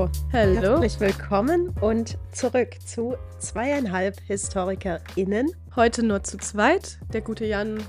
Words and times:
Hallo. 0.00 0.10
Hallo. 0.32 0.80
Herzlich 0.80 0.98
willkommen 0.98 1.74
und 1.82 2.16
zurück 2.32 2.76
zu 2.86 3.16
zweieinhalb 3.38 4.16
HistorikerInnen. 4.28 5.50
Heute 5.76 6.02
nur 6.02 6.22
zu 6.22 6.38
zweit. 6.38 6.98
Der 7.12 7.20
gute 7.20 7.44
Jan 7.44 7.82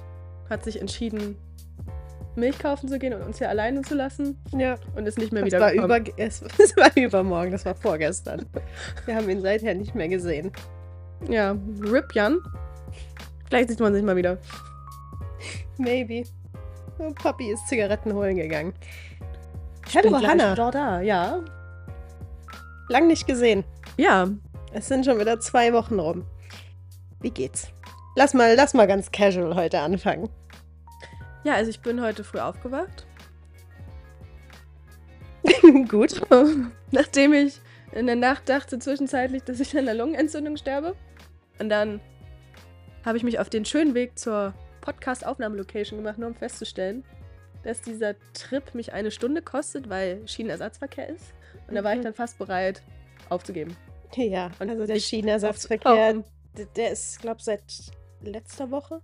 hat 0.50 0.65
sich 0.65 0.82
entschieden, 0.82 1.37
Milch 2.36 2.59
kaufen 2.59 2.89
zu 2.89 3.00
gehen 3.00 3.13
und 3.13 3.21
uns 3.21 3.37
hier 3.37 3.47
alleine 3.47 3.83
zu 3.83 3.95
lassen. 3.95 4.37
Ja. 4.51 4.75
Und 4.93 5.07
ist 5.07 5.19
nicht 5.19 5.32
mehr 5.32 5.43
Das 5.43 5.54
wieder 5.54 5.59
war, 5.61 5.71
gekommen. 5.71 6.01
über, 6.01 6.11
es, 6.18 6.43
es 6.59 6.75
war 6.75 6.91
übermorgen, 6.97 7.51
das 7.51 7.63
war 7.63 7.75
vorgestern. 7.75 8.46
Wir 9.05 9.15
haben 9.15 9.29
ihn 9.29 9.41
seither 9.41 9.73
nicht 9.73 9.96
mehr 9.96 10.09
gesehen. 10.09 10.51
Ja, 11.29 11.55
RIP 11.82 12.14
Jan. 12.14 12.39
Vielleicht 13.47 13.69
sieht 13.69 13.79
man 13.79 13.93
sich 13.93 14.04
mal 14.04 14.18
wieder. 14.18 14.37
Maybe. 15.78 16.23
Oh, 17.00 17.11
Papi 17.14 17.54
ist 17.54 17.69
Zigaretten 17.69 18.14
holen 18.14 18.36
gegangen. 18.36 18.73
Bin 19.93 20.04
Hallo 20.04 20.19
gleich 20.19 20.29
Hannah, 20.29 20.71
da, 20.71 21.00
ja. 21.00 21.41
Lang 22.91 23.07
nicht 23.07 23.25
gesehen. 23.25 23.63
Ja, 23.97 24.27
Es 24.73 24.87
sind 24.87 25.05
schon 25.05 25.19
wieder 25.19 25.39
zwei 25.39 25.73
Wochen 25.73 25.99
rum. 25.99 26.25
Wie 27.19 27.32
geht's? 27.32 27.69
Lass 28.15 28.33
mal, 28.33 28.55
lass 28.55 28.73
mal 28.73 28.87
ganz 28.87 29.11
casual 29.11 29.55
heute 29.55 29.79
anfangen. 29.79 30.29
ja, 31.43 31.54
also 31.55 31.69
ich 31.69 31.82
bin 31.82 32.02
heute 32.02 32.23
früh 32.23 32.39
aufgewacht. 32.39 33.05
Gut. 35.88 36.22
Nachdem 36.91 37.33
ich 37.33 37.59
in 37.91 38.05
der 38.05 38.16
Nacht 38.16 38.49
dachte 38.49 38.80
zwischenzeitlich, 38.80 39.44
dass 39.44 39.59
ich 39.59 39.73
an 39.77 39.88
einer 39.88 39.94
Lungenentzündung 39.94 40.58
sterbe. 40.58 40.95
Und 41.59 41.69
dann 41.69 41.99
habe 43.05 43.17
ich 43.17 43.23
mich 43.23 43.39
auf 43.39 43.49
den 43.49 43.66
schönen 43.66 43.94
Weg 43.94 44.17
zur 44.17 44.53
Podcast-Aufnahmelocation 44.81 45.99
gemacht, 45.99 46.17
nur 46.17 46.29
um 46.29 46.35
festzustellen, 46.35 47.03
dass 47.63 47.81
dieser 47.81 48.16
Trip 48.33 48.73
mich 48.73 48.94
eine 48.94 49.11
Stunde 49.11 49.41
kostet, 49.41 49.89
weil 49.89 50.27
Schienenersatzverkehr 50.27 51.09
ist. 51.09 51.33
Und 51.72 51.75
da 51.75 51.83
war 51.86 51.95
ich 51.95 52.02
dann 52.02 52.14
fast 52.14 52.38
bereit, 52.38 52.81
aufzugeben. 53.30 53.75
Ja, 54.16 54.52
Und 54.59 54.69
also 54.69 54.86
der 54.86 54.97
sich 54.97 55.05
Schienenersatzverkehr, 55.05 55.89
aufzutauchen. 55.94 56.23
d- 56.58 56.67
der 56.75 56.91
ist, 56.91 57.22
glaube 57.22 57.41
seit 57.41 57.63
letzter 58.22 58.69
Woche. 58.69 59.02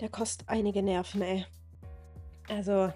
Der 0.00 0.08
kostet 0.08 0.48
einige 0.48 0.80
Nerven, 0.80 1.22
ey. 1.22 1.44
Also, 2.48 2.92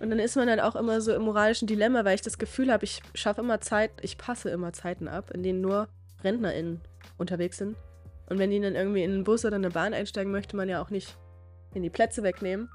Und 0.00 0.10
dann 0.10 0.20
ist 0.20 0.36
man 0.36 0.46
dann 0.46 0.60
auch 0.60 0.76
immer 0.76 1.00
so 1.00 1.12
im 1.12 1.22
moralischen 1.22 1.66
Dilemma, 1.66 2.04
weil 2.04 2.14
ich 2.14 2.22
das 2.22 2.38
Gefühl 2.38 2.72
habe, 2.72 2.84
ich 2.84 3.02
schaffe 3.14 3.40
immer 3.40 3.60
Zeit, 3.60 3.90
ich 4.02 4.18
passe 4.18 4.50
immer 4.50 4.72
Zeiten 4.72 5.08
ab, 5.08 5.32
in 5.32 5.42
denen 5.42 5.60
nur 5.60 5.88
RentnerInnen 6.22 6.80
unterwegs 7.18 7.56
sind. 7.58 7.76
Und 8.28 8.38
wenn 8.38 8.50
die 8.50 8.60
dann 8.60 8.76
irgendwie 8.76 9.02
in 9.02 9.10
einen 9.14 9.24
Bus 9.24 9.44
oder 9.44 9.56
eine 9.56 9.70
Bahn 9.70 9.92
einsteigen, 9.94 10.30
möchte 10.30 10.54
man 10.56 10.68
ja 10.68 10.80
auch 10.80 10.90
nicht 10.90 11.16
in 11.74 11.82
die 11.82 11.90
Plätze 11.90 12.22
wegnehmen. 12.22 12.68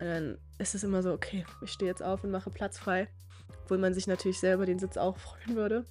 Und 0.00 0.06
dann 0.06 0.38
ist 0.58 0.74
es 0.74 0.82
immer 0.82 1.04
so, 1.04 1.12
okay, 1.12 1.44
ich 1.62 1.70
stehe 1.70 1.88
jetzt 1.88 2.02
auf 2.02 2.24
und 2.24 2.32
mache 2.32 2.50
Platz 2.50 2.78
frei. 2.78 3.06
Obwohl 3.62 3.78
man 3.78 3.94
sich 3.94 4.06
natürlich 4.06 4.38
selber 4.40 4.66
den 4.66 4.78
Sitz 4.78 4.96
auch 4.96 5.16
freuen 5.16 5.56
würde. 5.56 5.84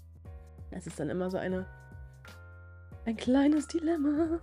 Das 0.72 0.88
ist 0.88 1.00
dann 1.00 1.10
immer 1.10 1.30
so 1.30 1.38
eine. 1.38 1.66
Ein 3.06 3.18
kleines 3.18 3.68
Dilemma. 3.68 4.40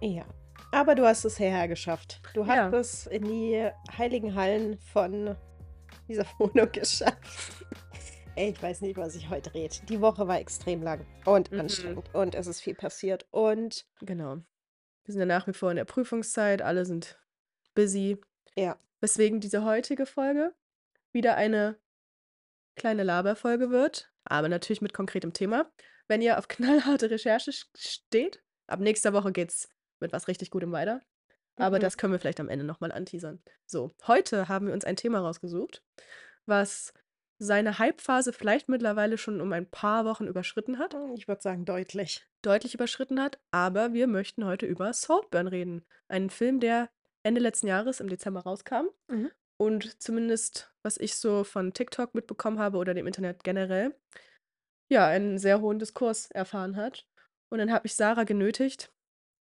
ja. 0.00 0.24
Aber 0.72 0.94
du 0.94 1.04
hast 1.04 1.24
es 1.24 1.36
hierher 1.36 1.66
geschafft. 1.66 2.20
Du 2.34 2.46
hast 2.46 2.54
Ja. 2.56 2.68
es 2.78 3.06
in 3.08 3.24
die 3.24 3.68
heiligen 3.98 4.34
Hallen 4.36 4.78
von 4.78 5.34
dieser 6.06 6.24
Wohnung 6.38 6.70
geschafft. 6.70 7.64
Ey, 8.36 8.50
ich 8.50 8.62
weiß 8.62 8.80
nicht, 8.82 8.96
was 8.96 9.16
ich 9.16 9.28
heute 9.28 9.52
rede. 9.54 9.74
Die 9.88 10.00
Woche 10.00 10.28
war 10.28 10.38
extrem 10.38 10.82
lang 10.82 11.04
und 11.24 11.50
Mhm. 11.50 11.60
anstrengend 11.60 12.14
und 12.14 12.34
es 12.36 12.46
ist 12.46 12.60
viel 12.60 12.74
passiert. 12.74 13.26
Und 13.32 13.86
Genau. 14.00 14.36
Wir 15.04 15.12
sind 15.12 15.18
ja 15.20 15.26
nach 15.26 15.46
wie 15.48 15.52
vor 15.52 15.70
in 15.70 15.76
der 15.76 15.84
Prüfungszeit, 15.86 16.62
alle 16.62 16.84
sind 16.84 17.18
busy. 17.74 18.20
ja, 18.56 18.76
Weswegen 19.00 19.40
diese 19.40 19.64
heutige 19.64 20.06
Folge 20.06 20.54
wieder 21.12 21.36
eine 21.36 21.78
kleine 22.76 23.02
Laberfolge 23.02 23.70
wird, 23.70 24.12
aber 24.24 24.48
natürlich 24.48 24.80
mit 24.80 24.92
konkretem 24.94 25.32
Thema. 25.32 25.70
Wenn 26.08 26.22
ihr 26.22 26.38
auf 26.38 26.48
knallharte 26.48 27.10
Recherche 27.10 27.52
steht, 27.76 28.42
ab 28.66 28.80
nächster 28.80 29.12
Woche 29.12 29.32
geht's 29.32 29.68
mit 30.00 30.12
was 30.12 30.28
richtig 30.28 30.50
Gutem 30.50 30.72
weiter. 30.72 31.00
Aber 31.56 31.76
Mhm. 31.76 31.82
das 31.82 31.98
können 31.98 32.12
wir 32.12 32.18
vielleicht 32.20 32.40
am 32.40 32.48
Ende 32.48 32.64
nochmal 32.64 32.90
anteasern. 32.92 33.42
So, 33.66 33.90
heute 34.06 34.48
haben 34.48 34.66
wir 34.66 34.72
uns 34.72 34.84
ein 34.84 34.96
Thema 34.96 35.20
rausgesucht, 35.20 35.82
was 36.46 36.94
seine 37.38 37.78
Hype-Phase 37.78 38.32
vielleicht 38.32 38.68
mittlerweile 38.68 39.18
schon 39.18 39.40
um 39.40 39.52
ein 39.52 39.70
paar 39.70 40.04
Wochen 40.04 40.26
überschritten 40.26 40.78
hat 40.78 40.94
ich 41.14 41.26
würde 41.28 41.40
sagen, 41.42 41.64
deutlich. 41.64 42.26
deutlich 42.42 42.74
überschritten 42.74 43.20
hat, 43.20 43.40
aber 43.50 43.92
wir 43.92 44.06
möchten 44.06 44.44
heute 44.44 44.66
über 44.66 44.92
Saltburn 44.92 45.46
reden. 45.48 45.84
Einen 46.08 46.30
Film, 46.30 46.60
der 46.60 46.90
Ende 47.22 47.40
letzten 47.40 47.66
Jahres 47.66 48.00
im 48.00 48.08
Dezember 48.08 48.40
rauskam 48.40 48.86
Mhm. 49.08 49.30
Und 49.60 50.02
zumindest, 50.02 50.72
was 50.82 50.96
ich 50.96 51.16
so 51.16 51.44
von 51.44 51.74
TikTok 51.74 52.14
mitbekommen 52.14 52.58
habe 52.58 52.78
oder 52.78 52.94
dem 52.94 53.06
Internet 53.06 53.44
generell, 53.44 53.94
ja, 54.90 55.06
einen 55.06 55.36
sehr 55.36 55.60
hohen 55.60 55.78
Diskurs 55.78 56.30
erfahren 56.30 56.76
hat. 56.76 57.06
Und 57.52 57.58
dann 57.58 57.70
habe 57.70 57.86
ich 57.86 57.94
Sarah 57.94 58.24
genötigt, 58.24 58.90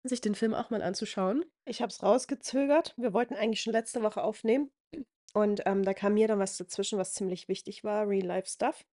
sich 0.03 0.19
den 0.19 0.35
Film 0.35 0.53
auch 0.53 0.69
mal 0.69 0.81
anzuschauen. 0.81 1.45
Ich 1.65 1.81
habe 1.81 1.91
es 1.91 2.03
rausgezögert. 2.03 2.93
Wir 2.97 3.13
wollten 3.13 3.35
eigentlich 3.35 3.61
schon 3.61 3.71
letzte 3.71 4.03
Woche 4.03 4.21
aufnehmen. 4.21 4.69
Und 5.33 5.61
ähm, 5.65 5.83
da 5.83 5.93
kam 5.93 6.15
mir 6.15 6.27
dann 6.27 6.39
was 6.39 6.57
dazwischen, 6.57 6.99
was 6.99 7.13
ziemlich 7.13 7.47
wichtig 7.47 7.85
war, 7.85 8.05
Real-Life-Stuff. 8.05 8.85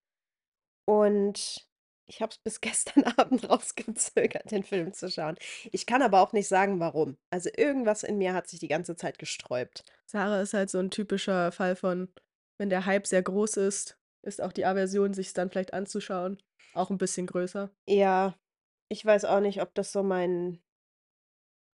Und 0.85 1.66
ich 2.07 2.23
habe 2.23 2.33
es 2.33 2.39
bis 2.39 2.61
gestern 2.61 3.05
Abend 3.05 3.49
rausgezögert, 3.49 4.51
den 4.51 4.63
Film 4.63 4.93
zu 4.93 5.11
schauen. 5.11 5.37
Ich 5.73 5.87
kann 5.87 6.03
aber 6.03 6.21
auch 6.21 6.33
nicht 6.33 6.49
sagen, 6.49 6.81
warum. 6.81 7.17
Also 7.31 7.51
irgendwas 7.57 8.03
in 8.03 8.19
mir 8.19 8.35
hat 8.35 8.49
sich 8.49 8.61
die 8.61 8.69
ganze 8.69 8.97
Zeit 8.97 9.19
gesträubt. 9.19 9.85
Sarah 10.07 10.41
ist 10.41 10.55
halt 10.55 10.71
so 10.71 10.79
ein 10.79 10.91
typischer 10.91 11.53
Fall 11.53 11.77
von, 11.77 12.09
wenn 12.59 12.71
der 12.71 12.87
Hype 12.87 13.07
sehr 13.07 13.23
groß 13.23 13.57
ist, 13.59 13.99
ist 14.23 14.41
auch 14.41 14.53
die 14.53 14.65
Aversion, 14.65 15.15
sich 15.15 15.29
es 15.29 15.33
dann 15.35 15.51
vielleicht 15.51 15.75
anzuschauen, 15.75 16.43
auch 16.75 16.91
ein 16.91 16.99
bisschen 16.99 17.27
größer. 17.27 17.71
Ja, 17.87 18.35
ich 18.89 19.05
weiß 19.05 19.25
auch 19.25 19.41
nicht, 19.41 19.63
ob 19.63 19.75
das 19.75 19.93
so 19.93 20.03
mein, 20.03 20.61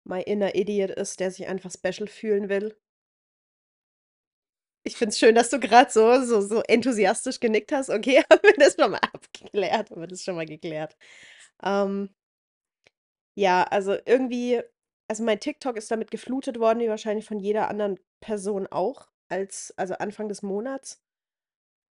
my 0.04 0.22
inner 0.22 0.54
Idiot 0.54 0.90
ist, 0.90 1.20
der 1.20 1.30
sich 1.30 1.48
einfach 1.48 1.70
special 1.70 2.08
fühlen 2.08 2.48
will. 2.48 2.76
Ich 4.82 4.96
finde 4.96 5.10
es 5.10 5.18
schön, 5.18 5.34
dass 5.34 5.50
du 5.50 5.60
gerade 5.60 5.91
so, 5.91 6.22
so, 6.24 6.41
so 6.41 6.62
enthusiastisch 6.62 7.41
genickt 7.41 7.72
hast. 7.72 7.91
Okay, 7.91 8.22
haben 8.30 8.41
wir 8.42 8.54
das 8.54 8.76
schon 8.78 8.91
mal 8.91 8.98
abgeklärt, 8.98 9.91
haben 9.91 10.00
wir 10.00 10.08
das 10.08 10.24
schon 10.24 10.36
mal 10.36 10.46
geklärt. 10.46 10.96
Ähm, 11.62 12.14
ja, 13.34 13.62
also 13.64 13.96
irgendwie, 14.06 14.60
also 15.08 15.22
mein 15.24 15.40
TikTok 15.40 15.76
ist 15.76 15.90
damit 15.90 16.10
geflutet 16.10 16.58
worden, 16.58 16.80
wie 16.80 16.88
wahrscheinlich 16.88 17.26
von 17.26 17.38
jeder 17.38 17.69
anderen 17.69 17.98
Person 18.20 18.66
auch, 18.66 19.08
als, 19.28 19.72
also 19.76 19.94
Anfang 19.94 20.28
des 20.28 20.42
Monats. 20.42 21.02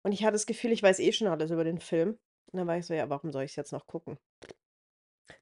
Und 0.03 0.13
ich 0.13 0.23
hatte 0.23 0.33
das 0.33 0.47
Gefühl, 0.47 0.73
ich 0.73 0.83
weiß 0.83 1.01
eh 1.01 1.13
schon 1.13 1.29
alles 1.29 1.51
über 1.51 1.65
den 1.65 1.81
Film. 1.81 2.19
Und 2.53 2.59
dann 2.59 2.67
war 2.67 2.77
ich 2.77 2.87
so, 2.87 2.95
ja, 2.95 3.09
warum 3.09 3.33
soll 3.33 3.45
ich 3.45 3.53
es 3.53 3.57
jetzt 3.57 3.73
noch 3.73 3.87
gucken? 3.87 4.19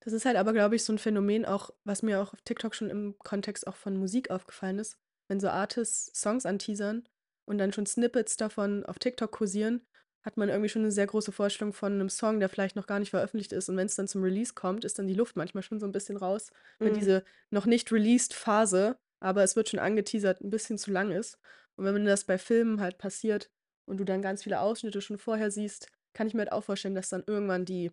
Das 0.01 0.13
ist 0.13 0.25
halt 0.25 0.37
aber, 0.37 0.53
glaube 0.53 0.77
ich, 0.77 0.85
so 0.85 0.93
ein 0.93 0.99
Phänomen 0.99 1.45
auch, 1.45 1.71
was 1.85 2.03
mir 2.03 2.23
auch 2.23 2.33
auf 2.33 2.41
TikTok 2.43 2.75
schon 2.75 2.91
im 2.91 3.17
Kontext 3.19 3.67
auch 3.67 3.77
von 3.77 3.97
Musik 3.97 4.31
aufgefallen 4.31 4.79
ist. 4.79 4.97
Wenn 5.29 5.41
so 5.41 5.49
Artists 5.49 6.13
Songs 6.21 6.47
anteasern 6.47 7.09
und 7.45 7.59
dann 7.59 7.73
schon 7.73 7.87
Snippets 7.87 8.37
davon 8.37 8.85
auf 8.87 8.99
TikTok 8.99 9.31
kursieren, 9.33 9.87
hat 10.23 10.37
man 10.37 10.49
irgendwie 10.49 10.69
schon 10.69 10.83
eine 10.83 10.93
sehr 10.93 11.07
große 11.07 11.33
Vorstellung 11.33 11.73
von 11.73 11.93
einem 11.95 12.09
Song, 12.09 12.39
der 12.41 12.49
vielleicht 12.49 12.77
noch 12.77 12.87
gar 12.87 13.01
nicht 13.01 13.11
veröffentlicht 13.11 13.53
ist. 13.53 13.69
Und 13.69 13.77
wenn 13.77 13.87
es 13.87 13.97
dann 13.97 14.07
zum 14.09 14.23
Release 14.23 14.55
kommt, 14.55 14.85
ist 14.85 14.99
dann 14.99 15.09
die 15.09 15.15
Luft 15.15 15.37
manchmal 15.37 15.63
schon 15.65 15.81
so 15.81 15.87
ein 15.87 15.93
bisschen 15.93 16.17
raus, 16.17 16.53
wenn 16.83 16.93
Mhm. 16.93 17.01
diese 17.01 17.25
noch 17.51 17.67
nicht 17.67 17.91
released 17.93 18.33
Phase, 18.35 18.99
aber 19.21 19.43
es 19.43 19.57
wird 19.57 19.69
schon 19.69 19.81
angeteasert, 19.81 20.41
ein 20.41 20.51
bisschen 20.51 20.79
zu 20.79 20.93
lang 20.93 21.11
ist. 21.11 21.39
Und 21.77 21.85
wenn 21.85 22.05
das 22.05 22.25
bei 22.25 22.39
Filmen 22.39 22.81
halt 22.81 22.99
passiert 22.99 23.51
und 23.87 23.99
du 23.99 24.05
dann 24.05 24.23
ganz 24.23 24.45
viele 24.45 24.61
Ausschnitte 24.61 25.01
schon 25.01 25.19
vorher 25.19 25.51
siehst, 25.51 25.89
kann 26.15 26.27
ich 26.29 26.35
mir 26.35 26.41
halt 26.41 26.53
auch 26.53 26.65
vorstellen, 26.65 26.95
dass 26.95 27.09
dann 27.09 27.25
irgendwann 27.27 27.65
die 27.65 27.91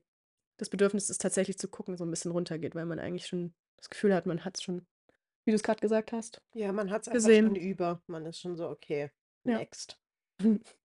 das 0.57 0.69
Bedürfnis, 0.69 1.09
es 1.09 1.17
tatsächlich 1.17 1.57
zu 1.57 1.67
gucken, 1.69 1.97
so 1.97 2.03
ein 2.05 2.09
bisschen 2.11 2.31
runtergeht, 2.31 2.75
weil 2.75 2.85
man 2.85 2.99
eigentlich 2.99 3.27
schon 3.27 3.53
das 3.77 3.89
Gefühl 3.89 4.13
hat, 4.13 4.25
man 4.25 4.43
hat 4.45 4.57
es 4.57 4.63
schon, 4.63 4.85
wie 5.45 5.51
du 5.51 5.55
es 5.55 5.63
gerade 5.63 5.81
gesagt 5.81 6.11
hast. 6.11 6.41
Ja, 6.53 6.71
man 6.73 6.91
hat 6.91 7.03
es 7.03 7.07
einfach 7.07 7.19
Gesehen. 7.19 7.45
schon 7.45 7.55
über. 7.55 8.01
Man 8.07 8.25
ist 8.25 8.39
schon 8.39 8.55
so, 8.55 8.69
okay, 8.69 9.11
Ja. 9.45 9.57
next. 9.57 9.99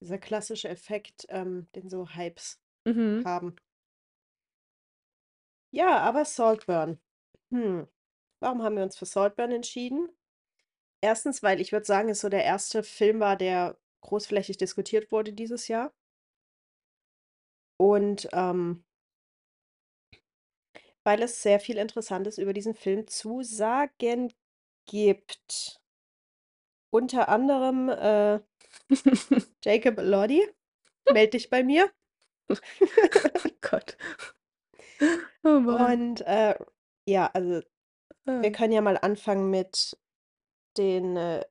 Dieser 0.00 0.18
klassische 0.18 0.68
Effekt, 0.68 1.26
ähm, 1.30 1.68
den 1.74 1.88
so 1.88 2.08
Hypes 2.08 2.60
Mhm. 2.86 3.24
haben. 3.24 3.56
Ja, 5.72 5.98
aber 5.98 6.24
Saltburn. 6.24 6.98
Hm. 7.50 7.86
Warum 8.40 8.62
haben 8.62 8.76
wir 8.76 8.82
uns 8.82 8.96
für 8.96 9.06
Saltburn 9.06 9.50
entschieden? 9.52 10.08
Erstens, 11.02 11.42
weil 11.42 11.60
ich 11.60 11.72
würde 11.72 11.86
sagen, 11.86 12.08
es 12.08 12.20
so 12.20 12.28
der 12.28 12.44
erste 12.44 12.82
Film 12.82 13.20
war, 13.20 13.36
der 13.36 13.78
großflächig 14.02 14.58
diskutiert 14.58 15.12
wurde 15.12 15.32
dieses 15.32 15.68
Jahr. 15.68 15.92
Und 17.78 18.28
ähm, 18.32 18.84
weil 21.04 21.22
es 21.22 21.42
sehr 21.42 21.60
viel 21.60 21.78
Interessantes 21.78 22.36
über 22.38 22.52
diesen 22.52 22.74
Film 22.74 23.06
zu 23.06 23.42
sagen 23.42 24.32
gibt. 24.86 25.80
Unter 26.90 27.28
anderem 27.28 27.88
äh, 27.88 28.40
Jacob 29.64 29.98
Elordi, 29.98 30.46
meld 31.12 31.34
dich 31.34 31.50
bei 31.50 31.62
mir. 31.64 31.90
oh 32.50 33.50
Gott. 33.60 33.96
Oh 35.44 35.60
Mann. 35.60 36.10
Und 36.10 36.20
äh, 36.22 36.54
ja, 37.08 37.30
also 37.32 37.60
Ah. 38.28 38.42
wir 38.42 38.52
können 38.52 38.72
ja 38.72 38.80
mal 38.80 38.96
anfangen 38.98 39.50
mit 39.50 39.96
den 40.76 41.16
äh, 41.16 41.44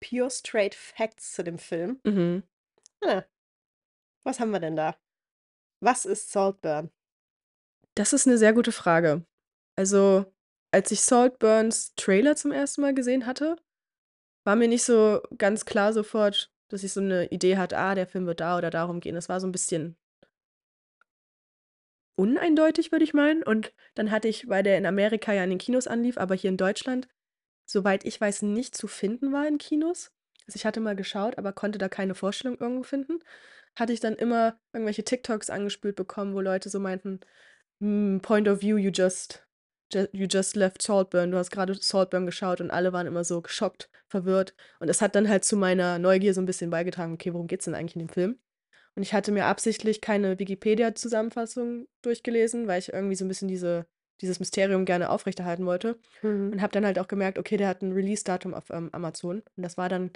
pure 0.00 0.30
straight 0.30 0.74
Facts 0.74 1.32
zu 1.32 1.42
dem 1.44 1.58
Film. 1.58 2.00
Mhm. 2.04 2.42
Ah, 3.04 3.24
Was 4.24 4.38
haben 4.40 4.50
wir 4.52 4.60
denn 4.60 4.76
da? 4.76 4.96
Was 5.80 6.04
ist 6.04 6.30
Saltburn? 6.32 6.90
Das 7.96 8.12
ist 8.12 8.26
'ne 8.26 8.38
sehr 8.38 8.52
gute 8.52 8.72
Frage. 8.72 9.24
Also, 9.76 10.26
als 10.72 10.90
ich 10.92 11.00
Saltburns 11.02 11.94
Trailer 11.96 12.36
zum 12.36 12.52
ersten 12.52 12.82
Mal 12.82 12.94
gesehen 12.94 13.26
hatte, 13.26 13.56
war 14.44 14.56
mir 14.56 14.68
nicht 14.68 14.84
so 14.84 15.20
ganz 15.38 15.64
klar 15.64 15.92
sofort, 15.92 16.50
dass 16.68 16.84
ich 16.84 16.92
so 16.92 17.00
'ne 17.00 17.26
Idee 17.28 17.56
hatte: 17.58 17.78
„Ah, 17.78 17.94
der 17.94 18.06
Film 18.06 18.26
wird 18.26 18.40
da 18.40 18.58
oder 18.58 18.70
darum 18.70 19.00
gehen.“ 19.00 19.16
Es 19.16 19.28
war 19.28 19.40
so 19.40 19.46
'n 19.46 19.52
bisschen 19.52 19.96
uneindeutig, 22.18 22.92
würde 22.92 23.04
ich 23.04 23.14
meinen. 23.14 23.42
Und 23.42 23.72
dann 23.94 24.10
hatte 24.10 24.28
ich 24.28 24.48
weil 24.48 24.62
der 24.62 24.78
in 24.78 24.86
Amerika 24.86 25.32
ja 25.32 25.44
in 25.44 25.50
den 25.50 25.58
Kinos 25.58 25.86
anlief, 25.86 26.18
aber 26.18 26.34
hier 26.34 26.50
in 26.50 26.56
Deutschland, 26.56 27.08
soweit 27.66 28.04
ich 28.06 28.20
weiß, 28.20 28.42
nicht 28.42 28.76
zu 28.76 28.88
finden 28.88 29.32
war 29.32 29.46
in 29.48 29.58
Kinos. 29.58 30.12
Also, 30.46 30.56
ich 30.56 30.66
hatte 30.66 30.80
mal 30.80 30.96
geschaut, 30.96 31.38
aber 31.38 31.52
konnte 31.52 31.78
da 31.78 31.88
keine 31.88 32.14
Vorstellung 32.14 32.58
irgendwo 32.58 32.82
finden. 32.84 33.20
Hatte 33.76 33.92
ich 33.94 34.00
dann 34.00 34.16
immer 34.16 34.58
irgendwelche 34.72 35.04
TikToks 35.04 35.50
angespült 35.50 35.96
bekommen, 35.96 36.34
wo 36.34 36.40
Leute 36.40 36.68
so 36.70 36.80
meinten: 36.80 37.20
„Hm, 37.80 38.20
point 38.22 38.48
of 38.48 38.62
view, 38.62 38.76
you 38.78 38.90
just 38.92 39.34
ju 39.34 39.51
you 40.12 40.26
just 40.30 40.56
left 40.56 40.82
Saltburn. 40.82 41.30
Du 41.30 41.38
hast 41.38 41.50
grade 41.50 41.74
Saltburn 41.74 42.26
geschaut.“ 42.26 42.60
Und 42.60 42.70
alle 42.70 42.92
waren 42.92 43.06
immer 43.06 43.24
so 43.24 43.40
geschockt, 43.42 43.90
verwirrt. 44.08 44.54
Und 44.80 44.88
das 44.88 45.00
hat 45.02 45.14
dann 45.14 45.28
halt 45.28 45.44
zu 45.44 45.56
meiner 45.56 45.98
Neugier 45.98 46.34
so 46.34 46.40
'n 46.40 46.46
bisschen 46.46 46.70
beigetragen: 46.70 47.14
„Okay, 47.14 47.32
worum 47.34 47.46
geht's 47.46 47.64
denn 47.66 47.74
eigentlich 47.74 47.96
in 47.96 48.00
dem 48.06 48.08
Film?“ 48.08 48.38
Und 48.96 49.02
ich 49.04 49.14
hatte 49.14 49.32
mir 49.32 49.46
absichtlich 49.46 50.00
keine 50.02 50.38
Wikipedia-Zusammenfassung 50.38 51.88
durchgelesen, 52.02 52.68
weil 52.68 52.80
ich 52.80 52.92
irgendwie 52.92 53.16
so 53.16 53.24
'n 53.24 53.28
bisschen 53.28 53.48
diese 53.48 53.86
dieses 54.22 54.40
Mysterium 54.40 54.84
gerne 54.86 55.10
aufrechterhalten 55.10 55.66
wollte. 55.66 55.98
Mhm. 56.22 56.52
Und 56.52 56.62
habe 56.62 56.72
dann 56.72 56.86
halt 56.86 56.98
auch 57.00 57.08
gemerkt, 57.08 57.38
okay, 57.38 57.56
der 57.58 57.68
hat 57.68 57.82
'n 57.82 57.92
Release-Datum 57.92 58.54
auf, 58.54 58.70
ähm, 58.70 58.90
Amazon. 58.92 59.42
Und 59.56 59.62
das 59.64 59.76
war 59.78 59.88
dann 59.90 60.12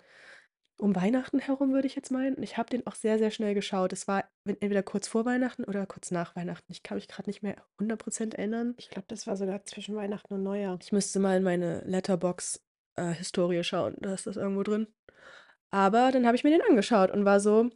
um 0.79 0.95
Weihnachten 0.95 1.39
herum, 1.39 1.73
würde 1.73 1.87
ich 1.87 1.97
jetzt 1.97 2.11
meinen. 2.11 2.37
Und 2.37 2.43
ich 2.43 2.57
habe 2.59 2.69
den 2.69 2.87
auch 2.87 2.95
sehr, 2.95 3.19
sehr 3.19 3.31
schnell 3.31 3.55
geschaut. 3.55 3.93
Es 3.93 4.07
war 4.07 4.25
en 4.45 4.57
entweder 4.61 4.83
kurz 4.83 5.09
vor 5.09 5.25
Weihnachten 5.25 5.65
oder 5.65 5.87
kurz 5.87 6.11
nach 6.11 6.37
Weihnachten. 6.37 6.71
Ich 6.71 6.83
kann 6.83 6.97
mich 6.97 7.09
grad 7.09 7.27
nicht 7.27 7.43
mehr 7.43 7.57
100 7.81 7.99
% 7.99 8.35
erinnern. 8.35 8.75
Ich 8.79 8.91
glaube, 8.91 9.07
das 9.09 9.27
war 9.27 9.37
sogar 9.37 9.65
zwischen 9.65 9.97
Weihnachten 9.97 10.35
und 10.35 10.43
Neujahr. 10.43 10.79
Ich 10.83 10.93
müsste 10.93 11.19
mal 11.19 11.37
in 11.37 11.43
meine 11.43 11.83
Letterboxd, 11.87 12.61
äh, 12.97 13.15
schauen. 13.65 13.97
Da 14.01 14.15
ist 14.15 14.27
das 14.27 14.37
irgendwo 14.37 14.63
drin. 14.63 14.87
Aber 15.71 16.11
dann 16.13 16.27
habe 16.27 16.37
ich 16.37 16.45
mir 16.45 16.51
den 16.51 16.63
angeschaut 16.63 17.11
und 17.11 17.25
war 17.25 17.41
so: 17.41 17.71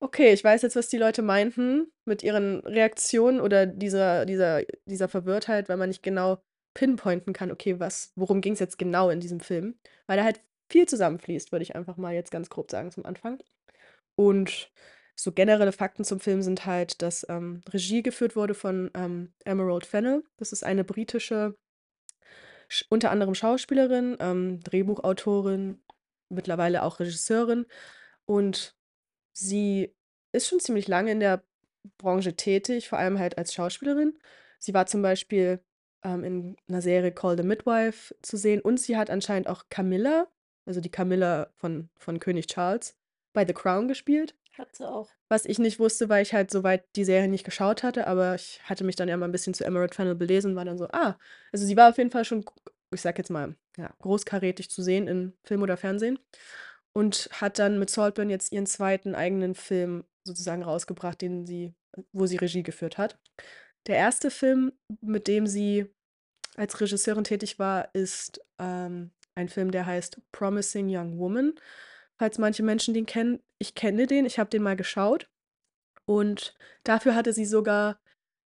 „Okay, 0.00 0.32
ich 0.32 0.44
weiß 0.44 0.62
jetzt, 0.62 0.76
was 0.76 0.88
die 0.88 0.98
Leute 0.98 1.22
meinten 1.22 1.92
mit 2.04 2.22
ihren 2.22 2.60
Reaktionen 2.66 3.40
oder 3.40 3.66
dieser 3.66 4.26
dieser 4.26 4.62
dieser 4.86 5.08
Verwirrtheit, 5.08 5.68
weil 5.68 5.76
man 5.76 5.88
nicht 5.90 6.02
genau 6.02 6.42
pinpointen 6.74 7.32
kann, 7.32 7.50
okay, 7.52 7.80
was 7.80 8.12
worum 8.16 8.40
ging's 8.40 8.60
jetzt 8.60 8.78
genau 8.78 9.10
in 9.10 9.20
diesem 9.20 9.40
Film?“ 9.40 9.78
Weil 10.06 10.18
da 10.18 10.24
halt 10.24 10.40
viel 10.70 10.86
zusammenfließt, 10.88 11.52
würde 11.52 11.62
ich 11.64 11.76
einfach 11.76 11.96
mal 11.96 12.14
jetzt 12.14 12.30
ganz 12.30 12.50
grob 12.50 12.70
sagen 12.70 12.90
zum 12.92 13.06
Anfang. 13.06 13.38
Und 14.16 14.72
so 15.16 15.32
generelle 15.32 15.72
Fakten 15.72 16.04
zum 16.04 16.20
Film 16.20 16.42
sind 16.42 16.66
halt, 16.66 17.02
dass, 17.02 17.26
ähm, 17.28 17.62
Regie 17.70 18.02
geführt 18.02 18.36
wurde 18.36 18.54
von, 18.54 18.90
ähm, 18.94 19.34
Emerald 19.44 19.86
Fennell. 19.86 20.24
Das 20.38 20.52
ist 20.52 20.64
eine 20.64 20.84
britische 20.84 21.56
sch 22.68 22.84
unter 22.88 23.10
anderem 23.10 23.34
Schauspielerin, 23.34 24.16
ähm, 24.20 24.60
Drehbuchautorin, 24.62 25.82
mittlerweile 26.28 26.82
auch 26.84 27.00
Regisseurin. 27.00 27.66
Und 28.26 28.76
sie 29.34 29.94
ist 30.32 30.48
schon 30.48 30.60
ziemlich 30.60 30.88
lange 30.88 31.12
in 31.12 31.20
der 31.20 31.44
Branche 31.98 32.36
tätig, 32.36 32.88
vor 32.88 32.98
allem 32.98 33.18
halt 33.18 33.38
als 33.38 33.54
Schauspielerin. 33.54 34.18
Sie 34.60 34.74
war 34.74 34.86
zum 34.86 35.02
Beispiel, 35.02 35.60
ähm, 36.04 36.24
in 36.24 36.56
'ner 36.68 36.82
Serie 36.82 37.12
Call 37.12 37.36
the 37.38 37.44
Midwife 37.44 38.14
zu 38.22 38.36
sehen 38.36 38.60
und 38.62 38.80
sie 38.80 38.96
hat 38.96 39.10
anscheinend 39.10 39.48
auch 39.48 39.64
Camilla, 39.70 40.28
also 40.70 40.80
die 40.80 40.90
Camilla 40.90 41.50
von 41.56 41.90
von 41.98 42.20
König 42.20 42.46
Charles, 42.48 42.96
bei 43.34 43.46
The 43.46 43.52
Crown 43.54 43.88
gespielt. 43.88 44.36
Hat 44.58 44.74
sie 44.76 44.88
auch. 44.88 45.10
Was 45.28 45.44
ich 45.46 45.58
nicht 45.60 45.78
wusste, 45.78 46.08
weil 46.08 46.22
ich 46.22 46.34
halt 46.34 46.50
so 46.50 46.64
weit 46.64 46.84
die 46.96 47.04
Serie 47.04 47.28
nicht 47.28 47.44
geschaut 47.44 47.82
hatte, 47.84 48.06
aber 48.08 48.34
ich 48.36 48.60
hatte 48.64 48.84
mich 48.84 48.96
dann 48.96 49.08
ja 49.08 49.16
mal 49.16 49.26
'n 49.28 49.32
bisschen 49.32 49.54
zu 49.54 49.64
Emerald 49.64 49.94
Fennell 49.94 50.16
belesen 50.16 50.52
und 50.52 50.56
war 50.56 50.64
dann 50.64 50.78
so: 50.78 50.88
„Ah.“ 50.92 51.18
Also, 51.52 51.66
sie 51.66 51.76
war 51.76 51.90
auf 51.90 51.98
jeden 51.98 52.10
Fall 52.12 52.24
schon 52.24 52.44
ich 52.94 53.02
sage 53.02 53.18
jetzt 53.18 53.30
mal, 53.30 53.56
ja, 53.78 53.92
großkarätig 54.00 54.70
zu 54.70 54.82
sehen 54.82 55.08
in 55.08 55.34
Film 55.44 55.62
oder 55.62 55.76
Fernsehen 55.76 56.18
und 56.94 57.28
hat 57.32 57.58
dann 57.60 57.78
mit 57.80 57.90
Saltburn 57.90 58.30
jetzt 58.30 58.52
ihren 58.52 58.66
2. 58.66 59.14
eigenen 59.16 59.54
Film 59.56 60.04
sozusagen 60.24 60.62
rausgebracht, 60.64 61.20
den 61.22 61.46
sie 61.46 61.74
wo 62.12 62.26
sie 62.26 62.36
Regie 62.38 62.62
geführt 62.64 62.98
hat. 62.98 63.18
Der 63.88 63.96
1. 63.98 64.30
Film, 64.30 64.72
mit 65.02 65.28
dem 65.28 65.46
sie 65.48 65.86
als 66.56 66.80
Regisseurin 66.80 67.24
tätig 67.24 67.58
war, 67.60 67.90
ist, 67.94 68.40
ähm, 68.60 69.12
ein 69.34 69.48
Film, 69.48 69.70
der 69.70 69.86
heißt 69.86 70.20
„Promising 70.32 70.88
Young 70.88 71.18
Woman“, 71.18 71.54
falls 72.18 72.38
manche 72.38 72.62
Menschen 72.62 72.94
den 72.94 73.06
kennen. 73.06 73.40
Ich 73.58 73.74
kenne 73.74 74.06
den, 74.06 74.26
ich 74.26 74.38
habe 74.38 74.50
den 74.50 74.62
mal 74.62 74.76
geschaut. 74.76 75.28
Und 76.06 76.56
dafür 76.84 77.14
hatte 77.14 77.32
sie 77.32 77.46
sogar 77.46 78.00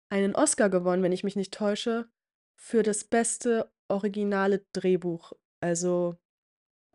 einen 0.09 0.35
Oscar 0.35 0.69
gewonnen, 0.69 1.03
wenn 1.03 1.11
ich 1.13 1.23
mich 1.23 1.35
nicht 1.35 1.53
täusche, 1.53 2.09
für 2.57 2.83
das 2.83 3.03
beste 3.05 3.71
originale 3.89 4.65
Drehbuch. 4.73 5.33
Also, 5.61 6.17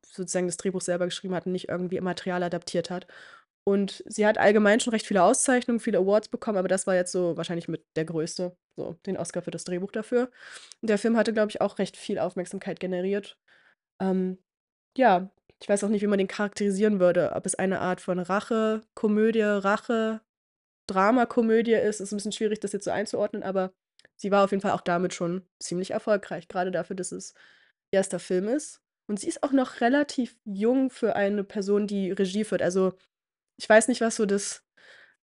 sozusagen 0.06 0.46
das 0.46 0.56
Drehbuch 0.56 0.80
selber 0.80 1.06
geschrieben 1.06 1.34
hat 1.34 1.46
und 1.46 1.52
nicht 1.52 1.68
irgendwie 1.68 2.00
Material 2.00 2.42
adaptiert 2.42 2.90
hat. 2.90 3.06
Und 3.64 4.02
sie 4.06 4.26
hat 4.26 4.38
allgemein 4.38 4.80
schon 4.80 4.92
recht 4.92 5.06
viele 5.06 5.22
Auszeichnungen, 5.22 5.80
viele 5.80 5.98
Awards 5.98 6.28
bekommen, 6.28 6.58
aber 6.58 6.68
das 6.68 6.86
war 6.86 6.94
jetzt 6.96 7.12
so 7.12 7.36
wahrscheinlich 7.36 7.68
mit 7.68 7.84
der 7.96 8.04
größte, 8.06 8.56
so 8.76 8.94
den 9.06 9.16
Oscar 9.18 9.42
für 9.42 9.50
das 9.52 9.64
Drehbuch 9.64 9.92
dafür. 9.92 10.30
Und 10.82 10.90
der 10.90 10.98
Film 10.98 11.16
hatte, 11.16 11.32
glaube 11.32 11.50
ich, 11.50 11.60
auch 11.60 11.78
recht 11.78 11.96
viel 11.96 12.18
Aufmerksamkeit 12.18 12.80
generiert. 12.80 13.38
Ähm, 14.00 14.38
ja, 14.96 15.30
ich 15.62 15.68
weiß 15.68 15.84
auch 15.84 15.88
nicht, 15.90 16.02
wie 16.02 16.06
man 16.08 16.18
den 16.18 16.26
charakterisieren 16.28 16.98
würde, 17.00 17.32
ob 17.34 17.44
es 17.46 17.54
eine 17.54 17.80
Art 17.80 18.00
von 18.00 18.18
Rache-Komödie, 18.18 19.42
Rache-Dramakomödie 19.42 21.74
ist. 21.74 22.00
Ist 22.00 22.12
'n 22.12 22.16
bisschen 22.18 22.32
schwierig, 22.32 22.58
das 22.60 22.72
jetzt 22.72 22.84
so 22.86 22.90
einzuordnen, 22.92 23.42
aber 23.44 23.72
sie 24.16 24.30
war 24.32 24.44
auf 24.44 24.50
jeden 24.52 24.62
Fall 24.62 24.72
auch 24.72 24.80
damit 24.82 25.14
schon 25.14 25.44
ziemlich 25.60 25.90
erfolgreich, 25.92 26.48
grade 26.48 26.70
dafür, 26.72 26.96
dass 26.96 27.12
es 27.12 27.34
1. 27.92 28.18
Film 28.20 28.48
ist. 28.48 28.80
Und 29.08 29.20
sie 29.20 29.28
ist 29.28 29.42
auch 29.44 29.52
noch 29.52 29.80
relativ 29.82 30.36
jung 30.44 30.90
für 30.90 31.14
eine 31.16 31.44
Person, 31.44 31.86
die 31.88 32.10
Regie 32.12 32.44
führt. 32.44 32.62
Also, 32.62 32.94
ich 33.58 33.68
weiß 33.68 33.88
nicht, 33.88 34.00
was 34.02 34.16
so 34.16 34.26
das, 34.26 34.64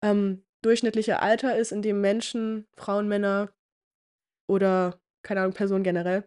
ähm, 0.02 0.44
durchschnittliche 0.62 1.20
Alter 1.23 1.56
ist, 1.58 1.73
in 1.73 1.82
dem 1.82 2.00
Menschen, 2.02 2.67
Frauen, 2.76 3.08
Männer 3.08 3.50
oder, 4.49 5.00
keine 5.23 5.40
Ahnung, 5.42 5.52
Personen 5.54 5.85
generell 5.85 6.25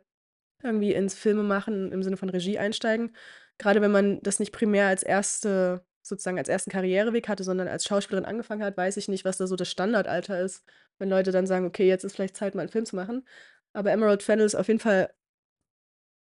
irgendwie 0.64 0.94
ins 0.94 1.16
Filmemachen 1.16 1.92
im 1.92 2.04
Sinne 2.04 2.18
von 2.18 2.30
Regie 2.30 2.60
einsteigen. 2.60 3.16
Grade 3.60 3.82
wenn 3.82 3.92
man 3.92 4.22
das 4.24 4.40
nicht 4.40 4.52
primär 4.54 4.88
als 4.88 5.04
1. 5.04 5.84
sozusagen 6.02 6.38
als 6.40 6.50
1. 6.50 6.72
Karriereweg 6.72 7.28
hatte, 7.30 7.44
sondern 7.44 7.68
als 7.68 7.86
Schauspielerin 7.86 8.26
angefangen 8.26 8.64
hat, 8.64 8.78
weiß 8.78 8.98
ich 8.98 9.08
nicht, 9.10 9.26
was 9.26 9.38
da 9.38 9.48
so 9.48 9.56
das 9.56 9.70
Standardalter 9.72 10.42
ist, 10.42 10.66
wenn 11.00 11.10
Leute 11.10 11.32
dann 11.32 11.48
sagen: 11.48 11.66
„Okay, 11.66 11.88
jetzt 11.88 12.04
ist 12.06 12.16
vielleicht 12.16 12.38
Zeit, 12.38 12.56
mal 12.56 12.64
'n 12.64 12.70
Film 12.70 12.86
zu 12.86 12.96
machen.“ 12.96 13.26
Aber 13.74 13.92
Emerald 13.92 14.24
Fennell 14.24 14.46
ist 14.46 14.56
auf 14.56 14.68
jeden 14.68 14.80
Fall 14.80 15.10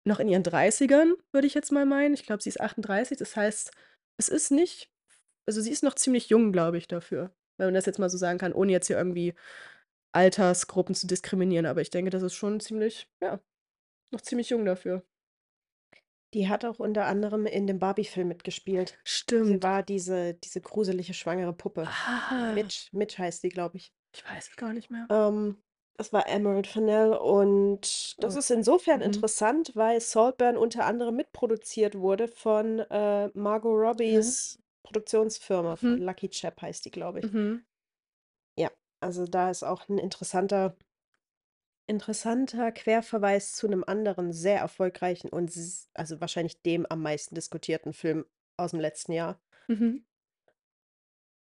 noch 0.06 0.20
in 0.20 0.28
ihren 0.28 0.42
30ern, 0.42 1.14
würde 1.32 1.46
ich 1.46 1.54
jetzt 1.54 1.72
mal 1.72 1.86
meinen. 1.86 2.12
Ich 2.14 2.24
glaube, 2.26 2.42
sie 2.42 2.50
ist 2.50 2.60
38. 2.60 3.16
Das 3.18 3.36
heißt, 3.36 3.70
es 4.18 4.28
ist 4.28 4.50
nicht 4.50 4.90
also, 5.48 5.60
sie 5.62 5.70
ist 5.72 5.82
noch 5.84 5.94
ziemlich 5.94 6.28
jung, 6.28 6.52
glaube 6.52 6.78
ich, 6.78 6.88
dafür, 6.88 7.32
wenn 7.58 7.68
man 7.68 7.74
das 7.74 7.86
jetzt 7.86 7.98
mal 8.00 8.10
so 8.10 8.18
sagen 8.18 8.38
kann, 8.38 8.52
ohne 8.52 8.72
jetzt 8.72 8.88
hier 8.88 8.98
irgendwie 8.98 9.34
Altersgruppen 10.12 10.94
zu 10.94 11.06
diskriminieren. 11.08 11.66
Aber 11.66 11.82
ich 11.82 11.90
denke, 11.90 12.10
das 12.10 12.22
ist 12.22 12.34
schon 12.34 12.60
ziemlich 12.60 13.08
ja, 13.22 13.40
noch 14.14 14.22
ziemlich 14.22 14.50
jung 14.50 14.64
dafür. 14.64 15.04
Die 16.34 16.48
hat 16.48 16.64
auch 16.64 16.80
unter 16.80 17.06
anderem 17.06 17.46
in 17.46 17.66
dem 17.66 17.78
Barbie-Film 17.78 18.28
mitgespielt. 18.28 18.98
Sie 19.04 19.04
Stimmt. 19.06 19.62
war 19.62 19.82
diese 19.82 20.34
diese 20.34 20.60
gruselige 20.60 21.14
schwangere 21.14 21.52
Puppe. 21.52 21.86
Ah. 21.86 22.52
Mitch 22.54 22.88
Mitch 22.92 23.18
heißt 23.18 23.42
die, 23.44 23.50
glaube 23.50 23.76
ich. 23.76 23.90
Ich 24.14 24.24
weiß 24.24 24.48
es 24.50 24.56
gar 24.56 24.72
nicht 24.72 24.90
mehr. 24.90 25.06
Ähm, 25.10 25.62
das 25.96 26.12
war 26.12 26.26
Emerald 26.28 26.66
Fennell 26.66 27.12
und 27.12 28.16
das 28.22 28.34
Oh. 28.34 28.38
ist 28.38 28.50
insofern 28.50 29.00
Mhm. 29.00 29.06
interessant, 29.06 29.72
weil 29.74 30.00
Saltburn 30.00 30.56
unter 30.56 30.86
anderem 30.86 31.14
mitproduziert 31.16 31.94
wurde 31.96 32.26
von, 32.28 32.80
äh, 32.80 33.28
Margot 33.34 33.72
Robbie's 33.76 34.58
Produktionsfirma, 34.82 35.76
von 35.76 35.98
Mhm. 35.98 36.04
LuckyChap 36.04 36.60
heißt 36.62 36.84
die, 36.84 36.90
glaube 36.90 37.20
ich. 37.20 37.26
Mhm. 37.26 37.64
Ja, 38.58 38.70
also, 39.00 39.26
da 39.26 39.50
ist 39.50 39.62
auch 39.64 39.88
'n 39.88 39.98
interessanter 39.98 40.76
interessanter 41.86 42.72
Querverweis 42.72 43.54
zu 43.54 43.68
'nem 43.68 43.84
anderen 43.86 44.32
sehr 44.32 44.58
erfolgreichen 44.60 45.28
und 45.30 45.50
s 45.50 45.90
also, 45.94 46.20
wahrscheinlich 46.20 46.62
dem 46.62 46.86
am 46.88 47.02
meisten 47.02 47.34
diskutierten 47.34 47.92
Film 47.92 48.24
aus'm 48.58 48.80
letzten 48.80 49.12
Jahr. 49.12 49.40
Mhm. 49.68 50.04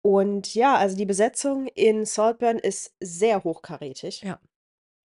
Und 0.05 0.53
ja, 0.53 0.75
also, 0.75 0.97
die 0.97 1.05
Besetzung 1.05 1.67
in 1.67 2.05
Saltburn 2.05 2.59
ist 2.59 2.93
sehr 2.99 3.45
hochkarätig. 3.45 4.23
Ja. 4.23 4.39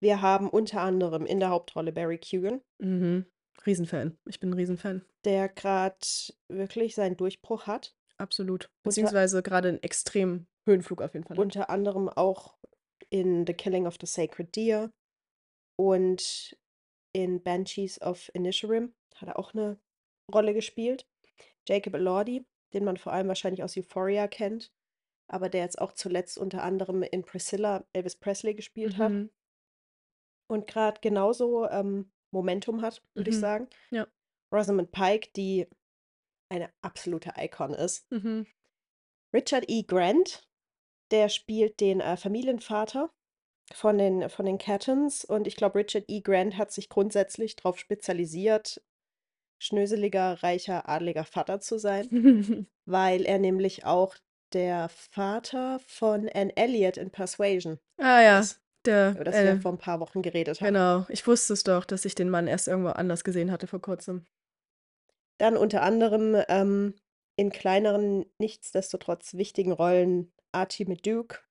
Wir 0.02 0.22
haben 0.22 0.50
unter 0.50 0.82
anderem 0.82 1.26
in 1.26 1.40
der 1.40 1.50
Hauptrolle 1.50 1.94
Barry 1.94 2.18
Keoghan 2.20 2.62
Mhm. 2.82 3.26
Riesenfan. 3.66 4.18
Ich 4.26 4.40
bin 4.40 4.50
'n 4.52 4.54
Riesenfan. 4.54 5.06
der 5.26 5.48
grad 5.50 6.36
wirklich 6.50 6.96
seinen 6.96 7.16
Durchbruch 7.18 7.66
hat. 7.68 7.94
Absolut. 8.20 8.70
Unter 8.86 9.14
Beziehungsweise 9.14 9.42
grade 9.42 9.70
'n 9.70 9.82
extremen 9.84 10.48
Höhenflug 10.68 11.02
auf 11.02 11.14
jeden 11.14 11.26
Fall 11.26 11.40
hat. 11.40 11.50
unter 11.50 11.70
anderem 11.70 12.10
auch 12.10 12.58
in 13.10 13.46
„The 13.48 13.54
Killing 13.54 13.88
of 13.88 13.98
the 14.00 14.08
Sacred 14.08 14.56
Deer“ 14.56 14.92
und 15.78 16.58
in 17.14 17.44
„Banshees 17.44 18.02
of 18.02 18.32
Inisherin“ 18.36 18.94
hat 19.16 19.30
er 19.30 19.40
auch 19.40 19.54
'ne 19.54 19.80
Rolle 20.34 20.54
gespielt. 20.56 21.08
Jacob 21.68 21.96
Elordi, 21.96 22.48
den 22.74 22.86
man 22.86 22.98
vor 22.98 23.14
allem 23.14 23.28
wahrscheinlich 23.30 23.64
aus 23.64 23.78
„Euphoria“ 23.78 24.28
kennt, 24.28 24.74
aber 25.30 25.50
der 25.50 25.64
jetzt 25.64 25.82
auch 25.82 25.94
zuletzt 25.94 26.38
unter 26.40 26.64
anderem 26.64 27.04
in 27.04 27.24
Priscilla 27.26 27.86
Elvis 27.94 28.18
Presley 28.18 28.56
gespielt 28.56 28.98
hat 29.00 29.14
Mhm. 29.14 29.30
und 30.50 30.68
gerade 30.68 31.00
genauso, 31.02 31.68
ähm, 31.70 32.12
Momentum 32.32 32.82
hat, 32.82 33.02
würde 33.16 33.30
ich 33.30 33.38
Mhm. 33.38 33.40
sagen. 33.40 33.68
Ja. 33.92 34.08
Rosamund 34.54 34.92
Pike, 34.92 35.32
die 35.36 35.68
eine 36.50 36.72
absolute 36.84 37.34
Icon 37.38 37.74
ist. 37.74 38.06
Mhm. 38.12 38.46
Richard 39.34 39.66
E. 39.68 39.82
Grant, 39.84 40.48
der 41.12 41.30
spielt 41.30 41.80
den, 41.82 42.02
äh, 42.02 42.18
Familienvater 42.18 43.12
von 43.74 43.98
den 43.98 44.30
von 44.30 44.46
den 44.46 44.58
Cattons 44.58 45.26
und 45.26 45.48
ich 45.48 45.56
glaube, 45.56 45.80
Richard 45.80 46.06
E. 46.08 46.22
Grant 46.22 46.58
hat 46.58 46.72
sich 46.72 46.90
grundsätzlich 46.90 47.56
drauf 47.56 47.78
spezialisiert, 47.80 48.82
schnöseliger, 49.60 50.44
reicher, 50.44 50.90
adeliger 50.90 51.26
Vater 51.26 51.60
zu 51.62 51.80
sein, 51.80 52.10
weil 52.86 53.26
er 53.26 53.40
nämlich 53.40 53.86
auch 53.86 54.16
der 54.54 54.90
Vater 54.90 55.80
von 55.88 56.30
Anne 56.30 56.56
Elliot 56.58 56.98
in 56.98 57.12
Persuasion 57.12 57.80
Ah 58.00 58.22
ja, 58.22 58.40
ist, 58.40 58.62
der, 58.86 59.16
über 59.16 59.24
das 59.24 59.44
wir 59.44 59.52
äh, 59.52 59.56
vor 59.56 59.72
'n 59.72 59.78
paar 59.80 60.00
Wochen 60.00 60.22
geredet 60.22 60.62
haben. 60.62 60.68
genau. 60.68 61.06
Ich 61.10 61.26
wusste 61.28 61.54
es 61.54 61.64
doch, 61.64 61.86
dass 61.86 62.06
ich 62.06 62.16
den 62.16 62.30
Mann 62.30 62.48
erst 62.48 62.68
irgendwo 62.68 62.90
anders 62.90 63.24
gesehen 63.24 63.52
hatte 63.52 63.68
vor 63.68 63.82
Kurzem. 63.82 64.26
Dann 65.38 65.58
unter 65.58 65.82
anderem, 65.82 66.36
ähm, 66.48 66.96
in 67.36 67.52
kleineren, 67.52 68.26
nichtsdestotrotz 68.38 69.34
wichtigen 69.34 69.72
Rollen 69.72 70.32
Archie 70.54 70.88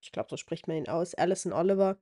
ich 0.00 0.12
glaube, 0.12 0.28
so 0.30 0.36
spricht 0.36 0.68
man 0.68 0.76
ihn 0.76 0.88
aus, 0.88 1.14
Alison 1.14 1.52
Oliver. 1.52 1.98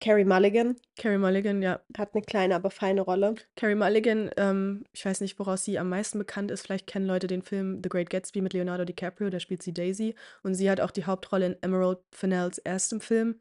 Carey 0.00 0.24
Mulligan 0.24 0.76
Carey 0.96 1.18
Mulligan, 1.18 1.60
ja. 1.60 1.80
hat 1.96 2.14
'ne 2.14 2.22
kleine, 2.22 2.54
aber 2.54 2.70
feine 2.70 3.00
Rolle. 3.00 3.34
Carey 3.56 3.74
Mulligan, 3.74 4.30
ähm, 4.36 4.84
ich 4.92 5.04
weiß 5.04 5.20
nicht, 5.20 5.38
woraus 5.40 5.64
sie 5.64 5.78
am 5.78 5.88
meisten 5.88 6.18
bekannt 6.18 6.52
ist. 6.52 6.62
Vielleicht 6.62 6.86
kennen 6.86 7.06
Leute 7.06 7.26
den 7.26 7.42
Film 7.42 7.80
The 7.82 7.88
Great 7.88 8.08
Gatsby 8.08 8.40
mit 8.40 8.52
Leonardo 8.52 8.84
DiCaprio, 8.84 9.28
da 9.30 9.40
spielt 9.40 9.62
sie 9.62 9.74
Daisy 9.74 10.14
und 10.44 10.54
sie 10.54 10.70
hat 10.70 10.80
auch 10.80 10.92
die 10.92 11.04
Hauptrolle 11.04 11.46
in 11.46 11.56
Emerald 11.62 11.98
Fennells 12.12 12.58
erstem 12.58 13.00
Film 13.00 13.40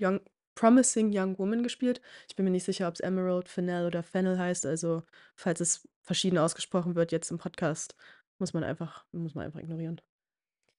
Young 0.00 0.20
Promising 0.54 1.10
Young 1.12 1.38
Woman 1.38 1.62
gespielt. 1.62 2.00
Ich 2.28 2.36
bin 2.36 2.44
mir 2.44 2.50
nicht 2.50 2.64
sicher, 2.64 2.88
ob's 2.88 3.00
Emerald 3.00 3.48
Fennell 3.48 3.86
oder 3.86 4.02
Fennel 4.02 4.38
heißt, 4.38 4.64
also 4.66 5.02
falls 5.36 5.60
es 5.60 5.88
verschieden 6.02 6.38
ausgesprochen 6.38 6.94
wird 6.96 7.12
jetzt 7.12 7.30
im 7.30 7.38
Podcast, 7.38 7.94
muss 8.38 8.54
man 8.54 8.64
einfach 8.64 9.04
muss 9.12 9.34
man 9.34 9.44
einfach 9.44 9.60
ignorieren. 9.60 10.00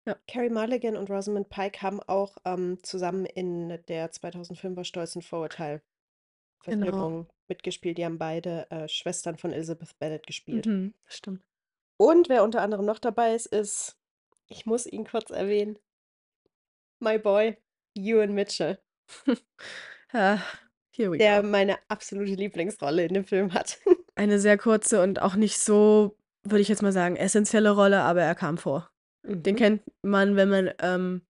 Ja. 0.09 0.15
Carey 0.27 0.49
Mulligan 0.49 0.95
und 0.97 1.09
Rosamund 1.09 1.49
Pike 1.49 1.81
haben 1.81 1.99
auch, 2.01 2.37
ähm, 2.45 2.79
zusammen 2.83 3.25
in 3.25 3.69
der 3.87 4.11
2005er 4.11 4.83
Stolz 4.83 5.15
und 5.15 5.21
Genau. 5.21 5.29
Vorurteil-Verfilmung 5.29 7.27
mitgespielt. 7.47 7.97
Die 7.97 8.05
haben 8.05 8.17
beide, 8.17 8.69
äh, 8.71 8.87
Schwestern 8.87 9.37
von 9.37 9.51
Elizabeth 9.53 9.97
Bennet 9.99 10.25
gespielt. 10.27 10.65
Mhm, 10.65 10.93
stimmt. 11.05 11.43
Und 11.97 12.29
wer 12.29 12.43
unter 12.43 12.61
anderem 12.61 12.85
noch 12.85 12.99
dabei 12.99 13.35
ist, 13.35 13.47
ist 13.47 13.97
ich 14.47 14.65
muss 14.65 14.85
ihn 14.87 15.05
kurz 15.05 15.29
erwähnen 15.29 15.77
my 16.99 17.17
boy, 17.17 17.57
Ewan 17.95 18.33
Mitchell. 18.33 18.79
Ah, 20.11 20.39
here 20.91 21.11
we 21.11 21.19
Der 21.19 21.43
go. 21.43 21.47
meine 21.47 21.77
absolute 21.87 22.33
Lieblingsrolle 22.33 23.05
in 23.05 23.13
dem 23.13 23.25
Film 23.25 23.53
hat. 23.53 23.77
Eine 24.15 24.39
sehr 24.39 24.57
kurze 24.57 25.03
und 25.03 25.21
auch 25.21 25.35
nicht 25.35 25.59
so, 25.59 26.17
würde 26.41 26.61
ich 26.61 26.67
jetzt 26.67 26.81
mal 26.81 26.91
sagen, 26.91 27.15
essenzielle 27.15 27.69
Rolle, 27.69 28.01
aber 28.01 28.23
er 28.23 28.33
kam 28.33 28.57
vor. 28.57 28.88
Den 29.25 29.55
Mhm. 29.55 29.55
kennt 29.55 29.81
man, 30.01 30.35
wenn 30.35 30.49
man, 30.49 30.71
ähm, 30.81 31.21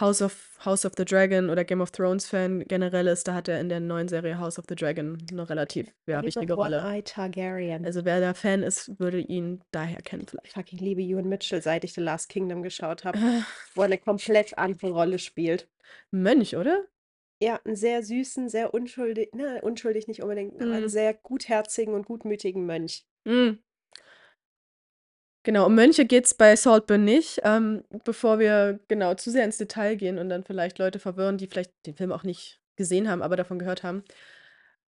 House 0.00 0.22
of 0.22 0.58
House 0.64 0.84
of 0.86 0.94
the 0.96 1.04
Dragon 1.04 1.50
oder 1.50 1.64
Game 1.64 1.80
of 1.82 1.92
Thrones 1.92 2.26
Fan 2.28 2.64
generell 2.68 3.08
ist, 3.08 3.28
da 3.28 3.34
hat 3.34 3.48
er 3.48 3.60
in 3.60 3.68
der 3.70 3.80
neuen 3.80 4.08
Serie 4.08 4.38
House 4.38 4.58
of 4.58 4.66
the 4.68 4.76
Dragon 4.76 5.18
'ne 5.30 5.48
relativ, 5.50 5.94
ja, 6.06 6.24
wichtige 6.26 6.54
Rolle. 6.54 6.88
Targaryen. 7.04 7.84
Also 7.84 8.04
wer 8.04 8.20
da 8.20 8.34
Fan 8.34 8.62
ist, 8.62 8.98
würde 9.00 9.20
ihn 9.20 9.62
daher 9.72 10.02
kennen 10.02 10.26
Ich 10.44 10.50
vielleicht. 10.50 10.52
fucking 10.52 10.78
liebe 10.78 11.02
Ewan 11.02 11.28
Mitchell, 11.28 11.62
seit 11.62 11.84
ich 11.84 11.94
The 11.94 12.00
Last 12.00 12.28
Kingdom 12.28 12.62
geschaut 12.62 13.04
habe, 13.04 13.20
wo 13.74 13.82
er 13.82 13.88
'ne 13.88 13.98
komplett 13.98 14.56
andere 14.58 14.90
Rolle 14.92 15.18
spielt. 15.18 15.68
Mönch, 16.12 16.54
oder? 16.56 16.88
Ja, 17.42 17.60
'n 17.64 17.76
sehr 17.76 18.02
süßen, 18.02 18.48
sehr 18.48 18.74
unschuldi 18.74 19.30
ne, 19.32 19.60
unschuldig 19.62 20.08
nicht 20.08 20.22
unbedingt, 20.22 20.60
aber 20.60 20.76
'n 20.76 20.88
Mhm. 20.88 20.88
sehr 20.88 21.14
gutherzigen 21.14 21.94
und 21.94 22.04
gutmütigen 22.06 22.66
Mönch. 22.66 23.04
Mhm. 23.26 23.58
Genau, 25.44 25.66
um 25.66 25.74
Mönche 25.74 26.04
geht's 26.04 26.34
bei 26.34 26.56
Saltburn 26.56 27.04
nicht. 27.04 27.40
Ähm, 27.44 27.84
bevor 28.04 28.38
wir, 28.38 28.80
genau, 28.88 29.14
zu 29.14 29.30
sehr 29.30 29.44
ins 29.44 29.58
Detail 29.58 29.96
gehen 29.96 30.18
und 30.18 30.28
dann 30.28 30.44
vielleicht 30.44 30.78
Leute 30.78 30.98
verwirren, 30.98 31.38
die 31.38 31.46
vielleicht 31.46 31.72
den 31.86 31.94
Film 31.94 32.12
auch 32.12 32.22
nicht 32.24 32.60
gesehen 32.76 33.08
haben, 33.08 33.22
aber 33.22 33.36
davon 33.36 33.58
gehört 33.58 33.82
haben. 33.82 34.04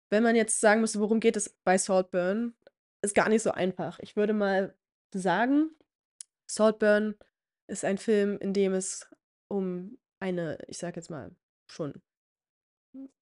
Wenn 0.09 0.23
man 0.23 0.35
jetzt 0.35 0.59
sagen 0.59 0.81
müsste, 0.81 0.99
worum 0.99 1.19
geht 1.19 1.37
es 1.37 1.49
bei 1.63 1.77
Saltburn, 1.77 2.53
ist 3.01 3.15
gar 3.15 3.29
nicht 3.29 3.43
so 3.43 3.51
einfach. 3.51 3.99
Ich 3.99 4.15
würde 4.15 4.33
mal 4.33 4.75
sagen, 5.13 5.71
Saltburn 6.47 7.15
ist 7.67 7.85
ein 7.85 7.97
Film, 7.97 8.37
in 8.39 8.53
dem 8.53 8.73
es 8.73 9.09
um 9.47 9.97
eine, 10.19 10.57
ich 10.67 10.77
sage 10.77 10.97
jetzt 10.97 11.09
mal, 11.09 11.31
schon 11.67 12.01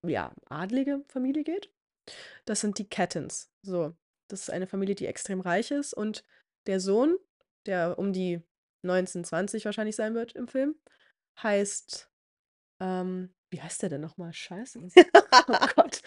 ja, 0.06 0.34
adlige 0.50 1.04
Familie 1.08 1.44
geht. 1.44 1.70
Das 2.46 2.62
sind 2.62 2.78
die 2.78 2.88
Cattons. 2.88 3.52
So, 3.62 3.96
das 4.30 4.44
ist 4.44 4.50
eine 4.50 4.68
Familie, 4.68 4.96
die 4.96 5.08
extrem 5.08 5.42
reich 5.42 5.72
ist 5.72 5.94
und 5.94 6.24
der 6.68 6.80
Sohn, 6.80 7.18
der 7.66 7.98
um 8.00 8.14
die 8.14 8.42
19, 8.84 9.24
20 9.24 9.66
wahrscheinlich 9.66 9.96
sein 9.96 10.16
wird 10.16 10.34
im 10.34 10.48
Film, 10.48 10.76
heißt, 11.42 12.10
ähm 12.82 13.34
wie 13.50 13.62
heißt 13.62 13.82
der 13.82 13.90
denn 13.90 14.02
noch 14.02 14.18
mal? 14.18 14.34
Scheiße. 14.34 14.80
Oh 15.50 15.68
Gott. 15.76 16.02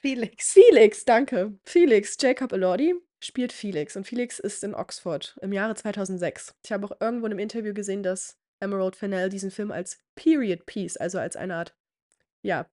Felix. 0.00 0.52
Felix, 0.52 1.04
danke. 1.04 1.58
Felix 1.64 2.16
Jacob 2.20 2.52
Elordi 2.52 2.94
spielt 3.20 3.52
Felix 3.52 3.96
und 3.96 4.06
Felix 4.06 4.38
ist 4.38 4.64
in 4.64 4.74
Oxford 4.74 5.36
im 5.42 5.52
Jahre 5.52 5.74
2006. 5.74 6.54
Ich 6.64 6.72
habe 6.72 6.86
auch 6.86 7.00
irgendwo 7.00 7.26
in 7.26 7.30
'nem 7.32 7.38
Interview 7.40 7.74
gesehen, 7.74 8.02
dass 8.02 8.38
Emerald 8.60 8.96
Fennell 8.96 9.28
diesen 9.28 9.50
Film 9.50 9.70
als 9.72 10.00
Period 10.14 10.66
Piece, 10.66 10.96
also 10.96 11.18
als 11.18 11.36
eine 11.36 11.56
Art, 11.56 11.74
ja 12.42 12.66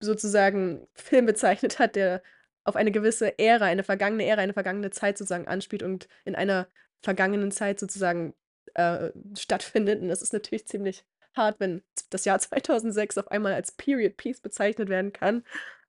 sozusagen 0.00 0.86
Film 0.94 1.26
bezeichnet 1.26 1.78
hat, 1.78 1.96
der 1.96 2.22
auf 2.68 2.76
eine 2.76 2.92
gewisse 2.92 3.38
Ära, 3.38 3.66
eine 3.66 3.84
vergangene 3.84 4.26
Ära, 4.26 4.42
eine 4.42 4.54
vergangene 4.54 4.90
Zeit 4.90 5.18
sozusagen 5.18 5.48
anspielt 5.48 5.82
und 5.82 6.08
in 6.24 6.34
einer 6.36 6.68
vergangenen 7.02 7.50
Zeit 7.52 7.80
sozusagen, 7.80 8.34
äh, 8.74 9.10
stattfindet. 9.38 10.00
Und 10.02 10.08
das 10.08 10.22
ist 10.22 10.32
natürlich 10.32 10.66
ziemlich 10.68 11.04
hart, 11.36 11.60
wenn 11.60 11.82
das 12.10 12.24
Jahr 12.24 12.38
2006 12.40 13.18
auf 13.18 13.30
einmal 13.30 13.54
als 13.54 13.72
Period 13.72 14.16
Piece 14.16 14.40
bezeichnet 14.40 14.88
werden 14.88 15.12
kann. 15.12 15.44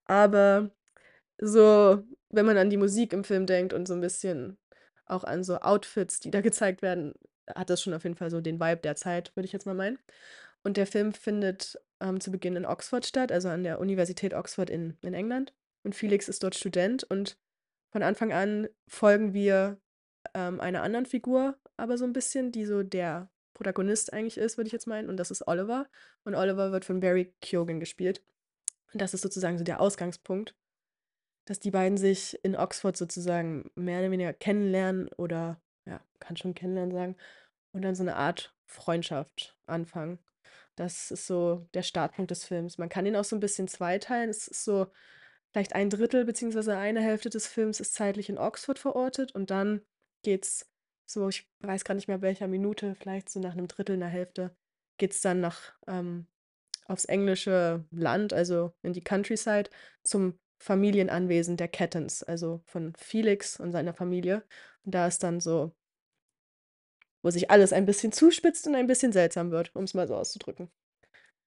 Aber 0.05 0.71
so, 1.39 2.03
wenn 2.29 2.45
man 2.45 2.57
an 2.57 2.69
die 2.69 2.77
Musik 2.77 3.13
im 3.13 3.23
Film 3.23 3.45
denkt 3.45 3.73
und 3.73 3.87
so 3.87 3.93
'n 3.93 4.01
bisschen 4.01 4.57
auch 5.05 5.23
an 5.23 5.43
so 5.43 5.57
Outfits, 5.59 6.19
die 6.19 6.31
da 6.31 6.41
gezeigt 6.41 6.81
werden, 6.81 7.13
hat 7.55 7.69
das 7.69 7.81
schon 7.81 7.93
auf 7.93 8.03
jeden 8.03 8.15
Fall 8.15 8.29
so 8.31 8.41
den 8.41 8.59
Vibe 8.59 8.81
der 8.81 8.95
Zeit, 8.95 9.35
würde 9.35 9.45
ich 9.47 9.53
jetzt 9.53 9.65
mal 9.65 9.75
meinen. 9.75 9.99
Und 10.63 10.77
der 10.77 10.87
Film 10.87 11.13
findet, 11.13 11.79
ähm, 12.01 12.19
zu 12.21 12.31
Beginn 12.31 12.55
in 12.55 12.65
Oxford 12.65 13.05
statt, 13.05 13.31
also 13.31 13.49
an 13.49 13.63
der 13.63 13.79
Universität 13.79 14.33
Oxford 14.33 14.69
in 14.69 14.97
in 15.01 15.13
England. 15.13 15.53
Und 15.89 15.95
Felix 15.95 16.27
ist 16.29 16.43
dort 16.43 16.53
Student 16.53 17.03
und 17.03 17.35
von 17.91 18.03
Anfang 18.03 18.31
an 18.31 18.67
folgen 18.87 19.33
wir, 19.33 19.81
ähm, 20.35 20.59
einer 20.59 20.83
anderen 20.83 21.07
Figur 21.07 21.57
aber 21.77 21.97
so 21.97 22.05
'n 22.05 22.13
bisschen, 22.13 22.51
die 22.51 22.65
so 22.65 22.83
der 22.83 23.31
Protagonist 23.55 24.13
eigentlich 24.13 24.37
ist, 24.37 24.57
würde 24.57 24.67
ich 24.67 24.71
jetzt 24.73 24.85
meinen, 24.85 25.09
und 25.09 25.17
das 25.17 25.31
ist 25.31 25.47
Oliver. 25.47 25.87
Und 26.25 26.35
Oliver 26.35 26.71
wird 26.71 26.85
von 26.85 26.99
Barry 26.99 27.33
Keoghan 27.41 27.79
gespielt. 27.79 28.23
Und 28.93 29.01
das 29.01 29.13
ist 29.13 29.21
sozusagen 29.21 29.57
so 29.57 29.63
der 29.65 29.81
Ausgangspunkt, 29.81 30.55
dass 31.45 31.59
die 31.59 31.71
beiden 31.71 31.97
sich 31.97 32.39
in 32.43 32.55
Oxford 32.57 32.97
sozusagen 32.97 33.71
mehr 33.75 33.99
oder 34.01 34.11
weniger 34.11 34.33
kennenlernen 34.33 35.09
oder 35.17 35.61
ja, 35.87 36.01
kann 36.19 36.37
schon 36.37 36.55
kennenlernen 36.55 36.93
sagen 36.95 37.17
und 37.73 37.83
dann 37.83 37.95
so 37.95 38.03
'ne 38.03 38.15
Art 38.17 38.55
Freundschaft 38.67 39.57
anfangen. 39.67 40.19
Das 40.77 41.11
ist 41.11 41.27
so 41.27 41.67
der 41.75 41.83
Startpunkt 41.83 42.31
des 42.31 42.45
Films. 42.45 42.77
Man 42.79 42.89
kann 42.89 43.05
ihn 43.07 43.15
auch 43.17 43.25
so 43.25 43.35
'n 43.37 43.41
bisschen 43.41 43.67
zweiteilen. 43.69 44.29
Es 44.31 44.47
ist 44.49 44.65
so 44.65 44.87
vielleicht 45.53 45.73
1/3 45.75 46.25
beziehungsweise 46.25 46.77
eine 46.77 47.01
Hälfte 47.01 47.29
des 47.29 47.47
Films 47.47 47.79
ist 47.79 47.93
zeitlich 47.95 48.29
in 48.29 48.37
Oxford 48.37 48.79
verortet 48.79 49.33
und 49.33 49.51
dann 49.51 49.81
geht's 50.23 50.69
so, 51.05 51.29
ich 51.29 51.49
weiß 51.61 51.83
grad 51.85 51.95
nicht 51.97 52.07
mehr, 52.07 52.21
welcher 52.21 52.47
Minute, 52.47 52.95
vielleicht 52.95 53.29
so 53.29 53.39
nach 53.39 53.55
'nem 53.55 53.67
Drittel, 53.67 53.97
'ner 53.97 54.07
Hälfte, 54.07 54.55
geht's 54.97 55.21
dann 55.21 55.39
nach 55.41 55.73
ähm, 55.87 56.27
aufs 56.87 57.05
englische 57.05 57.85
Land, 57.91 58.33
also 58.33 58.73
in 58.83 58.93
die 58.93 59.03
Countryside, 59.03 59.69
zum 60.03 60.39
Familienanwesen 60.59 61.57
der 61.57 61.67
Cattons, 61.69 62.23
also 62.23 62.61
von 62.65 62.93
Felix 62.97 63.59
und 63.59 63.71
seiner 63.73 63.93
Familie. 63.93 64.43
Und 64.85 64.95
da 64.95 65.07
ist 65.07 65.23
dann 65.23 65.39
so 65.41 65.73
wo 67.25 67.29
sich 67.31 67.51
alles 67.51 67.73
ein 67.73 67.85
bisschen 67.85 68.11
zuspitzt 68.11 68.67
und 68.67 68.75
ein 68.75 68.87
bisschen 68.87 69.11
seltsam 69.11 69.51
wird, 69.51 69.75
um's 69.75 69.93
mal 69.93 70.07
so 70.07 70.15
auszudrücken. 70.15 70.69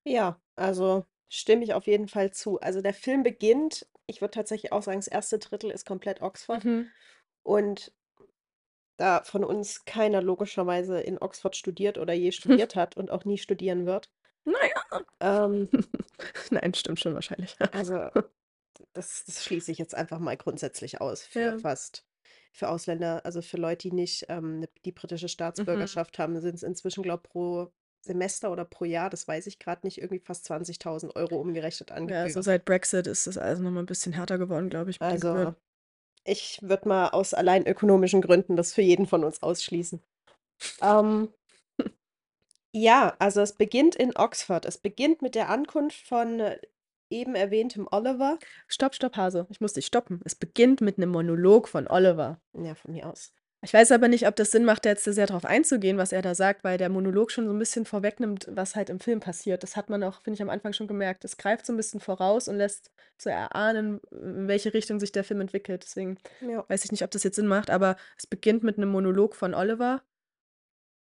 Ja, 0.07 0.41
also 0.57 1.05
stimme 1.29 1.63
ich 1.65 1.75
auf 1.75 1.87
jeden 1.87 2.09
Fall 2.09 2.33
zu. 2.33 2.61
Also 2.61 2.81
der 2.83 2.95
Film 2.95 3.23
beginnt 3.23 3.87
ich 4.07 4.21
würde 4.21 4.33
tatsächlich 4.33 4.73
auch 4.73 4.83
sagen, 4.83 4.99
das 4.99 5.09
erste 5.09 5.39
Drittel 5.39 5.71
ist 5.71 5.87
komplett 5.87 6.23
Oxford. 6.23 6.65
Mhm. 6.65 6.93
Und 7.45 7.93
da 8.97 9.23
von 9.23 9.45
uns 9.45 9.85
keiner 9.85 10.23
logischerweise 10.23 10.99
in 11.01 11.19
Oxford 11.19 11.55
studiert 11.57 11.99
oder 11.99 12.15
je 12.15 12.33
studiert 12.33 12.75
hat 12.75 12.97
und 12.97 13.11
auch 13.11 13.25
nie 13.27 13.37
studieren 13.37 13.85
wird 13.85 14.11
Na 14.45 14.59
ja. 14.67 15.03
ähm 15.21 15.69
Nein, 16.51 16.75
stimmt 16.75 17.01
schon 17.01 17.15
wahrscheinlich. 17.15 17.57
also, 17.71 18.11
das 18.95 19.25
das 19.27 19.45
schließe 19.45 19.73
ich 19.73 19.79
jetzt 19.79 19.95
einfach 19.95 20.19
mal 20.21 20.37
grundsätzlich 20.37 21.01
aus 21.01 21.25
für 21.25 21.55
Ja. 21.55 21.55
fast 21.55 22.07
für 22.53 22.69
Ausländer, 22.71 23.25
also 23.27 23.43
für 23.43 23.59
Leute, 23.59 23.89
die 23.91 23.95
nicht 23.95 24.27
ähm, 24.29 24.67
die 24.85 24.93
britische 24.93 25.29
Mhm. 25.57 25.87
Staatsbürgerschaft 25.89 26.19
haben, 26.19 26.41
sind 26.41 26.57
es 26.57 26.63
inzwischen, 26.65 27.03
glaube 27.05 27.23
ich, 27.27 27.31
pro 27.33 27.73
Semester 28.03 28.51
oder 28.51 28.65
pro 28.65 28.85
Jahr, 28.85 29.11
das 29.11 29.27
weiß 29.29 29.47
ich 29.47 29.59
gerade 29.59 29.87
nicht, 29.87 29.99
irgendwie 29.99 30.19
fast 30.19 30.51
20.000 30.51 31.15
Euro 31.15 31.37
umgerechnet 31.37 31.93
an 31.93 32.09
Ja, 32.09 32.23
also 32.23 32.43
seit 32.43 32.65
Brexit 32.65 33.07
ist 33.07 33.27
das 33.27 33.39
alles 33.39 33.61
nochmal 33.61 33.85
ein 33.85 33.87
bisschen 33.87 34.13
härter 34.13 34.39
geworden, 34.39 34.71
glaube 34.71 34.91
ich. 34.91 35.01
Also 35.01 35.55
ich 36.25 36.61
würde 36.63 36.89
mal 36.89 37.09
aus 37.09 37.35
allein 37.35 37.67
ökonomischen 37.67 38.21
Gründen 38.21 38.57
das 38.57 38.75
für 38.75 38.83
jeden 38.83 39.07
von 39.07 39.25
uns 39.25 39.43
ausschließen. 39.43 40.01
Ähm, 40.81 41.29
ja, 42.73 43.15
also 43.19 43.41
es 43.41 43.53
beginnt 43.53 43.97
in 43.97 44.17
Oxford. 44.17 44.65
Es 44.65 44.79
beginnt 44.79 45.23
mit 45.23 45.35
der 45.35 45.49
Ankunft 45.49 46.07
von 46.07 46.41
äh, 46.41 46.59
eben 47.11 47.35
erwähntem 47.35 47.87
Oliver. 47.91 48.39
Stopp, 48.69 48.95
stopp, 48.95 49.17
Hase. 49.17 49.47
Ich 49.51 49.61
muss 49.61 49.75
dich 49.75 49.87
stoppen. 49.87 50.21
Es 50.25 50.35
beginnt 50.35 50.81
mit 50.81 50.97
einem 50.97 51.11
Monolog 51.11 51.69
von 51.69 51.87
Oliver. 51.89 52.41
Ja, 52.55 52.75
von 52.75 52.93
mir 52.93 53.09
aus. 53.09 53.33
Ich 53.65 53.73
weiß 53.73 53.93
aber 53.93 54.09
nicht, 54.09 54.27
ob 54.27 54.35
das 54.35 54.51
Sinn 54.51 54.65
macht, 54.65 54.85
jetzt 54.87 55.05
sehr 55.05 55.27
darauf 55.27 55.45
einzugehen, 55.45 55.97
was 55.97 56.11
er 56.11 56.21
da 56.21 56.35
sagt, 56.35 56.65
weil 56.65 56.79
der 56.79 56.89
Monolog 56.89 57.31
schon 57.31 57.47
so 57.47 57.53
ein 57.53 57.59
bisschen 57.61 57.85
vorwegnimmt, 57.85 58.49
was 58.51 58.75
halt 58.75 58.91
im 58.91 58.99
Film 58.99 59.21
passiert. 59.21 59.63
Das 59.63 59.77
hat 59.77 59.89
man 59.89 60.03
auch, 60.03 60.21
finde 60.23 60.35
ich, 60.35 60.43
am 60.43 60.51
Anfang 60.51 60.73
schon 60.73 60.89
gemerkt. 60.89 61.25
Es 61.25 61.37
greift 61.37 61.65
so 61.65 61.73
ein 61.73 61.77
bisschen 61.77 62.01
voraus 62.01 62.49
und 62.49 62.57
lässt 62.57 62.91
so 63.19 63.31
erahnen, 63.31 64.01
in 64.11 64.49
welche 64.49 64.75
Richtung 64.75 64.99
sich 64.99 65.13
der 65.13 65.23
Film 65.23 65.41
entwickelt. 65.41 65.85
Deswegen 65.85 66.19
Ja. 66.41 66.65
weiß 66.69 66.85
ich 66.85 66.91
nicht, 66.91 67.05
ob 67.05 67.13
das 67.13 67.23
jetzt 67.23 67.37
Sinn 67.37 67.47
macht, 67.47 67.71
aber 67.71 67.97
es 68.19 68.27
beginnt 68.27 68.65
mit 68.65 68.79
einem 68.79 68.91
Monolog 68.91 69.37
von 69.37 69.55
Oliver, 69.55 70.03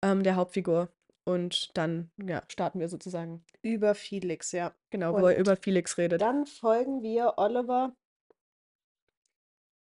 ähm, 0.04 0.22
der 0.22 0.36
Hauptfigur. 0.36 0.88
Und 1.24 1.76
dann, 1.76 2.10
ja, 2.16 2.42
starten 2.48 2.78
wir 2.78 2.88
sozusagen. 2.88 3.44
Über 3.62 3.94
Felix, 3.96 4.52
ja. 4.52 4.72
Genau, 4.90 5.12
wo 5.14 5.26
er 5.26 5.36
Und 5.36 5.40
über 5.40 5.56
Felix 5.56 5.98
redet. 5.98 6.20
Dann 6.20 6.46
folgen 6.46 7.02
wir 7.02 7.34
Oliver 7.38 7.94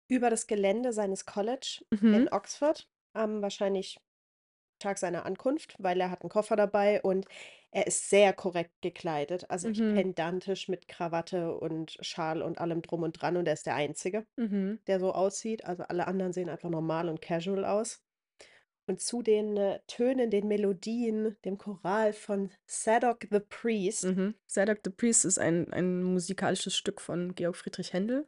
über 0.07 0.29
das 0.29 0.47
Gelände 0.47 0.93
seines 0.93 1.25
College 1.25 1.83
Mhm. 1.91 2.13
in 2.15 2.29
Oxford, 2.31 2.87
am 3.13 3.41
wahrscheinlich 3.41 3.99
Tag 4.79 4.99
seiner 4.99 5.25
Ankunft, 5.25 5.75
weil 5.79 5.99
er 5.99 6.11
hat 6.11 6.21
einen 6.21 6.29
Koffer 6.29 6.55
dabei 6.55 7.01
und 7.01 7.25
er 7.71 7.87
ist 7.87 8.09
sehr 8.09 8.33
korrekt 8.33 8.73
gekleidet, 8.81 9.49
also 9.49 9.69
echt 9.69 9.81
Mhm. 9.81 9.95
pedantisch 9.95 10.67
mit 10.67 10.87
Krawatte 10.87 11.55
und 11.57 11.97
Schal 12.01 12.41
und 12.43 12.59
allem 12.59 12.81
drum 12.83 13.03
und 13.03 13.13
dran 13.21 13.37
und 13.37 13.47
er 13.47 13.53
ist 13.53 13.65
der 13.65 13.75
Einzige, 13.75 14.27
Mhm. 14.37 14.79
der 14.87 14.99
so 14.99 15.13
aussieht. 15.13 15.65
Also 15.65 15.83
alle 15.83 16.07
anderen 16.07 16.33
sehen 16.33 16.49
einfach 16.49 16.69
normal 16.69 17.09
und 17.09 17.21
casual 17.21 17.65
aus. 17.65 18.03
Und 18.87 19.01
zu 19.01 19.21
den 19.21 19.57
äh, 19.57 19.79
Tönen, 19.87 20.29
den 20.31 20.47
Melodien, 20.47 21.37
dem 21.43 21.57
Choral 21.57 22.13
von 22.13 22.51
Zadok 22.67 23.25
the 23.31 23.39
Priest. 23.41 24.03
Mhm. 24.05 24.35
Zadok 24.47 24.79
the 24.85 24.91
Priest 24.91 25.25
ist 25.25 25.39
ein, 25.39 25.71
ein 25.73 26.03
musikalisches 26.03 26.75
Stück 26.77 27.01
von 27.01 27.35
Georg 27.35 27.55
Friedrich 27.57 27.93
Händel. 27.93 28.27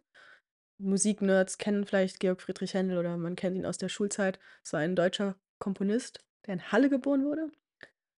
Musiknerds 0.79 1.57
kennen 1.57 1.85
vielleicht 1.85 2.19
Georg 2.19 2.41
Friedrich 2.41 2.73
Händel 2.73 2.97
oder 2.97 3.17
man 3.17 3.35
kennt 3.35 3.55
ihn 3.55 3.65
aus 3.65 3.77
der 3.77 3.89
Schulzeit. 3.89 4.39
Es 4.63 4.73
war 4.73 4.79
ein 4.79 4.95
deutscher 4.95 5.35
Komponist, 5.59 6.19
der 6.47 6.55
in 6.55 6.71
Halle 6.71 6.89
geboren 6.89 7.25
wurde. 7.25 7.51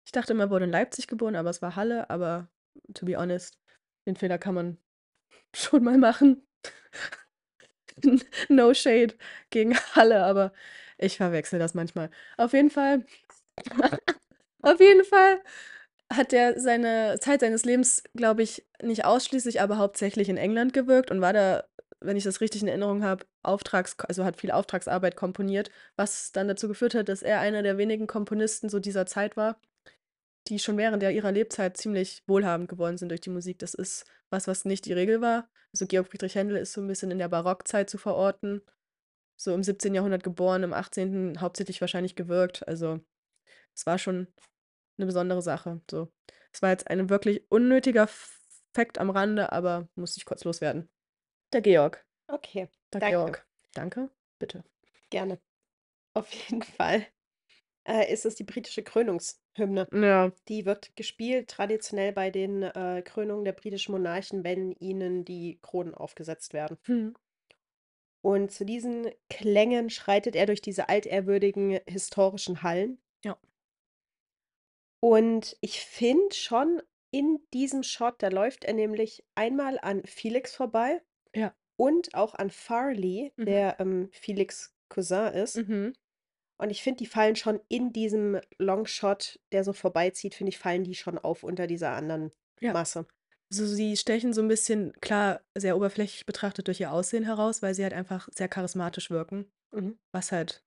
Ich 0.05 0.11
dachte 0.11 0.33
immer, 0.33 0.45
er 0.45 0.49
wurde 0.51 0.65
in 0.65 0.71
Leipzig 0.71 1.07
geboren, 1.07 1.35
aber 1.35 1.49
es 1.49 1.61
war 1.61 1.75
Halle. 1.75 2.09
Aber 2.09 2.49
to 2.93 3.05
be 3.05 3.17
honest, 3.17 3.57
den 4.05 4.15
Fehler 4.15 4.37
kann 4.37 4.55
man 4.55 4.77
schon 5.55 5.83
mal 5.83 5.97
machen. 5.97 6.45
no 8.49 8.73
shade 8.73 9.15
gegen 9.49 9.75
Halle, 9.95 10.23
aber 10.23 10.53
ich 10.97 11.17
verwechsel 11.17 11.59
das 11.59 11.73
manchmal. 11.73 12.09
Auf 12.37 12.53
jeden 12.53 12.69
Fall, 12.69 13.05
auf 14.61 14.79
jeden 14.79 15.05
Fall 15.05 15.41
hat 16.11 16.33
er 16.33 16.59
seine 16.59 17.19
Zeit 17.21 17.39
seines 17.41 17.65
Lebens, 17.65 18.03
glaube 18.15 18.43
ich, 18.43 18.65
nicht 18.81 19.05
ausschließlich, 19.05 19.61
aber 19.61 19.77
hauptsächlich 19.77 20.29
in 20.29 20.37
England 20.37 20.73
gewirkt 20.73 21.09
und 21.09 21.21
war 21.21 21.33
da, 21.33 21.63
wenn 22.01 22.17
ich 22.17 22.23
das 22.23 22.41
richtig 22.41 22.61
in 22.61 22.67
Erinnerung 22.67 23.03
habe, 23.03 23.25
Auftrags, 23.43 23.95
also 23.99 24.25
hat 24.25 24.37
viel 24.37 24.51
Auftragsarbeit 24.51 25.15
komponiert, 25.15 25.69
was 25.95 26.31
dann 26.31 26.47
dazu 26.47 26.67
geführt 26.67 26.95
hat, 26.95 27.09
dass 27.09 27.21
er 27.21 27.39
einer 27.39 27.63
der 27.63 27.77
wenigen 27.77 28.07
Komponisten 28.07 28.69
so 28.69 28.79
dieser 28.79 29.05
Zeit 29.05 29.37
war, 29.37 29.59
die 30.47 30.59
schon 30.59 30.77
während 30.77 31.03
der 31.03 31.11
ihrer 31.11 31.31
Lebzeit 31.31 31.77
ziemlich 31.77 32.23
wohlhabend 32.27 32.69
geworden 32.69 32.97
sind 32.97 33.09
durch 33.09 33.21
die 33.21 33.29
Musik. 33.29 33.59
Das 33.59 33.73
ist 33.73 34.05
was, 34.29 34.47
was 34.47 34.65
nicht 34.65 34.85
die 34.85 34.93
Regel 34.93 35.21
war. 35.21 35.49
Also 35.73 35.85
Georg 35.85 36.07
Friedrich 36.07 36.35
Händel 36.35 36.57
ist 36.57 36.73
so 36.73 36.81
ein 36.81 36.87
bisschen 36.87 37.11
in 37.11 37.19
der 37.19 37.29
Barockzeit 37.29 37.89
zu 37.89 37.97
verorten. 37.97 38.61
So 39.37 39.53
im 39.53 39.63
17. 39.63 39.93
Jahrhundert 39.93 40.23
geboren, 40.23 40.63
im 40.63 40.73
18. 40.73 41.39
hauptsächlich 41.39 41.81
wahrscheinlich 41.81 42.15
gewirkt. 42.15 42.67
Also 42.67 42.99
es 43.75 43.85
war 43.85 43.97
schon 43.97 44.27
eine 44.97 45.05
besondere 45.05 45.41
Sache. 45.41 45.81
So. 45.89 46.11
Es 46.51 46.61
war 46.61 46.69
jetzt 46.69 46.87
ein 46.87 47.09
wirklich 47.09 47.45
unnötiger 47.49 48.07
Fakt 48.73 48.97
am 48.97 49.09
Rande, 49.09 49.51
aber 49.51 49.87
musste 49.95 50.17
ich 50.17 50.25
kurz 50.25 50.43
loswerden. 50.43 50.89
Der 51.53 51.61
Georg. 51.61 52.05
Okay, 52.27 52.67
Der 52.93 53.01
danke. 53.01 53.15
Georg. 53.17 53.47
Danke. 53.73 54.09
Bitte. 54.39 54.63
Gerne. 55.09 55.39
Auf 56.13 56.31
jeden 56.31 56.63
Fall 56.63 57.05
äh, 57.87 58.11
ist 58.11 58.25
es 58.25 58.35
die 58.35 58.43
britische 58.43 58.83
Krönungshymne. 58.83 59.87
Ja. 59.91 60.31
Die 60.47 60.65
wird 60.65 60.95
gespielt 60.95 61.49
traditionell 61.49 62.13
bei 62.13 62.29
den 62.29 62.63
äh, 62.63 63.01
Krönungen 63.05 63.45
der 63.45 63.53
britischen 63.53 63.91
Monarchen, 63.93 64.43
wenn 64.43 64.71
ihnen 64.73 65.25
die 65.25 65.59
Kronen 65.61 65.93
aufgesetzt 65.93 66.53
werden. 66.53 66.77
Hm. 66.83 67.15
Und 68.21 68.51
zu 68.51 68.65
diesen 68.65 69.09
Klängen 69.29 69.89
schreitet 69.89 70.35
er 70.35 70.45
durch 70.45 70.61
diese 70.61 70.89
altehrwürdigen 70.89 71.79
historischen 71.87 72.61
Hallen. 72.61 73.01
Ja. 73.25 73.37
Und 74.99 75.57
ich 75.61 75.81
finde 75.81 76.33
schon 76.35 76.81
in 77.09 77.39
diesem 77.53 77.83
Shot, 77.83 78.21
da 78.21 78.29
läuft 78.29 78.63
er 78.63 78.73
nämlich 78.73 79.25
einmal 79.35 79.79
an 79.81 80.03
Felix 80.05 80.55
vorbei 80.55 81.01
Ja. 81.35 81.55
und 81.77 82.13
auch 82.15 82.35
an 82.35 82.49
Farley, 82.51 83.33
Mhm. 83.37 83.45
der 83.45 83.79
ähm, 83.79 84.09
Felix 84.11 84.73
Cousin 84.89 85.33
ist. 85.33 85.55
Mhm. 85.57 85.93
Und 86.59 86.69
ich 86.69 86.83
finde, 86.83 86.97
die 86.99 87.07
fallen 87.07 87.35
schon 87.35 87.59
in 87.69 87.91
diesem 87.91 88.39
Longshot, 88.59 89.39
der 89.51 89.63
so 89.63 89.73
vorbeizieht, 89.73 90.35
finde 90.35 90.49
ich, 90.49 90.59
fallen 90.59 90.83
die 90.83 90.93
schon 90.95 91.17
auf 91.17 91.43
unter 91.43 91.65
dieser 91.67 91.91
anderen 91.91 92.31
Ja. 92.59 92.73
Masse. 92.73 93.07
So, 93.53 93.65
sie 93.65 93.97
stechen 93.97 94.31
so 94.33 94.41
ein 94.41 94.47
bisschen, 94.47 94.93
klar, 95.01 95.41
sehr 95.57 95.75
oberflächlich 95.75 96.25
betrachtet 96.25 96.67
durch 96.67 96.79
ihr 96.79 96.91
Aussehen 96.93 97.23
heraus, 97.25 97.61
weil 97.61 97.73
sie 97.73 97.83
halt 97.83 97.93
einfach 97.93 98.29
sehr 98.33 98.47
charismatisch 98.47 99.09
wirken, 99.09 99.51
Mhm. 99.73 99.97
was 100.13 100.31
halt 100.31 100.63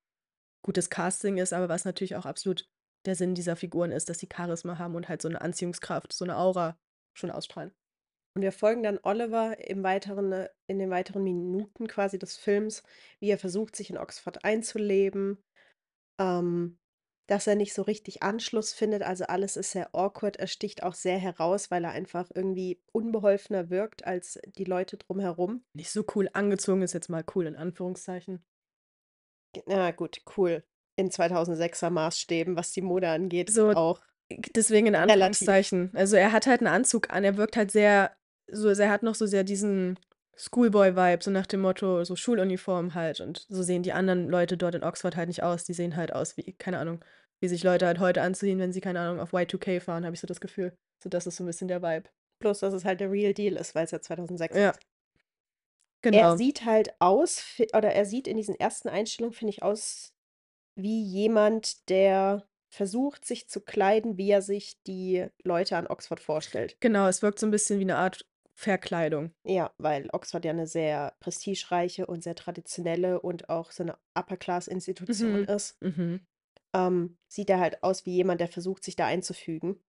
gutes 0.63 0.89
Casting 0.89 1.37
ist, 1.37 1.53
aber 1.53 1.69
was 1.69 1.85
natürlich 1.85 2.15
auch 2.15 2.25
absolut 2.25 2.67
der 3.05 3.15
Sinn 3.15 3.35
dieser 3.35 3.55
Figuren 3.55 3.91
ist, 3.91 4.09
dass 4.09 4.19
sie 4.19 4.27
Charisma 4.35 4.77
haben 4.79 4.95
und 4.95 5.07
halt 5.07 5.21
so 5.21 5.27
eine 5.29 5.39
Anziehungskraft, 5.41 6.11
so 6.11 6.25
eine 6.25 6.37
Aura 6.37 6.77
schon 7.17 7.31
ausstrahlen. 7.31 7.71
Und 8.35 8.41
wir 8.41 8.51
folgen 8.51 8.83
dann 8.83 8.99
Oliver 9.01 9.57
im 9.65 9.83
weiteren, 9.83 10.31
äh, 10.33 10.49
in 10.67 10.77
den 10.77 10.89
weiteren 10.89 11.23
Minuten 11.23 11.87
quasi 11.87 12.19
des 12.19 12.35
Films, 12.35 12.83
wie 13.19 13.29
er 13.29 13.37
versucht, 13.37 13.75
sich 13.75 13.89
in 13.89 13.97
Oxford 13.97 14.43
einzuleben, 14.43 15.41
ähm, 16.19 16.77
dass 17.27 17.47
er 17.47 17.55
nicht 17.55 17.73
so 17.73 17.81
richtig 17.81 18.23
Anschluss 18.23 18.73
findet. 18.73 19.03
Also 19.03 19.25
alles 19.25 19.55
ist 19.55 19.71
sehr 19.71 19.95
awkward. 19.95 20.35
Er 20.37 20.47
sticht 20.47 20.83
auch 20.83 20.93
sehr 20.93 21.17
heraus, 21.17 21.71
weil 21.71 21.85
er 21.85 21.91
einfach 21.91 22.29
irgendwie 22.35 22.81
unbeholfener 22.91 23.69
wirkt 23.69 24.05
als 24.05 24.37
die 24.57 24.65
Leute 24.65 24.97
drumherum. 24.97 25.63
Nicht 25.73 25.91
so 25.91 26.03
cool 26.15 26.29
angezogen 26.33 26.81
ist 26.81 26.93
jetzt 26.93 27.09
mal 27.09 27.23
cool 27.35 27.47
in 27.47 27.55
Anführungszeichen. 27.55 28.43
Na 29.65 29.91
gut, 29.91 30.21
cool. 30.35 30.63
In 30.97 31.09
2006er 31.09 31.89
Maßstäben, 31.89 32.57
was 32.57 32.73
die 32.73 32.81
Mode 32.81 33.09
angeht, 33.09 33.49
So, 33.49 33.71
auch. 33.71 34.01
Deswegen 34.55 34.87
in 34.87 34.95
Relativ. 34.95 35.13
Anführungszeichen. 35.13 35.91
Also 35.93 36.15
er 36.17 36.31
hat 36.31 36.47
halt 36.47 36.61
einen 36.61 36.73
Anzug 36.73 37.11
an, 37.11 37.23
er 37.23 37.37
wirkt 37.37 37.57
halt 37.57 37.71
sehr, 37.71 38.15
so, 38.51 38.69
er 38.69 38.91
hat 38.91 39.03
noch 39.03 39.15
so 39.15 39.25
sehr 39.25 39.43
diesen 39.43 39.99
Schoolboy-Vibe, 40.37 41.23
so 41.23 41.31
nach 41.31 41.47
dem 41.47 41.61
Motto, 41.61 42.03
so 42.03 42.15
Schuluniform 42.15 42.93
halt. 42.93 43.21
Und 43.21 43.45
so 43.49 43.63
sehen 43.63 43.83
die 43.83 43.93
anderen 43.93 44.29
Leute 44.29 44.57
dort 44.57 44.75
in 44.75 44.83
Oxford 44.83 45.15
halt 45.15 45.27
nicht 45.29 45.43
aus. 45.43 45.63
Die 45.63 45.73
sehen 45.73 45.95
halt 45.95 46.13
aus 46.13 46.37
wie, 46.37 46.53
keine 46.53 46.79
Ahnung, 46.79 47.03
wie 47.39 47.47
sich 47.47 47.63
Leute 47.63 47.85
halt 47.87 47.99
heute 47.99 48.21
anziehen, 48.21 48.59
wenn 48.59 48.73
sie, 48.73 48.81
keine 48.81 48.99
Ahnung, 48.99 49.19
auf 49.19 49.33
Y2K 49.33 49.79
fahren, 49.79 50.05
habe 50.05 50.13
ich 50.13 50.19
so 50.21 50.27
das 50.27 50.41
Gefühl. 50.41 50.75
So, 51.01 51.09
das 51.09 51.27
ist 51.27 51.37
so 51.37 51.43
ein 51.43 51.47
bisschen 51.47 51.67
der 51.67 51.81
Vibe. 51.81 52.09
Bloß, 52.39 52.59
dass 52.59 52.73
es 52.73 52.85
halt 52.85 52.99
der 52.99 53.11
Real 53.11 53.33
Deal 53.33 53.55
ist, 53.55 53.75
weil 53.75 53.85
es 53.85 53.91
ja 53.91 54.01
2006 54.01 54.55
Ja. 54.55 54.69
ist. 54.71 54.79
Genau. 56.01 56.19
Er 56.19 56.37
sieht 56.37 56.65
halt 56.65 56.93
aus, 56.99 57.43
oder 57.73 57.91
er 57.91 58.05
sieht 58.05 58.27
in 58.27 58.37
diesen 58.37 58.55
ersten 58.55 58.89
Einstellungen, 58.89 59.33
finde 59.33 59.51
ich, 59.51 59.63
aus 59.63 60.13
wie 60.75 61.01
jemand, 61.01 61.89
der 61.89 62.45
versucht, 62.69 63.25
sich 63.25 63.47
zu 63.47 63.61
kleiden, 63.61 64.17
wie 64.17 64.29
er 64.29 64.41
sich 64.41 64.75
die 64.85 65.27
Leute 65.43 65.77
an 65.77 65.87
Oxford 65.87 66.19
vorstellt. 66.19 66.75
Genau, 66.81 67.07
es 67.07 67.21
wirkt 67.21 67.39
so 67.39 67.47
ein 67.47 67.51
bisschen 67.51 67.79
wie 67.79 67.83
eine 67.83 67.95
Art 67.97 68.25
Verkleidung. 68.55 69.33
Ja, 69.47 69.73
weil 69.77 70.09
Oxford 70.11 70.43
ja 70.45 70.51
eine 70.51 70.65
sehr 70.67 71.15
prestigereiche 71.19 72.07
und 72.07 72.23
sehr 72.23 72.35
traditionelle 72.35 73.21
und 73.21 73.49
auch 73.49 73.71
so 73.71 73.83
eine 73.83 73.97
Upper-Class-Institution 74.15 75.43
Mhm. 75.43 75.47
ist. 75.47 75.77
Mhm. 75.81 76.25
ähm, 76.73 77.17
sieht 77.27 77.49
er 77.49 77.59
halt 77.59 77.83
aus 77.83 78.05
wie 78.05 78.13
jemand, 78.15 78.41
der 78.41 78.47
versucht, 78.47 78.83
sich 78.83 78.95
da 78.95 79.05
einzufügen 79.07 79.83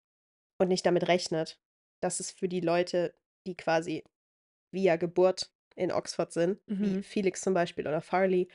und 0.59 0.69
nicht 0.69 0.85
damit 0.85 1.07
rechnet, 1.07 1.61
dass 2.01 2.19
es 2.19 2.31
für 2.31 2.49
die 2.49 2.61
Leute, 2.61 3.15
die 3.47 3.55
quasi 3.57 4.05
via 4.73 4.97
Geburt 4.97 5.53
in 5.75 5.91
Oxford 5.91 6.33
sind, 6.33 6.61
wie 6.81 6.95
Mhm. 6.95 7.03
Felix 7.03 7.41
zum 7.41 7.53
Beispiel 7.55 7.87
oder 7.87 8.01
Farley, 8.01 8.49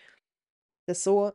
das 0.87 1.05
so 1.05 1.33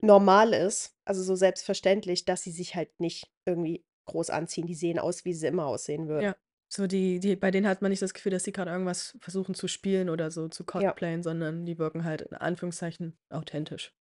normal 0.00 0.52
ist, 0.52 0.96
also 1.04 1.22
so 1.22 1.34
selbstverständlich, 1.36 2.24
dass 2.24 2.42
sie 2.42 2.50
sich 2.50 2.74
halt 2.74 2.98
nicht 3.00 3.30
irgendwie 3.46 3.84
groß 4.06 4.30
anziehen. 4.30 4.66
Die 4.66 4.74
sehen 4.74 4.98
aus, 4.98 5.24
wie 5.24 5.32
sie 5.34 5.46
immer 5.46 5.66
aussehen 5.66 6.08
würden. 6.08 6.24
Ja. 6.24 6.36
So 6.74 6.86
die 6.86 7.20
die 7.20 7.36
bei 7.36 7.50
denen 7.50 7.66
hat 7.68 7.82
man 7.82 7.90
nicht 7.90 8.00
das 8.00 8.14
Gefühl, 8.14 8.32
dass 8.32 8.44
sie 8.44 8.52
grad 8.52 8.66
irgendwas 8.66 9.14
versuchen 9.20 9.54
zu 9.54 9.68
spielen 9.68 10.08
oder 10.08 10.30
so 10.30 10.48
zu 10.48 10.64
Ja. 10.78 10.96
cosplayen, 10.96 11.22
sondern 11.22 11.66
die 11.66 11.78
wirken 11.78 12.02
halt 12.04 12.22
in 12.22 12.34
Anführungszeichen 12.34 13.18
authentisch. 13.28 13.92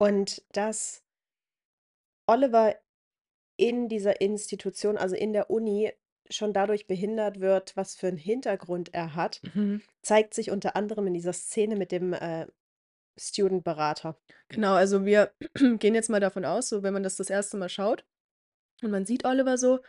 Und 0.00 0.42
dass 0.52 1.00
Oliver 2.28 2.74
in 3.56 3.88
dieser 3.88 4.20
Institution, 4.20 4.98
also 4.98 5.16
in 5.16 5.32
der 5.32 5.50
Uni, 5.50 5.92
schon 6.30 6.52
dadurch 6.52 6.86
behindert 6.88 7.40
wird, 7.40 7.76
was 7.76 7.96
für 7.96 8.08
'n 8.08 8.16
Hintergrund 8.18 8.94
er 8.94 9.14
hat, 9.16 9.42
Mhm. 9.44 9.86
zeigt 10.02 10.34
sich 10.34 10.50
unter 10.50 10.76
anderem 10.76 11.06
in 11.08 11.14
dieser 11.14 11.32
Szene 11.34 11.76
mit 11.76 11.92
dem, 11.92 12.12
äh, 12.14 12.46
Student-Berater. 13.18 14.18
Genau, 14.50 14.74
also 14.74 15.04
wir 15.04 15.32
gehen 15.78 15.94
jetzt 15.94 16.08
mal 16.10 16.20
davon 16.20 16.44
aus, 16.44 16.68
so 16.68 16.82
wenn 16.82 16.92
man 16.94 17.02
das 17.02 17.16
das 17.16 17.30
1. 17.30 17.56
Mal 17.56 17.68
schaut 17.68 18.04
und 18.82 18.90
man 18.90 19.06
sieht 19.06 19.24
Oliver 19.26 19.58
so, 19.58 19.80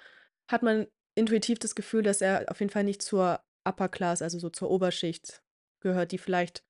hat 0.49 0.63
man 0.63 0.87
intuitiv 1.17 1.59
das 1.59 1.75
Gefühl, 1.75 2.03
dass 2.03 2.21
er 2.21 2.45
auf 2.51 2.59
jeden 2.59 2.71
Fall 2.71 2.83
nicht 2.83 3.01
zur 3.01 3.41
Upper 3.67 3.89
Class, 3.89 4.21
also 4.21 4.39
so 4.39 4.49
zur 4.49 4.69
Oberschicht 4.71 5.43
gehört, 5.81 6.11
die 6.11 6.17
vielleicht 6.19 6.63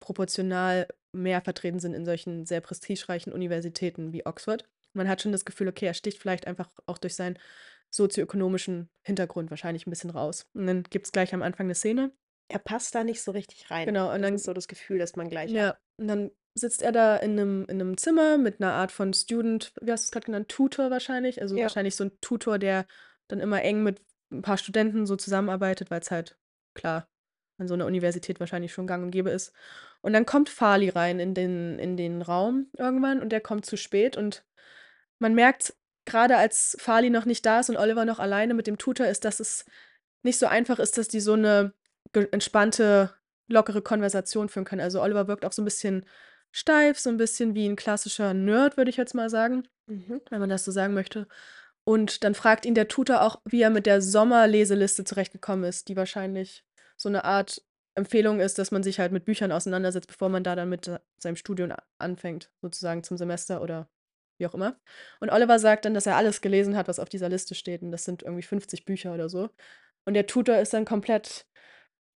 proportional 0.00 0.88
mehr 1.12 1.42
vertreten 1.42 1.80
sind 1.80 1.94
in 1.94 2.06
solchen 2.06 2.46
sehr 2.46 2.60
prestigereichen 2.62 3.32
Universitäten 3.32 4.12
wie 4.12 4.26
Oxford. 4.26 4.68
Man 4.94 5.08
hat 5.08 5.22
schon 5.22 5.32
das 5.32 5.44
Gefühl, 5.46 5.68
okay, 5.68 5.86
er 5.86 5.94
sticht 5.94 6.20
vielleicht 6.20 6.46
einfach 6.46 6.70
auch 6.86 6.98
durch 6.98 7.16
seinen 7.16 7.38
sozioökonomischen 7.90 8.90
Hintergrund 9.04 9.50
wahrscheinlich 9.50 9.86
'n 9.86 9.90
bisschen 9.90 10.10
raus. 10.10 10.46
Und 10.54 10.66
dann 10.68 10.84
gibt's 10.84 11.12
gleich 11.12 11.34
am 11.34 11.42
Anfang 11.42 11.66
'ne 11.68 11.74
Szene 11.76 12.12
Er 12.50 12.58
passt 12.60 12.94
da 12.94 13.02
nicht 13.04 13.22
so 13.22 13.32
richtig 13.32 13.70
rein. 13.70 13.88
Genau, 13.88 14.12
und 14.12 14.22
Das 14.22 14.22
dann 14.22 14.40
ist 14.40 14.44
so 14.44 14.52
das 14.52 14.68
Gefühl, 14.68 14.98
das 14.98 15.16
man 15.16 15.28
gleich 15.28 15.56
ja, 15.56 15.58
hat. 15.58 15.78
und 15.98 16.08
dann 16.08 16.30
sitzt 16.54 16.82
er 16.82 16.92
da 16.92 17.16
in 17.16 17.34
'nem 17.36 17.66
in 17.68 17.76
'nem 17.78 17.96
Zimmer 17.98 18.38
mit 18.38 18.60
'ner 18.60 18.72
Art 18.74 18.92
von 18.92 19.12
Student 19.14 19.72
wie 19.80 19.92
hast 19.92 20.04
du's 20.06 20.10
grad 20.12 20.24
genannt, 20.26 20.48
Tutor 20.48 20.90
wahrscheinlich? 20.90 21.42
Also, 21.42 21.56
Ja. 21.56 21.62
wahrscheinlich 21.62 21.96
so 21.96 22.04
'n 22.04 22.18
Tutor, 22.20 22.58
der 22.58 22.86
dann 23.28 23.40
immer 23.40 23.62
eng 23.62 23.82
mit 23.82 24.00
'n 24.32 24.42
paar 24.42 24.58
Studenten 24.58 25.06
so 25.06 25.16
zusammenarbeitet, 25.16 25.90
weil's 25.90 26.10
halt, 26.10 26.36
klar, 26.74 27.08
an 27.58 27.68
so 27.68 27.74
'ner 27.76 27.86
Universität 27.86 28.40
wahrscheinlich 28.40 28.72
schon 28.72 28.86
gang 28.86 29.04
und 29.04 29.10
gäbe 29.12 29.30
ist. 29.30 29.52
Und 30.02 30.12
dann 30.14 30.26
kommt 30.26 30.48
Farley 30.50 30.88
rein 30.90 31.20
in 31.20 31.34
den 31.34 31.78
in 31.78 31.96
den 31.96 32.22
Raum 32.22 32.68
irgendwann 32.78 33.20
und 33.22 33.30
der 33.30 33.40
kommt 33.40 33.66
zu 33.66 33.76
spät 33.76 34.16
und 34.16 34.44
man 35.20 35.34
merkt 35.34 35.74
grade, 36.06 36.36
als 36.38 36.76
Farley 36.80 37.10
noch 37.10 37.24
nicht 37.26 37.46
da 37.46 37.60
ist 37.60 37.70
und 37.70 37.76
Oliver 37.78 38.04
noch 38.06 38.18
alleine 38.20 38.54
mit 38.54 38.66
dem 38.68 38.78
Tutor 38.78 39.06
ist, 39.08 39.24
dass 39.26 39.40
es 39.40 39.64
nicht 40.24 40.38
so 40.40 40.46
einfach 40.48 40.78
ist, 40.80 40.98
dass 40.98 41.08
die 41.08 41.20
so 41.20 41.36
'ne 41.36 41.74
ge 42.14 42.28
entspannte, 42.32 43.12
lockere 43.48 43.82
Konversation 43.82 44.48
führen 44.50 44.64
können. 44.66 44.82
Also, 44.82 45.02
Oliver 45.02 45.28
wirkt 45.28 45.44
auch 45.46 45.52
so 45.52 45.62
'n 45.62 45.66
bisschen 45.66 46.06
steif, 46.52 46.98
so 47.00 47.10
'n 47.10 47.16
bisschen 47.18 47.54
wie 47.56 47.66
'n 47.68 47.76
klassischer 47.76 48.34
Nerd, 48.34 48.76
würde 48.78 48.90
ich 48.90 48.96
jetzt 48.98 49.14
mal 49.14 49.30
sagen, 49.30 49.68
Mhm. 49.88 50.20
wenn 50.30 50.40
man 50.40 50.50
das 50.50 50.64
so 50.66 50.72
sagen 50.72 50.94
möchte. 50.94 51.28
Und 51.88 52.24
dann 52.24 52.34
fragt 52.34 52.66
ihn 52.66 52.74
der 52.74 52.88
Tutor 52.88 53.22
auch, 53.22 53.40
wie 53.44 53.62
er 53.62 53.70
mit 53.70 53.86
der 53.86 54.02
Sommerleseliste 54.02 55.04
zurechtgekommen 55.04 55.64
ist, 55.64 55.88
die 55.88 55.96
wahrscheinlich 55.96 56.64
so 56.96 57.08
'ne 57.08 57.24
Art 57.24 57.62
Empfehlung 57.94 58.40
ist, 58.40 58.58
dass 58.58 58.72
man 58.72 58.82
sich 58.82 58.98
halt 58.98 59.12
mit 59.12 59.24
Büchern 59.24 59.52
auseinandersetzt, 59.52 60.08
bevor 60.08 60.28
man 60.28 60.42
da 60.42 60.56
dann 60.56 60.68
mit, 60.68 60.88
äh, 60.88 60.98
seinem 61.18 61.36
Studium 61.36 61.72
anfängt, 61.98 62.50
sozusagen 62.60 63.04
zum 63.04 63.16
Semester 63.16 63.62
oder 63.62 63.88
wie 64.38 64.46
auch 64.48 64.54
immer. 64.54 64.80
Und 65.20 65.30
Oliver 65.30 65.60
sagt 65.60 65.84
dann, 65.84 65.94
dass 65.94 66.06
er 66.06 66.16
alles 66.16 66.40
gelesen 66.40 66.76
hat, 66.76 66.88
was 66.88 66.98
auf 66.98 67.08
dieser 67.08 67.28
Liste 67.28 67.54
steht, 67.54 67.82
und 67.82 67.92
das 67.92 68.04
sind 68.04 68.22
irgendwie 68.24 68.42
50 68.42 68.84
Bücher 68.84 69.14
oder 69.14 69.28
so. 69.28 69.48
Und 70.06 70.14
der 70.14 70.26
Tutor 70.26 70.56
ist 70.58 70.74
dann 70.74 70.84
komplett 70.86 71.46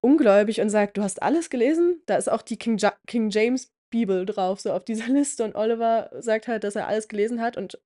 ungläubig 0.03 0.61
und 0.61 0.71
sagt: 0.71 0.97
„Du 0.99 1.03
hast 1.03 1.23
alles 1.23 1.51
gelesen?“ 1.51 2.03
Da 2.07 2.17
ist 2.17 2.29
auch 2.31 2.43
die 2.43 2.59
King 2.59 2.79
Ja 2.79 2.95
King 3.07 3.31
James 3.31 3.73
Bibel 3.91 4.27
drauf, 4.27 4.61
so 4.61 4.73
auf 4.73 4.85
dieser 4.85 5.09
Liste 5.13 5.45
und 5.45 5.57
Oliver 5.57 6.11
sagt 6.21 6.49
halt, 6.49 6.65
dass 6.65 6.77
er 6.77 6.89
alles 6.89 7.09
gelesen 7.09 7.41
hat 7.43 7.57
und 7.57 7.79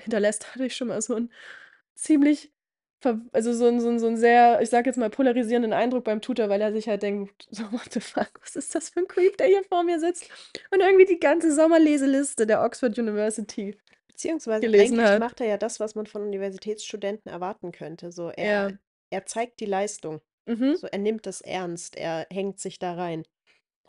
hinterlässt 0.00 0.46
dadurch 0.54 0.76
schon 0.76 0.88
mal 0.88 1.00
so 1.02 1.14
'n 1.16 1.32
ziemlich 1.94 2.52
also, 3.32 3.52
so 3.54 3.66
'n 3.68 3.80
so 3.80 3.88
'n 3.90 3.98
so 4.00 4.06
'n 4.08 4.16
sehr, 4.18 4.60
ich 4.62 4.70
sage 4.70 4.88
jetzt 4.90 4.96
mal, 4.98 5.10
polarisierenden 5.10 5.72
Eindruck 5.74 6.04
beim 6.04 6.20
Tutor, 6.22 6.48
weil 6.50 6.60
er 6.62 6.72
sich 6.72 6.88
halt 6.88 7.02
denkt: 7.02 7.48
„So, 7.52 7.64
what 7.72 7.92
the 7.92 8.00
fuck, 8.00 8.32
was 8.42 8.56
ist 8.56 8.74
das 8.74 8.90
für 8.90 9.00
'n 9.00 9.08
Creep, 9.08 9.36
der 9.38 9.48
hier 9.48 9.64
vor 9.64 9.84
mir 9.84 10.00
sitzt 10.00 10.28
und 10.72 10.80
irgendwie 10.80 11.06
die 11.06 11.20
ganze 11.20 11.54
Sommerleseliste 11.54 12.46
der 12.46 12.62
Oxford 12.64 12.98
University 12.98 13.78
Beziehungsweise 14.10 14.70
gelesen 14.70 15.00
eigentlich 15.00 15.14
hat.“ 15.14 15.16
macht 15.16 15.40
er 15.40 15.46
ja 15.46 15.56
das, 15.56 15.80
was 15.80 15.94
man 15.94 16.06
von 16.06 16.22
Universitätsstudenten 16.22 17.30
erwarten 17.30 17.72
könnte. 17.72 18.12
So, 18.12 18.28
er 18.30 18.68
Ja. 18.68 18.78
er 19.10 19.26
zeigt 19.26 19.60
die 19.60 19.66
Leistung. 19.66 20.20
Mhm. 20.46 20.82
So, 20.82 20.86
er 20.86 20.98
nimmt 20.98 21.26
das 21.26 21.40
ernst, 21.42 21.96
er 21.96 22.26
hängt 22.32 22.58
sich 22.60 22.78
da 22.78 22.94
rein. 22.94 23.24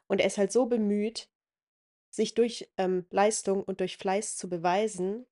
Und 0.07 0.19
er 0.21 0.27
ist 0.27 0.37
halt 0.37 0.51
so 0.51 0.65
bemüht, 0.67 1.29
sich 2.11 2.33
durch, 2.35 2.71
ähm, 2.77 3.07
Leistung 3.11 3.63
und 3.63 3.79
durch 3.81 3.97
Fleiß 3.97 4.37
zu 4.37 4.49
beweisen, 4.49 5.25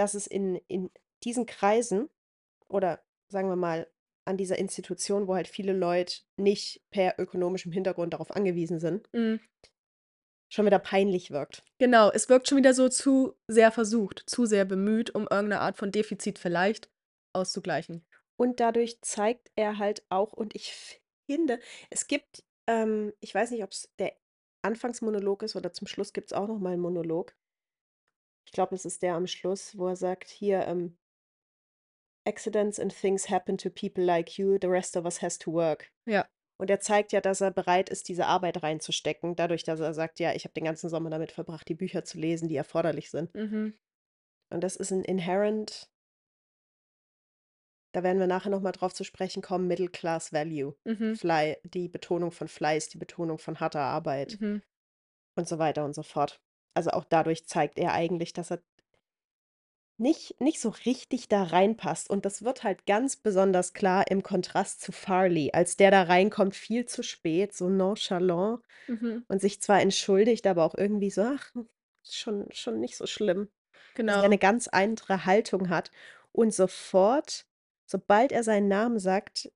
dass 0.00 0.14
es 0.14 0.26
in 0.28 0.56
in 0.68 0.90
diesen 1.24 1.46
Kreisen 1.46 2.10
oder 2.68 3.02
sagen 3.30 3.48
wir 3.50 3.56
mal, 3.56 3.88
an 4.26 4.38
dieser 4.38 4.58
Institution, 4.58 5.28
wo 5.28 5.36
halt 5.36 5.48
viele 5.48 5.74
Leute 5.74 6.22
nicht 6.38 6.82
per 6.90 7.16
ökonomischem 7.20 7.72
Hintergrund 7.72 8.14
darauf 8.14 8.32
angewiesen 8.36 8.80
sind 8.80 9.08
Mhm. 9.14 9.40
schon 10.52 10.66
wieder 10.66 10.80
peinlich 10.80 11.30
wirkt. 11.30 11.62
Genau, 11.80 12.10
es 12.10 12.28
wirkt 12.28 12.46
schon 12.46 12.58
wieder 12.58 12.74
so 12.74 12.90
zu 12.90 13.38
sehr 13.48 13.72
versucht, 13.72 14.24
zu 14.26 14.44
sehr 14.44 14.66
bemüht, 14.66 15.14
um 15.14 15.26
irgend 15.30 15.48
'ne 15.48 15.60
Art 15.60 15.78
von 15.78 15.90
Defizit 15.90 16.38
vielleicht 16.38 16.90
auszugleichen. 17.32 18.04
Und 18.40 18.58
dadurch 18.60 19.02
zeigt 19.02 19.50
er 19.54 19.76
halt 19.78 20.02
auch 20.08 20.32
und 20.32 20.54
ich 20.54 20.72
finde, 21.26 21.60
es 21.90 22.06
gibt, 22.06 22.42
ähm 22.66 23.12
ich 23.20 23.34
weiß 23.34 23.50
nicht, 23.50 23.62
ob's 23.62 23.90
der 23.98 24.14
Anfangsmonolog 24.62 25.42
ist 25.42 25.56
oder 25.56 25.72
zum 25.74 25.86
Schluss 25.86 26.12
gibt's 26.14 26.32
auch 26.32 26.48
noch 26.48 26.58
mal 26.58 26.72
'n 26.74 26.80
Monolog. 26.80 27.34
Ich 28.46 28.52
glaube, 28.52 28.74
es 28.74 28.84
ist 28.84 29.02
der 29.02 29.14
am 29.14 29.26
Schluss, 29.26 29.76
wo 29.78 29.88
er 29.88 29.96
sagt: 29.96 30.28
„Hier, 30.28 30.66
ähm“ 30.66 30.96
„Accidents 32.26 32.78
and 32.78 32.92
things 32.94 33.28
happen 33.30 33.56
to 33.58 33.68
people 33.70 34.02
like 34.04 34.38
you, 34.38 34.58
the 34.58 34.68
rest 34.70 34.96
of 34.96 35.04
us 35.04 35.18
has 35.22 35.36
to 35.38 35.50
work.“ 35.52 35.90
Ja. 36.06 36.30
Und 36.58 36.70
er 36.70 36.80
zeigt 36.80 37.12
ja, 37.12 37.20
dass 37.20 37.40
er 37.42 37.50
bereit 37.52 37.90
ist, 37.90 38.08
diese 38.08 38.26
Arbeit 38.26 38.62
reinzustecken, 38.62 39.36
dadurch, 39.36 39.64
dass 39.64 39.80
er 39.80 39.94
sagt: 39.94 40.20
„Ja, 40.20 40.34
ich 40.34 40.44
habe 40.44 40.54
den 40.54 40.64
ganzen 40.64 40.90
Sommer 40.90 41.10
damit 41.10 41.32
verbracht, 41.32 41.68
die 41.68 41.74
Bücher 41.74 42.04
zu 42.04 42.18
lesen, 42.18 42.48
die 42.48 42.56
erforderlich 42.56 43.10
sind.“ 43.10 43.34
Mhm. 43.34 43.74
Und 44.52 44.62
das 44.62 44.76
ist 44.76 44.90
'n 44.92 45.02
inherent 45.04 45.88
da 47.94 48.02
werden 48.02 48.18
wir 48.20 48.26
nachher 48.26 48.50
noch 48.50 48.60
mal 48.60 48.72
drauf 48.72 48.94
zu 48.94 49.04
sprechen 49.04 49.42
kommen, 49.42 49.66
Middle 49.68 49.88
Class 49.88 50.32
Value. 50.32 50.74
Mhm. 50.86 51.20
Fly 51.20 51.56
die 51.64 51.88
Betonung 51.88 52.30
von 52.32 52.48
Fleiß, 52.48 52.88
die 52.88 52.98
Betonung 52.98 53.38
von 53.38 53.58
harter 53.60 53.80
Arbeit 53.82 54.40
Mhm. 54.40 54.60
und 55.36 55.48
so 55.48 55.58
weiter 55.58 55.84
und 55.84 55.94
so 55.94 56.02
fort. 56.02 56.40
Also, 56.76 56.90
auch 56.90 57.04
dadurch 57.04 57.46
zeigt 57.46 57.78
er 57.78 57.92
eigentlich, 57.92 58.32
dass 58.32 58.50
er 58.50 58.60
nicht 59.98 60.40
nicht 60.40 60.60
so 60.60 60.70
richtig 60.70 61.28
da 61.28 61.42
reinpasst. 61.44 62.08
Und 62.10 62.24
das 62.24 62.42
wird 62.42 62.64
halt 62.64 62.86
ganz 62.86 63.16
besonders 63.16 63.74
klar 63.74 64.10
im 64.10 64.22
Kontrast 64.22 64.80
zu 64.80 64.92
Farley, 64.92 65.50
als 65.52 65.76
der 65.76 65.90
da 65.90 66.02
reinkommt, 66.04 66.54
viel 66.56 66.86
zu 66.86 67.02
spät, 67.02 67.54
so 67.54 67.68
nonchalant 67.68 68.62
Mhm. 68.88 69.24
und 69.28 69.40
sich 69.40 69.60
zwar 69.62 69.80
entschuldigt, 69.82 70.46
aber 70.46 70.64
auch 70.64 70.74
irgendwie 70.76 71.10
so: 71.10 71.22
„Ach, 71.22 71.50
schon 72.04 72.48
schon 72.52 72.80
nicht 72.80 72.96
so 72.96 73.06
schlimm.“ 73.06 73.50
Also, 74.06 74.18
der 74.20 74.28
Genau. 74.28 74.30
'ne 74.30 74.38
ganz 74.38 74.68
andere 74.68 75.26
Haltung 75.26 75.68
hat. 75.70 75.90
Und 76.32 76.54
sofort, 76.54 77.46
sobald 77.86 78.32
er 78.32 78.44
seinen 78.44 78.68
Namen 78.68 78.98
sagt, 79.00 79.52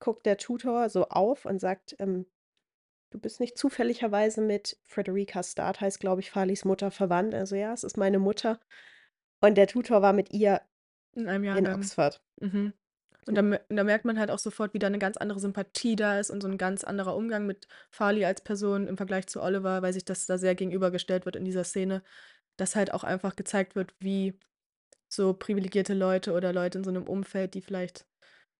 guckt 0.00 0.26
der 0.26 0.38
Tutor 0.38 0.90
so 0.90 1.08
auf 1.08 1.46
und 1.46 1.60
sagt, 1.60 1.96
ähm: 2.00 2.26
„Du 3.14 3.20
bist 3.20 3.38
nicht 3.38 3.56
zufälligerweise 3.56 4.40
mit“ 4.40 4.76
Frederica 4.82 5.40
Stark 5.44 5.80
heißt, 5.80 6.00
glaube 6.00 6.20
ich, 6.20 6.32
Farleys 6.32 6.64
Mutter, 6.64 6.90
„verwandt?“ 6.90 7.32
Er 7.32 7.46
so: 7.46 7.54
„Ja, 7.54 7.72
es 7.72 7.84
ist 7.84 7.96
meine 7.96 8.18
Mutter.“ 8.18 8.58
Und 9.40 9.56
der 9.56 9.68
Tutor 9.68 10.02
war 10.02 10.12
mit 10.12 10.32
ihr 10.32 10.62
In 11.16 11.28
einem 11.28 11.44
in 11.52 11.68
Jahrgang. 11.68 11.68
Oxford. 11.68 12.20
Mhm. 12.40 12.74
Und 13.26 13.36
da 13.36 13.42
da 13.70 13.84
merkt 13.84 14.04
man 14.04 14.18
halt 14.18 14.30
auch 14.30 14.38
sofort, 14.38 14.74
wie 14.74 14.78
da 14.78 14.90
'ne 14.90 14.98
ganz 14.98 15.16
andere 15.16 15.40
Sympathie 15.40 15.96
da 15.96 16.18
ist 16.20 16.30
und 16.30 16.42
so 16.42 16.48
'n 16.48 16.58
ganz 16.58 16.84
anderer 16.84 17.16
Umgang 17.16 17.46
mit 17.46 17.66
Farley 17.90 18.24
als 18.24 18.42
Person 18.42 18.86
im 18.86 18.96
Vergleich 18.98 19.26
zu 19.28 19.42
Oliver, 19.42 19.80
weil 19.82 19.92
sich 19.94 20.04
das 20.04 20.26
da 20.26 20.36
sehr 20.38 20.54
gegenübergestellt 20.54 21.24
wird 21.24 21.36
in 21.36 21.44
dieser 21.44 21.64
Szene, 21.64 22.02
dass 22.56 22.76
halt 22.76 22.92
auch 22.94 23.04
einfach 23.04 23.36
gezeigt 23.36 23.76
wird, 23.76 23.94
wie 24.00 24.38
so 25.08 25.34
privilegierte 25.34 25.94
Leute 25.94 26.32
oder 26.34 26.52
Leute 26.52 26.78
in 26.78 26.84
so 26.84 26.90
'nem 26.92 27.04
Umfeld, 27.08 27.54
die 27.54 27.62
vielleicht, 27.62 28.06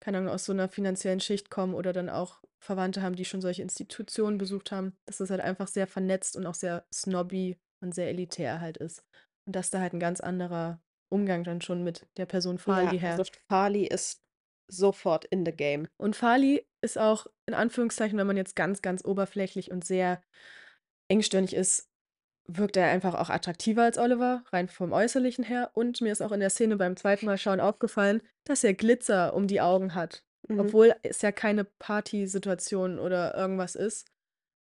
keine 0.04 0.18
Ahnung, 0.18 0.32
aus 0.34 0.44
so 0.44 0.52
'ner 0.52 0.68
finanziellen 0.68 1.20
Schicht 1.20 1.50
kommen 1.50 1.74
oder 1.74 1.92
dann 1.94 2.10
auch 2.10 2.42
Verwandte 2.60 3.02
haben, 3.02 3.16
die 3.16 3.24
schon 3.24 3.40
solche 3.42 3.62
Institutionen 3.62 4.38
besucht 4.38 4.72
haben, 4.72 4.96
dass 5.06 5.18
das 5.18 5.30
halt 5.30 5.40
einfach 5.40 5.68
sehr 5.68 5.86
vernetzt 5.86 6.36
und 6.36 6.46
auch 6.46 6.54
sehr 6.54 6.86
snobby 6.94 7.58
und 7.82 7.94
sehr 7.94 8.08
elitär 8.10 8.60
halt 8.60 8.76
ist. 8.78 9.04
Und 9.46 9.56
dass 9.56 9.70
da 9.70 9.80
halt 9.80 9.94
'n 9.94 10.00
ganz 10.00 10.20
anderer 10.20 10.82
Umgang 11.10 11.44
dann 11.44 11.62
schon 11.62 11.84
mit 11.84 12.06
der 12.18 12.26
Person 12.26 12.58
Ja, 12.66 12.94
Farley 12.94 13.00
also. 13.02 13.24
Farley 13.48 13.86
ist 13.86 14.22
sofort 14.68 15.24
in 15.26 15.44
the 15.44 15.52
game. 15.52 15.86
Und 15.98 16.16
Farley 16.16 16.66
ist 16.82 16.98
auch 16.98 17.26
in 17.46 17.54
Anführungszeichen, 17.54 18.18
wenn 18.18 18.26
man 18.26 18.36
jetzt 18.38 18.56
ganz, 18.56 18.80
ganz 18.82 19.04
oberflächlich 19.04 19.70
und 19.70 19.84
sehr 19.84 20.22
engstirnig 21.08 21.54
ist, 21.54 21.90
wirkt 22.46 22.76
er 22.76 22.88
einfach 22.90 23.14
auch 23.14 23.30
attraktiver 23.30 23.82
als 23.84 23.98
Oliver, 23.98 24.44
rein 24.52 24.68
vom 24.68 24.92
Äußerlichen 24.92 25.44
her. 25.44 25.70
Und 25.74 26.00
mir 26.00 26.12
ist 26.12 26.22
auch 26.22 26.32
in 26.32 26.40
der 26.40 26.50
Szene 26.50 26.76
beim 26.76 26.96
2. 26.96 27.26
Mal 27.26 27.38
schauen 27.38 27.60
aufgefallen, 27.60 28.22
dass 28.44 28.64
er 28.64 28.74
Glitzer 28.74 29.34
um 29.34 29.46
die 29.46 29.60
Augen 29.60 29.94
hat, 29.94 30.24
Mhm. 30.48 30.74
obwohl 30.74 30.94
es 31.02 31.22
ja 31.22 31.32
keine 31.32 31.64
Partysituation 31.64 32.98
oder 32.98 33.34
irgendwas 33.34 33.74
ist. 33.74 34.06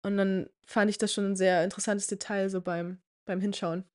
Und 0.04 0.18
dann 0.18 0.50
fand 0.68 0.90
ich 0.92 0.98
das 1.00 1.14
schon 1.14 1.26
'n 1.34 1.36
sehr 1.38 1.64
interessantes 1.64 2.08
Detail 2.08 2.50
so 2.50 2.62
beim 2.62 3.02
beim 3.26 3.42
Hinschauen. 3.42 3.86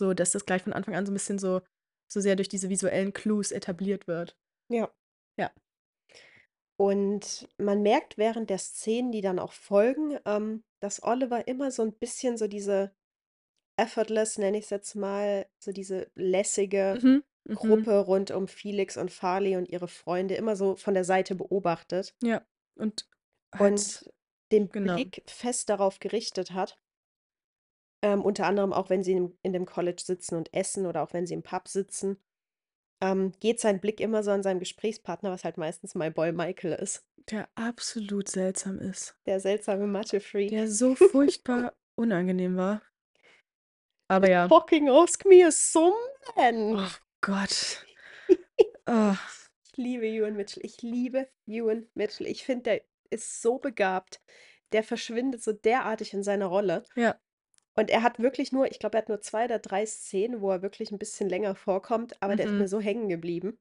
So, 0.00 0.12
dass 0.12 0.32
das 0.32 0.44
gleich 0.44 0.62
von 0.62 0.72
Anfang 0.74 0.94
an 0.94 1.06
so 1.06 1.12
'n 1.12 1.14
bisschen 1.14 1.38
so 1.38 1.62
so 2.08 2.20
sehr 2.20 2.36
durch 2.36 2.48
diese 2.48 2.68
visuellen 2.68 3.12
Clues 3.14 3.50
etabliert 3.50 4.06
wird. 4.06 4.34
Ja. 4.70 4.90
Ja. 5.38 5.50
Und 6.78 7.48
man 7.58 7.82
merkt 7.82 8.18
während 8.18 8.50
der 8.50 8.58
Szenen, 8.58 9.10
die 9.12 9.22
dann 9.22 9.38
auch 9.38 9.52
folgen, 9.52 10.18
ähm, 10.26 10.64
dass 10.80 11.02
Oliver 11.02 11.48
immer 11.48 11.70
so 11.70 11.82
'n 11.82 11.92
bisschen 11.98 12.36
so 12.36 12.48
diese 12.48 12.94
effortless, 13.76 14.38
nenne 14.38 14.58
ich's 14.58 14.70
jetzt 14.70 14.94
mal, 14.96 15.48
so 15.58 15.72
diese 15.72 16.10
lässige 16.14 17.02
Mhm, 17.02 17.22
mhm. 17.44 17.86
Gruppe 17.86 17.98
rund 18.00 18.30
um 18.32 18.48
Felix 18.48 18.96
und 18.98 19.10
Farley 19.12 19.56
und 19.56 19.68
ihre 19.68 19.88
Freunde 19.88 20.36
immer 20.36 20.56
so 20.56 20.76
von 20.76 20.94
der 20.94 21.04
Seite 21.04 21.34
beobachtet 21.36 22.14
Ja, 22.22 22.46
und 22.76 23.08
halt 23.52 23.96
und 23.96 24.10
den 24.52 24.70
genau. 24.72 25.04
Blick 25.04 25.22
fest 25.26 25.68
darauf 25.68 25.98
gerichtet 26.00 26.52
hat 26.52 26.78
ähm, 28.02 28.22
unter 28.24 28.46
anderem 28.46 28.72
auch, 28.72 28.90
wenn 28.90 29.02
sie 29.02 29.12
in 29.12 29.38
in 29.42 29.52
dem 29.52 29.66
College 29.66 30.02
sitzen 30.04 30.36
und 30.36 30.52
essen 30.54 30.86
oder 30.86 31.02
auch 31.02 31.12
wenn 31.12 31.26
sie 31.26 31.34
im 31.34 31.42
Pub 31.42 31.68
sitzen, 31.68 32.18
ähm, 33.00 33.32
geht 33.40 33.60
sein 33.60 33.80
Blick 33.80 34.00
immer 34.00 34.22
so 34.22 34.30
an 34.30 34.42
seinem 34.42 34.58
Gesprächspartner, 34.58 35.30
was 35.30 35.44
halt 35.44 35.58
meistens 35.58 35.94
My 35.94 36.10
Boy 36.10 36.32
Michael 36.32 36.72
ist. 36.74 37.04
Der 37.30 37.48
absolut 37.54 38.28
seltsam 38.28 38.78
ist. 38.78 39.16
Der 39.26 39.40
seltsame 39.40 39.86
Mathe-Freak. 39.86 40.50
Der 40.50 40.68
so 40.68 40.94
furchtbar 40.94 41.74
unangenehm 41.96 42.56
war. 42.56 42.82
Aber 44.08 44.30
ja. 44.30 44.48
fucking 44.48 44.88
ask 44.88 45.24
me 45.24 45.44
a 45.44 45.50
sum-then. 45.50 46.76
Oh 46.78 46.90
Gott. 47.20 47.84
Oh. 48.86 49.14
Ich 49.78 49.84
liebe 49.84 50.06
Ewan 50.06 50.36
Mitchell. 50.36 50.64
Ich 50.64 50.80
liebe 50.80 51.28
Ewan 51.46 51.86
Mitchell. 51.92 52.26
Ich 52.26 52.46
finde, 52.46 52.62
der 52.62 52.80
ist 53.10 53.42
so 53.42 53.58
begabt. 53.58 54.22
Der 54.72 54.82
verschwindet 54.82 55.42
so 55.42 55.52
derartig 55.52 56.14
in 56.14 56.22
seiner 56.22 56.46
Rolle. 56.46 56.82
Ja. 56.94 57.14
Und 57.78 57.90
er 57.90 58.02
hat 58.02 58.18
wirklich 58.18 58.52
nur 58.52 58.70
ich 58.70 58.78
glaube, 58.78 58.96
er 58.96 59.02
hat 59.02 59.08
nur 59.10 59.20
2 59.20 59.44
oder 59.44 59.58
3 59.58 59.84
Szenen, 59.84 60.40
wo 60.40 60.50
er 60.50 60.62
wirklich 60.62 60.90
'n 60.92 60.98
bisschen 60.98 61.28
länger 61.28 61.54
vorkommt, 61.54 62.16
aber 62.22 62.34
der 62.34 62.46
ist 62.46 62.54
Mhm. 62.54 62.58
mir 62.58 62.68
so 62.68 62.80
hängen 62.80 63.08
geblieben. 63.10 63.58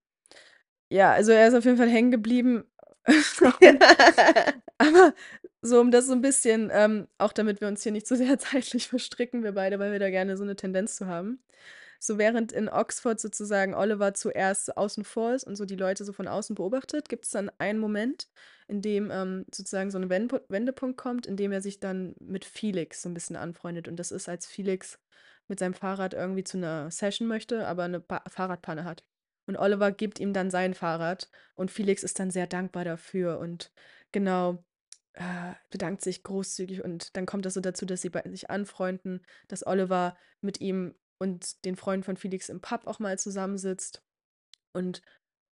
Ja, 0.91 1.11
also 1.13 1.31
er 1.31 1.47
ist 1.47 1.53
auf 1.55 1.65
jeden 1.65 1.77
Fall 1.77 1.89
hängen 1.89 2.11
geblieben. 2.11 2.63
Und 3.61 3.83
aber 4.77 5.13
so, 5.61 5.79
um 5.81 5.91
das 5.91 6.05
so 6.07 6.13
'n 6.13 6.21
bisschen 6.21 6.69
ähm, 6.73 7.07
auch 7.17 7.33
damit 7.33 7.61
wir 7.61 7.67
uns 7.67 7.81
hier 7.83 7.91
nicht 7.91 8.07
zu 8.07 8.15
sehr 8.15 8.37
zeitlich 8.39 8.87
verstricken, 8.87 9.43
wir 9.43 9.53
beide, 9.53 9.79
weil 9.79 9.91
wir 9.91 9.99
da 9.99 10.09
gerne 10.09 10.37
so 10.37 10.43
'ne 10.45 10.55
Tendenz 10.55 10.95
zu 10.95 11.07
haben. 11.07 11.39
So 11.99 12.17
während 12.17 12.51
in 12.51 12.69
Oxford 12.69 13.19
sozusagen 13.19 13.73
Oliver 13.75 14.13
zuerst 14.13 14.75
außen 14.77 15.03
vor 15.05 15.33
ist 15.33 15.43
und 15.45 15.55
so 15.55 15.65
die 15.65 15.75
Leute 15.75 16.05
so 16.05 16.13
von 16.13 16.27
außen 16.27 16.55
beobachtet, 16.55 17.09
gibt's 17.09 17.31
dann 17.31 17.51
einen 17.59 17.79
Moment, 17.79 18.27
in 18.67 18.81
dem, 18.81 19.11
ähm, 19.11 19.45
sozusagen 19.53 19.91
so 19.91 19.97
'n 19.97 20.09
Wendpu 20.09 20.39
Wendepunkt 20.49 20.97
kommt, 20.97 21.25
in 21.27 21.37
dem 21.37 21.51
er 21.51 21.61
sich 21.61 21.79
dann 21.79 22.15
mit 22.19 22.45
Felix 22.45 23.01
so 23.01 23.09
'n 23.09 23.13
bisschen 23.13 23.35
anfreundet. 23.35 23.87
Und 23.87 23.97
das 23.97 24.11
ist, 24.11 24.27
als 24.29 24.45
Felix 24.47 24.99
mit 25.47 25.59
seinem 25.59 25.73
Fahrrad 25.75 26.13
irgendwie 26.13 26.43
zu 26.43 26.57
'ner 26.57 26.89
Session 26.91 27.27
möchte, 27.27 27.67
aber 27.67 27.87
'ne 27.87 27.99
Pa 28.01 28.23
Fahrradpanne 28.27 28.83
hat. 28.85 29.03
Und 29.47 29.57
Oliver 29.57 29.91
gibt 29.91 30.19
ihm 30.19 30.33
dann 30.33 30.49
sein 30.49 30.73
Fahrrad 30.73 31.29
und 31.55 31.69
Felix 31.71 32.01
ist 32.03 32.19
dann 32.19 32.31
sehr 32.31 32.47
dankbar 32.47 32.83
dafür 32.83 33.37
und 33.39 33.71
genau, 34.11 34.63
äh, 35.13 35.53
bedankt 35.71 36.01
sich 36.03 36.23
großzügig. 36.23 36.83
Und 36.83 37.15
dann 37.17 37.25
kommt 37.27 37.45
das 37.45 37.53
so 37.55 37.61
dazu, 37.61 37.85
dass 37.85 38.01
beiden 38.09 38.31
sich 38.31 38.49
anfreunden, 38.49 39.21
dass 39.47 39.65
Oliver 39.67 40.17
mit 40.41 40.61
ihm 40.61 40.95
und 41.19 41.63
den 41.65 41.75
Freunden 41.75 42.03
von 42.03 42.17
Felix 42.17 42.49
im 42.49 42.61
Pub 42.61 42.87
auch 42.87 42.99
mal 42.99 43.17
zusammensitzt. 43.19 44.03
Und 44.73 45.01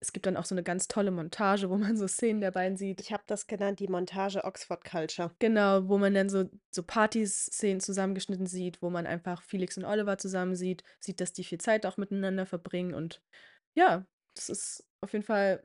es 0.02 0.14
gibt 0.14 0.26
dann 0.28 0.38
auch 0.38 0.46
so 0.46 0.56
'ne 0.56 0.64
ganz 0.64 0.88
tolle 0.88 1.12
Montage, 1.12 1.70
wo 1.70 1.78
man 1.78 1.98
so 1.98 2.08
Szenen 2.08 2.42
der 2.42 2.52
beiden 2.52 2.78
sieht. 2.78 3.02
Ich 3.02 3.14
habe 3.14 3.24
das 3.28 3.48
genannt, 3.48 3.80
die 3.80 3.88
Montage 3.88 4.44
Oxford 4.46 4.84
Culture. 4.84 5.32
Genau, 5.40 5.88
wo 5.90 5.98
man 5.98 6.14
dann 6.14 6.30
so 6.30 6.50
so 6.70 6.84
Party-Szenen 6.84 7.80
zusammengeschnitten 7.80 8.46
sieht, 8.46 8.82
wo 8.84 8.92
man 8.92 9.08
einfach 9.08 9.42
Felix 9.42 9.76
und 9.78 9.86
Oliver 9.86 10.20
zusammen 10.20 10.56
sieht, 10.56 10.84
sieht, 11.00 11.20
dass 11.20 11.34
die 11.34 11.44
viel 11.44 11.58
Zeit 11.60 11.84
auch 11.88 11.98
miteinander 11.98 12.46
verbringen. 12.46 12.94
Und 12.94 13.24
ja, 13.76 14.06
das 14.36 14.50
ist 14.50 14.86
auf 15.02 15.14
jeden 15.14 15.26
Fall 15.26 15.64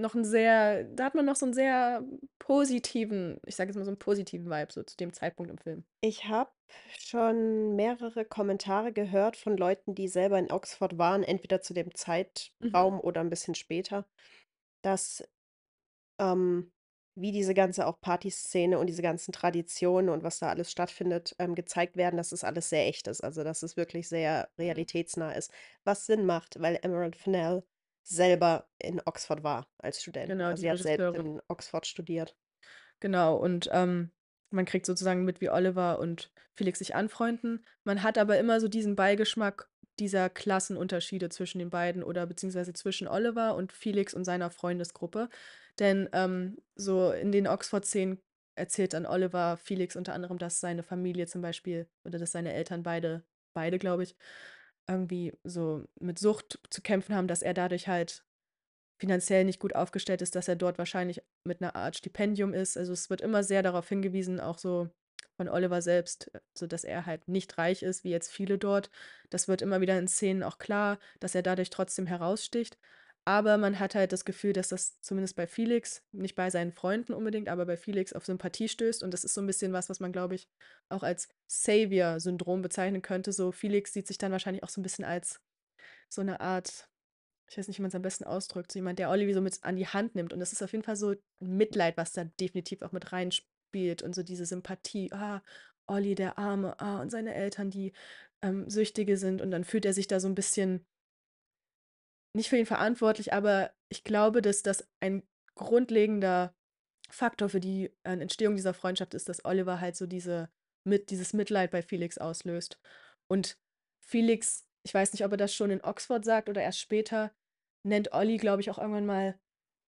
noch 0.00 0.14
'n 0.14 0.24
sehr 0.24 0.84
da 0.84 1.04
hat 1.04 1.14
man 1.14 1.24
noch 1.26 1.36
so 1.36 1.46
'n 1.46 1.52
sehr 1.54 2.04
positiven 2.38 3.40
ich 3.46 3.56
sage 3.56 3.68
jetzt 3.70 3.76
mal 3.76 3.84
so 3.84 3.90
'n 3.92 3.98
positiven 3.98 4.46
Vibe 4.50 4.72
so 4.72 4.82
zu 4.82 4.96
dem 4.96 5.12
Zeitpunkt 5.12 5.50
im 5.50 5.58
Film. 5.58 5.84
Ich 6.02 6.24
habe 6.26 6.50
schon 6.98 7.76
mehrere 7.76 8.24
Kommentare 8.24 8.92
gehört 8.92 9.36
von 9.36 9.56
Leuten, 9.58 9.94
die 9.94 10.08
selber 10.08 10.38
in 10.38 10.50
Oxford 10.50 10.96
waren, 10.96 11.22
entweder 11.22 11.60
zu 11.60 11.74
dem 11.74 11.94
Mhm. 12.60 12.90
Zeitraum 12.90 13.00
oder 13.00 13.20
'n 13.20 13.28
bisschen 13.28 13.54
später, 13.54 14.06
dass, 14.82 15.24
ähm, 16.20 16.72
wie 17.16 17.32
diese 17.32 17.54
ganze 17.54 17.86
auch 17.86 18.00
Partyszene 18.00 18.78
und 18.78 18.86
diese 18.88 19.02
ganzen 19.02 19.32
Traditionen 19.32 20.10
und 20.10 20.24
was 20.24 20.40
da 20.40 20.48
alles 20.50 20.70
stattfindet, 20.72 21.36
ähm, 21.38 21.54
gezeigt 21.56 21.96
werden, 21.96 22.16
dass 22.18 22.30
das 22.30 22.44
alles 22.44 22.70
sehr 22.70 22.86
echt 22.88 23.08
ist. 23.08 23.22
Also, 23.22 23.44
dass 23.44 23.62
es 23.62 23.76
wirklich 23.76 24.08
sehr 24.08 24.50
Mhm. 24.68 24.84
realitätsnah 24.84 25.32
ist, 25.32 25.52
was 25.84 26.06
Sinn 26.06 26.26
macht, 26.26 26.60
weil 26.62 26.78
Emerald 26.82 27.16
Fennell 27.16 27.64
selber 28.02 28.68
in 28.78 29.00
Oxford 29.04 29.42
war 29.42 29.68
als 29.78 30.00
Student. 30.02 30.28
Genau, 30.28 30.46
Also, 30.46 30.56
die 30.56 30.60
sie 30.62 30.70
hat 30.70 30.78
selbst 30.78 31.00
Regisseurin. 31.00 31.34
in 31.36 31.42
Oxford 31.48 31.86
studiert. 31.86 32.36
Genau, 33.00 33.36
und, 33.36 33.68
ähm, 33.72 34.10
man 34.50 34.64
kriegt 34.64 34.84
sozusagen 34.84 35.24
mit, 35.24 35.40
wie 35.40 35.48
Oliver 35.50 36.00
und 36.00 36.32
Felix 36.54 36.80
sich 36.80 36.94
anfreunden. 36.96 37.64
Man 37.84 38.02
hat 38.02 38.18
aber 38.18 38.38
immer 38.38 38.60
so 38.60 38.66
diesen 38.68 38.96
Beigeschmack 38.96 39.68
dieser 40.00 40.28
Klassenunterschiede 40.28 41.28
zwischen 41.28 41.60
den 41.60 41.70
beiden 41.70 42.02
oder 42.02 42.26
beziehungsweise 42.26 42.72
zwischen 42.72 43.06
Oliver 43.06 43.54
und 43.54 43.72
Felix 43.72 44.12
und 44.12 44.24
seiner 44.24 44.50
Freundesgruppe. 44.50 45.28
Denn, 45.78 46.08
ähm, 46.12 46.58
so 46.74 47.12
in 47.12 47.30
den 47.32 47.46
Oxford-Szenen 47.46 48.20
erzählt 48.56 48.92
dann 48.92 49.06
Oliver 49.06 49.56
Felix 49.56 49.94
unter 49.94 50.14
anderem, 50.14 50.38
dass 50.38 50.58
seine 50.60 50.82
Familie 50.82 51.26
zum 51.26 51.42
Beispiel 51.42 51.86
oder 52.04 52.18
dass 52.18 52.32
seine 52.32 52.52
Eltern 52.52 52.82
beide 52.82 53.22
beide, 53.52 53.78
glaube 53.78 54.04
ich, 54.04 54.14
irgendwie 54.90 55.32
so 55.44 55.84
mit 56.00 56.18
Sucht 56.18 56.60
zu 56.70 56.82
kämpfen 56.82 57.14
haben, 57.14 57.28
dass 57.28 57.42
er 57.42 57.54
dadurch 57.54 57.88
halt 57.88 58.24
finanziell 59.00 59.44
nicht 59.44 59.60
gut 59.60 59.74
aufgestellt 59.74 60.22
ist, 60.22 60.36
dass 60.36 60.48
er 60.48 60.56
dort 60.56 60.78
wahrscheinlich 60.78 61.22
mit 61.44 61.60
'ner 61.60 61.76
Art 61.76 61.96
Stipendium 61.98 62.54
ist. 62.54 62.76
Also, 62.78 62.92
es 62.92 63.10
wird 63.10 63.20
immer 63.22 63.42
sehr 63.44 63.62
darauf 63.62 63.88
hingewiesen, 63.88 64.40
auch 64.40 64.58
so 64.58 64.90
von 65.36 65.48
Oliver 65.48 65.82
selbst, 65.82 66.30
so 66.56 66.66
dass 66.66 66.84
er 66.84 67.06
halt 67.06 67.28
nicht 67.28 67.58
reich 67.58 67.82
ist 67.82 68.04
wie 68.04 68.10
jetzt 68.10 68.30
viele 68.32 68.58
dort. 68.58 68.90
Das 69.30 69.48
wird 69.48 69.62
immer 69.62 69.80
wieder 69.80 69.98
in 69.98 70.08
Szenen 70.08 70.42
auch 70.44 70.58
klar, 70.58 70.98
dass 71.20 71.34
er 71.34 71.42
dadurch 71.42 71.70
trotzdem 71.70 72.06
heraussticht. 72.06 72.78
Aber 73.26 73.58
man 73.58 73.78
hat 73.78 73.94
halt 73.94 74.12
das 74.12 74.24
Gefühl, 74.24 74.52
dass 74.54 74.68
das 74.68 74.98
zumindest 75.00 75.36
bei 75.36 75.46
Felix, 75.46 76.02
nicht 76.12 76.34
bei 76.34 76.48
seinen 76.50 76.72
Freunden 76.72 77.12
unbedingt, 77.12 77.48
aber 77.48 77.66
bei 77.66 77.76
Felix 77.76 78.12
auf 78.14 78.24
Sympathie 78.24 78.68
stößt. 78.68 79.02
Und 79.02 79.12
das 79.12 79.24
ist 79.24 79.34
so 79.34 79.40
'n 79.42 79.46
bisschen 79.46 79.72
was, 79.72 79.90
was 79.90 80.00
man, 80.00 80.12
glaube 80.12 80.34
ich, 80.34 80.48
auch 80.88 81.02
als 81.02 81.28
Savior-Syndrom 81.46 82.62
bezeichnen 82.62 83.02
könnte. 83.02 83.32
So 83.32 83.52
Felix 83.52 83.92
sieht 83.92 84.06
sich 84.06 84.16
dann 84.18 84.32
wahrscheinlich 84.32 84.62
auch 84.64 84.70
so 84.70 84.80
'n 84.80 84.82
bisschen 84.82 85.04
als 85.04 85.40
so 86.10 86.22
'ne 86.22 86.40
Art 86.40 86.88
ich 87.50 87.58
weiß 87.58 87.68
nicht, 87.68 87.78
wie 87.78 87.82
man's 87.82 87.94
am 87.96 88.02
besten 88.02 88.24
ausdrückt, 88.24 88.72
so 88.72 88.78
jemand, 88.78 88.98
der 88.98 89.10
Olli 89.10 89.32
so 89.34 89.40
mit 89.42 89.58
an 89.64 89.76
die 89.76 89.86
Hand 89.88 90.14
nimmt. 90.16 90.32
Und 90.32 90.40
das 90.40 90.52
ist 90.52 90.62
auf 90.62 90.72
jeden 90.72 90.84
Fall 90.84 90.96
so 90.96 91.14
Mitleid, 91.40 91.96
was 91.96 92.12
da 92.12 92.24
definitiv 92.24 92.82
auch 92.82 92.92
mit 92.92 93.12
reinspielt 93.12 94.02
und 94.02 94.14
so 94.14 94.22
diese 94.24 94.46
Sympathie: 94.46 95.12
„Ah, 95.12 95.42
Olli, 95.86 96.14
der 96.16 96.38
Arme, 96.38 96.80
ah, 96.80 97.00
und 97.02 97.10
seine 97.10 97.34
Eltern, 97.34 97.70
die, 97.70 97.92
ähm, 98.42 98.70
Süchtige 98.70 99.16
sind.“ 99.18 99.42
Und 99.42 99.50
dann 99.52 99.64
fühlt 99.64 99.84
er 99.86 99.94
sich 99.94 100.08
da 100.08 100.20
so 100.20 100.28
'n 100.28 100.34
bisschen 100.36 100.86
nicht 102.34 102.48
für 102.48 102.56
ihn 102.56 102.66
verantwortlich, 102.66 103.32
aber 103.32 103.72
ich 103.88 104.04
glaube, 104.04 104.42
dass 104.42 104.62
das 104.62 104.88
ein 105.00 105.22
grundlegender 105.54 106.54
Faktor 107.10 107.48
für 107.48 107.60
die, 107.60 107.86
äh, 108.04 108.12
Entstehung 108.12 108.56
dieser 108.56 108.74
Freundschaft 108.74 109.14
ist, 109.14 109.28
dass 109.28 109.44
Oliver 109.44 109.80
halt 109.80 109.96
so 109.96 110.06
diese 110.06 110.50
mit 110.84 111.10
dieses 111.10 111.34
Mitleid 111.34 111.70
bei 111.70 111.82
Felix 111.82 112.16
auslöst. 112.16 112.78
Und 113.28 113.58
Felix 114.00 114.70
ich 114.82 114.94
weiß 114.94 115.12
nicht, 115.12 115.24
ob 115.24 115.32
er 115.32 115.36
das 115.36 115.54
schon 115.54 115.70
in 115.70 115.82
Oxford 115.82 116.24
sagt 116.24 116.48
oder 116.48 116.62
erst 116.62 116.80
später, 116.80 117.32
nennt 117.82 118.12
Olli, 118.12 118.36
glaube 118.36 118.62
ich, 118.62 118.70
auch 118.70 118.78
irgendwann 118.78 119.06
mal 119.06 119.38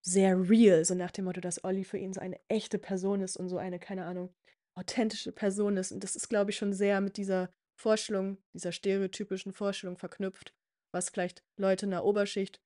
sehr 0.04 0.48
real, 0.50 0.84
so 0.84 0.94
nach 0.94 1.10
dem 1.10 1.26
Motto, 1.26 1.40
dass 1.40 1.64
Olli 1.64 1.84
für 1.84 1.98
ihn 1.98 2.12
so 2.12 2.20
eine 2.20 2.40
echte 2.48 2.78
Person 2.78 3.20
ist 3.20 3.36
und 3.36 3.48
so 3.48 3.58
eine, 3.58 3.78
keine 3.78 4.04
Ahnung, 4.04 4.34
authentische 4.74 5.32
Person 5.32 5.76
ist. 5.76 5.92
Und 5.92 6.02
das 6.02 6.16
ist, 6.16 6.28
glaube 6.28 6.50
ich, 6.50 6.56
schon 6.56 6.72
sehr 6.72 7.00
mit 7.00 7.16
dieser 7.16 7.52
Vorstellung 7.78 8.38
dieser 8.52 8.72
stereotypischen 8.72 9.52
Vorstellung 9.52 9.96
verknüpft, 9.96 10.54
was 10.92 11.10
vielleicht 11.10 11.44
Leute 11.58 11.86
in 11.86 11.90
der 11.92 12.04
Oberschicht 12.04 12.60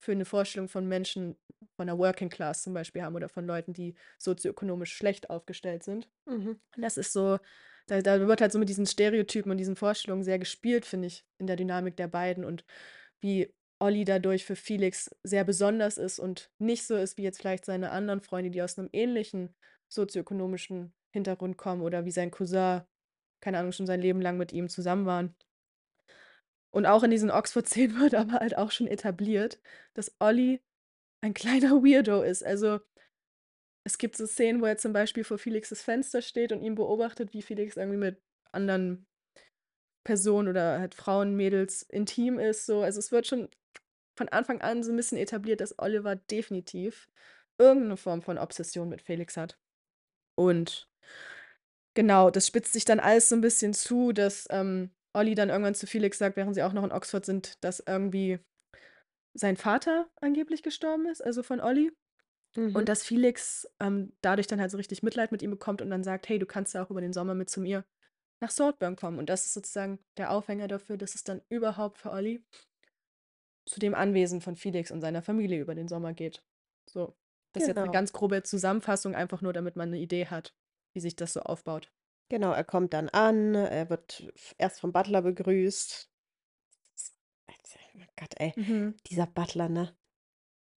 für 0.00 0.14
'ne 0.14 0.24
Vorstellung 0.26 0.68
von 0.68 0.86
Menschen 0.88 1.36
von 1.76 1.86
der 1.88 1.98
Working 1.98 2.30
Class 2.30 2.62
zum 2.62 2.74
Beispiel 2.74 3.02
haben 3.02 3.16
oder 3.16 3.28
von 3.28 3.46
Leuten, 3.46 3.72
die 3.74 3.94
sozioökonomisch 4.18 4.94
schlecht 4.94 5.30
aufgestellt 5.30 5.82
sind. 5.84 6.10
Mhm. 6.26 6.60
Und 6.76 6.82
das 6.84 6.98
ist 6.98 7.12
so 7.12 7.38
da 7.88 8.02
da 8.02 8.26
wird 8.28 8.40
halt 8.42 8.52
so 8.52 8.58
mit 8.60 8.68
diesen 8.70 8.86
Stereotypen 8.86 9.50
und 9.52 9.58
diesen 9.58 9.76
Vorstellungen 9.76 10.24
sehr 10.24 10.38
gespielt, 10.40 10.86
finde 10.86 11.08
ich, 11.08 11.26
in 11.38 11.46
der 11.48 11.56
Dynamik 11.56 11.96
der 11.96 12.08
beiden 12.08 12.44
und 12.44 12.64
wie 13.20 13.54
Olli 13.80 14.04
dadurch 14.06 14.44
für 14.46 14.56
Felix 14.56 15.10
sehr 15.24 15.44
besonders 15.44 15.98
ist 15.98 16.20
und 16.20 16.50
nicht 16.58 16.86
so 16.86 16.96
ist 16.96 17.18
wie 17.18 17.24
jetzt 17.24 17.40
vielleicht 17.40 17.64
seine 17.66 17.90
anderen 17.92 18.20
Freunde, 18.22 18.50
die 18.52 18.62
aus 18.62 18.76
'nem 18.78 18.90
ähnlichen 18.92 19.56
sozioökonomischen 19.88 20.94
Hintergrund 21.12 21.58
kommen 21.58 21.82
oder 21.82 22.04
wie 22.06 22.12
sein 22.12 22.30
Cousin, 22.32 22.82
keine 23.42 23.58
Ahnung, 23.60 23.72
schon 23.72 23.86
sein 23.88 24.00
Leben 24.02 24.20
lang 24.22 24.38
mit 24.38 24.52
ihm 24.52 24.68
zusammen 24.70 25.06
waren. 25.06 25.36
Und 26.72 26.86
auch 26.86 27.02
in 27.02 27.10
diesen 27.10 27.30
Oxford-Szenen 27.30 27.98
wird 28.00 28.14
aber 28.14 28.34
halt 28.34 28.56
auch 28.56 28.70
schon 28.70 28.86
etabliert, 28.86 29.60
dass 29.94 30.14
Olli 30.20 30.60
ein 31.22 31.34
kleiner 31.34 31.72
Weirdo 31.84 32.22
ist. 32.22 32.44
Also 32.44 32.80
es 33.84 33.98
gibt 33.98 34.16
so 34.16 34.26
Szenen, 34.26 34.60
wo 34.60 34.66
er 34.66 34.76
zum 34.76 34.92
Beispiel 34.92 35.24
vor 35.24 35.38
Felix' 35.38 35.82
Fenster 35.82 36.22
steht 36.22 36.52
und 36.52 36.62
ihn 36.62 36.74
beobachtet, 36.74 37.32
wie 37.32 37.42
Felix 37.42 37.76
irgendwie 37.76 37.98
mit 37.98 38.20
anderen 38.52 39.06
Personen 40.04 40.48
oder 40.48 40.80
halt 40.80 40.94
Frauen, 40.94 41.36
Mädels 41.36 41.82
intim 41.82 42.38
ist 42.38 42.66
so. 42.66 42.82
Also, 42.82 42.98
es 42.98 43.12
wird 43.12 43.26
schon 43.26 43.48
von 44.16 44.28
Anfang 44.28 44.60
an 44.62 44.82
so 44.82 44.92
'n 44.92 44.96
bisschen 44.96 45.18
etabliert, 45.18 45.60
dass 45.60 45.78
Oliver 45.78 46.16
definitiv 46.16 47.08
irgendeine 47.58 47.96
Form 47.96 48.22
von 48.22 48.38
Obsession 48.38 48.88
mit 48.88 49.02
Felix 49.02 49.36
hat. 49.36 49.58
Und 50.36 50.88
genau, 51.94 52.30
das 52.30 52.46
spitzt 52.46 52.72
sich 52.72 52.84
dann 52.84 53.00
alles 53.00 53.28
so 53.28 53.36
ein 53.36 53.40
bisschen 53.40 53.74
zu, 53.74 54.12
dass 54.12 54.46
ähm, 54.50 54.90
Olli 55.12 55.34
dann 55.34 55.48
irgendwann 55.48 55.74
zu 55.74 55.86
Felix 55.86 56.18
sagt, 56.18 56.36
während 56.36 56.54
sie 56.54 56.62
auch 56.62 56.72
noch 56.72 56.84
in 56.84 56.92
Oxford 56.92 57.24
sind, 57.24 57.62
dass 57.64 57.80
irgendwie 57.80 58.38
sein 59.34 59.56
Vater 59.56 60.08
angeblich 60.20 60.62
gestorben 60.62 61.06
ist, 61.06 61.20
also 61.24 61.42
von 61.42 61.60
Olli. 61.60 61.92
Mhm. 62.56 62.74
Und 62.74 62.88
dass 62.88 63.04
Felix 63.04 63.68
ähm, 63.80 64.12
dadurch 64.22 64.46
dann 64.46 64.60
halt 64.60 64.70
so 64.70 64.76
richtig 64.76 65.02
Mitleid 65.02 65.30
mit 65.30 65.42
ihm 65.42 65.50
bekommt 65.50 65.82
und 65.82 65.90
dann 65.90 66.02
sagt, 66.02 66.28
hey, 66.28 66.38
du 66.38 66.46
kannst 66.46 66.74
ja 66.74 66.84
auch 66.84 66.90
über 66.90 67.00
den 67.00 67.12
Sommer 67.12 67.34
mit 67.34 67.48
zu 67.48 67.60
mir 67.60 67.84
nach 68.42 68.50
Saltburn 68.50 68.96
kommen. 68.96 69.18
Und 69.18 69.28
das 69.28 69.46
ist 69.46 69.54
sozusagen 69.54 70.00
der 70.16 70.30
Aufhänger 70.32 70.66
dafür, 70.66 70.96
dass 70.96 71.14
es 71.14 71.22
dann 71.22 71.42
überhaupt 71.48 71.98
für 71.98 72.10
Olli 72.10 72.44
zu 73.68 73.78
dem 73.78 73.94
Anwesen 73.94 74.40
von 74.40 74.56
Felix 74.56 74.90
und 74.90 75.00
seiner 75.00 75.22
Familie 75.22 75.60
über 75.60 75.74
den 75.74 75.86
Sommer 75.88 76.12
geht. 76.12 76.42
So. 76.88 77.14
Das 77.52 77.62
ist 77.62 77.68
jetzt 77.68 77.76
eine 77.78 77.86
Genau. 77.86 77.92
ganz 77.92 78.12
grobe 78.12 78.42
Zusammenfassung, 78.42 79.14
einfach 79.14 79.42
nur, 79.42 79.52
damit 79.52 79.76
man 79.76 79.88
eine 79.88 79.98
Idee 79.98 80.26
hat, 80.26 80.54
wie 80.94 81.00
sich 81.00 81.16
das 81.16 81.32
so 81.32 81.40
aufbaut. 81.40 81.92
Genau, 82.30 82.52
er 82.52 82.64
kommt 82.64 82.94
dann 82.94 83.08
an, 83.10 83.54
er 83.54 83.90
wird 83.90 84.22
f- 84.34 84.54
erst 84.56 84.80
vom 84.80 84.90
Butler 84.92 85.20
begrüßt. 85.22 86.10
Oh 87.96 88.04
Gott, 88.16 88.34
ey, 88.38 88.54
Mhm. 88.56 88.94
dieser 89.06 89.26
Butler, 89.26 89.68
ne? 89.68 89.96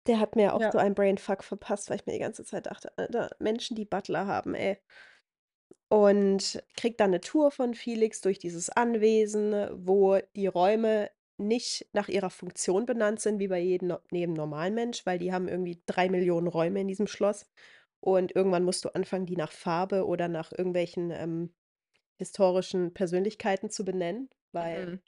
Der 0.08 0.20
hat 0.20 0.36
mir 0.36 0.54
auch 0.56 0.62
Ja. 0.62 0.72
so 0.72 0.78
einen 0.78 0.96
Brainfuck 0.96 1.44
verpasst, 1.44 1.90
weil 1.90 1.98
ich 1.98 2.06
mir 2.06 2.14
die 2.14 2.20
ganze 2.20 2.44
Zeit 2.46 2.66
dachte, 2.68 2.92
Alter, 2.98 3.32
Menschen, 3.40 3.76
die 3.76 3.86
Butler 3.86 4.28
haben, 4.28 4.54
ey. 4.56 4.78
Und 5.90 6.64
kriegt 6.78 7.00
dann 7.02 7.10
eine 7.10 7.20
Tour 7.20 7.52
von 7.52 7.74
Felix 7.74 8.22
durch 8.22 8.40
dieses 8.40 8.70
Anwesen, 8.70 9.54
wo 9.74 10.20
die 10.36 10.48
Räume 10.48 11.12
nicht 11.38 11.88
nach 11.94 12.08
ihrer 12.08 12.30
Funktion 12.30 12.86
benannt 12.86 13.20
sind, 13.20 13.40
wie 13.40 13.48
bei 13.48 13.60
jedem 13.60 13.90
no 13.90 14.00
jedem 14.12 14.34
normalen 14.34 14.74
Mensch, 14.76 15.06
weil 15.06 15.18
die 15.20 15.34
haben 15.34 15.48
irgendwie 15.50 15.82
drei 15.88 16.08
Millionen 16.10 16.48
Räume 16.48 16.80
in 16.82 16.88
diesem 16.88 17.08
Schloss. 17.08 17.46
Und 18.04 18.36
irgendwann 18.36 18.64
musst 18.64 18.84
du 18.86 18.90
anfangen, 18.90 19.26
die 19.28 19.36
nach 19.36 19.52
Farbe 19.52 20.06
oder 20.08 20.28
nach 20.28 20.52
irgendwelchen 20.52 21.12
ähm, 21.12 21.54
historischen 22.20 22.94
Persönlichkeiten 22.94 23.70
zu 23.70 23.86
benennen, 23.86 24.30
weil 24.52 24.86
Mhm. 24.88 25.02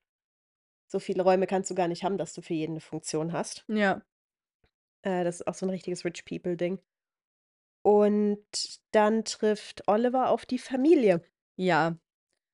so 0.92 1.00
viele 1.00 1.24
Räume 1.24 1.48
kannst 1.48 1.70
du 1.72 1.76
gar 1.76 1.88
nicht 1.88 2.04
haben, 2.04 2.18
dass 2.18 2.34
du 2.34 2.42
für 2.42 2.54
jeden 2.54 2.74
eine 2.74 2.82
Funktion 2.82 3.34
hast. 3.34 3.66
Ja. 3.68 4.02
Äh, 5.04 5.24
das 5.24 5.42
ist 5.42 5.48
auch 5.48 5.56
so 5.56 5.66
ein 5.66 5.72
richtiges 5.72 6.06
Rich 6.06 6.26
People-Ding. 6.26 6.80
Und 7.86 8.80
dann 8.92 9.26
trifft 9.26 9.88
Oliver 9.88 10.30
auf 10.30 10.46
die 10.46 10.60
Familie. 10.60 11.22
Ja. 11.58 11.98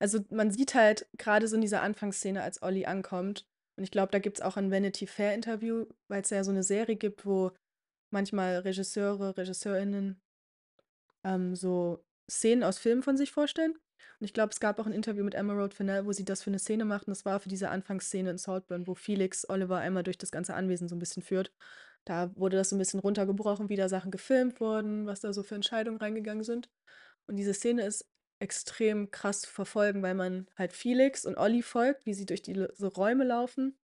Also 0.02 0.20
man 0.30 0.52
sieht 0.52 0.74
halt 0.74 1.08
gerade 1.18 1.48
so 1.48 1.56
in 1.56 1.62
dieser 1.62 1.82
Anfangsszene, 1.82 2.42
als 2.42 2.62
Olli 2.62 2.86
ankommt, 2.86 3.46
und 3.78 3.84
ich 3.84 3.92
glaube, 3.92 4.12
da 4.12 4.20
gibt 4.20 4.38
es 4.40 4.42
auch 4.42 4.58
ein 4.58 4.72
Vanity 4.72 5.08
Fair 5.08 5.34
Interview, 5.34 5.86
weil 6.10 6.22
es 6.22 6.30
ja 6.32 6.44
so 6.44 6.52
eine 6.52 6.64
Serie 6.64 6.98
gibt, 6.98 7.26
wo 7.26 7.52
manchmal 8.12 8.58
Regisseure, 8.60 9.38
RegisseurInnen 9.38 10.20
ähm, 11.24 11.56
so 11.56 12.04
Szenen 12.30 12.64
aus 12.64 12.78
Filmen 12.78 13.04
von 13.04 13.18
sich 13.18 13.32
vorstellen. 13.32 13.74
Und 14.20 14.26
ich 14.26 14.34
glaube, 14.34 14.52
es 14.52 14.60
gab 14.60 14.80
auch 14.80 14.86
ein 14.86 14.92
Interview 14.92 15.24
mit 15.24 15.34
Emerald 15.34 15.74
Fennell, 15.74 16.06
wo 16.06 16.12
sie 16.12 16.26
das 16.26 16.44
für 16.44 16.50
eine 16.50 16.60
Szene 16.60 16.86
macht. 16.86 17.08
Und 17.08 17.12
das 17.12 17.26
war 17.26 17.40
für 17.40 17.50
diese 17.50 17.70
Anfangsszene 17.70 18.32
in 18.32 18.38
Saltburn, 18.38 18.86
wo 18.86 18.96
Felix 18.96 19.48
Oliver 19.50 19.78
einmal 19.78 20.04
durch 20.04 20.18
das 20.18 20.32
ganze 20.32 20.56
Anwesen 20.56 20.90
so 20.90 20.96
ein 20.96 21.00
bisschen 21.00 21.24
führt. 21.24 21.54
Da 22.06 22.36
wurde 22.36 22.58
das 22.58 22.70
so 22.70 22.76
ein 22.76 22.80
bisschen 22.80 23.00
runtergebrochen, 23.00 23.70
wie 23.70 23.76
da 23.76 23.88
Sachen 23.88 24.12
gefilmt 24.12 24.60
wurden, 24.60 25.06
was 25.06 25.22
da 25.22 25.32
so 25.32 25.44
für 25.44 25.56
Entscheidungen 25.56 26.00
reingegangen 26.00 26.44
sind. 26.44 26.70
Und 27.28 27.38
diese 27.38 27.54
Szene 27.54 27.86
ist 27.86 28.10
extrem 28.40 29.12
krass 29.12 29.42
zu 29.42 29.50
verfolgen, 29.50 30.02
weil 30.02 30.16
man 30.16 30.48
halt 30.58 30.74
Felix 30.74 31.26
und 31.26 31.38
Olli 31.38 31.62
folgt, 31.62 32.06
wie 32.06 32.14
sie 32.14 32.26
durch 32.26 32.42
die 32.42 32.68
so 32.74 32.88
Räume 32.88 33.26
laufen 33.26 33.78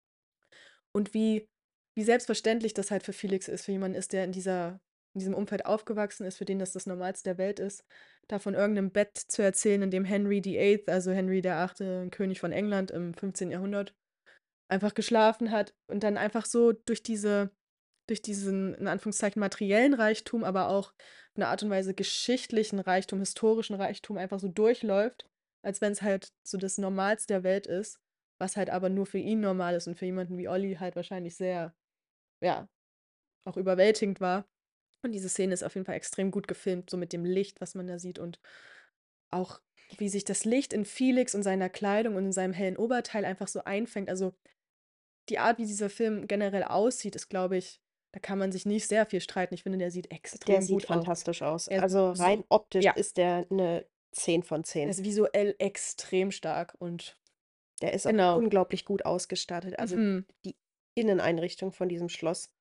und 0.92 1.14
wie, 1.14 1.50
wie 1.96 2.04
selbstverständlich 2.04 2.74
das 2.74 2.92
halt 2.92 3.04
für 3.04 3.14
Felix 3.14 3.48
ist, 3.48 3.66
für 3.66 3.72
jemanden 3.72 3.98
ist, 3.98 4.14
der 4.14 4.24
in 4.24 4.32
dieser 4.32 4.80
in 5.14 5.20
diesem 5.20 5.34
Umfeld 5.34 5.66
aufgewachsen 5.66 6.26
ist, 6.26 6.38
für 6.38 6.46
den 6.46 6.60
das 6.60 6.72
das 6.72 6.86
Normalste 6.86 7.24
der 7.30 7.38
Welt 7.38 7.60
ist, 7.60 7.86
da 8.28 8.40
von 8.40 8.54
irgendeinem 8.54 8.92
Bett 8.92 9.18
zu 9.18 9.42
erzählen, 9.42 9.84
in 9.84 9.92
dem 9.92 10.06
Henry 10.06 10.44
VIII, 10.44 10.84
also 10.88 11.12
Henry 11.12 11.44
VIII, 11.44 12.10
König 12.10 12.40
von 12.40 12.52
England 12.52 12.92
im 12.92 13.14
15. 13.14 13.52
Jahrhundert, 13.52 13.94
einfach 14.70 14.94
geschlafen 14.94 15.52
hat 15.52 15.74
und 15.88 16.04
dann 16.04 16.18
einfach 16.18 16.46
so 16.46 16.72
durch 16.72 17.04
diese, 17.04 17.52
durch 18.08 18.22
diesen, 18.22 18.74
in 18.76 18.88
Anführungszeichen, 18.88 19.40
materiellen 19.40 19.94
Reichtum, 19.94 20.44
aber 20.44 20.70
auch 20.70 20.92
auf 20.92 21.36
eine 21.36 21.48
Art 21.48 21.64
und 21.64 21.70
Weise 21.70 21.94
geschichtlichen 21.94 22.80
Reichtum, 22.80 23.20
historischen 23.20 23.76
Reichtum 23.76 24.18
einfach 24.18 24.40
so 24.40 24.48
durchläuft, 24.48 25.30
als 25.64 25.82
wenn 25.82 25.92
es 25.92 26.02
halt 26.02 26.34
so 26.44 26.58
das 26.58 26.78
Normalste 26.78 27.34
der 27.34 27.44
Welt 27.44 27.68
ist, 27.68 28.00
was 28.40 28.58
halt 28.58 28.70
aber 28.70 28.90
nur 28.90 29.06
für 29.06 29.20
ihn 29.20 29.42
normal 29.42 29.76
ist 29.76 29.88
und 29.88 29.96
für 29.96 30.06
jemanden 30.06 30.38
wie 30.38 30.48
Olli 30.48 30.76
halt 30.76 30.96
wahrscheinlich 30.96 31.36
sehr, 31.36 31.76
ja, 32.42 32.68
auch 33.46 33.58
überwältigend 33.58 34.22
war. 34.22 34.46
Und 35.04 35.12
diese 35.12 35.30
Szene 35.30 35.54
ist 35.54 35.64
auf 35.64 35.76
jeden 35.76 35.86
Fall 35.86 35.96
extrem 35.96 36.32
gut 36.32 36.48
gefilmt, 36.48 36.90
so 36.90 36.98
mit 36.98 37.14
dem 37.14 37.26
Licht, 37.26 37.60
was 37.62 37.76
man 37.76 37.88
da 37.88 38.00
sieht 38.00 38.20
und 38.20 38.40
auch 39.32 39.60
wie 39.98 40.10
sich 40.10 40.24
das 40.24 40.46
Licht 40.46 40.74
in 40.74 40.86
Felix 40.86 41.36
und 41.36 41.44
seiner 41.44 41.70
Kleidung 41.70 42.16
und 42.16 42.26
in 42.26 42.32
seinem 42.32 42.54
hellen 42.54 42.78
Oberteil 42.78 43.26
einfach 43.26 43.48
so 43.48 43.64
einfängt. 43.64 44.10
Also 44.10 44.34
die 45.30 45.40
Art, 45.40 45.58
wie 45.58 45.66
dieser 45.66 45.90
Film 45.90 46.28
generell 46.28 46.64
aussieht, 46.64 47.16
ist, 47.16 47.30
glaube 47.30 47.58
ich, 47.58 47.80
da 48.14 48.20
kann 48.20 48.38
man 48.38 48.52
sich 48.52 48.66
nicht 48.66 48.88
sehr 48.88 49.06
viel 49.06 49.22
streiten. 49.22 49.54
Ich 49.54 49.64
finde, 49.64 49.78
der 49.80 49.92
sieht 49.92 50.06
Der 50.06 50.14
extrem 50.18 50.62
sieht 50.62 50.74
gut 50.74 50.84
aus. 50.84 50.88
fantastisch 50.88 51.42
aus. 51.42 51.68
Er 51.68 51.82
Also 51.84 52.14
so- 52.14 52.24
rein 52.24 52.44
optisch 52.50 52.86
ja. 52.86 52.94
ist 52.94 53.18
der 53.18 53.46
eine 53.50 53.86
10 54.12 54.44
von 54.44 54.62
Er 54.62 54.66
10. 54.66 54.90
ist 54.90 55.04
visuell 55.04 55.56
extrem 55.60 56.32
stark 56.32 56.76
und 56.80 57.18
Der 57.82 57.94
ist 57.94 58.06
auch 58.06 58.12
Genau. 58.12 58.38
unglaublich 58.38 58.86
gut 58.86 59.04
ausgestattet. 59.06 59.78
Also 59.80 59.98
mhm. 59.98 60.26
die 60.46 60.56
Inneneinrichtung 60.96 61.74
von 61.74 61.90
diesem 61.90 62.08
Schloss, 62.08 62.52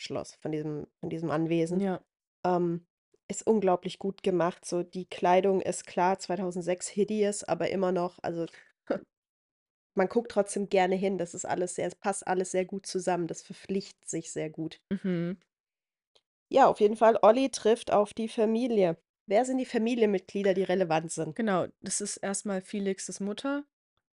Schloss, 0.00 0.34
von 0.36 0.52
diesem, 0.52 0.86
von 1.00 1.10
diesem 1.10 1.30
Anwesen, 1.30 1.80
ja. 1.80 2.00
ähm, 2.44 2.86
ist 3.28 3.46
unglaublich 3.46 3.98
gut 3.98 4.22
gemacht. 4.22 4.64
So 4.64 4.82
die 4.82 5.06
Kleidung 5.06 5.60
ist 5.60 5.86
klar 5.86 6.18
2006 6.18 6.88
hideous, 6.88 7.44
aber 7.44 7.70
immer 7.70 7.92
noch, 7.92 8.18
also 8.22 8.46
man 9.94 10.08
guckt 10.08 10.30
trotzdem 10.30 10.68
gerne 10.68 10.96
hin. 10.96 11.18
Das 11.18 11.34
ist 11.34 11.44
alles 11.44 11.74
sehr, 11.74 11.86
es 11.86 11.94
passt 11.94 12.26
alles 12.26 12.50
sehr 12.50 12.64
gut 12.64 12.86
zusammen. 12.86 13.26
Das 13.26 13.42
verpflichtet 13.42 14.08
sich 14.08 14.32
sehr 14.32 14.50
gut. 14.50 14.80
Mhm. 14.90 15.38
Ja, 16.52 16.66
auf 16.66 16.80
jeden 16.80 16.96
Fall, 16.96 17.16
Olli 17.22 17.50
trifft 17.50 17.92
auf 17.92 18.12
die 18.12 18.28
Familie. 18.28 18.96
Wer 19.26 19.44
sind 19.44 19.58
die 19.58 19.66
Familienmitglieder, 19.66 20.54
die 20.54 20.64
relevant 20.64 21.12
sind? 21.12 21.36
Genau, 21.36 21.68
das 21.80 22.00
ist 22.00 22.16
erstmal 22.16 22.60
Felixes 22.60 23.20
Mutter, 23.20 23.64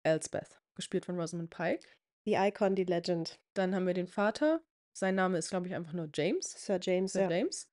Elsbeth, 0.02 0.60
gespielt 0.74 1.04
von 1.04 1.20
Rosamund 1.20 1.50
Pike. 1.50 1.86
Die 2.26 2.34
Icon, 2.34 2.74
die 2.74 2.84
Legend. 2.84 3.38
Dann 3.54 3.74
haben 3.74 3.86
wir 3.86 3.94
den 3.94 4.08
Vater. 4.08 4.60
Sein 4.94 5.16
Name 5.16 5.36
ist, 5.38 5.50
glaube 5.50 5.66
ich, 5.66 5.74
einfach 5.74 5.92
nur 5.92 6.08
James. 6.14 6.50
Sir 6.52 6.78
James, 6.80 7.12
Sir 7.12 7.22
ja. 7.22 7.30
James. 7.30 7.68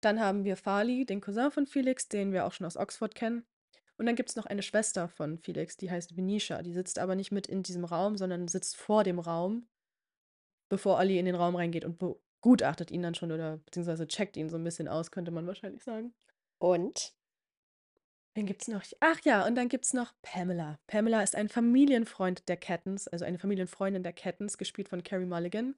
Dann 0.00 0.20
haben 0.20 0.44
wir 0.44 0.56
Farley, 0.56 1.04
den 1.04 1.20
Cousin 1.20 1.50
von 1.50 1.66
Felix, 1.66 2.08
den 2.08 2.32
wir 2.32 2.46
auch 2.46 2.52
schon 2.52 2.66
aus 2.66 2.76
Oxford 2.76 3.14
kennen. 3.14 3.44
Und 3.98 4.06
dann 4.06 4.16
gibt 4.16 4.30
es 4.30 4.36
noch 4.36 4.46
eine 4.46 4.62
Schwester 4.62 5.08
von 5.08 5.38
Felix, 5.38 5.76
die 5.76 5.90
heißt 5.90 6.16
Venetia. 6.16 6.62
Die 6.62 6.72
sitzt 6.72 6.98
aber 6.98 7.14
nicht 7.14 7.30
mit 7.30 7.46
in 7.46 7.62
diesem 7.62 7.84
Raum, 7.84 8.16
sondern 8.16 8.48
sitzt 8.48 8.76
vor 8.76 9.04
dem 9.04 9.18
Raum, 9.18 9.68
bevor 10.68 10.98
Olli 10.98 11.18
in 11.18 11.26
den 11.26 11.34
Raum 11.34 11.56
reingeht 11.56 11.84
und 11.84 11.98
begutachtet 11.98 12.90
ihn 12.90 13.02
dann 13.02 13.14
schon 13.14 13.32
oder 13.32 13.58
beziehungsweise 13.58 14.08
checkt 14.08 14.36
ihn 14.36 14.48
so 14.48 14.56
ein 14.56 14.64
bisschen 14.64 14.88
aus, 14.88 15.10
könnte 15.10 15.30
man 15.30 15.46
wahrscheinlich 15.46 15.84
sagen. 15.84 16.14
Und 16.58 17.14
Wen 18.34 18.46
gibt's 18.46 18.66
noch? 18.66 18.82
Ach 19.00 19.20
ja, 19.24 19.46
und 19.46 19.56
dann 19.56 19.68
gibt's 19.68 19.92
noch 19.92 20.14
Pamela. 20.22 20.78
Pamela 20.86 21.22
ist 21.22 21.36
ein 21.36 21.50
Familienfreund 21.50 22.48
der 22.48 22.56
Cattons, 22.56 23.06
also 23.06 23.26
eine 23.26 23.38
Familienfreundin 23.38 24.02
der 24.02 24.14
Cattons, 24.14 24.56
gespielt 24.56 24.88
von 24.88 25.02
Carrie 25.02 25.26
Mulligan. 25.26 25.74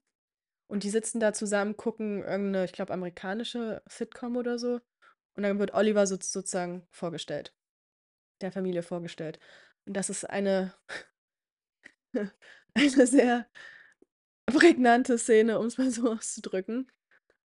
Und 0.74 0.82
die 0.82 0.90
sitzen 0.90 1.20
da 1.20 1.32
zusammen, 1.32 1.76
gucken 1.76 2.24
irgendeine, 2.24 2.64
ich 2.64 2.72
glaube, 2.72 2.92
amerikanische 2.92 3.80
Sitcom 3.88 4.36
oder 4.36 4.58
so. 4.58 4.80
Und 5.36 5.44
dann 5.44 5.60
wird 5.60 5.72
Oliver 5.72 6.04
so, 6.08 6.16
sozusagen 6.20 6.82
vorgestellt. 6.90 7.54
Der 8.40 8.50
Familie 8.50 8.82
vorgestellt. 8.82 9.38
Und 9.86 9.96
das 9.96 10.10
ist 10.10 10.28
eine, 10.28 10.74
eine 12.74 13.06
sehr 13.06 13.46
prägnante 14.46 15.16
Szene, 15.16 15.60
um 15.60 15.66
es 15.66 15.78
mal 15.78 15.92
so 15.92 16.10
auszudrücken. 16.12 16.90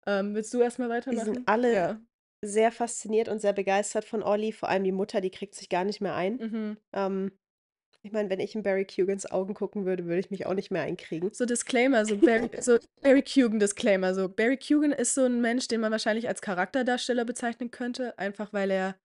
Ähm, 0.06 0.36
willst 0.36 0.54
du 0.54 0.60
erstmal 0.60 0.86
die 0.86 0.94
weitermachen? 0.94 1.34
sind 1.34 1.48
alle 1.48 1.74
Ja. 1.74 2.00
sehr 2.44 2.70
fasziniert 2.70 3.28
und 3.28 3.40
sehr 3.40 3.54
begeistert 3.54 4.04
von 4.04 4.22
Olli. 4.22 4.52
Vor 4.52 4.68
allem 4.68 4.84
die 4.84 4.92
Mutter, 4.92 5.20
die 5.20 5.32
kriegt 5.32 5.56
sich 5.56 5.68
gar 5.68 5.82
nicht 5.82 6.00
mehr 6.00 6.14
ein. 6.14 6.36
Mhm. 6.36 6.76
Ähm, 6.92 7.32
ich 8.06 8.12
meine, 8.12 8.30
wenn 8.30 8.38
ich 8.38 8.54
in 8.54 8.62
Barry 8.62 8.86
Cugans 8.86 9.30
Augen 9.30 9.52
gucken 9.52 9.84
würde, 9.84 10.06
würde 10.06 10.20
ich 10.20 10.30
mich 10.30 10.46
auch 10.46 10.54
nicht 10.54 10.70
mehr 10.70 10.82
einkriegen. 10.82 11.32
So 11.32 11.44
Disclaimer, 11.44 12.06
so 12.06 12.16
Barry, 12.16 12.48
so 12.60 12.78
Barry 13.02 13.22
Cugan 13.22 13.58
Disclaimer. 13.58 14.14
So 14.14 14.28
Barry 14.28 14.56
Cugan 14.56 14.92
ist 14.92 15.14
so 15.14 15.24
ein 15.24 15.40
Mensch, 15.40 15.66
den 15.66 15.80
man 15.80 15.90
wahrscheinlich 15.90 16.28
als 16.28 16.40
Charakterdarsteller 16.40 17.24
bezeichnen 17.24 17.72
könnte, 17.72 18.16
einfach 18.16 18.52
weil 18.52 18.70
er 18.70 18.96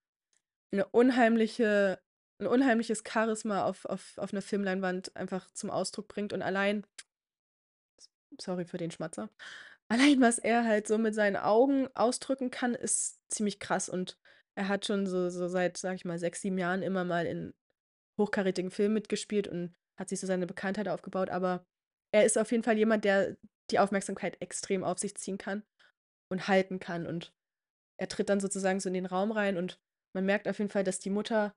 eine 0.71 0.85
unheimliche, 0.85 1.99
ein 2.39 2.45
unheimliches 2.45 3.03
Charisma 3.05 3.65
auf, 3.65 3.85
auf, 3.85 4.17
auf 4.17 4.33
einer 4.33 4.43
Filmleinwand 4.43 5.15
einfach 5.15 5.51
zum 5.53 5.71
Ausdruck 5.71 6.07
bringt 6.07 6.31
und 6.31 6.43
allein, 6.43 6.85
sorry 8.39 8.65
für 8.65 8.77
den 8.77 8.91
Schmatzer, 8.91 9.29
allein 9.89 10.21
was 10.21 10.37
er 10.37 10.63
halt 10.63 10.87
so 10.87 10.99
mit 10.99 11.15
seinen 11.15 11.37
Augen 11.37 11.87
ausdrücken 11.95 12.51
kann, 12.51 12.75
ist 12.75 13.19
ziemlich 13.29 13.59
krass 13.59 13.89
und 13.89 14.17
er 14.53 14.67
hat 14.67 14.85
schon 14.85 15.07
so, 15.07 15.29
so 15.29 15.47
seit, 15.47 15.77
sag 15.77 15.95
ich 15.95 16.05
mal, 16.05 16.19
sechs, 16.19 16.41
sieben 16.41 16.59
Jahren 16.59 16.83
immer 16.83 17.03
mal 17.03 17.25
in 17.25 17.53
hochkarätigen 18.17 18.71
Filmen 18.71 18.93
mitgespielt 18.95 19.47
und 19.47 19.75
hat 19.97 20.09
sich 20.09 20.19
so 20.19 20.27
seine 20.27 20.47
Bekanntheit 20.47 20.87
aufgebaut, 20.87 21.29
aber 21.29 21.65
er 22.13 22.25
ist 22.25 22.37
auf 22.37 22.51
jeden 22.51 22.63
Fall 22.63 22.77
jemand, 22.77 23.05
der 23.05 23.37
die 23.69 23.79
Aufmerksamkeit 23.79 24.41
extrem 24.41 24.83
auf 24.83 24.99
sich 24.99 25.15
ziehen 25.15 25.37
kann. 25.37 25.63
und 26.31 26.47
halten 26.47 26.79
kann. 26.79 27.05
Und 27.05 27.33
er 27.99 28.07
tritt 28.07 28.29
dann 28.29 28.39
sozusagen 28.39 28.79
so 28.79 28.89
in 28.89 28.93
den 28.93 29.05
Raum 29.05 29.31
rein 29.31 29.57
und 29.57 29.79
man 30.13 30.25
merkt 30.25 30.47
auf 30.47 30.59
jeden 30.59 30.71
Fall, 30.71 30.83
dass 30.83 30.99
die 30.99 31.09
Mutter 31.09 31.53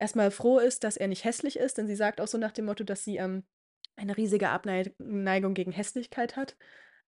erstmal 0.00 0.30
froh 0.30 0.58
ist, 0.58 0.84
dass 0.84 0.96
er 0.96 1.08
nicht 1.08 1.24
hässlich 1.24 1.58
ist, 1.58 1.78
denn 1.78 1.86
sie 1.86 1.96
sagt 1.96 2.20
auch 2.20 2.28
so 2.28 2.38
nach 2.38 2.52
dem 2.52 2.66
Motto, 2.66 2.84
dass 2.84 3.04
sie 3.04 3.16
ähm, 3.16 3.44
eine 3.96 4.16
riesige 4.16 4.48
Abneigung 4.48 5.54
gegen 5.54 5.72
Hässlichkeit 5.72 6.36
hat. 6.36 6.56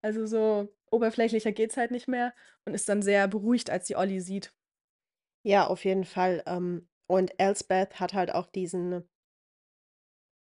Also 0.02 0.26
so 0.26 0.74
oberflächlicher 0.90 1.52
geht's 1.52 1.76
halt 1.76 1.90
nicht 1.90 2.08
mehr 2.08 2.34
und 2.64 2.74
ist 2.74 2.88
dann 2.88 3.02
sehr 3.02 3.26
beruhigt, 3.26 3.70
als 3.70 3.86
sie 3.86 3.96
Olli 3.96 4.20
sieht. 4.20 4.52
Ja, 5.42 5.66
auf 5.66 5.84
jeden 5.84 6.04
Fall. 6.04 6.42
Ähm, 6.46 6.88
und 7.06 7.32
Elsbeth 7.38 8.00
hat 8.00 8.14
halt 8.14 8.32
auch 8.34 8.46
diesen 8.46 9.08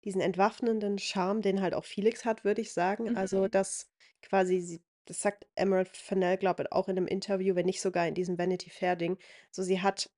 diesen 0.04 0.20
entwaffnenden 0.20 0.98
Charme, 0.98 1.40
den 1.42 1.60
halt 1.62 1.74
auch 1.74 1.84
Felix 1.84 2.24
hat, 2.24 2.44
würde 2.44 2.60
ich 2.60 2.72
sagen. 2.72 3.10
Also, 3.14 3.48
Mhm. 3.48 3.48
dass 3.48 3.90
quasi 4.22 4.60
sie 4.60 4.84
das 5.06 5.20
sagt 5.20 5.46
Emerald 5.54 5.88
Fennell, 5.94 6.38
glaube 6.38 6.62
ich, 6.62 6.72
auch 6.72 6.88
in 6.88 6.94
'nem 6.94 7.06
Interview, 7.06 7.54
wenn 7.54 7.66
nicht 7.66 7.82
sogar 7.82 8.08
in 8.08 8.14
diesem 8.14 8.38
Vanity 8.38 8.70
Fair-Ding. 8.70 9.18
So, 9.50 9.62
sie 9.62 9.82
hat 9.82 10.10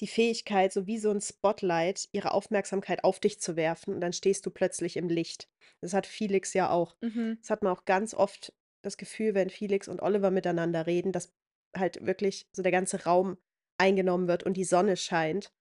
die 0.00 0.08
Fähigkeit, 0.08 0.72
so 0.72 0.86
wie 0.88 0.98
so 0.98 1.10
'n 1.10 1.20
Spotlight, 1.20 2.08
ihre 2.12 2.32
Aufmerksamkeit 2.32 3.04
auf 3.04 3.20
dich 3.20 3.40
zu 3.40 3.56
werfen 3.56 3.94
und 3.94 4.00
dann 4.00 4.12
stehst 4.14 4.46
du 4.46 4.50
plötzlich 4.52 4.96
im 4.96 5.08
Licht. 5.08 5.48
Das 5.82 5.94
hat 5.94 6.06
Felix 6.06 6.54
ja 6.54 6.70
auch. 6.70 6.96
Mhm. 7.02 7.34
Das 7.42 7.50
hat 7.50 7.62
man 7.62 7.72
auch 7.76 7.84
ganz 7.86 8.14
oft 8.14 8.54
das 8.82 8.96
Gefühl, 8.98 9.34
wenn 9.34 9.50
Felix 9.50 9.88
und 9.88 10.02
Oliver 10.02 10.30
miteinander 10.32 10.86
reden, 10.86 11.12
dass 11.12 11.34
halt 11.76 12.04
wirklich 12.06 12.48
so 12.52 12.62
der 12.62 12.72
ganze 12.72 13.04
Raum 13.04 13.38
eingenommen 13.78 14.28
wird 14.28 14.44
und 14.44 14.56
die 14.56 14.64
Sonne 14.64 14.96
scheint. 14.96 15.52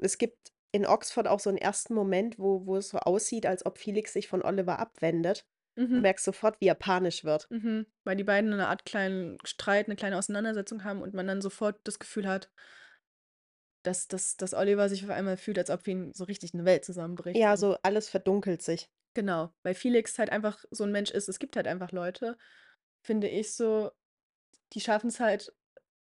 Es 0.00 0.18
gibt 0.18 0.52
in 0.72 0.86
Oxford 0.86 1.28
auch 1.28 1.40
so 1.40 1.50
'n 1.50 1.56
ersten 1.56 1.94
Moment, 1.94 2.38
wo 2.38 2.66
wo 2.66 2.76
es 2.76 2.88
so 2.90 2.98
aussieht, 2.98 3.46
als 3.46 3.64
ob 3.66 3.78
Felix 3.78 4.12
sich 4.12 4.28
von 4.28 4.42
Oliver 4.42 4.78
abwendet. 4.78 5.46
Du 5.92 6.00
Mhm. 6.00 6.02
merkst 6.02 6.24
sofort, 6.24 6.60
wie 6.60 6.66
er 6.68 6.74
panisch 6.74 7.24
wird. 7.24 7.48
Mhm. 7.50 7.86
Weil 8.04 8.16
die 8.16 8.24
beiden 8.24 8.50
'ne 8.50 8.66
Art 8.68 8.84
kleinen 8.84 9.38
Streit, 9.44 9.88
'ne 9.88 9.96
kleine 9.96 10.16
Auseinandersetzung 10.18 10.84
haben 10.84 11.02
und 11.02 11.14
man 11.14 11.26
dann 11.26 11.40
sofort 11.42 11.80
das 11.84 11.98
Gefühl 11.98 12.26
hat 12.28 12.50
dass 13.84 14.08
dass 14.08 14.36
dass 14.38 14.54
Oliver 14.54 14.88
sich 14.88 15.04
auf 15.04 15.10
einmal 15.10 15.36
fühlt, 15.36 15.58
als 15.58 15.68
ob 15.70 15.86
ihn 15.86 16.12
so 16.14 16.24
richtig 16.24 16.54
'ne 16.54 16.64
Welt 16.64 16.84
zusammenbricht, 16.86 17.46
Ja, 17.46 17.56
so. 17.56 17.76
alles 17.82 18.08
verdunkelt 18.08 18.62
sich. 18.62 18.88
Genau, 19.16 19.54
weil 19.62 19.74
Felix 19.76 20.18
halt 20.18 20.30
einfach 20.30 20.64
so 20.72 20.82
'n 20.84 20.90
Mensch 20.90 21.10
ist. 21.12 21.28
Es 21.28 21.38
gibt 21.38 21.54
halt 21.56 21.68
einfach 21.68 21.92
Leute, 21.92 22.36
finde 23.02 23.28
ich 23.28 23.54
so, 23.54 23.92
die 24.74 24.80
schaffen's 24.80 25.20
halt, 25.20 25.54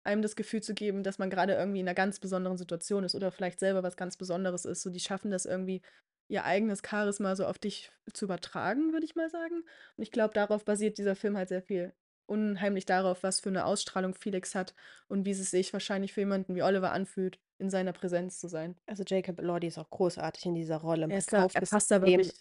einem 0.03 0.21
das 0.21 0.35
Gefühl 0.35 0.61
zu 0.63 0.73
geben, 0.73 1.03
dass 1.03 1.19
man 1.19 1.29
grade 1.29 1.53
irgendwie 1.55 1.79
in 1.81 1.85
'ner 1.85 1.93
ganz 1.95 2.19
besonderen 2.19 2.57
Situation 2.57 3.03
ist 3.03 3.15
oder 3.15 3.31
vielleicht 3.31 3.59
selber 3.59 3.83
was 3.83 3.97
ganz 3.97 4.17
Besonderes 4.17 4.65
ist. 4.65 4.81
So, 4.81 4.89
die 4.89 4.99
schaffen 4.99 5.31
das 5.31 5.45
irgendwie, 5.45 5.81
ihr 6.29 6.45
eigenes 6.45 6.81
Charisma 6.87 7.35
so 7.35 7.45
auf 7.45 7.59
dich 7.59 7.91
zu 8.13 8.25
übertragen, 8.25 8.93
würde 8.93 9.05
ich 9.05 9.15
mal 9.15 9.29
sagen. 9.29 9.57
Und 9.97 10.03
ich 10.03 10.11
glaube, 10.11 10.33
darauf 10.33 10.65
basiert 10.65 10.97
dieser 10.97 11.15
Film 11.15 11.37
halt 11.37 11.49
sehr 11.49 11.61
viel. 11.63 11.93
Unheimlich 12.27 12.85
darauf, 12.85 13.23
was 13.23 13.39
für 13.41 13.51
'ne 13.51 13.65
Ausstrahlung 13.65 14.15
Felix 14.15 14.55
hat 14.55 14.73
und 15.09 15.25
wie 15.25 15.31
es 15.31 15.51
sich 15.51 15.73
wahrscheinlich 15.73 16.13
für 16.13 16.21
jemanden 16.21 16.55
wie 16.55 16.63
Oliver 16.63 16.91
anfühlt, 16.93 17.39
in 17.59 17.69
seiner 17.69 17.93
Präsenz 17.93 18.39
zu 18.39 18.47
sein. 18.47 18.77
Also, 18.89 19.03
Jacob 19.05 19.39
Elordi 19.39 19.67
ist 19.67 19.77
auch 19.77 19.89
großartig 19.89 20.45
in 20.45 20.55
dieser 20.55 20.77
Rolle. 20.77 21.11
Er 21.11 21.17
ist 21.17 21.33
da 21.33 21.47
er 21.53 21.61
passt 21.61 21.91
da 21.91 22.01
wirklich 22.01 22.33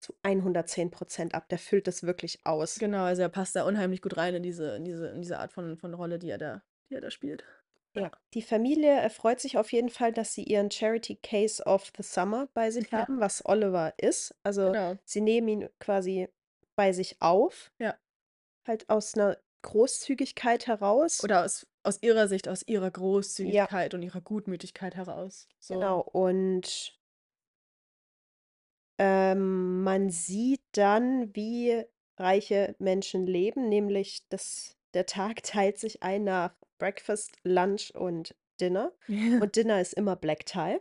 zu 0.00 0.14
110 0.24 0.90
% 0.90 1.34
ab. 1.34 1.48
Der 1.48 1.58
füllt 1.58 1.86
das 1.86 2.02
wirklich 2.02 2.40
aus. 2.44 2.78
Genau, 2.80 3.02
also 3.04 3.22
er 3.22 3.28
passt 3.28 3.56
da 3.56 3.64
unheimlich 3.66 4.02
gut 4.02 4.16
rein 4.16 4.34
in 4.36 4.42
diese 4.44 4.76
in 4.76 4.84
diese 4.84 5.08
in 5.08 5.20
diese 5.20 5.38
Art 5.40 5.52
von 5.52 5.76
von 5.76 5.94
Rolle, 5.94 6.18
die 6.20 6.30
er 6.30 6.38
da 6.38 6.62
die 6.90 6.94
er 6.94 7.00
da 7.00 7.10
spielt. 7.10 7.44
Ja, 7.94 8.02
Ja. 8.02 8.10
die 8.34 8.42
Familie 8.42 8.90
erfreut 8.92 9.40
sich 9.40 9.56
auf 9.58 9.72
jeden 9.72 9.88
Fall, 9.88 10.12
dass 10.12 10.34
sie 10.34 10.44
ihren 10.44 10.70
Charity 10.70 11.16
Case 11.16 11.64
of 11.64 11.90
the 11.96 12.02
Summer 12.02 12.48
bei 12.54 12.70
sich 12.70 12.92
Ja. 12.92 13.08
haben, 13.08 13.20
was 13.20 13.44
Oliver 13.46 13.94
ist. 13.98 14.34
Also, 14.42 14.76
Genau. 14.76 14.98
sie 15.04 15.20
nehmen 15.20 15.48
ihn 15.48 15.68
quasi 15.80 16.28
bei 16.76 16.92
sich 16.92 17.16
auf. 17.20 17.72
Ja. 17.80 17.98
Halt 18.66 18.88
aus 18.90 19.16
'ner 19.16 19.38
Großzügigkeit 19.62 20.66
heraus. 20.66 21.22
Oder 21.22 21.44
aus 21.44 21.66
aus 21.84 22.02
ihrer 22.02 22.28
Sicht, 22.28 22.48
aus 22.48 22.62
ihrer 22.66 22.90
Ja. 23.44 23.68
Großzügigkeit 23.70 23.94
und 23.94 24.02
ihrer 24.02 24.20
Gutmütigkeit 24.20 24.94
heraus, 24.94 25.48
so. 25.58 25.74
Genau, 25.80 26.00
und 26.00 26.98
ähm, 29.00 29.82
man 29.84 30.10
sieht 30.10 30.62
dann, 30.72 31.34
wie 31.36 31.84
reiche 32.16 32.74
Menschen 32.80 33.26
leben, 33.26 33.68
nämlich 33.68 34.26
das 34.28 34.76
der 34.94 35.06
Tag 35.06 35.42
teilt 35.42 35.78
sich 35.78 36.02
ein 36.02 36.24
nach 36.24 36.54
Breakfast, 36.78 37.36
Lunch 37.44 37.92
und 37.94 38.36
Dinner. 38.60 38.92
Ja. 39.08 39.40
Und 39.40 39.56
Dinner 39.56 39.80
ist 39.80 39.94
immer 39.94 40.16
Black 40.16 40.46
Tie. 40.46 40.78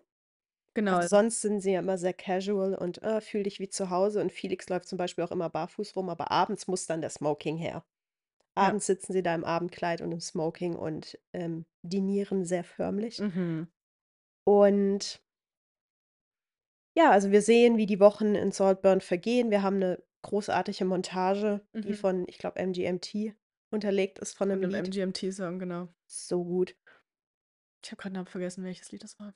Genau. 0.76 1.02
Also, 1.02 1.08
sonst 1.08 1.42
sind 1.42 1.62
sie 1.62 1.74
ja 1.74 1.80
immer 1.80 1.98
sehr 1.98 2.14
casual 2.14 2.76
und: 2.76 3.04
„Ah, 3.04 3.22
fühle 3.22 3.44
dich 3.44 3.60
wie 3.60 3.70
zu 3.70 3.90
Hause.“ 3.90 4.22
Und 4.22 4.32
Felix 4.32 4.70
läuft 4.70 4.88
zum 4.88 4.98
Beispiel 4.98 5.24
auch 5.26 5.32
immer 5.32 5.50
barfuß 5.50 5.96
rum, 5.96 6.10
aber 6.10 6.32
abends 6.32 6.68
muss 6.68 6.88
dann 6.88 7.02
der 7.02 7.10
Smoking 7.12 7.58
her. 7.58 7.86
Ja. 8.60 8.74
Abends 8.74 8.88
sitzen 8.88 9.14
sie 9.14 9.24
da 9.24 9.36
im 9.36 9.46
Abendkleid 9.46 10.02
und 10.02 10.12
im 10.14 10.22
Smoking 10.22 10.76
und, 10.76 11.20
ähm, 11.34 11.66
dinieren 11.84 12.46
sehr 12.46 12.64
förmlich. 12.66 13.24
Mhm. 13.24 13.68
Und 14.48 15.22
ja, 16.96 17.12
also 17.12 17.32
wir 17.32 17.42
sehen, 17.42 17.78
wie 17.78 17.86
die 17.86 18.00
Wochen 18.00 18.36
in 18.36 18.52
Saltburn 18.52 19.02
vergehen. 19.02 19.52
Wir 19.52 19.62
haben 19.62 19.80
'ne 19.80 20.04
großartige 20.24 20.86
Montage, 20.86 21.66
die 21.84 21.94
Mhm. 21.94 21.94
von, 21.94 22.26
ich 22.28 22.38
glaube, 22.40 22.60
MGMT 22.60 23.34
unterlegt 23.72 24.20
ist 24.20 24.38
von 24.38 24.50
Von 24.50 24.60
'nem 24.60 24.62
'nem 24.62 24.74
Lied. 24.74 24.90
MGMT-Song, 24.90 25.60
genau. 25.60 25.90
So 26.10 26.44
gut. 26.44 26.76
Ich 27.84 27.92
habe 27.92 28.02
grad 28.02 28.12
'n 28.12 28.14
Namen 28.14 28.28
vergessen, 28.28 28.64
welches 28.64 28.92
Lied 28.92 29.04
das 29.04 29.20
war. 29.20 29.34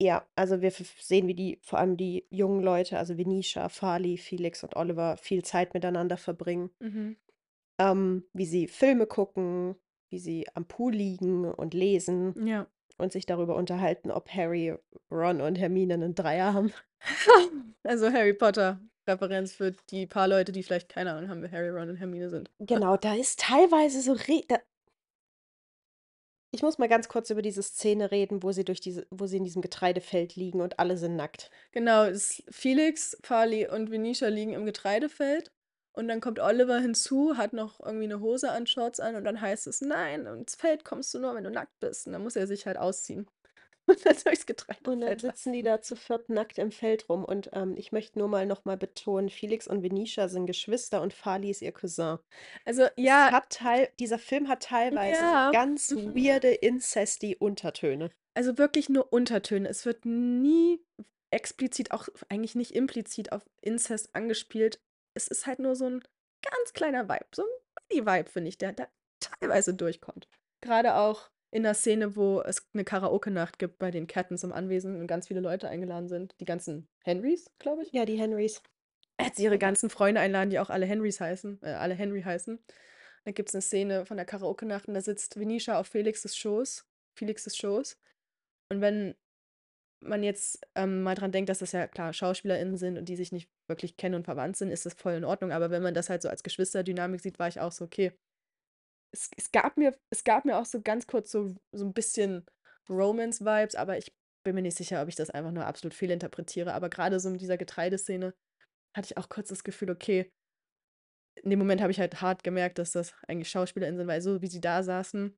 Ja, 0.00 0.24
also 0.36 0.60
wir 0.62 0.68
f 0.68 0.94
sehen, 1.02 1.26
wie 1.26 1.34
die 1.34 1.58
vor 1.64 1.80
allem 1.80 1.96
die 1.96 2.24
jungen 2.30 2.62
Leute, 2.62 2.98
also 2.98 3.18
Venetia, 3.18 3.68
Farley, 3.68 4.16
Felix 4.16 4.62
und 4.62 4.76
Oliver 4.76 5.16
viel 5.16 5.42
Zeit 5.44 5.74
miteinander 5.74 6.16
verbringen. 6.16 6.70
Mhm. 6.80 7.18
Ähm, 7.80 8.24
wie 8.32 8.44
sie 8.46 8.66
Filme 8.66 9.06
gucken, 9.06 9.76
wie 10.10 10.18
sie 10.18 10.46
am 10.54 10.66
Pool 10.66 10.92
liegen 10.94 11.44
und 11.52 11.74
lesen 11.74 12.36
Ja. 12.36 12.68
und 12.98 13.12
sich 13.12 13.26
darüber 13.26 13.56
unterhalten, 13.56 14.10
ob 14.10 14.30
Harry, 14.30 14.74
Ron 15.10 15.40
und 15.40 15.56
Hermine 15.58 15.98
'nen 15.98 16.14
Dreier 16.14 16.54
haben. 16.54 16.72
Also, 17.84 18.10
Harry 18.12 18.34
Potter-Referenz 19.16 19.54
für 19.54 19.72
die 19.90 20.06
paar 20.06 20.28
Leute, 20.28 20.52
die 20.52 20.62
vielleicht 20.62 20.88
keine 20.88 21.12
Ahnung 21.14 21.30
haben, 21.30 21.42
wer 21.42 21.50
Harry, 21.52 21.70
Ron 21.70 21.90
und 21.90 21.96
Hermine 21.96 22.28
sind. 22.30 22.50
Genau, 22.60 22.96
da 22.96 23.14
ist 23.14 23.38
teilweise 23.40 24.00
so 24.02 24.12
re 24.12 24.42
Ich 26.50 26.62
muss 26.62 26.76
mal 26.78 26.88
ganz 26.90 27.08
kurz 27.08 27.30
über 27.30 27.40
diese 27.42 27.62
Szene 27.62 28.10
reden, 28.10 28.42
wo 28.42 28.52
sie 28.52 28.64
durch 28.64 28.80
diese 28.80 29.06
wo 29.10 29.26
sie 29.26 29.36
in 29.38 29.44
diesem 29.44 29.62
Getreidefeld 29.62 30.36
liegen 30.36 30.60
und 30.60 30.78
alle 30.78 30.96
sind 30.98 31.16
nackt. 31.16 31.50
Genau, 31.74 32.04
es 32.04 32.42
Felix, 32.50 33.16
Farley 33.22 33.68
und 33.68 33.90
Venetia 33.90 34.28
liegen 34.28 34.54
im 34.54 34.64
Getreidefeld 34.64 35.52
und 35.92 36.08
dann 36.08 36.20
kommt 36.22 36.40
Oliver 36.40 36.78
hinzu, 36.80 37.36
hat 37.36 37.52
noch 37.52 37.78
irgendwie 37.80 38.06
'ne 38.06 38.20
Hose 38.20 38.50
an, 38.50 38.66
Shorts 38.66 39.00
an 39.00 39.16
und 39.16 39.24
dann 39.24 39.40
heißt 39.40 39.66
es: 39.66 39.82
„Nein, 39.82 40.24
ins 40.26 40.54
Feld 40.54 40.84
kommst 40.84 41.12
du 41.12 41.18
nur, 41.18 41.34
wenn 41.34 41.44
du 41.44 41.50
nackt 41.50 41.78
bist.“ 41.80 42.06
Und 42.06 42.14
dann 42.14 42.22
muss 42.22 42.36
er 42.36 42.46
sich 42.46 42.66
halt 42.66 42.78
ausziehen 42.78 43.26
und 43.88 44.06
dann 44.06 44.16
durchs 44.24 44.46
Und 44.86 45.00
dann 45.02 45.18
sitzen 45.18 45.52
die 45.52 45.62
da 45.62 45.80
zu 45.82 45.96
4. 45.96 46.32
nackt 46.32 46.58
im 46.58 46.70
Feld 46.72 47.08
rum 47.08 47.24
und, 47.24 47.50
ähm, 47.52 47.76
ich 47.76 47.92
möchte 47.92 48.18
nur 48.18 48.28
mal 48.28 48.46
noch 48.46 48.64
mal 48.64 48.76
betonen, 48.76 49.28
Felix 49.30 49.66
und 49.66 49.82
Venetia 49.82 50.28
sind 50.28 50.46
Geschwister 50.46 51.02
und 51.02 51.12
Farley 51.12 51.50
ist 51.50 51.62
ihr 51.62 51.72
Cousin. 51.72 52.18
Also, 52.64 52.86
Es 53.02 53.26
ja 53.26 53.30
hat 53.30 53.50
teil 53.50 53.88
dieser 54.00 54.18
Film 54.18 54.48
hat 54.48 54.62
teilweise 54.64 55.28
so 55.28 55.36
Ja, 55.36 55.50
ganz 55.50 55.94
mhm. 55.94 56.14
weirde 56.14 56.50
incesty 56.52 57.36
Untertöne. 57.38 58.10
Also, 58.36 58.58
wirklich 58.58 58.88
nur 58.88 59.12
Untertöne. 59.12 59.68
Es 59.68 59.84
wird 59.86 60.04
nie 60.04 60.80
explizit, 61.30 61.90
auch 61.90 62.08
eigentlich 62.28 62.54
nicht 62.54 62.72
implizit 62.74 63.32
auf 63.32 63.44
Inzest 63.60 64.14
angespielt. 64.14 64.80
Es 65.14 65.28
ist 65.28 65.46
halt 65.46 65.58
nur 65.58 65.76
so 65.76 65.86
'n 65.86 66.00
ganz 66.42 66.72
kleiner 66.72 67.08
Vibe, 67.08 67.26
so 67.34 67.42
'n 67.42 67.48
Buddy-Vibe, 67.90 68.30
finde 68.30 68.48
ich, 68.48 68.58
der 68.58 68.72
da 68.72 68.88
teilweise 69.20 69.74
durchkommt. 69.74 70.28
Grade 70.62 70.94
auch 70.96 71.30
in 71.50 71.62
'ner 71.62 71.74
Szene, 71.74 72.16
wo 72.16 72.40
es 72.42 72.68
'ne 72.74 72.84
Karaoke-Nacht 72.84 73.58
gibt 73.58 73.78
bei 73.78 73.90
den 73.90 74.06
Cattons 74.06 74.44
im 74.44 74.52
Anwesen 74.52 75.00
und 75.00 75.06
ganz 75.06 75.28
viele 75.28 75.40
Leute 75.40 75.68
eingeladen 75.68 76.08
sind. 76.08 76.34
Die 76.40 76.44
ganzen 76.44 76.88
Henrys, 77.04 77.50
glaube 77.58 77.82
ich. 77.84 77.92
Ja, 77.92 78.04
die 78.04 78.16
Henrys. 78.18 78.62
Als 79.20 79.36
sie 79.36 79.44
ihre 79.44 79.58
ganzen 79.58 79.90
Freunde 79.90 80.20
einladen, 80.20 80.50
die 80.50 80.60
auch 80.60 80.70
alle 80.70 80.86
Henrys 80.86 81.20
heißen 81.20 81.60
äh, 81.62 81.70
alle 81.72 81.94
Henry 81.94 82.22
heißen. 82.22 82.58
Da 83.24 83.32
gibt's 83.32 83.54
'ne 83.54 83.62
Szene 83.62 84.06
von 84.06 84.16
der 84.16 84.26
Karaoke-Nacht 84.26 84.88
und 84.88 84.94
da 84.94 85.00
sitzt 85.02 85.38
Venetia 85.38 85.78
auf 85.80 85.88
Felixes 85.88 86.36
Schoß 86.36 86.86
Felixes 87.16 87.56
Schoß. 87.56 87.98
Und 88.70 88.80
wenn 88.82 89.16
man 90.00 90.22
jetzt, 90.24 90.60
ähm, 90.76 91.02
mal 91.02 91.14
dran 91.16 91.32
denkt, 91.32 91.50
dass 91.50 91.60
das 91.60 91.72
ja 91.72 91.88
klar 91.88 92.12
SchauspielerInnen 92.14 92.76
sind 92.78 92.98
und 92.98 93.08
die 93.08 93.16
sich 93.16 93.32
nicht 93.32 93.50
wirklich 93.68 93.96
kennen 93.98 94.16
und 94.16 94.24
verwandt 94.26 94.56
sind, 94.58 94.70
ist 94.70 94.86
das 94.86 94.94
voll 94.94 95.14
in 95.14 95.24
Ordnung. 95.24 95.52
Aber 95.52 95.70
wenn 95.70 95.82
man 95.82 95.94
das 95.94 96.10
halt 96.10 96.22
so 96.22 96.28
als 96.30 96.42
Geschwisterdynamik 96.44 97.20
sieht, 97.22 97.38
war 97.40 97.48
ich 97.48 97.60
auch 97.60 97.72
so: 97.72 97.86
„Okay.“ 97.86 98.12
Es 99.14 99.30
es 99.36 99.50
gab 99.52 99.76
mir 99.76 99.94
es 100.10 100.24
gab 100.24 100.44
mir 100.44 100.58
auch 100.58 100.66
so 100.66 100.80
ganz 100.82 101.06
kurz 101.06 101.30
so 101.30 101.54
so 101.72 101.84
'n 101.84 101.92
bisschen 101.94 102.44
Romance-Vibes, 102.88 103.74
aber 103.74 103.98
ich 103.98 104.14
bin 104.44 104.54
mir 104.54 104.62
nicht 104.62 104.76
sicher, 104.76 105.02
ob 105.02 105.08
ich 105.08 105.16
das 105.16 105.30
einfach 105.30 105.50
nur 105.52 105.66
absolut 105.66 105.94
fehlinterpretiere. 105.94 106.72
Aber 106.74 106.88
grade 106.90 107.20
so 107.20 107.30
mit 107.30 107.40
dieser 107.40 107.56
Getreideszene 107.58 108.34
hatte 108.96 109.06
ich 109.12 109.18
auch 109.18 109.28
kurz 109.28 109.48
das 109.50 109.64
Gefühl, 109.64 109.90
okay 109.90 110.30
in 111.44 111.50
dem 111.50 111.58
Moment 111.58 111.80
habe 111.80 111.92
ich 111.92 112.00
halt 112.00 112.20
hart 112.20 112.42
gemerkt, 112.44 112.78
dass 112.78 112.92
das 112.92 113.14
eigentlich 113.26 113.50
SchauspielerInnen 113.50 113.98
sind, 113.98 114.06
weil 114.08 114.20
so 114.22 114.42
wie 114.42 114.46
sie 114.48 114.60
da 114.60 114.82
saßen 114.82 115.36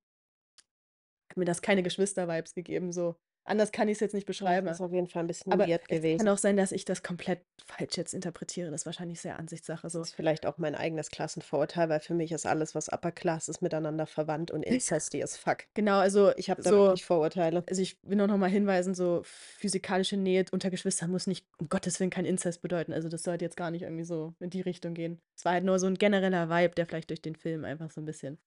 hat 1.31 1.37
mir 1.37 1.45
das 1.45 1.63
keine 1.63 1.83
Geschwister-Vibes 1.83 2.55
gegeben, 2.55 2.93
so 2.93 3.17
Anders 3.51 3.73
kann 3.73 3.89
ich's 3.89 3.99
jetzt 4.01 4.15
nicht 4.15 4.27
Das 4.65 4.65
beschreiben. 4.67 4.77
ist 4.77 4.81
auf 4.81 4.93
jeden 4.93 5.07
Fall 5.09 5.25
'n 5.25 5.27
bisschen 5.27 5.53
Aber 5.53 5.67
weird 5.67 5.89
es 5.89 6.01
kann 6.17 6.29
gewesen. 6.29 6.31
auch 6.31 6.39
sein, 6.39 6.57
dass 6.57 6.73
ich 6.73 6.85
das 6.85 7.03
komplett 7.03 7.45
falsch 7.65 7.97
jetzt 7.97 8.15
interpretiere. 8.15 8.71
Das 8.71 8.83
ist 8.83 8.87
wahrscheinlich 8.87 9.21
sehr 9.21 9.39
Ansichtssache 9.39 9.91
Das 9.95 9.97
so. 9.97 10.09
ist 10.09 10.15
vielleicht 10.15 10.47
auch 10.47 10.57
mein 10.59 10.75
eigenes 10.77 11.11
Klassenvorurteil, 11.11 11.89
weil 11.89 12.01
für 12.01 12.15
mich 12.15 12.31
ist 12.33 12.47
alles, 12.47 12.75
was 12.77 12.89
Upper 12.93 13.11
Class 13.13 13.49
ist, 13.49 13.61
miteinander 13.61 14.07
verwandt 14.07 14.51
und 14.53 14.63
incesty 14.63 15.23
as 15.23 15.37
fuck. 15.37 15.65
Genau, 15.77 15.99
also 15.99 16.33
Ich 16.37 16.51
habe 16.51 16.61
da 16.63 16.75
so 16.75 16.77
wirklich 16.77 17.05
Vorurteile. 17.05 17.67
also, 17.67 17.83
ich 17.83 17.99
will 18.03 18.17
nur 18.17 18.27
noch 18.27 18.39
mal 18.39 18.51
hinweisen, 18.51 18.95
so 18.95 19.23
physikalische 19.25 20.17
Nähe 20.17 20.45
unter 20.53 20.71
Geschwistern 20.71 21.11
muss 21.13 21.27
nicht 21.29 21.47
um 21.59 21.69
Gottes 21.69 22.01
Willen 22.01 22.11
kein 22.11 22.25
Inzest 22.27 22.63
bedeuten. 22.63 22.93
Also, 22.93 23.09
das 23.09 23.23
sollte 23.25 23.45
jetzt 23.45 23.57
gar 23.57 23.71
nicht 23.71 23.83
irgendwie 23.83 24.05
so 24.05 24.35
in 24.41 24.51
die 24.51 24.61
Richtung 24.63 24.95
gehen. 24.95 25.21
Es 25.39 25.45
war 25.45 25.53
halt 25.53 25.65
nur 25.65 25.79
so 25.79 25.87
'n 25.87 25.95
genereller 25.97 26.49
Vibe, 26.51 26.75
der 26.75 26.87
vielleicht 26.87 27.11
durch 27.11 27.23
den 27.23 27.37
Film 27.37 27.65
einfach 27.65 27.91
so 27.91 28.01
'n 28.01 28.05
bisschen 28.07 28.39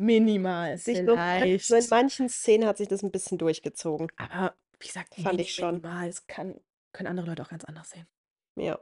minimal 0.00 0.78
Sich 0.86 1.02
so 1.04 1.18
so 1.66 1.74
in 1.74 1.86
manchen 1.90 2.28
Szenen 2.28 2.66
hat 2.66 2.78
sich 2.78 2.88
das 2.88 3.02
'n 3.02 3.10
bisschen 3.10 3.38
durchgezogen. 3.38 4.10
Aber 4.18 4.56
wie 4.80 4.86
gesagt, 4.86 5.14
Fand 5.14 5.40
ich 5.40 5.54
schon. 5.54 5.82
minimal. 5.82 6.08
Es 6.08 6.26
kann 6.26 6.60
können 6.92 7.08
andere 7.08 7.26
Leute 7.28 7.42
auch 7.42 7.48
ganz 7.50 7.64
anders 7.64 7.90
sehen. 7.90 8.08
Ja. 8.56 8.78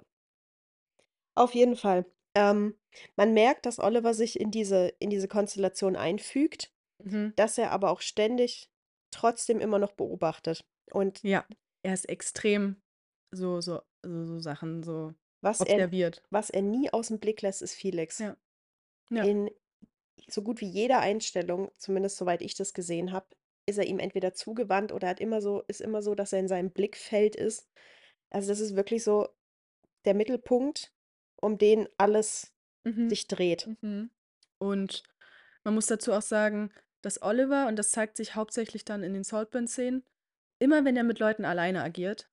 Auf 1.37 1.55
jeden 1.55 1.77
Fall. 1.77 2.07
Ähm, 2.35 2.79
man 3.15 3.35
merkt, 3.35 3.67
dass 3.67 3.79
Oliver 3.79 4.15
sich 4.15 4.41
in 4.41 4.51
diese 4.51 4.89
in 4.99 5.11
diese 5.11 5.29
Konstellation 5.29 5.95
einfügt, 5.95 6.73
Mhm. 7.05 7.37
dass 7.37 7.59
er 7.59 7.73
aber 7.73 7.91
auch 7.91 8.01
ständig 8.03 8.71
trotzdem 9.13 9.61
immer 9.61 9.79
noch 9.79 9.93
beobachtet. 9.93 10.67
Und 10.93 11.25
Ja, 11.25 11.47
er 11.83 11.95
ist 11.95 12.09
extrem 12.09 12.83
so 13.31 13.61
so 13.61 13.83
so 14.05 14.25
so 14.27 14.39
Sachen 14.39 14.83
so 14.83 15.15
was 15.45 15.63
er 15.63 15.83
observiert. 15.83 16.23
was 16.31 16.51
er 16.51 16.63
nie 16.63 16.91
aus'm 16.91 17.19
Blick 17.19 17.43
lässt, 17.43 17.63
ist 17.63 17.75
Felix. 17.75 18.21
Ja. 18.21 18.37
Ja. 19.11 19.29
In 19.29 19.51
so 20.29 20.43
gut 20.43 20.61
wie 20.61 20.67
jeder 20.69 21.01
Einstellung, 21.01 21.71
zumindest 21.79 22.17
soweit 22.19 22.43
ich 22.43 22.55
das 22.55 22.75
gesehen 22.75 23.13
habe, 23.13 23.27
ist 23.67 23.79
er 23.79 23.87
ihm 23.87 23.99
entweder 23.99 24.35
zugewandt 24.35 24.93
oder 24.93 25.09
hat 25.09 25.21
immer 25.21 25.41
so 25.43 25.63
ist 25.69 25.81
immer 25.81 26.03
so, 26.03 26.15
dass 26.15 26.33
er 26.33 26.41
in 26.41 26.49
seinem 26.49 26.71
Blickfeld 26.71 27.37
ist. 27.37 27.69
Also, 28.31 28.49
das 28.49 28.61
ist 28.61 28.77
wirklich 28.77 29.05
so 29.05 29.29
der 30.05 30.15
Mittelpunkt, 30.15 30.93
um 31.41 31.59
den 31.59 31.89
alles 31.99 32.53
Mhm. 32.85 33.09
sich 33.09 33.29
dreht. 33.29 33.71
Mhm. 33.83 34.11
Und 34.59 35.03
man 35.65 35.75
muss 35.75 35.87
dazu 35.87 36.13
auch 36.13 36.23
sagen, 36.23 36.73
dass 37.03 37.23
Oliver 37.23 37.69
und 37.69 37.77
das 37.77 37.91
zeigt 37.91 38.17
sich 38.17 38.35
hauptsächlich 38.35 38.85
dann 38.85 39.03
in 39.03 39.15
den 39.15 39.25
Saltburn-Szenen, 39.25 40.05
immer 40.59 40.85
wenn 40.85 40.97
er 40.97 41.05
mit 41.05 41.19
Leuten 41.19 41.45
alleine 41.45 41.83
agiert, 41.83 42.31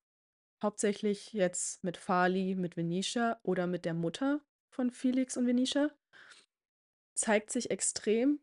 hauptsächlich 0.64 1.34
jetzt 1.34 1.84
mit 1.84 1.98
Farley, 1.98 2.56
mit 2.56 2.78
Venetia 2.78 3.40
oder 3.44 3.68
mit 3.68 3.86
der 3.86 3.94
Mutter 3.94 4.42
von 4.72 4.92
Felix 4.92 5.38
und 5.38 5.48
Venetia 5.48 5.92
zeigt 7.24 7.52
sich 7.52 7.72
extrem, 7.72 8.40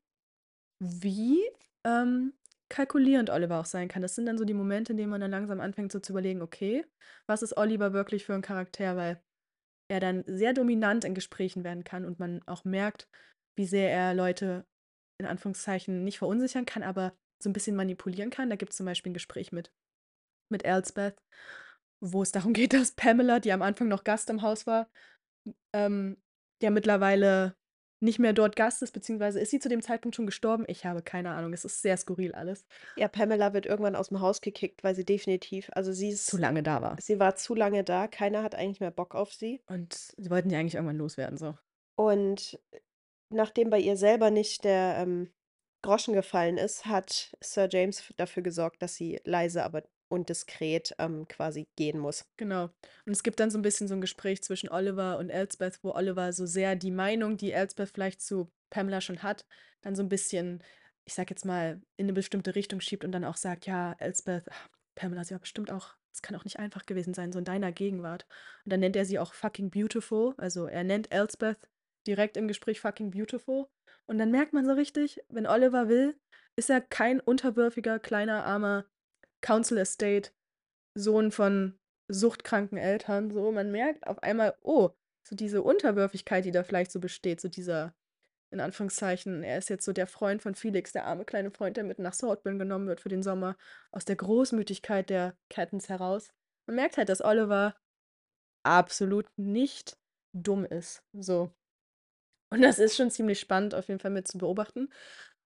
wie, 0.81 1.41
ähm, 1.87 2.35
kalkulierend 2.71 3.31
Oliver 3.31 3.61
auch 3.61 3.65
sein 3.67 3.89
kann. 3.89 4.03
Das 4.03 4.15
sind 4.17 4.27
dann 4.27 4.39
so 4.39 4.45
die 4.45 4.55
Momente, 4.55 4.93
in 4.93 4.99
denen 4.99 5.11
man 5.11 5.21
dann 5.21 5.31
langsam 5.31 5.61
anfängt, 5.61 5.93
so 5.93 6.01
zu 6.01 6.13
überlegen: 6.13 6.43
„Okay, 6.43 6.85
was 7.29 7.43
ist 7.43 7.57
Oliver 7.57 7.93
wirklich 7.93 8.25
für 8.27 8.35
'n 8.35 8.43
Charakter?“ 8.43 8.97
Weil 8.97 9.23
er 9.89 10.01
dann 10.01 10.25
sehr 10.27 10.55
dominant 10.55 11.05
in 11.05 11.15
Gesprächen 11.15 11.65
werden 11.65 11.85
kann 11.85 12.05
und 12.07 12.19
man 12.21 12.43
auch 12.47 12.65
merkt, 12.65 13.09
wie 13.57 13.67
sehr 13.67 13.91
er 13.93 14.15
Leute 14.15 14.67
in 15.21 15.27
Anführungszeichen 15.27 16.05
nicht 16.05 16.19
verunsichern 16.19 16.67
kann, 16.67 16.83
aber 16.85 17.15
so 17.43 17.51
'n 17.51 17.55
bisschen 17.55 17.77
manipulieren 17.77 18.31
kann. 18.31 18.51
Da 18.51 18.57
gibt's 18.57 18.77
zum 18.79 18.87
Beispiel 18.87 19.11
'n 19.13 19.15
Gespräch 19.15 19.53
mit 19.53 19.73
mit 20.51 20.65
Elsbeth, 20.65 21.17
wo 22.01 22.23
es 22.23 22.33
darum 22.33 22.53
geht, 22.55 22.73
dass 22.75 22.93
Pamela, 22.93 23.41
die 23.41 23.53
am 23.53 23.63
Anfang 23.63 23.89
noch 23.89 24.05
Gast 24.05 24.31
im 24.31 24.43
Haus 24.43 24.67
war, 24.67 24.91
ähm, 25.75 26.19
ja 26.63 26.71
mittlerweile 26.71 27.57
nicht 28.01 28.19
mehr 28.19 28.33
dort 28.33 28.57
Gast 28.57 28.83
ist, 28.83 28.93
beziehungsweise 28.93 29.41
ist 29.41 29.51
sie 29.51 29.61
zu 29.61 29.69
dem 29.69 29.83
Zeitpunkt 29.83 30.17
schon 30.17 30.27
gestorben? 30.27 30.65
Ich 30.67 30.87
habe 30.87 31.03
keine 31.03 31.31
Ahnung. 31.31 31.53
Es 31.53 31.65
ist 31.65 31.83
sehr 31.83 31.97
skurril 31.97 32.33
alles. 32.33 32.65
Ja, 32.97 33.09
Pamela 33.09 33.53
wird 33.53 33.67
irgendwann 33.67 33.95
aus'm 33.97 34.21
Haus 34.21 34.41
gekickt, 34.41 34.83
weil 34.83 34.95
sie 34.95 35.05
definitiv 35.05 35.71
also, 35.75 35.93
sie 35.93 36.15
Zu 36.15 36.37
ist 36.37 36.41
lange 36.41 36.63
da 36.63 36.81
war. 36.83 36.97
sie 37.01 37.19
war 37.21 37.37
zu 37.37 37.55
lange 37.55 37.85
da. 37.85 38.09
Keiner 38.09 38.43
hat 38.43 38.55
eigentlich 38.55 38.81
mehr 38.81 38.91
Bock 38.91 39.15
auf 39.15 39.33
sie. 39.33 39.63
Und 39.67 39.93
sie 40.17 40.31
wollten 40.31 40.49
die 40.49 40.57
eigentlich 40.57 40.75
irgendwann 40.75 40.97
loswerden, 40.99 41.37
so. 41.37 41.57
Und 41.97 42.59
nachdem 43.29 43.71
bei 43.71 43.79
ihr 43.79 43.97
selber 43.97 44.31
nicht 44.31 44.65
der, 44.65 44.97
ähm, 44.99 45.31
Groschen 45.83 46.13
gefallen 46.13 46.59
ist, 46.59 46.85
hat 46.85 47.35
Sir 47.41 47.67
James 47.71 48.13
dafür 48.19 48.43
gesorgt, 48.43 48.83
dass 48.83 48.97
sie 48.97 49.19
leise, 49.25 49.65
aber 49.65 49.83
und 50.11 50.29
diskret, 50.29 50.95
ähm, 50.99 51.27
quasi 51.29 51.69
gehen 51.77 51.99
muss. 52.01 52.27
Genau. 52.37 52.65
Und 53.07 53.13
es 53.13 53.23
gibt 53.23 53.41
dann 53.41 53.51
so 53.51 53.59
'n 53.59 53.63
bisschen 53.63 53.89
so 53.89 53.95
'n 53.95 54.01
Gespräch 54.03 54.43
zwischen 54.43 54.69
Oliver 54.71 55.19
und 55.19 55.31
Elsbeth, 55.31 55.79
wo 55.83 55.93
Oliver 55.93 56.33
so 56.33 56.47
sehr 56.47 56.77
die 56.77 56.91
Meinung, 56.91 57.37
die 57.39 57.53
Elsbeth 57.53 57.91
vielleicht 57.95 58.21
zu 58.23 58.51
Pamela 58.71 59.01
schon 59.01 59.23
hat, 59.23 59.47
dann 59.83 59.97
so 59.97 60.03
'n 60.03 60.09
bisschen, 60.11 60.63
ich 61.07 61.15
sage 61.15 61.31
jetzt 61.31 61.45
mal, 61.47 61.83
in 61.97 62.07
'ne 62.07 62.13
bestimmte 62.13 62.55
Richtung 62.57 62.81
schiebt 62.81 63.05
und 63.05 63.13
dann 63.13 63.25
auch 63.25 63.37
sagt: 63.37 63.67
„Ja, 63.67 63.95
Elsbeth, 63.99 64.47
Pamela, 64.97 65.25
sie 65.25 65.33
war 65.35 65.41
bestimmt 65.41 65.71
auch 65.73 65.97
es 66.13 66.23
kann 66.23 66.35
auch 66.37 66.45
nicht 66.45 66.59
einfach 66.59 66.87
gewesen 66.87 67.15
sein, 67.15 67.33
so 67.33 67.39
in 67.39 67.45
deiner 67.45 67.73
Gegenwart.“ 67.73 68.27
Und 68.65 68.73
dann 68.73 68.81
nennt 68.81 68.97
er 68.97 69.05
sie 69.07 69.19
auch 69.21 69.33
fucking 69.35 69.71
beautiful. 69.71 70.35
Also, 70.39 70.67
er 70.67 70.85
nennt 70.85 71.13
Elsbeth 71.13 71.59
direkt 72.07 72.37
im 72.37 72.49
Gespräch 72.49 72.81
fucking 72.81 73.11
beautiful. 73.13 73.69
Und 74.07 74.19
dann 74.19 74.31
merkt 74.33 74.53
man 74.53 74.67
so 74.67 74.73
richtig, 74.73 75.21
wenn 75.29 75.47
Oliver 75.47 75.89
will, 75.89 76.19
ist 76.57 76.69
er 76.71 76.81
kein 76.81 77.21
unterwürfiger, 77.21 77.99
kleiner, 78.01 78.45
armer 78.45 78.87
Council 79.41 79.79
Estate 79.79 80.31
Sohn 80.95 81.31
von 81.31 81.79
suchtkranken 82.09 82.79
Eltern, 82.79 83.31
so. 83.31 83.53
Man 83.53 83.71
merkt 83.71 84.07
auf 84.07 84.23
einmal, 84.23 84.57
oh, 84.63 84.91
so 85.27 85.37
diese 85.37 85.63
Unterwürfigkeit, 85.63 86.45
die 86.45 86.51
da 86.51 86.65
vielleicht 86.65 86.91
so 86.91 87.01
besteht, 87.01 87.41
so 87.41 87.49
dieser 87.49 87.95
in 88.53 88.61
Anführungszeichen, 88.61 89.45
er 89.45 89.59
ist 89.59 89.71
jetzt 89.71 89.85
so 89.85 89.93
der 89.93 90.07
Freund 90.07 90.43
von 90.43 90.55
Felix, 90.55 90.93
der 90.93 91.07
arme 91.07 91.25
kleine 91.25 91.51
Freund, 91.51 91.77
der 91.77 91.85
mit 91.85 91.99
nach 91.99 92.15
Saltburn 92.15 92.59
genommen 92.59 92.89
wird 92.89 93.01
für 93.01 93.09
den 93.09 93.23
Sommer, 93.23 93.57
aus 93.93 94.05
der 94.05 94.17
Großmütigkeit 94.17 95.09
der 95.09 95.37
Cattons 95.49 95.89
heraus. 95.89 96.33
Man 96.67 96.77
merkt 96.77 96.97
halt, 96.97 97.09
dass 97.09 97.25
Oliver 97.25 97.77
absolut 98.65 99.27
nicht 99.37 99.97
dumm 100.33 100.65
ist, 100.65 101.03
so. 101.13 101.53
Und 102.53 102.63
das 102.63 102.81
ist 102.81 102.97
schon 102.97 103.13
ziemlich 103.13 103.39
spannend 103.39 103.77
auf 103.77 103.87
jeden 103.87 104.01
Fall 104.01 104.11
mit 104.11 104.27
zu 104.27 104.37
beobachten. 104.37 104.93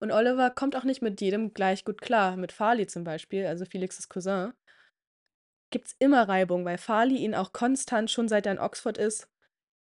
Und 0.05 0.13
Oliver 0.13 0.51
kommt 0.51 0.77
auch 0.77 0.85
nicht 0.85 1.01
mit 1.01 1.23
jedem 1.23 1.55
gleich 1.55 1.83
gut 1.83 2.03
klar. 2.03 2.37
Mit 2.37 2.53
Farley 2.53 2.87
zum 2.87 3.05
Beispiel, 3.05 3.47
also 3.47 3.65
Felix' 3.65 4.07
Cousin 4.07 4.53
gibt's 5.71 5.97
immer 5.99 6.29
Reibung, 6.29 6.67
weil 6.67 6.77
Farley 6.77 7.17
ihn 7.17 7.35
auch 7.35 7.55
konstant, 7.55 8.11
schon 8.11 8.29
seit 8.29 8.45
er 8.45 8.53
in 8.53 8.59
Oxford 8.59 8.99
ist, 8.99 9.31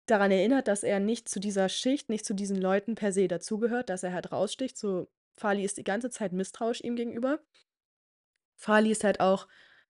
daran 0.07 0.29
erinnert, 0.29 0.67
dass 0.67 0.83
er 0.83 0.99
nicht 0.99 1.29
zu 1.29 1.39
dieser 1.39 1.69
Schicht, 1.69 2.09
nicht 2.09 2.25
zu 2.25 2.33
diesen 2.33 2.57
Leuten 2.57 2.95
per 2.95 3.13
se 3.13 3.29
dazugehört, 3.29 3.89
dass 3.89 4.03
er 4.03 4.11
halt 4.11 4.33
raussticht. 4.33 4.77
So, 4.77 5.09
Farley 5.37 5.63
ist 5.63 5.77
die 5.77 5.85
ganze 5.85 6.09
Zeit 6.09 6.33
misstrauisch 6.33 6.81
ihm 6.81 6.97
gegenüber. 6.97 7.39
Farley 8.57 8.91
ist 8.91 9.05
halt 9.05 9.21
auch 9.21 9.47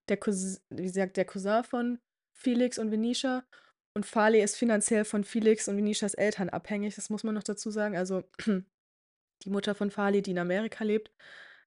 der 0.10 0.18
Cous 0.18 0.62
wie 0.70 0.84
gesagt, 0.84 1.18
der 1.18 1.26
Cousin 1.26 1.64
von 1.64 2.00
Felix 2.34 2.78
und 2.78 2.92
Venetia. 2.92 3.44
Und 3.96 4.06
Farley 4.06 4.44
ist 4.44 4.58
finanziell 4.58 5.06
von 5.06 5.24
Felix 5.24 5.68
und 5.68 5.76
Venetias 5.76 6.14
Eltern 6.14 6.50
abhängig, 6.50 6.94
das 6.94 7.10
muss 7.10 7.24
man 7.24 7.34
noch 7.34 7.42
dazu 7.42 7.72
sagen. 7.72 7.98
Also, 7.98 8.24
die 9.44 9.50
Mutter 9.52 9.76
von 9.76 9.92
Farley, 9.92 10.22
die 10.22 10.32
in 10.32 10.40
Amerika 10.40 10.84
lebt, 10.84 11.12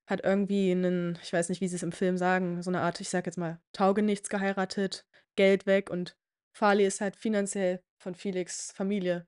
hat 0.06 0.22
irgendwie 0.24 0.74
'nen 0.74 1.18
ich 1.22 1.32
weiß 1.32 1.48
nicht, 1.50 1.60
wie 1.62 1.68
sie's 1.68 1.82
im 1.84 1.92
Film 1.92 2.18
sagen, 2.18 2.62
so 2.62 2.70
'ne 2.70 2.80
Art, 2.82 3.00
ich 3.00 3.08
sage 3.10 3.26
jetzt 3.28 3.38
mal, 3.38 3.60
Taugenichts 3.72 4.28
geheiratet, 4.30 5.06
Geld 5.36 5.66
weg 5.66 5.90
und 5.90 6.16
Farley 6.54 6.86
ist 6.86 7.00
halt 7.00 7.16
finanziell 7.16 7.82
von 7.98 8.14
Felix' 8.14 8.72
Familie, 8.72 9.26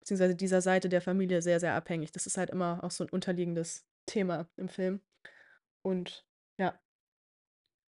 beziehungsweise 0.00 0.36
dieser 0.36 0.62
Seite 0.62 0.88
der 0.90 1.02
Familie 1.02 1.42
sehr, 1.42 1.60
sehr 1.60 1.74
abhängig. 1.74 2.12
Das 2.12 2.26
ist 2.26 2.38
halt 2.38 2.50
immer 2.50 2.84
auch 2.84 2.90
so 2.92 3.04
'n 3.04 3.10
unterliegendes 3.10 3.86
Thema 4.06 4.48
im 4.56 4.68
Film. 4.70 5.00
Und 5.82 6.26
ja. 6.58 6.78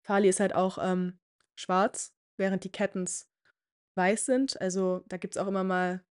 Farley 0.05 0.27
ist 0.29 0.39
halt 0.41 0.53
auch, 0.53 0.77
ähm, 0.81 1.19
schwarz, 1.55 2.13
während 2.37 2.63
die 2.65 2.71
Cattons 2.71 3.29
weiß 3.95 4.25
sind. 4.25 4.59
Also, 4.61 5.03
da 5.07 5.17
gibt's 5.17 5.37
auch 5.37 5.47
immer 5.47 5.63
mal 5.63 6.03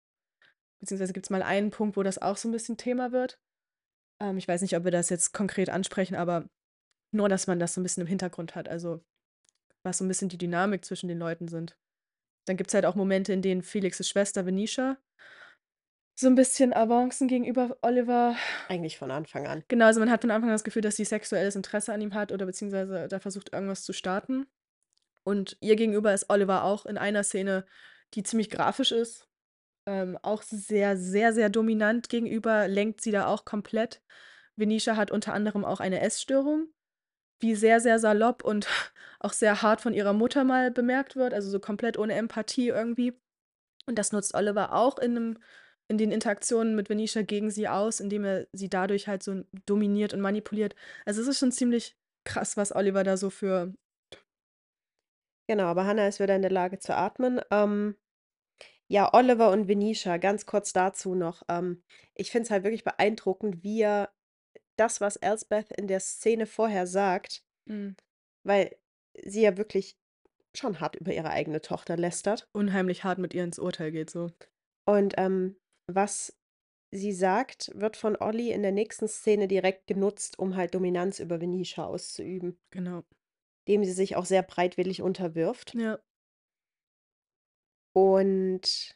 beziehungsweise 0.82 1.14
gibt's 1.14 1.30
mal 1.32 1.44
einen 1.44 1.72
Punkt, 1.72 1.98
wo 1.98 2.04
das 2.04 2.20
auch 2.22 2.38
so 2.38 2.50
'n 2.50 2.54
bisschen 2.54 2.78
Thema 2.78 3.12
wird. 3.14 3.38
Ähm, 4.22 4.38
ich 4.38 4.48
weiß 4.48 4.62
nicht, 4.62 4.76
ob 4.78 4.84
wir 4.84 4.92
das 4.92 5.10
jetzt 5.10 5.34
konkret 5.34 5.70
ansprechen, 5.70 6.16
aber 6.16 6.46
nur, 7.14 7.30
dass 7.30 7.48
man 7.48 7.60
das 7.60 7.74
so 7.76 7.82
'n 7.82 7.84
bisschen 7.84 8.02
im 8.02 8.08
Hintergrund 8.08 8.56
hat, 8.56 8.70
also, 8.70 9.04
was 9.84 10.00
so 10.00 10.06
'n 10.06 10.10
bisschen 10.10 10.30
die 10.30 10.38
Dynamik 10.38 10.86
zwischen 10.86 11.10
den 11.10 11.20
Leuten 11.20 11.48
sind. 11.50 11.78
Dann 12.48 12.58
gibt's 12.58 12.74
halt 12.76 12.86
auch 12.86 12.96
Momente, 12.96 13.34
in 13.34 13.42
denen 13.44 13.64
Felix' 13.64 14.08
Schwester 14.08 14.46
Venetia 14.46 14.98
so 16.20 16.28
'n 16.28 16.36
bisschen 16.36 16.74
Avancen 16.74 17.28
gegenüber 17.28 17.78
Oliver 17.82 18.36
Eigentlich 18.70 18.98
von 18.98 19.12
Anfang 19.12 19.48
an. 19.48 19.64
Genau, 19.68 19.86
also, 19.86 20.00
man 20.00 20.12
hat 20.12 20.22
von 20.22 20.32
Anfang 20.32 20.50
an 20.50 20.54
das 20.56 20.64
Gefühl, 20.64 20.82
dass 20.82 20.96
sie 20.96 21.06
sexuelles 21.06 21.56
Interesse 21.56 21.94
an 21.94 22.02
ihm 22.02 22.14
hat 22.14 22.32
oder 22.32 22.46
beziehungsweise 22.46 23.08
da 23.08 23.20
versucht, 23.20 23.54
irgendwas 23.54 23.84
zu 23.84 23.94
starten. 23.94 24.48
Und 25.26 25.58
ihr 25.62 25.78
gegenüber 25.78 26.14
ist 26.14 26.30
Oliver 26.30 26.66
auch 26.66 26.86
in 26.88 26.98
einer 26.98 27.24
Szene, 27.24 27.66
die 28.16 28.24
ziemlich 28.24 28.50
grafisch 28.52 28.92
ist, 28.94 29.30
ähm, 29.92 30.18
auch 30.24 30.42
sehr, 30.44 30.98
sehr, 30.98 31.34
sehr 31.34 31.50
dominant 31.50 32.10
gegenüber, 32.10 32.68
lenkt 32.68 33.02
sie 33.02 33.12
da 33.12 33.28
auch 33.28 33.46
komplett. 33.46 34.02
Venetia 34.58 34.96
hat 34.98 35.12
unter 35.12 35.34
anderem 35.34 35.66
auch 35.66 35.80
eine 35.82 36.02
Essstörung, 36.02 36.68
die 37.44 37.56
sehr, 37.56 37.80
sehr 37.82 38.00
salopp 38.00 38.44
und 38.46 38.68
auch 39.20 39.34
sehr 39.34 39.62
hart 39.64 39.82
von 39.82 39.94
ihrer 39.94 40.14
Mutter 40.14 40.44
mal 40.46 40.72
bemerkt 40.72 41.16
wird, 41.18 41.34
also, 41.34 41.50
so 41.52 41.60
komplett 41.60 41.98
ohne 42.00 42.16
Empathie 42.16 42.70
irgendwie. 42.70 43.14
Und 43.88 43.98
das 44.00 44.12
nutzt 44.14 44.36
Oliver 44.36 44.74
auch 44.76 45.00
in 45.00 45.14
'nem 45.16 45.40
in 45.90 45.98
den 46.00 46.12
Interaktionen 46.12 46.76
mit 46.76 46.90
Venetia 46.90 47.24
gegen 47.24 47.52
sie 47.52 47.68
aus, 47.70 48.00
indem 48.02 48.24
er 48.26 48.48
sie 48.54 48.70
dadurch 48.70 49.08
halt 49.10 49.24
so 49.24 49.44
dominiert 49.68 50.14
und 50.14 50.22
manipuliert. 50.22 50.76
Also, 51.06 51.22
es 51.22 51.28
ist 51.30 51.40
schon 51.40 51.52
ziemlich 51.54 51.98
krass, 52.26 52.58
was 52.58 52.76
Oliver 52.76 53.04
da 53.04 53.18
so 53.18 53.30
für 53.32 53.74
Genau, 55.50 55.66
aber 55.66 55.86
Hannah 55.86 56.08
ist 56.08 56.20
wieder 56.20 56.36
in 56.36 56.42
der 56.42 56.52
Lage 56.52 56.80
zu 56.80 56.96
atmen. 56.96 57.42
Ähm, 57.52 57.96
ja, 58.92 59.14
Oliver 59.14 59.52
und 59.52 59.68
Venetia, 59.70 60.18
ganz 60.18 60.46
kurz 60.46 60.74
dazu 60.74 61.16
noch. 61.16 61.44
Ähm, 61.48 61.82
ich 62.14 62.30
finde 62.32 62.44
es 62.46 62.52
halt 62.52 62.64
wirklich 62.64 62.84
beeindruckend, 62.84 63.64
wie 63.64 63.82
er 63.82 64.12
das, 64.78 65.00
was 65.00 65.16
Elsbeth 65.16 65.72
in 65.72 65.88
der 65.88 66.00
Szene 66.00 66.46
vorher 66.46 66.88
sagt, 66.88 67.44
Mhm. 67.68 67.96
weil 68.44 68.76
sie 69.24 69.42
ja 69.44 69.56
wirklich 69.58 69.98
schon 70.54 70.80
hart 70.82 70.96
über 70.98 71.14
ihre 71.14 71.30
eigene 71.30 71.62
Tochter 71.62 71.96
lästert. 71.96 72.50
unheimlich 72.54 73.04
hart 73.06 73.20
mit 73.20 73.34
ihr 73.34 73.44
ins 73.44 73.60
Urteil 73.60 73.92
geht 73.92 74.10
so. 74.10 74.32
Und 74.86 75.14
ähm, 75.18 75.56
was 75.88 76.38
sie 76.94 77.14
sagt, 77.14 77.72
wird 77.74 77.96
von 77.96 78.18
Olli 78.18 78.52
in 78.52 78.62
der 78.64 78.74
nächsten 78.74 79.08
Szene 79.08 79.48
direkt 79.48 79.88
genutzt, 79.88 80.38
um 80.40 80.58
halt 80.58 80.76
Dominanz 80.76 81.20
über 81.20 81.40
Venetia 81.40 81.86
auszuüben, 81.86 82.58
Genau. 82.72 83.04
dem 83.70 83.86
sie 83.86 83.94
sich 83.94 84.18
auch 84.18 84.26
sehr 84.26 84.44
breitwillig 84.44 85.02
unterwirft. 85.02 85.74
Ja. 85.76 86.00
Und 87.94 88.96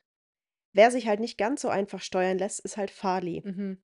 wer 0.74 0.92
sich 0.92 1.08
halt 1.08 1.20
nicht 1.20 1.38
ganz 1.38 1.62
so 1.62 1.70
einfach 1.70 2.02
steuern 2.02 2.38
lässt, 2.38 2.60
ist 2.60 2.78
halt 2.78 2.92
Farley. 2.92 3.42
Mhm. 3.44 3.82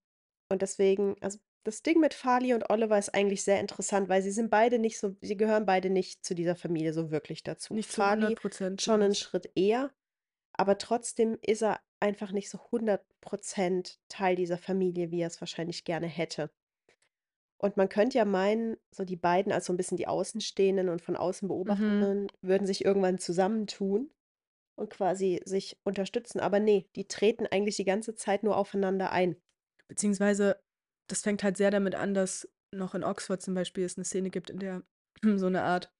Und 0.50 0.62
deswegen, 0.62 1.16
also 1.22 1.40
das 1.64 1.84
Ding 1.84 2.00
mit 2.00 2.14
Farley 2.14 2.54
und 2.54 2.70
Oliver 2.70 2.98
ist 2.98 3.14
eigentlich 3.14 3.44
sehr 3.44 3.60
interessant, 3.60 4.10
weil 4.10 4.22
sie 4.22 4.32
sind 4.32 4.50
beide 4.50 4.80
nicht 4.80 5.00
so, 5.00 5.16
sie 5.22 5.38
gehören 5.38 5.66
beide 5.66 5.90
nicht 5.90 6.26
zu 6.26 6.34
dieser 6.34 6.56
Familie 6.56 6.94
so 6.94 7.12
wirklich 7.12 7.44
dazu. 7.44 7.74
Nicht 7.74 7.92
zu 7.92 7.98
Farley 7.98 8.24
100 8.24 8.42
Prozent. 8.42 8.82
schon 8.82 9.02
einen 9.02 9.16
Schritt 9.16 9.52
eher, 9.56 9.92
aber 10.54 10.78
trotzdem 10.78 11.38
ist 11.42 11.62
er 11.62 11.80
einfach 12.00 12.32
nicht 12.32 12.50
so 12.50 12.58
100% 12.58 13.98
Teil 14.10 14.36
dieser 14.36 14.58
Familie, 14.58 15.12
wie 15.12 15.22
er 15.22 15.28
es 15.28 15.40
wahrscheinlich 15.40 15.84
gerne 15.84 16.08
hätte. 16.08 16.52
Und 17.58 17.78
man 17.78 17.90
könnte 17.90 18.18
ja 18.18 18.26
meinen, 18.26 18.76
so 18.90 19.06
die 19.06 19.16
beiden 19.16 19.52
als 19.52 19.68
so 19.68 19.74
ein 19.74 19.78
bisschen 19.78 19.98
die 19.98 20.08
Außenstehenden 20.08 20.90
und 20.90 21.00
von 21.00 21.16
außen 21.16 21.48
Beobachtenden 21.48 22.28
würden 22.42 22.66
sich 22.66 22.84
irgendwann 22.84 23.20
zusammentun 23.20 24.10
und 24.82 24.90
quasi 24.90 25.42
sich 25.46 25.78
unterstützen. 25.84 26.40
Aber 26.40 26.60
nee, 26.60 26.90
die 26.96 27.08
treten 27.08 27.48
eigentlich 27.48 27.78
die 27.78 27.86
ganze 27.86 28.16
Zeit 28.16 28.44
nur 28.44 28.58
aufeinander 28.58 29.12
ein. 29.12 29.38
Beziehungsweise, 29.88 30.60
das 31.08 31.22
fängt 31.22 31.44
halt 31.44 31.56
sehr 31.56 31.72
damit 31.72 31.96
an, 31.96 32.14
dass 32.14 32.50
noch 32.72 32.96
in 32.96 33.04
Oxford 33.04 33.42
zum 33.42 33.54
Beispiel 33.54 33.86
es 33.86 33.98
eine 33.98 34.06
Szene 34.06 34.30
gibt, 34.30 34.50
in 34.50 34.60
der 34.60 34.84
so 35.36 35.46
eine 35.46 35.64
Art 35.64 35.94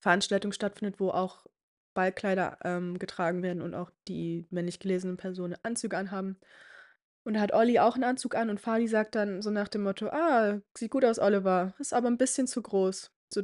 Veranstaltung 0.00 0.52
stattfindet, 0.52 1.00
wo 1.00 1.10
auch 1.10 1.46
Ballkleider 1.94 2.58
ähm, 2.64 2.98
getragen 2.98 3.42
werden 3.42 3.62
und 3.62 3.74
auch 3.74 3.90
die 4.08 4.46
männlich 4.50 4.80
gelesenen 4.80 5.16
Personen 5.16 5.56
Anzüge 5.62 5.96
anhaben. 5.96 6.38
Und 7.24 7.34
da 7.34 7.40
hat 7.40 7.54
Olli 7.54 7.78
auch 7.78 7.94
einen 7.94 8.04
Anzug 8.04 8.34
an 8.34 8.50
und 8.50 8.60
Farley 8.60 8.86
sagt 8.86 9.14
dann 9.14 9.40
so 9.40 9.50
nach 9.50 9.68
dem 9.68 9.82
Motto: 9.82 10.08
Ah, 10.08 10.60
sieht 10.76 10.90
gut 10.90 11.04
aus, 11.04 11.18
Oliver, 11.18 11.74
ist 11.78 11.94
aber 11.94 12.08
ein 12.08 12.18
bisschen 12.18 12.46
zu 12.46 12.60
groß. 12.60 13.12
So, 13.32 13.42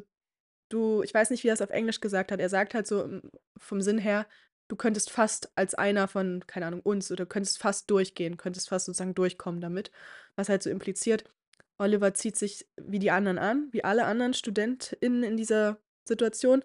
du, 0.70 1.02
ich 1.02 1.12
weiß 1.12 1.30
nicht, 1.30 1.44
wie 1.44 1.48
er 1.48 1.54
es 1.54 1.62
auf 1.62 1.70
Englisch 1.70 2.00
gesagt 2.00 2.32
hat. 2.32 2.40
Er 2.40 2.48
sagt 2.48 2.74
halt 2.74 2.86
so 2.86 3.06
mm, 3.06 3.22
vom 3.58 3.82
Sinn 3.82 3.98
her, 3.98 4.26
du 4.68 4.76
könntest 4.76 5.10
fast 5.10 5.52
als 5.56 5.74
einer 5.74 6.08
von, 6.08 6.44
keine 6.46 6.66
Ahnung, 6.66 6.80
uns 6.80 7.12
oder 7.12 7.26
könntest 7.26 7.58
fast 7.58 7.90
durchgehen, 7.90 8.36
könntest 8.36 8.68
fast 8.68 8.86
sozusagen 8.86 9.14
durchkommen 9.14 9.60
damit. 9.60 9.90
Was 10.36 10.48
halt 10.48 10.62
so 10.62 10.70
impliziert, 10.70 11.24
Oliver 11.78 12.14
zieht 12.14 12.36
sich 12.36 12.66
wie 12.80 12.98
die 12.98 13.10
anderen 13.10 13.38
an, 13.38 13.68
wie 13.72 13.84
alle 13.84 14.04
anderen 14.04 14.34
StudentInnen 14.34 15.22
in 15.22 15.36
dieser 15.36 15.78
Situation. 16.06 16.64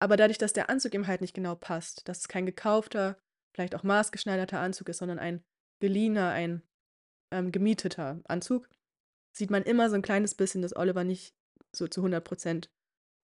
Aber 0.00 0.16
dadurch, 0.16 0.38
dass 0.38 0.52
der 0.52 0.68
Anzug 0.68 0.94
ihm 0.94 1.06
halt 1.06 1.20
nicht 1.20 1.34
genau 1.34 1.54
passt, 1.54 2.08
dass 2.08 2.18
es 2.20 2.28
kein 2.28 2.46
gekaufter, 2.46 3.18
vielleicht 3.54 3.74
auch 3.74 3.82
maßgeschneiderter 3.82 4.60
Anzug 4.60 4.88
ist, 4.88 4.98
sondern 4.98 5.18
ein 5.18 5.44
geliehener, 5.80 6.30
ein 6.30 6.62
ähm, 7.32 7.52
gemieteter 7.52 8.20
Anzug, 8.24 8.68
sieht 9.32 9.50
man 9.50 9.62
immer 9.62 9.88
so 9.88 9.94
ein 9.94 10.02
kleines 10.02 10.34
bisschen, 10.34 10.62
dass 10.62 10.76
Oliver 10.76 11.04
nicht 11.04 11.34
so 11.72 11.86
zu 11.86 12.00
100 12.00 12.24
Prozent 12.24 12.70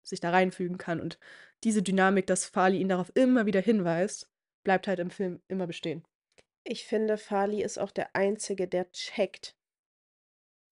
sich 0.02 0.20
da 0.20 0.30
reinfügen 0.30 0.78
kann. 0.78 1.00
Und 1.00 1.18
diese 1.64 1.82
Dynamik, 1.82 2.26
dass 2.26 2.46
Farley 2.46 2.78
ihn 2.80 2.88
darauf 2.88 3.12
immer 3.14 3.46
wieder 3.46 3.60
hinweist, 3.60 4.30
bleibt 4.64 4.86
halt 4.88 4.98
im 4.98 5.10
Film 5.10 5.40
immer 5.48 5.66
bestehen. 5.66 6.04
Ich 6.64 6.84
finde, 6.84 7.16
Farley 7.16 7.62
ist 7.62 7.78
auch 7.78 7.90
der 7.90 8.14
Einzige, 8.14 8.68
der 8.68 8.90
checkt, 8.92 9.56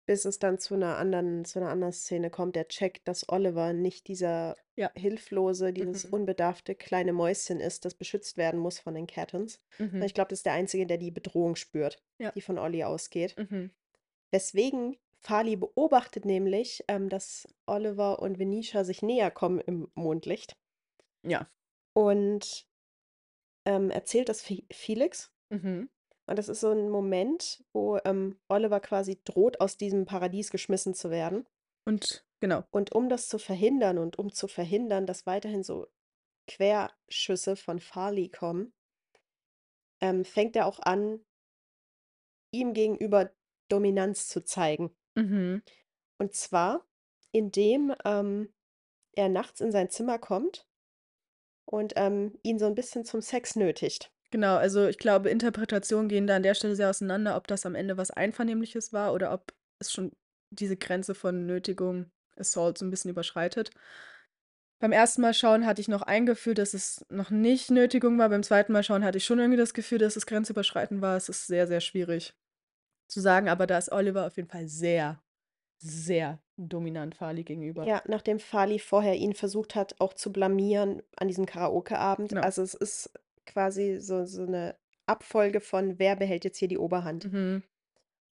bis 0.06 0.24
es 0.24 0.38
dann 0.38 0.58
zu 0.58 0.74
einer 0.74 0.96
anderen, 0.98 1.44
zu 1.44 1.60
einer 1.60 1.70
anderen 1.70 1.92
Szene 1.92 2.28
kommt, 2.30 2.56
der 2.56 2.68
checkt, 2.68 3.06
dass 3.06 3.28
Oliver 3.28 3.72
nicht 3.72 4.08
dieser 4.08 4.56
Ja. 4.76 4.90
hilflose, 4.94 5.72
dieses 5.72 6.06
Mhm. 6.06 6.14
unbedarfte 6.14 6.74
kleine 6.74 7.12
Mäuschen 7.12 7.60
ist, 7.60 7.84
das 7.84 7.94
beschützt 7.94 8.36
werden 8.36 8.58
muss 8.58 8.78
von 8.80 8.94
den 8.94 9.06
Cattons. 9.06 9.60
Mhm. 9.78 10.02
Ich 10.02 10.14
glaube, 10.14 10.30
das 10.30 10.40
ist 10.40 10.46
der 10.46 10.54
Einzige, 10.54 10.86
der 10.86 10.98
die 10.98 11.10
Bedrohung 11.12 11.54
spürt, 11.56 12.02
Ja. 12.18 12.32
die 12.32 12.40
von 12.40 12.58
Olli 12.58 12.82
ausgeht. 12.84 13.36
Mhm. 13.38 13.70
Weswegen 14.32 14.96
Farley 15.24 15.56
beobachtet 15.56 16.24
nämlich, 16.24 16.84
ähm, 16.88 17.08
dass 17.08 17.46
Oliver 17.66 18.18
und 18.20 18.38
Venetia 18.38 18.84
sich 18.84 19.02
näher 19.02 19.30
kommen 19.30 19.60
im 19.60 19.90
Mondlicht 19.94 20.56
Ja. 21.24 21.48
und 21.94 22.66
ähm, 23.64 23.90
erzählt 23.90 24.28
das 24.28 24.42
Fe- 24.42 24.64
Felix. 24.72 25.32
Mhm. 25.50 25.88
Und 26.26 26.38
das 26.38 26.48
ist 26.48 26.60
so 26.60 26.70
ein 26.70 26.88
Moment, 26.88 27.64
wo 27.72 27.98
ähm, 28.04 28.40
Oliver 28.48 28.80
quasi 28.80 29.20
droht, 29.24 29.60
aus 29.60 29.76
diesem 29.76 30.04
Paradies 30.06 30.50
geschmissen 30.50 30.94
zu 30.94 31.10
werden. 31.10 31.46
Und 31.86 32.24
genau. 32.40 32.64
Und 32.70 32.92
um 32.92 33.08
das 33.08 33.28
zu 33.28 33.38
verhindern 33.38 33.98
und 33.98 34.18
um 34.18 34.32
zu 34.32 34.48
verhindern, 34.48 35.06
dass 35.06 35.26
weiterhin 35.26 35.62
so 35.62 35.88
Querschüsse 36.48 37.56
von 37.56 37.80
Farley 37.80 38.28
kommen, 38.28 38.72
ähm, 40.00 40.24
fängt 40.24 40.56
er 40.56 40.66
auch 40.66 40.80
an, 40.80 41.24
ihm 42.52 42.72
gegenüber 42.72 43.32
Dominanz 43.68 44.28
zu 44.28 44.44
zeigen. 44.44 44.94
Mhm. 45.14 45.62
Und 46.18 46.34
zwar, 46.34 46.86
indem 47.32 47.94
ähm, 48.04 48.52
er 49.14 49.28
nachts 49.28 49.60
in 49.60 49.72
sein 49.72 49.90
Zimmer 49.90 50.18
kommt 50.18 50.66
und 51.64 51.94
ähm, 51.96 52.38
ihn 52.42 52.58
so 52.58 52.66
ein 52.66 52.74
bisschen 52.74 53.04
zum 53.04 53.20
Sex 53.20 53.56
nötigt. 53.56 54.12
Genau, 54.30 54.56
also 54.56 54.86
ich 54.86 54.98
glaube, 54.98 55.28
Interpretationen 55.28 56.08
gehen 56.08 56.26
da 56.26 56.36
an 56.36 56.42
der 56.42 56.54
Stelle 56.54 56.74
sehr 56.74 56.88
auseinander, 56.88 57.36
ob 57.36 57.46
das 57.46 57.66
am 57.66 57.74
Ende 57.74 57.98
was 57.98 58.10
Einvernehmliches 58.10 58.92
war 58.92 59.12
oder 59.12 59.32
ob 59.32 59.52
es 59.78 59.92
schon 59.92 60.12
diese 60.50 60.76
Grenze 60.76 61.14
von 61.14 61.44
Nötigung, 61.44 62.10
Assault 62.36 62.78
so 62.78 62.86
ein 62.86 62.90
bisschen 62.90 63.10
überschreitet. 63.10 63.70
Beim 64.78 64.92
ersten 64.92 65.20
Mal 65.20 65.34
schauen 65.34 65.66
hatte 65.66 65.80
ich 65.80 65.88
noch 65.88 66.02
ein 66.02 66.26
Gefühl, 66.26 66.54
dass 66.54 66.74
es 66.74 67.04
noch 67.08 67.30
nicht 67.30 67.70
Nötigung 67.70 68.18
war. 68.18 68.30
Beim 68.30 68.42
zweiten 68.42 68.72
Mal 68.72 68.82
schauen 68.82 69.04
hatte 69.04 69.18
ich 69.18 69.24
schon 69.24 69.38
irgendwie 69.38 69.58
das 69.58 69.74
Gefühl, 69.74 69.98
dass 69.98 70.16
es 70.16 70.26
grenzüberschreitend 70.26 71.02
war. 71.02 71.16
Es 71.16 71.28
ist 71.28 71.46
sehr, 71.46 71.66
sehr 71.66 71.80
schwierig 71.80 72.34
zu 73.12 73.20
sagen, 73.20 73.48
aber 73.48 73.66
da 73.66 73.78
ist 73.78 73.92
Oliver 73.92 74.26
auf 74.26 74.36
jeden 74.36 74.48
Fall 74.48 74.68
sehr, 74.68 75.22
sehr 75.78 76.40
dominant 76.56 77.14
Farley 77.14 77.44
gegenüber. 77.44 77.84
Ja, 77.84 78.02
nachdem 78.06 78.38
Farley 78.38 78.78
vorher 78.78 79.14
ihn 79.16 79.34
versucht 79.34 79.74
hat, 79.74 80.00
auch 80.00 80.14
zu 80.14 80.32
blamieren 80.32 81.02
an 81.16 81.28
diesem 81.28 81.46
Karaoke-Abend. 81.46 82.30
Genau. 82.30 82.42
Also 82.42 82.62
es 82.62 82.74
ist 82.74 83.12
quasi 83.46 83.98
so, 84.00 84.24
so 84.24 84.42
eine 84.42 84.76
Abfolge 85.06 85.60
von, 85.60 85.98
wer 85.98 86.16
behält 86.16 86.44
jetzt 86.44 86.58
hier 86.58 86.68
die 86.68 86.78
Oberhand. 86.78 87.32
Mhm. 87.32 87.62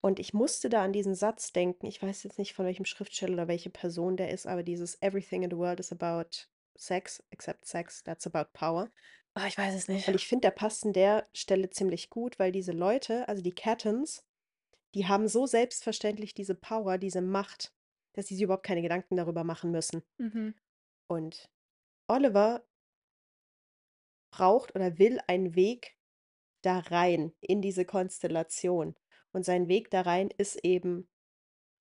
Und 0.00 0.18
ich 0.18 0.32
musste 0.32 0.68
da 0.70 0.82
an 0.82 0.92
diesen 0.92 1.14
Satz 1.14 1.52
denken. 1.52 1.86
Ich 1.86 2.02
weiß 2.02 2.22
jetzt 2.22 2.38
nicht, 2.38 2.54
von 2.54 2.64
welchem 2.64 2.86
Schriftsteller 2.86 3.34
oder 3.34 3.48
welche 3.48 3.70
Person 3.70 4.16
der 4.16 4.30
ist, 4.30 4.46
aber 4.46 4.62
dieses 4.62 5.00
Everything 5.02 5.42
in 5.42 5.50
the 5.50 5.58
world 5.58 5.78
is 5.78 5.92
about 5.92 6.46
sex, 6.74 7.22
except 7.30 7.66
sex, 7.66 8.02
that's 8.02 8.26
about 8.26 8.50
power. 8.54 8.88
Ah, 9.34 9.46
ich 9.46 9.58
weiß 9.58 9.74
es 9.74 9.88
nicht. 9.88 10.08
Und 10.08 10.14
ich 10.14 10.26
finde, 10.26 10.42
der 10.42 10.52
passt 10.52 10.84
an 10.86 10.92
der 10.92 11.26
Stelle 11.34 11.70
ziemlich 11.70 12.08
gut, 12.08 12.38
weil 12.38 12.50
diese 12.50 12.72
Leute, 12.72 13.28
also 13.28 13.42
die 13.42 13.52
Cattons, 13.52 14.24
die 14.94 15.06
haben 15.06 15.28
so 15.28 15.46
selbstverständlich 15.46 16.34
diese 16.34 16.54
Power, 16.54 16.98
diese 16.98 17.20
Macht, 17.22 17.72
dass 18.14 18.26
sie 18.26 18.34
sich 18.34 18.44
überhaupt 18.44 18.66
keine 18.66 18.82
Gedanken 18.82 19.16
darüber 19.16 19.44
machen 19.44 19.70
müssen. 19.70 20.02
Mhm. 20.18 20.54
Und 21.08 21.48
Oliver 22.08 22.64
braucht 24.32 24.74
oder 24.74 24.98
will 24.98 25.18
einen 25.26 25.54
Weg 25.54 25.96
da 26.62 26.78
rein 26.78 27.32
in 27.40 27.62
diese 27.62 27.84
Konstellation. 27.84 28.94
Und 29.32 29.44
sein 29.44 29.68
Weg 29.68 29.90
da 29.90 30.02
rein 30.02 30.30
ist 30.36 30.56
eben 30.64 31.08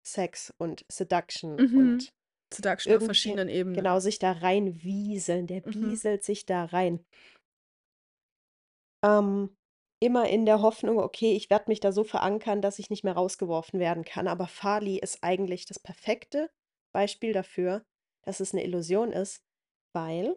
Sex 0.07 0.53
und 0.59 0.85
Seduction 0.91 1.57
Mhm. 1.57 1.79
und 1.79 2.15
Seduction 2.53 2.97
auf 2.97 3.05
verschiedenen 3.05 3.49
Ebenen. 3.49 3.75
genau, 3.77 3.99
sich 4.01 4.19
da 4.19 4.33
rein 4.33 4.83
wieseln. 4.83 5.47
Der 5.47 5.63
Mhm. 5.67 5.91
wieselt 5.91 6.25
sich 6.25 6.47
da 6.47 6.65
rein. 6.67 7.05
Ähm, 9.05 9.56
immer 10.01 10.29
in 10.29 10.47
der 10.47 10.63
Hoffnung, 10.63 10.99
okay, 10.99 11.35
ich 11.35 11.51
werde 11.51 11.67
mich 11.69 11.81
da 11.81 11.93
so 11.93 12.05
verankern, 12.05 12.61
dass 12.61 12.79
ich 12.79 12.91
nicht 12.91 13.05
mehr 13.05 13.15
rausgeworfen 13.15 13.81
werden 13.81 14.05
kann. 14.05 14.29
Aber 14.29 14.47
Farley 14.47 14.99
ist 14.99 15.23
eigentlich 15.23 15.67
das 15.67 15.79
perfekte 15.79 16.51
Beispiel 16.93 17.33
dafür, 17.33 17.85
dass 18.23 18.41
es 18.41 18.53
eine 18.53 18.65
Illusion 18.65 19.13
ist, 19.13 19.43
weil 19.93 20.37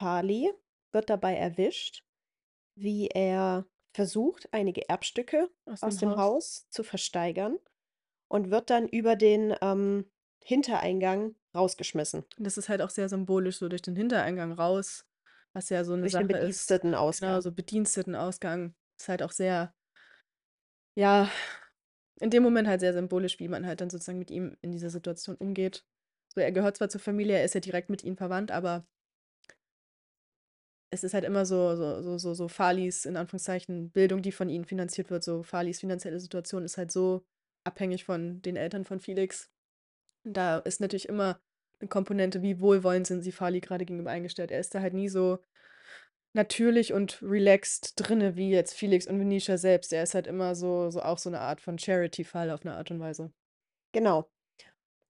Farley 0.00 0.52
wird 0.92 1.08
dabei 1.08 1.36
erwischt, 1.36 2.04
wie 2.76 3.08
er 3.08 3.66
versucht, 3.94 4.48
einige 4.52 4.88
Erbstücke 4.88 5.50
Aus 5.66 5.82
aus 5.82 5.96
dem 5.96 6.10
dem 6.10 6.18
Haus. 6.18 6.18
Haus 6.18 6.68
zu 6.70 6.82
versteigern 6.84 7.58
und 8.28 8.50
wird 8.50 8.70
dann 8.70 8.88
über 8.88 9.16
den 9.16 9.54
ähm, 9.60 10.10
Hintereingang 10.44 11.34
rausgeschmissen. 11.54 12.24
Und 12.38 12.46
das 12.46 12.56
ist 12.56 12.68
halt 12.68 12.82
auch 12.82 12.90
sehr 12.90 13.08
symbolisch, 13.08 13.58
so 13.58 13.68
durch 13.68 13.82
den 13.82 13.96
Hintereingang 13.96 14.52
raus, 14.52 15.04
was 15.52 15.68
ja 15.68 15.84
so 15.84 15.92
eine 15.92 16.02
Durch 16.02 16.12
Sache 16.12 16.26
den 16.26 16.36
ist. 16.36 16.40
Bedienstetenausgang. 16.40 17.30
Genau, 17.30 17.40
so 17.40 17.52
Bedienstetenausgang 17.52 18.74
ist 18.98 19.08
halt 19.08 19.22
auch 19.22 19.32
sehr, 19.32 19.74
ja, 20.96 21.30
in 22.20 22.30
dem 22.30 22.42
Moment 22.42 22.68
halt 22.68 22.80
sehr 22.80 22.92
symbolisch, 22.92 23.38
wie 23.40 23.48
man 23.48 23.66
halt 23.66 23.80
dann 23.80 23.90
sozusagen 23.90 24.18
mit 24.18 24.30
ihm 24.30 24.56
in 24.60 24.72
dieser 24.72 24.90
Situation 24.90 25.36
umgeht. 25.36 25.84
So, 26.34 26.40
er 26.40 26.52
gehört 26.52 26.76
zwar 26.76 26.88
zur 26.88 27.00
Familie, 27.00 27.38
er 27.38 27.44
ist 27.44 27.54
ja 27.54 27.60
direkt 27.60 27.90
mit 27.90 28.04
ihnen 28.04 28.16
verwandt, 28.16 28.50
aber 28.52 28.86
es 30.92 31.04
ist 31.04 31.14
halt 31.14 31.24
immer 31.24 31.46
so, 31.46 31.76
so, 31.76 32.02
so, 32.02 32.18
so, 32.18 32.34
so 32.34 32.48
Falis, 32.48 33.04
in 33.04 33.16
Anführungszeichen, 33.16 33.90
Bildung, 33.90 34.22
die 34.22 34.32
von 34.32 34.48
ihnen 34.48 34.64
finanziert 34.64 35.10
wird. 35.10 35.22
So 35.22 35.42
Falis 35.42 35.80
finanzielle 35.80 36.18
Situation 36.20 36.64
ist 36.64 36.78
halt 36.78 36.90
so 36.90 37.24
abhängig 37.64 38.04
von 38.04 38.42
den 38.42 38.56
Eltern 38.56 38.84
von 38.84 39.00
Felix. 39.00 39.50
Da 40.24 40.58
ist 40.58 40.80
natürlich 40.80 41.08
immer 41.08 41.40
Komponente, 41.88 42.42
wie 42.42 42.60
wohlwollend 42.60 43.06
sind 43.06 43.22
sie 43.22 43.32
Fali 43.32 43.60
gerade 43.60 43.84
gegenüber 43.84 44.10
eingestellt. 44.10 44.50
Er 44.50 44.60
ist 44.60 44.74
da 44.74 44.80
halt 44.80 44.94
nie 44.94 45.08
so 45.08 45.38
natürlich 46.32 46.92
und 46.92 47.20
relaxed 47.22 47.94
drinne 47.96 48.36
wie 48.36 48.50
jetzt 48.50 48.74
Felix 48.74 49.06
und 49.06 49.18
Venetia 49.18 49.56
selbst. 49.58 49.92
Er 49.92 50.02
ist 50.02 50.14
halt 50.14 50.26
immer 50.26 50.54
so, 50.54 50.90
so 50.90 51.02
auch 51.02 51.18
so 51.18 51.28
eine 51.30 51.40
Art 51.40 51.60
von 51.60 51.78
Charity-Fall 51.78 52.50
auf 52.50 52.64
eine 52.64 52.76
Art 52.76 52.90
und 52.90 53.00
Weise. 53.00 53.32
Genau. 53.92 54.30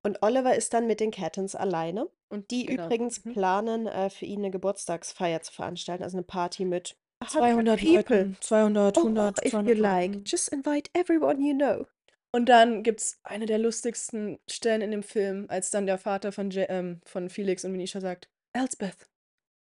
Und 0.02 0.22
Oliver 0.22 0.54
ist 0.54 0.72
dann 0.72 0.86
mit 0.86 1.00
den 1.00 1.10
Cattons 1.10 1.54
alleine. 1.54 2.08
Und 2.30 2.50
Die 2.50 2.64
genau. 2.66 2.86
übrigens 2.86 3.24
Mhm. 3.24 3.32
planen, 3.32 3.86
äh, 3.86 4.08
für 4.08 4.24
ihn 4.24 4.38
eine 4.38 4.50
Geburtstagsfeier 4.50 5.42
zu 5.42 5.52
veranstalten, 5.52 6.04
also 6.04 6.16
eine 6.16 6.24
Party 6.24 6.64
mit 6.64 6.96
200 7.26 7.82
Leuten, 7.82 8.36
200, 8.40 8.96
Oh, 8.96 9.02
100, 9.02 9.38
if 9.38 9.44
you 9.44 9.50
200 9.50 9.78
like, 9.78 10.22
just 10.24 10.48
invite 10.48 10.88
everyone 10.94 11.42
you 11.42 11.54
know. 11.54 11.86
Und 12.32 12.48
dann 12.48 12.82
gibt 12.82 13.00
es 13.00 13.18
eine 13.24 13.46
der 13.46 13.58
lustigsten 13.58 14.38
Stellen 14.48 14.82
in 14.82 14.90
dem 14.92 15.02
Film, 15.02 15.46
als 15.48 15.70
dann 15.70 15.86
der 15.86 15.98
Vater 15.98 16.30
von, 16.32 16.50
Ja- 16.50 16.68
ähm, 16.68 17.00
von 17.04 17.28
Felix 17.28 17.64
und 17.64 17.72
Venetia 17.72 18.00
sagt, 18.00 18.28
Elsbeth, 18.52 19.08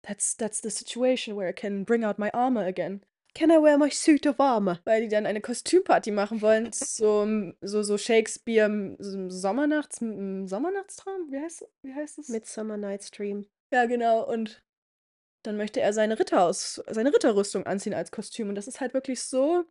that's, 0.04 0.36
that's 0.38 0.62
the 0.62 0.70
situation 0.70 1.38
where 1.38 1.50
I 1.50 1.54
can 1.54 1.86
bring 1.86 2.04
out 2.04 2.18
my 2.18 2.30
armor 2.32 2.64
again. 2.66 3.02
Can 3.36 3.52
I 3.52 3.58
wear 3.62 3.78
my 3.78 3.92
suit 3.92 4.26
of 4.26 4.40
armor? 4.40 4.80
Weil 4.86 5.02
die 5.02 5.08
dann 5.10 5.28
eine 5.28 5.42
Kostümparty 5.42 6.10
machen 6.10 6.42
wollen, 6.42 6.72
so, 6.74 7.28
so, 7.62 7.84
so 7.84 7.98
Shakespeare, 7.98 8.66
m- 8.66 8.96
so 8.98 9.16
im 9.16 9.30
Sommernachts, 9.30 10.02
m- 10.02 10.48
Sommernachtstraum, 10.48 11.32
wie 11.32 11.40
heißt, 11.40 11.68
wie 11.84 11.94
heißt 11.94 12.18
es? 12.18 12.30
Midsummer 12.30 12.78
Night's 12.78 13.12
Dream. 13.12 13.46
Ja, 13.72 13.86
genau. 13.86 14.28
Und 14.28 14.64
dann 15.44 15.58
möchte 15.58 15.82
er 15.82 15.94
seine 15.94 16.18
Ritter 16.18 16.42
aus, 16.42 16.82
seine 16.90 17.14
Ritterrüstung 17.14 17.68
anziehen 17.68 17.94
als 17.94 18.12
Kostüm. 18.12 18.50
Und 18.50 18.56
das 18.56 18.68
ist 18.68 18.82
halt 18.82 18.96
wirklich 18.96 19.22
so, 19.22 19.66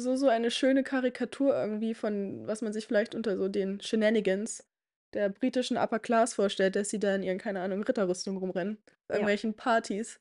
so, 0.00 0.16
so 0.16 0.28
eine 0.28 0.50
schöne 0.50 0.82
Karikatur 0.84 1.54
irgendwie 1.54 1.94
von, 1.94 2.46
was 2.46 2.62
man 2.62 2.72
sich 2.72 2.86
vielleicht 2.86 3.14
unter 3.14 3.36
so 3.36 3.48
den 3.48 3.80
Shenanigans 3.80 4.66
der 5.14 5.28
britischen 5.30 5.76
Upper 5.76 5.98
Class 5.98 6.34
vorstellt, 6.34 6.76
dass 6.76 6.90
sie 6.90 6.98
da 6.98 7.14
in 7.14 7.22
ihren, 7.22 7.38
keine 7.38 7.60
Ahnung, 7.60 7.82
Ritterrüstung 7.82 8.36
rumrennen. 8.36 8.78
Bei 9.08 9.14
Ja. 9.14 9.16
irgendwelchen 9.16 9.54
Partys. 9.56 10.20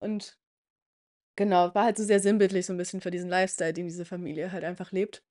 Und 0.00 0.38
genau, 1.36 1.74
war 1.74 1.84
halt 1.84 1.96
so 1.96 2.04
sehr 2.04 2.20
sinnbildlich 2.20 2.66
so 2.66 2.72
ein 2.72 2.76
bisschen 2.76 3.00
für 3.00 3.10
diesen 3.10 3.30
Lifestyle, 3.30 3.72
den 3.72 3.86
diese 3.86 4.04
Familie 4.04 4.52
halt 4.52 4.64
einfach 4.64 4.92
lebt. 4.92 5.22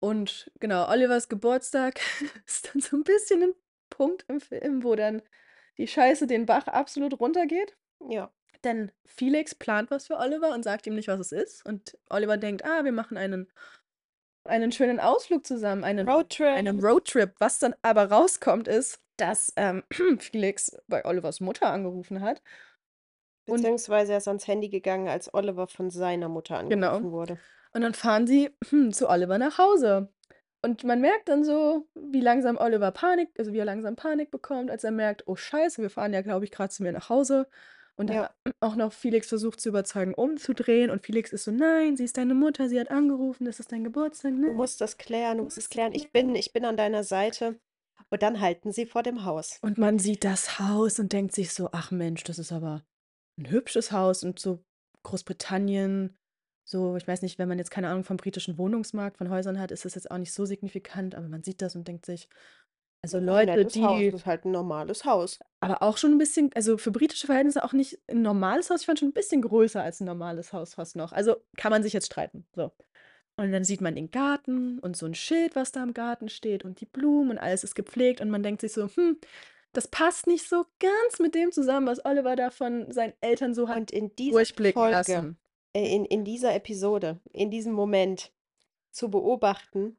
Und 0.00 0.50
genau, 0.60 0.88
Olivers 0.90 1.28
Geburtstag 1.28 2.00
ist 2.46 2.70
dann 2.74 2.82
so 2.82 2.96
ein 2.96 3.04
bisschen 3.04 3.42
ein 3.42 3.54
Punkt 3.90 4.24
im 4.28 4.40
Film, 4.40 4.84
wo 4.84 4.94
dann 4.96 5.22
die 5.78 5.86
Scheiße 5.86 6.26
den 6.26 6.46
Bach 6.46 6.66
absolut 6.66 7.18
runtergeht. 7.20 7.76
Ja. 8.08 8.32
Denn 8.64 8.92
Felix 9.06 9.54
plant 9.54 9.90
was 9.90 10.06
für 10.06 10.18
Oliver 10.18 10.52
und 10.54 10.62
sagt 10.62 10.86
ihm 10.86 10.94
nicht, 10.94 11.08
was 11.08 11.20
es 11.20 11.32
ist. 11.32 11.66
Und 11.66 11.98
Oliver 12.10 12.36
denkt, 12.36 12.64
ah, 12.64 12.84
wir 12.84 12.92
machen 12.92 13.16
einen, 13.16 13.50
einen 14.44 14.72
schönen 14.72 15.00
Ausflug 15.00 15.46
zusammen, 15.46 15.84
einen, 15.84 16.08
Roadtrip. 16.08 16.46
einen 16.48 16.80
Roadtrip. 16.80 17.34
Was 17.38 17.58
dann 17.58 17.74
aber 17.82 18.10
rauskommt, 18.10 18.68
ist, 18.68 19.00
dass 19.16 19.52
ähm, 19.56 19.82
Felix 20.18 20.76
bei 20.88 21.04
Olivers 21.04 21.40
Mutter 21.40 21.70
angerufen 21.72 22.20
hat. 22.20 22.42
Und, 23.46 23.56
Beziehungsweise 23.56 24.12
er 24.12 24.18
ist 24.18 24.28
ans 24.28 24.46
Handy 24.46 24.68
gegangen, 24.68 25.08
als 25.08 25.32
Oliver 25.34 25.66
von 25.66 25.90
seiner 25.90 26.28
Mutter 26.28 26.62
Genau. 26.68 26.88
angerufen 26.90 27.12
wurde. 27.12 27.38
und 27.72 27.82
dann 27.82 27.94
fahren 27.94 28.26
sie 28.26 28.50
hm, 28.68 28.92
zu 28.92 29.08
Oliver 29.08 29.38
nach 29.38 29.58
Hause. 29.58 30.08
Und 30.64 30.84
man 30.84 31.00
merkt 31.00 31.28
dann 31.28 31.42
so, 31.42 31.88
wie 31.94 32.20
langsam 32.20 32.56
Oliver 32.56 32.92
Panik, 32.92 33.30
also 33.36 33.52
wie 33.52 33.58
er 33.58 33.64
langsam 33.64 33.96
Panik 33.96 34.30
bekommt, 34.30 34.70
als 34.70 34.84
er 34.84 34.92
merkt, 34.92 35.26
oh 35.26 35.34
Scheiße, 35.34 35.82
wir 35.82 35.90
fahren 35.90 36.12
ja, 36.12 36.22
glaube 36.22 36.44
ich, 36.44 36.52
gerade 36.52 36.70
zu 36.70 36.84
mir 36.84 36.92
nach 36.92 37.08
Hause. 37.08 37.48
Und 38.10 38.14
Ja. 38.14 38.30
auch 38.60 38.76
noch 38.76 38.92
Felix 38.92 39.28
versucht 39.28 39.60
zu 39.60 39.68
überzeugen, 39.68 40.14
umzudrehen. 40.14 40.90
Und 40.90 41.02
Felix 41.02 41.32
ist 41.32 41.44
so, 41.44 41.50
nein, 41.50 41.96
sie 41.96 42.04
ist 42.04 42.16
deine 42.16 42.34
Mutter, 42.34 42.68
sie 42.68 42.78
hat 42.80 42.90
angerufen, 42.90 43.44
das 43.44 43.60
ist 43.60 43.72
dein 43.72 43.84
Geburtstag, 43.84 44.32
Du 44.32 44.52
musst 44.52 44.80
das 44.80 44.98
klären, 44.98 45.38
du 45.38 45.44
musst 45.44 45.58
es 45.58 45.68
klären. 45.70 45.92
Ich 45.94 46.10
bin, 46.12 46.34
ich 46.34 46.52
bin 46.52 46.64
an 46.64 46.76
deiner 46.76 47.04
Seite. 47.04 47.58
Und 48.10 48.22
dann 48.22 48.40
halten 48.40 48.72
sie 48.72 48.84
vor 48.84 49.02
dem 49.02 49.24
Haus. 49.24 49.58
Und 49.62 49.78
man 49.78 49.98
sieht 49.98 50.24
das 50.24 50.58
Haus 50.58 50.98
und 50.98 51.12
denkt 51.12 51.34
sich 51.34 51.54
so, 51.54 51.70
ach 51.72 51.90
Mensch, 51.90 52.24
das 52.24 52.38
ist 52.38 52.52
aber 52.52 52.84
ein 53.38 53.48
hübsches 53.48 53.90
Haus 53.92 54.22
und 54.22 54.38
so 54.38 54.62
Großbritannien, 55.04 56.16
so, 56.64 56.96
ich 56.96 57.06
weiß 57.08 57.22
nicht, 57.22 57.38
wenn 57.38 57.48
man 57.48 57.58
jetzt 57.58 57.70
keine 57.70 57.88
Ahnung 57.88 58.04
vom 58.04 58.16
britischen 58.16 58.58
Wohnungsmarkt 58.58 59.18
von 59.18 59.30
Häusern 59.30 59.58
hat, 59.58 59.70
ist 59.72 59.84
das 59.84 59.94
jetzt 59.94 60.10
auch 60.10 60.18
nicht 60.18 60.32
so 60.32 60.44
signifikant, 60.44 61.14
aber 61.14 61.28
man 61.28 61.42
sieht 61.42 61.60
das 61.62 61.74
und 61.74 61.88
denkt 61.88 62.06
sich, 62.06 62.28
also 63.02 63.18
Ein 63.18 63.24
Leute, 63.26 63.46
nettes 63.56 63.76
Haus. 63.76 63.98
die, 63.98 64.10
Das 64.10 64.20
ist 64.20 64.26
halt 64.26 64.44
ein 64.44 64.52
normales 64.52 65.04
Haus. 65.04 65.38
aber 65.60 65.82
auch 65.82 65.96
schon 65.96 66.12
ein 66.12 66.18
bisschen, 66.18 66.50
also 66.54 66.78
für 66.78 66.90
britische 66.92 67.26
Verhältnisse 67.26 67.64
auch 67.64 67.72
nicht 67.72 67.98
ein 68.08 68.22
normales 68.22 68.70
Haus, 68.70 68.80
ich 68.80 68.86
fand 68.86 68.98
schon 69.00 69.08
ein 69.08 69.12
bisschen 69.12 69.42
größer 69.42 69.82
als 69.82 70.00
ein 70.00 70.04
normales 70.06 70.52
Haus 70.52 70.74
fast 70.74 70.96
noch. 70.96 71.12
Also 71.12 71.36
kann 71.56 71.70
man 71.72 71.82
sich 71.82 71.92
jetzt 71.92 72.06
streiten, 72.06 72.46
so. 72.54 72.70
Und 73.36 73.50
dann 73.50 73.64
sieht 73.64 73.80
man 73.80 73.94
den 73.94 74.10
Garten 74.10 74.78
und 74.78 74.96
so 74.96 75.06
ein 75.06 75.14
Schild, 75.14 75.56
was 75.56 75.72
da 75.72 75.82
im 75.82 75.94
Garten 75.94 76.28
steht 76.28 76.64
und 76.64 76.80
die 76.80 76.86
Blumen 76.86 77.30
und 77.30 77.38
alles 77.38 77.64
ist 77.64 77.74
gepflegt 77.74 78.20
und 78.20 78.30
man 78.30 78.42
denkt 78.42 78.60
sich 78.60 78.72
so, 78.72 78.88
hm, 78.94 79.18
das 79.72 79.88
passt 79.88 80.26
nicht 80.26 80.46
so 80.48 80.66
ganz 80.78 81.18
mit 81.18 81.34
dem 81.34 81.50
zusammen, 81.50 81.86
was 81.86 82.04
Oliver 82.04 82.36
da 82.36 82.50
von 82.50 82.92
seinen 82.92 83.14
Eltern 83.22 83.54
so 83.54 83.68
hat 83.68 83.78
Und 83.78 83.90
in 83.90 84.14
dieser 84.16 84.32
durchblicken 84.36 84.80
Folge, 84.80 84.96
lassen. 84.96 85.38
äh, 85.74 85.94
in, 85.96 86.04
in 86.04 86.24
dieser 86.24 86.54
Episode, 86.54 87.20
in 87.32 87.50
diesem 87.50 87.72
Moment 87.72 88.32
zu 88.90 89.10
beobachten, 89.10 89.96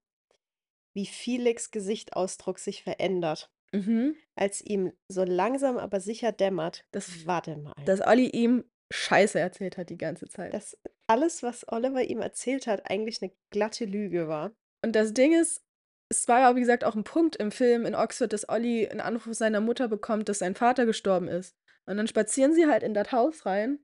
wie 0.94 1.06
Felix 1.06 1.72
Gesichtsausdruck 1.72 2.60
sich 2.60 2.84
verändert, 2.84 3.52
Mhm. 3.72 4.16
als 4.36 4.62
ihm 4.62 4.94
so 5.08 5.24
langsam 5.24 5.78
aber 5.78 6.00
sicher 6.00 6.32
dämmert, 6.32 6.86
Das- 6.92 7.26
warte 7.26 7.58
mal, 7.58 7.74
Dass 7.86 8.02
Olli 8.06 8.30
ihm 8.30 8.64
Scheiße 8.92 9.40
erzählt 9.40 9.78
hat 9.78 9.90
die 9.90 9.98
ganze 9.98 10.28
Zeit. 10.28 10.54
dass 10.54 10.78
alles, 11.08 11.42
was 11.42 11.68
Oliver 11.68 12.04
ihm 12.04 12.22
erzählt 12.22 12.68
hat, 12.68 12.90
eigentlich 12.92 13.22
eine 13.22 13.32
glatte 13.50 13.86
Lüge 13.86 14.28
war. 14.28 14.52
Und 14.84 14.96
das 14.96 15.14
Ding 15.14 15.34
ist, 15.34 15.64
es 16.10 16.28
war 16.28 16.42
ja, 16.42 16.56
wie 16.56 16.60
gesagt, 16.60 16.84
auch 16.84 16.96
ein 16.96 17.04
Punkt 17.04 17.36
im 17.38 17.52
Film 17.52 17.86
in 17.88 17.96
Oxford, 17.96 18.32
dass 18.32 18.48
Olli 18.48 18.88
einen 18.88 19.02
Anruf 19.02 19.34
seiner 19.34 19.62
Mutter 19.62 19.88
bekommt, 19.88 20.30
dass 20.30 20.40
sein 20.40 20.54
Vater 20.56 20.86
gestorben 20.86 21.28
ist. 21.28 21.56
Und 21.88 21.98
dann 21.98 22.08
spazieren 22.08 22.54
sie 22.54 22.68
halt 22.68 22.84
in 22.84 22.94
das 22.94 23.12
Haus 23.12 23.46
rein 23.48 23.80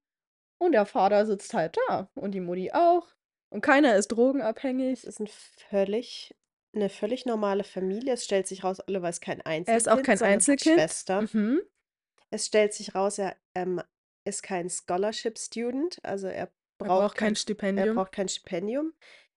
und 0.62 0.74
der 0.74 0.86
Vater 0.86 1.26
sitzt 1.26 1.54
halt 1.56 1.76
da 1.88 2.10
und 2.16 2.32
die 2.32 2.40
Mutti 2.40 2.72
auch. 2.72 3.08
Und 3.52 3.62
keiner 3.62 3.96
ist 3.96 4.10
drogenabhängig. 4.10 5.00
Es 5.00 5.04
ist 5.06 5.20
ein 5.20 5.28
völlig, 5.28 6.36
eine 6.74 6.90
völlig 6.90 7.26
normale 7.26 7.64
Familie. 7.64 8.14
Es 8.14 8.26
stellt 8.26 8.48
sich 8.48 8.64
raus, 8.64 8.78
Oliver 8.88 9.10
ist 9.10 9.22
kein 9.22 9.42
Einzelkind, 9.42 9.68
Er 9.70 9.78
ist 9.78 9.90
auch 9.90 10.04
kein 10.04 10.18
sondern 10.18 10.34
hat 10.36 10.36
Einzelkind. 10.36 10.76
Schwester. 10.76 11.22
Mhm. 11.34 11.62
Es 12.32 12.46
stellt 12.46 12.74
sich 12.74 12.94
raus, 12.96 13.18
er 13.18 13.36
ähm, 13.56 13.82
ist 14.24 14.44
kein 14.44 14.70
Scholarship 14.70 15.40
Student, 15.40 15.98
also 16.04 16.28
er 16.28 16.36
Er 16.44 16.50
braucht, 16.78 16.88
braucht 17.00 17.18
kein 17.18 17.34
Er 17.34 17.38
Stipendium. 17.42 17.96
braucht 17.96 18.12
kein 18.12 18.30
Stipendium. 18.30 18.94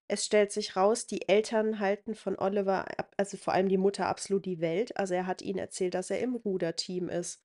Es 0.09 0.27
stellt 0.27 0.53
sich 0.53 0.77
raus, 0.77 1.07
die 1.07 1.27
Eltern 1.29 1.79
halten 1.81 2.15
von 2.15 2.39
Oliver, 2.39 2.87
ab- 2.99 3.15
also 3.17 3.39
vor 3.39 3.55
allem 3.55 3.69
die 3.71 3.79
Mutter, 3.79 4.07
absolut 4.09 4.45
die 4.45 4.61
Welt. 4.61 4.95
Also 4.99 5.15
er 5.15 5.27
hat 5.27 5.41
ihnen 5.41 5.59
erzählt, 5.59 5.95
dass 5.95 6.11
er 6.11 6.19
im 6.21 6.35
Ruderteam 6.35 7.09
ist, 7.09 7.43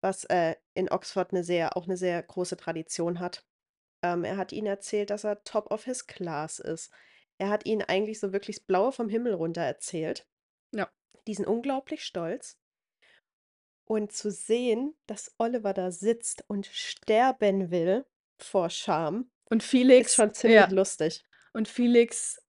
was 0.00 0.24
äh, 0.24 0.56
in 0.74 0.90
Oxford 0.90 1.32
eine 1.32 1.44
sehr, 1.44 1.76
auch 1.76 1.84
eine 1.84 1.96
sehr 1.96 2.20
große 2.22 2.56
Tradition 2.56 3.20
hat. 3.20 3.46
Ähm, 4.02 4.24
er 4.24 4.36
hat 4.36 4.52
ihnen 4.52 4.66
erzählt, 4.66 5.10
dass 5.10 5.24
er 5.24 5.44
top 5.44 5.70
of 5.70 5.84
his 5.84 6.06
class 6.06 6.58
ist. 6.58 6.90
Er 7.38 7.48
hat 7.48 7.66
ihnen 7.66 7.82
eigentlich 7.82 8.20
so 8.20 8.32
wirklich 8.32 8.56
das 8.56 8.64
Blaue 8.64 8.92
vom 8.92 9.08
Himmel 9.08 9.34
runter 9.34 9.62
erzählt. 9.62 10.26
Ja. 10.72 10.90
Die 11.26 11.34
sind 11.34 11.46
unglaublich 11.46 12.04
stolz. 12.04 12.58
Und 13.86 14.12
zu 14.12 14.30
sehen, 14.30 14.94
dass 15.06 15.34
Oliver 15.38 15.74
da 15.74 15.90
sitzt 15.90 16.44
und 16.48 16.66
sterben 16.66 17.70
will 17.70 18.06
vor 18.38 18.70
Scham, 18.70 19.30
Und 19.50 19.62
ist 19.62 19.68
Felix, 19.68 20.14
schon 20.14 20.32
ziemlich 20.32 20.56
ja, 20.56 20.70
lustig. 20.70 21.24
und 21.52 21.68
Felix 21.68 22.40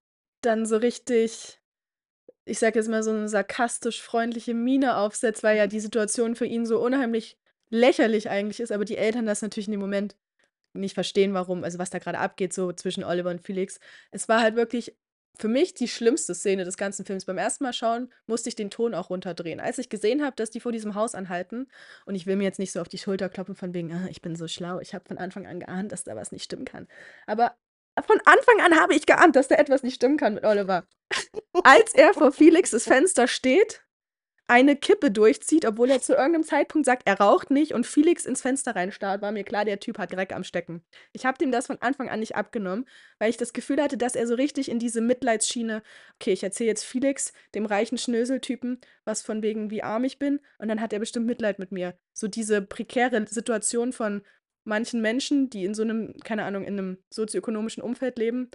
dann 0.42 0.66
so 0.66 0.78
richtig, 0.78 1.60
ich 2.46 2.60
sag 2.60 2.76
jetzt 2.76 2.88
mal, 2.88 3.04
so 3.04 3.12
eine 3.12 3.28
sarkastisch 3.28 4.02
freundliche 4.02 4.54
Miene 4.54 4.98
aufsetzt, 4.98 5.44
weil 5.44 5.58
ja 5.58 5.68
die 5.68 5.80
Situation 5.80 6.36
für 6.36 6.46
ihn 6.46 6.66
so 6.66 6.82
unheimlich 6.82 7.38
lächerlich 7.70 8.30
eigentlich 8.30 8.60
ist, 8.60 8.72
aber 8.72 8.86
die 8.86 8.98
Eltern 8.98 9.26
das 9.26 9.42
natürlich 9.42 9.68
in 9.68 9.74
dem 9.74 9.82
Moment 9.82 10.16
nicht 10.76 10.94
verstehen, 10.94 11.34
warum, 11.34 11.64
also 11.64 11.80
was 11.80 11.90
da 11.90 12.00
gerade 12.00 12.20
abgeht, 12.20 12.54
so 12.54 12.72
zwischen 12.72 13.04
Oliver 13.04 13.30
und 13.30 13.42
Felix. 13.42 13.80
Es 14.12 14.28
war 14.30 14.42
halt 14.42 14.56
wirklich 14.56 14.96
für 15.38 15.48
mich 15.48 15.74
die 15.74 15.88
schlimmste 15.88 16.34
Szene 16.34 16.64
des 16.64 16.78
ganzen 16.78 17.06
Films. 17.06 17.26
Beim 17.26 17.38
ersten 17.38 17.64
Mal 17.64 17.74
schauen 17.74 18.12
musste 18.26 18.50
ich 18.50 18.56
den 18.56 18.70
Ton 18.70 18.94
auch 18.94 19.10
runterdrehen. 19.10 19.60
Als 19.60 19.78
ich 19.78 19.90
gesehen 19.90 20.24
habe, 20.24 20.36
dass 20.36 20.50
die 20.50 20.60
vor 20.60 20.72
diesem 20.72 20.96
Haus 20.96 21.16
anhalten, 21.16 21.68
und 22.06 22.16
ich 22.16 22.26
will 22.26 22.36
mir 22.36 22.44
jetzt 22.44 22.60
nicht 22.60 22.72
so 22.72 22.82
auf 22.82 22.88
die 22.88 22.98
Schulter 22.98 23.30
klopfen 23.30 23.56
von 23.56 23.74
wegen, 23.74 23.92
ah, 23.92 24.08
ich 24.10 24.22
bin 24.22 24.36
so 24.36 24.48
schlau, 24.48 24.80
ich 24.80 24.94
habe 24.94 25.06
von 25.06 25.18
Anfang 25.18 25.46
an 25.46 25.60
geahnt, 25.60 25.92
dass 25.92 26.04
da 26.04 26.16
was 26.16 26.32
nicht 26.32 26.44
stimmen 26.44 26.66
kann. 26.66 26.88
Aber 27.28 27.56
von 28.06 28.20
Anfang 28.26 28.62
an 28.62 28.80
habe 28.80 28.94
ich 28.94 29.06
geahnt, 29.06 29.36
dass 29.36 29.48
da 29.48 29.56
etwas 29.56 29.84
nicht 29.84 29.96
stimmen 29.96 30.18
kann 30.18 30.34
mit 30.36 30.46
Oliver. 30.46 30.86
Als 31.64 31.94
er 31.94 32.14
vor 32.14 32.32
Felixes 32.32 32.84
Fenster 32.86 33.28
steht 33.28 33.85
eine 34.48 34.76
Kippe 34.76 35.10
durchzieht, 35.10 35.66
obwohl 35.66 35.90
er 35.90 36.02
zu 36.02 36.14
irgendeinem 36.14 36.44
Zeitpunkt 36.44 36.86
sagt, 36.86 37.04
er 37.06 37.20
raucht 37.20 37.50
nicht 37.50 37.74
und 37.74 37.88
Felix 37.88 38.26
ins 38.26 38.42
Fenster 38.42 38.76
reinstarrt, 38.76 39.22
war 39.22 39.32
mir 39.32 39.44
klar, 39.44 39.66
der 39.66 39.80
Typ 39.80 39.98
hat 39.98 40.14
Dreck 40.14 40.34
am 40.34 40.44
Stecken. 40.44 40.84
Ich 41.14 41.26
habe 41.26 41.38
dem 41.38 41.52
das 41.52 41.68
von 41.68 41.82
Anfang 41.82 42.10
an 42.10 42.20
nicht 42.20 42.36
abgenommen, 42.36 42.86
weil 43.18 43.30
ich 43.30 43.38
das 43.38 43.54
Gefühl 43.54 43.82
hatte, 43.82 43.98
dass 43.98 44.16
er 44.16 44.28
so 44.28 44.36
richtig 44.36 44.70
in 44.70 44.78
diese 44.78 45.02
Mitleidsschiene, 45.02 45.82
okay, 46.16 46.32
ich 46.32 46.44
erzähle 46.44 46.70
jetzt 46.70 46.84
Felix, 46.84 47.34
dem 47.56 47.66
reichen 47.66 47.98
Schnöseltypen, 47.98 48.80
was 49.04 49.24
von 49.24 49.42
wegen 49.42 49.72
wie 49.72 49.84
arm 49.84 50.04
ich 50.04 50.20
bin 50.20 50.40
und 50.60 50.68
dann 50.68 50.82
hat 50.82 50.94
er 50.94 51.00
bestimmt 51.00 51.26
Mitleid 51.26 51.58
mit 51.58 51.72
mir. 51.72 51.98
So 52.14 52.28
diese 52.28 52.62
prekäre 52.62 53.26
Situation 53.28 53.94
von 53.94 54.22
manchen 54.64 55.02
Menschen, 55.02 55.50
die 55.50 55.66
in 55.66 55.74
so 55.74 55.84
einem, 55.84 56.16
keine 56.24 56.44
Ahnung, 56.44 56.64
in 56.64 56.78
einem 56.78 56.98
sozioökonomischen 57.10 57.82
Umfeld 57.84 58.18
leben, 58.18 58.50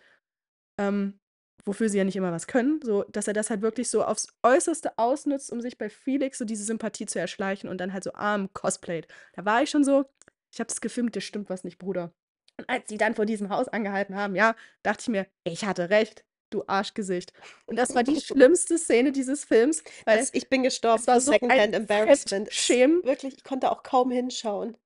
ähm, 0.79 1.20
wofür 1.65 1.89
sie 1.89 1.99
ja 1.99 2.05
nicht 2.05 2.17
immer 2.17 2.33
was 2.33 2.47
können, 2.47 2.81
so 2.83 3.05
dass 3.05 3.29
er 3.29 3.35
das 3.35 3.51
halt 3.51 3.63
wirklich 3.63 3.91
so 3.91 4.05
aufs 4.05 4.29
Äußerste 4.43 4.99
ausnutzt, 4.99 5.53
um 5.53 5.61
sich 5.61 5.79
bei 5.79 5.89
Felix 5.89 6.39
so 6.39 6.45
diese 6.45 6.65
Sympathie 6.65 7.07
zu 7.07 7.19
erschleichen 7.19 7.69
und 7.69 7.79
dann 7.79 7.93
halt 7.93 8.05
so 8.05 8.13
arm 8.15 8.53
cosplayt. 8.53 9.09
Da 9.35 9.45
war 9.45 9.63
ich 9.63 9.71
schon 9.71 9.85
so, 9.85 10.05
ich 10.53 10.61
habe 10.61 10.69
das 10.69 10.81
Gefühl, 10.81 11.05
mit 11.05 11.15
dir 11.15 11.21
stimmt 11.21 11.51
was 11.51 11.65
nicht, 11.65 11.79
Bruder. 11.79 12.13
Und 12.59 12.69
als 12.69 12.89
sie 12.89 12.99
dann 12.99 13.15
vor 13.15 13.27
diesem 13.27 13.49
Haus 13.49 13.69
angehalten 13.69 14.17
haben, 14.17 14.35
ja, 14.37 14.55
dachte 14.83 15.03
ich 15.03 15.09
mir, 15.09 15.27
ich 15.45 15.65
hatte 15.65 15.91
recht, 15.91 16.25
du 16.51 16.65
Arschgesicht. 16.67 17.33
Und 17.67 17.77
das 17.77 17.95
war 17.95 18.03
die 18.03 18.21
schlimmste 18.21 18.77
Szene 18.77 19.13
dieses 19.13 19.45
Films, 19.45 19.83
weil 20.05 20.19
Das, 20.19 20.35
ich 20.35 20.49
bin 20.49 20.63
gestorben 20.63 21.01
es 21.01 21.07
war 21.07 21.21
so 21.21 21.33
Secondhand 21.33 21.61
ein 21.61 21.73
Embarrassment. 21.73 22.49
Fremdschämen. 22.49 23.03
Wirklich, 23.05 23.39
ich 23.39 23.45
konnte 23.45 23.71
auch 23.71 23.83
kaum 23.83 24.11
hinschauen. 24.11 24.77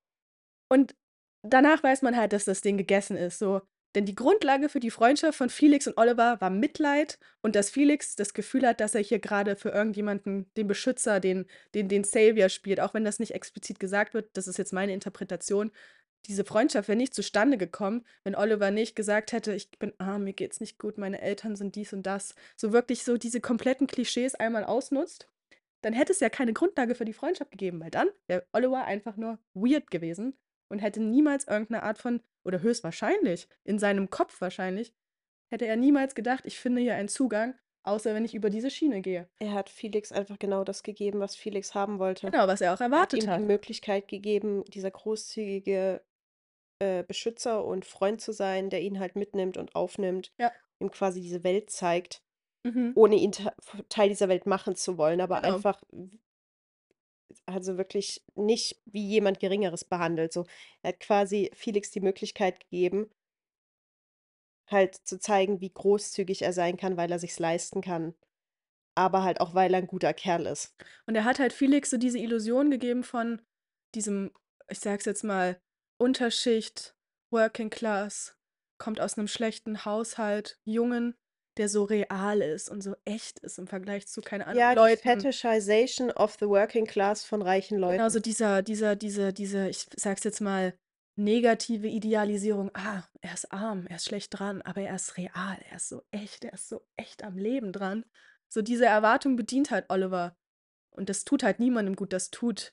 Und 0.69 0.95
danach 1.43 1.83
weiß 1.83 2.03
man 2.03 2.17
halt, 2.17 2.33
dass 2.33 2.45
das 2.45 2.61
Ding 2.61 2.77
gegessen 2.77 3.17
ist. 3.17 3.39
So. 3.39 3.63
Denn 3.95 4.07
die 4.07 4.15
Grundlage 4.15 4.69
für 4.69 4.81
die 4.81 4.91
Freundschaft 4.91 5.39
von 5.39 5.51
Felix 5.51 5.87
und 5.87 5.97
Oliver 5.97 6.41
war 6.41 6.51
Mitleid 6.51 7.19
und 7.43 7.55
dass 7.55 7.71
Felix 7.71 8.17
das 8.17 8.35
Gefühl 8.35 8.67
hat, 8.67 8.81
dass 8.81 8.95
er 8.95 9.03
hier 9.03 9.21
gerade 9.21 9.55
für 9.55 9.69
irgendjemanden 9.69 10.51
den 10.57 10.67
Beschützer, 10.67 11.21
den, 11.21 11.47
den, 11.75 11.89
den 11.89 12.03
Savior 12.03 12.49
spielt, 12.49 12.81
auch 12.81 12.95
wenn 12.95 13.05
das 13.05 13.21
nicht 13.21 13.35
explizit 13.35 13.79
gesagt 13.79 14.15
wird, 14.15 14.37
das 14.37 14.49
ist 14.49 14.59
jetzt 14.59 14.73
meine 14.73 14.93
Interpretation. 14.93 15.71
Diese 16.27 16.45
Freundschaft 16.45 16.89
wäre 16.89 16.97
nicht 16.97 17.15
zustande 17.15 17.57
gekommen, 17.57 18.05
wenn 18.25 18.35
Oliver 18.35 18.71
nicht 18.71 18.97
gesagt 18.97 19.33
hätte, 19.33 19.55
ich 19.55 19.71
bin 19.79 19.93
arm, 19.99 20.25
mir 20.25 20.33
geht's 20.33 20.59
nicht 20.59 20.79
gut, 20.79 20.99
meine 20.99 21.21
Eltern 21.21 21.55
sind 21.55 21.77
dies 21.77 21.93
und 21.93 22.05
das. 22.05 22.35
So 22.57 22.73
wirklich 22.73 23.05
so 23.05 23.17
diese 23.17 23.41
kompletten 23.41 23.87
Klischees 23.87 24.35
einmal 24.35 24.65
ausnutzt. 24.65 25.29
Dann 25.83 25.93
hätte 25.93 26.13
es 26.13 26.21
ja 26.21 26.31
keine 26.31 26.55
Grundlage 26.55 26.95
für 26.95 27.05
die 27.05 27.13
Freundschaft 27.13 27.51
gegeben, 27.51 27.81
weil 27.81 27.91
dann 27.91 28.09
wäre 28.27 28.47
Oliver 28.53 28.85
einfach 28.87 29.17
nur 29.17 29.39
weird 29.53 29.91
gewesen 29.91 30.35
und 30.75 30.81
hätte 30.81 31.01
niemals 31.01 31.47
irgendeine 31.47 31.83
Art 31.85 31.99
von, 31.99 32.21
oder 32.45 32.61
höchstwahrscheinlich, 32.61 33.49
in 33.65 33.79
seinem 33.79 34.11
Kopf 34.11 34.41
wahrscheinlich, 34.41 34.93
hätte 35.51 35.67
er 35.67 35.77
niemals 35.77 36.15
gedacht, 36.15 36.45
ich 36.47 36.59
finde 36.59 36.83
hier 36.83 36.95
einen 36.97 37.09
Zugang, 37.09 37.55
außer 37.85 38.13
wenn 38.15 38.25
ich 38.25 38.35
über 38.35 38.51
diese 38.51 38.71
Schiene 38.71 39.01
gehe. 39.03 39.29
Er 39.39 39.53
hat 39.53 39.69
Felix 39.71 40.11
einfach 40.11 40.39
genau 40.39 40.65
das 40.65 40.83
gegeben, 40.83 41.21
was 41.21 41.37
Felix 41.37 41.75
haben 41.75 41.99
wollte. 41.99 42.31
Genau, 42.31 42.47
was 42.49 42.61
er 42.61 42.75
auch 42.75 42.81
Er 42.81 42.87
hat 42.87 42.93
erwartet 42.93 43.21
ihm 43.23 43.27
die 43.27 43.31
hat. 43.33 43.41
Möglichkeit 43.43 44.09
gegeben, 44.09 44.65
dieser 44.65 44.91
großzügige 44.91 46.03
äh, 46.81 47.05
Beschützer 47.05 47.65
und 47.65 47.85
Freund 47.85 48.21
zu 48.21 48.33
sein, 48.33 48.69
der 48.69 48.83
ihn 48.83 48.99
halt 48.99 49.15
mitnimmt 49.17 49.57
und 49.57 49.75
aufnimmt, 49.77 50.33
Ja. 50.39 50.51
ihm 50.81 50.91
quasi 50.91 51.21
diese 51.21 51.45
Welt 51.45 51.71
zeigt, 51.71 52.21
Mhm. 52.67 52.93
ohne 52.97 53.15
ihn 53.17 53.31
te- 53.33 53.55
Teil 53.91 54.09
dieser 54.09 54.29
Welt 54.29 54.47
machen 54.47 54.75
zu 54.75 54.99
wollen, 54.99 55.21
aber 55.21 55.41
Genau. 55.43 55.55
einfach 55.55 55.83
also 57.47 57.77
wirklich 57.79 58.25
nicht 58.35 58.81
wie 58.85 59.07
jemand 59.07 59.41
Geringeres 59.41 59.85
behandelt. 59.85 60.33
So, 60.33 60.47
er 60.83 60.91
hat 60.91 61.01
quasi 61.01 61.51
Felix 61.55 61.91
die 61.91 62.01
Möglichkeit 62.01 62.61
gegeben, 62.61 63.11
halt 64.71 64.95
zu 64.95 65.19
zeigen, 65.19 65.61
wie 65.61 65.73
großzügig 65.73 66.43
er 66.43 66.53
sein 66.53 66.77
kann, 66.77 66.97
weil 66.97 67.11
er 67.11 67.19
sich's 67.19 67.39
leisten 67.39 67.81
kann. 67.81 68.15
Aber 68.97 69.25
halt 69.25 69.41
auch, 69.41 69.55
weil 69.55 69.75
er 69.75 69.79
ein 69.79 69.87
guter 69.87 70.15
Kerl 70.15 70.47
ist. 70.47 70.75
Und 71.07 71.17
er 71.17 71.25
hat 71.25 71.39
halt 71.39 71.53
Felix 71.53 71.91
so 71.91 71.97
diese 71.97 72.19
Illusion 72.19 72.71
gegeben 72.71 73.03
von 73.03 73.43
diesem, 73.95 74.33
ich 74.69 74.81
sag's 74.81 75.05
jetzt 75.05 75.25
mal, 75.25 75.61
Unterschicht, 75.99 76.95
Working 77.31 77.71
Class, 77.71 78.37
kommt 78.79 79.01
aus 79.01 79.19
einem 79.19 79.29
schlechten 79.29 79.85
Haushalt, 79.85 80.59
Jungen, 80.65 81.17
der 81.57 81.69
so 81.69 81.85
real 81.85 82.41
ist 82.41 82.69
und 82.69 82.83
so 82.83 82.95
echt 83.05 83.39
ist 83.41 83.59
im 83.59 83.67
Vergleich 83.67 84.07
zu, 84.09 84.21
keine 84.21 84.47
Ahnung, 84.47 84.59
Ja, 84.59 84.71
die 84.71 84.77
Leuten. 84.77 85.03
Fetishization 85.03 86.11
of 86.11 86.37
the 86.41 86.47
working 86.47 86.87
class 86.87 87.25
von 87.25 87.43
reichen 87.43 87.79
Leuten. 87.79 87.99
Genau, 87.99 88.09
so 88.09 88.21
dieser, 88.21 88.63
dieser, 88.63 88.97
diese, 88.97 89.33
diese, 89.33 89.69
ich 89.69 89.87
sag's 89.97 90.25
jetzt 90.25 90.41
mal, 90.41 90.75
negative 91.17 91.87
Idealisierung. 91.87 92.71
Ah, 92.75 93.05
er 93.21 93.35
ist 93.35 93.53
arm, 93.53 93.87
er 93.87 93.97
ist 93.97 94.07
schlecht 94.07 94.39
dran, 94.39 94.63
aber 94.63 94.83
er 94.83 94.97
ist 94.97 95.17
real, 95.17 95.59
er 95.71 95.77
ist 95.77 95.89
so 95.89 96.03
echt, 96.11 96.45
er 96.45 96.55
ist 96.55 96.69
so 96.69 96.85
echt 96.97 97.23
am 97.23 97.39
Leben 97.39 97.73
dran. 97.73 98.05
So 98.49 98.63
diese 98.63 98.87
Erwartung 98.87 99.37
bedient 99.37 99.71
halt 99.71 99.87
Oliver. 99.91 100.37
Und 100.91 101.09
das 101.09 101.25
tut 101.25 101.43
halt 101.43 101.61
niemandem 101.61 101.97
gut. 101.97 102.13
Das 102.13 102.31
tut, 102.31 102.73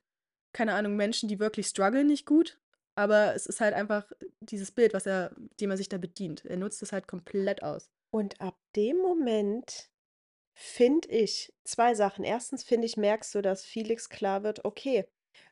keine 0.53 0.73
Ahnung, 0.73 0.95
Menschen, 0.95 1.29
die 1.29 1.39
wirklich 1.39 1.67
strugglen, 1.67 2.07
nicht 2.07 2.25
gut. 2.25 2.59
Aber 2.95 3.33
es 3.35 3.45
ist 3.45 3.61
halt 3.61 3.73
einfach 3.73 4.11
dieses 4.41 4.71
Bild, 4.71 4.93
was 4.93 5.05
er, 5.05 5.35
dem 5.59 5.71
er 5.71 5.77
sich 5.77 5.89
da 5.89 5.97
bedient. 5.97 6.45
Er 6.45 6.57
nutzt 6.57 6.83
es 6.83 6.91
halt 6.91 7.07
komplett 7.07 7.63
aus. 7.63 7.89
Und 8.11 8.39
ab 8.41 8.57
dem 8.75 8.97
Moment 8.97 9.89
finde 10.53 11.07
ich 11.09 11.53
zwei 11.63 11.95
Sachen. 11.95 12.23
Erstens 12.23 12.63
finde 12.63 12.85
ich, 12.85 12.97
merkst 12.97 13.33
du, 13.33 13.41
dass 13.41 13.65
Felix 13.65 14.09
klar 14.09 14.43
wird, 14.43 14.65
okay, 14.65 15.07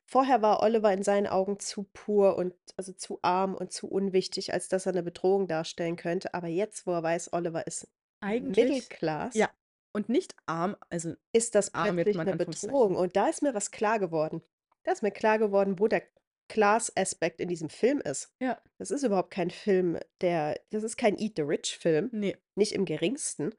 vorher 0.05 0.41
war 0.41 0.61
Oliver 0.61 0.91
in 0.91 1.03
seinen 1.03 1.27
Augen 1.27 1.59
zu 1.59 1.83
pur 1.93 2.35
und 2.35 2.53
also 2.75 2.91
zu 2.93 3.19
arm 3.21 3.55
und 3.55 3.71
zu 3.71 3.87
unwichtig, 3.87 4.53
als 4.53 4.67
dass 4.67 4.85
er 4.85 4.91
eine 4.91 5.03
Bedrohung 5.03 5.47
darstellen 5.47 5.95
könnte. 5.95 6.33
Aber 6.33 6.47
jetzt, 6.47 6.85
wo 6.85 6.91
er 6.91 7.03
weiß, 7.03 7.33
Oliver 7.33 7.65
ist 7.65 7.87
Eigentlich. 8.21 8.69
Mittelklass, 8.69 9.35
Ja. 9.35 9.49
Und 9.91 10.07
nicht 10.07 10.35
arm, 10.45 10.75
also 10.89 11.15
ist 11.33 11.55
das 11.55 11.73
Arm 11.73 11.95
plötzlich 11.95 12.19
eine. 12.19 12.35
Bedrohung. 12.35 12.95
Und 12.95 13.15
da 13.15 13.27
ist 13.27 13.41
mir 13.41 13.55
was 13.55 13.71
klar 13.71 13.97
geworden. 13.97 14.43
Da 14.83 14.91
ist 14.91 15.01
mir 15.01 15.11
klar 15.11 15.39
geworden, 15.39 15.79
wo 15.79 15.87
der 15.87 16.03
Class-Aspekt 16.49 17.39
in 17.39 17.47
diesem 17.47 17.69
Film 17.69 18.01
ist. 18.01 18.33
Ja. 18.41 18.61
Das 18.77 18.91
ist 18.91 19.03
überhaupt 19.03 19.31
kein 19.31 19.49
Film, 19.49 19.97
der, 20.19 20.59
das 20.71 20.83
ist 20.83 20.97
kein 20.97 21.17
Eat 21.17 21.33
the 21.37 21.43
Rich-Film, 21.43 22.09
nee. 22.11 22.35
nicht 22.55 22.73
im 22.73 22.83
geringsten. 22.83 23.55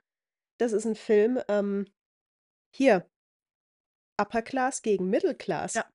Das 0.59 0.73
ist 0.73 0.85
ein 0.85 0.97
Film, 0.97 1.41
ähm, 1.49 1.87
hier, 2.77 3.09
Upper 4.21 4.43
Class 4.43 4.83
gegen 4.83 5.09
Middle 5.09 5.35
Class. 5.35 5.75
Ja. 5.75 5.87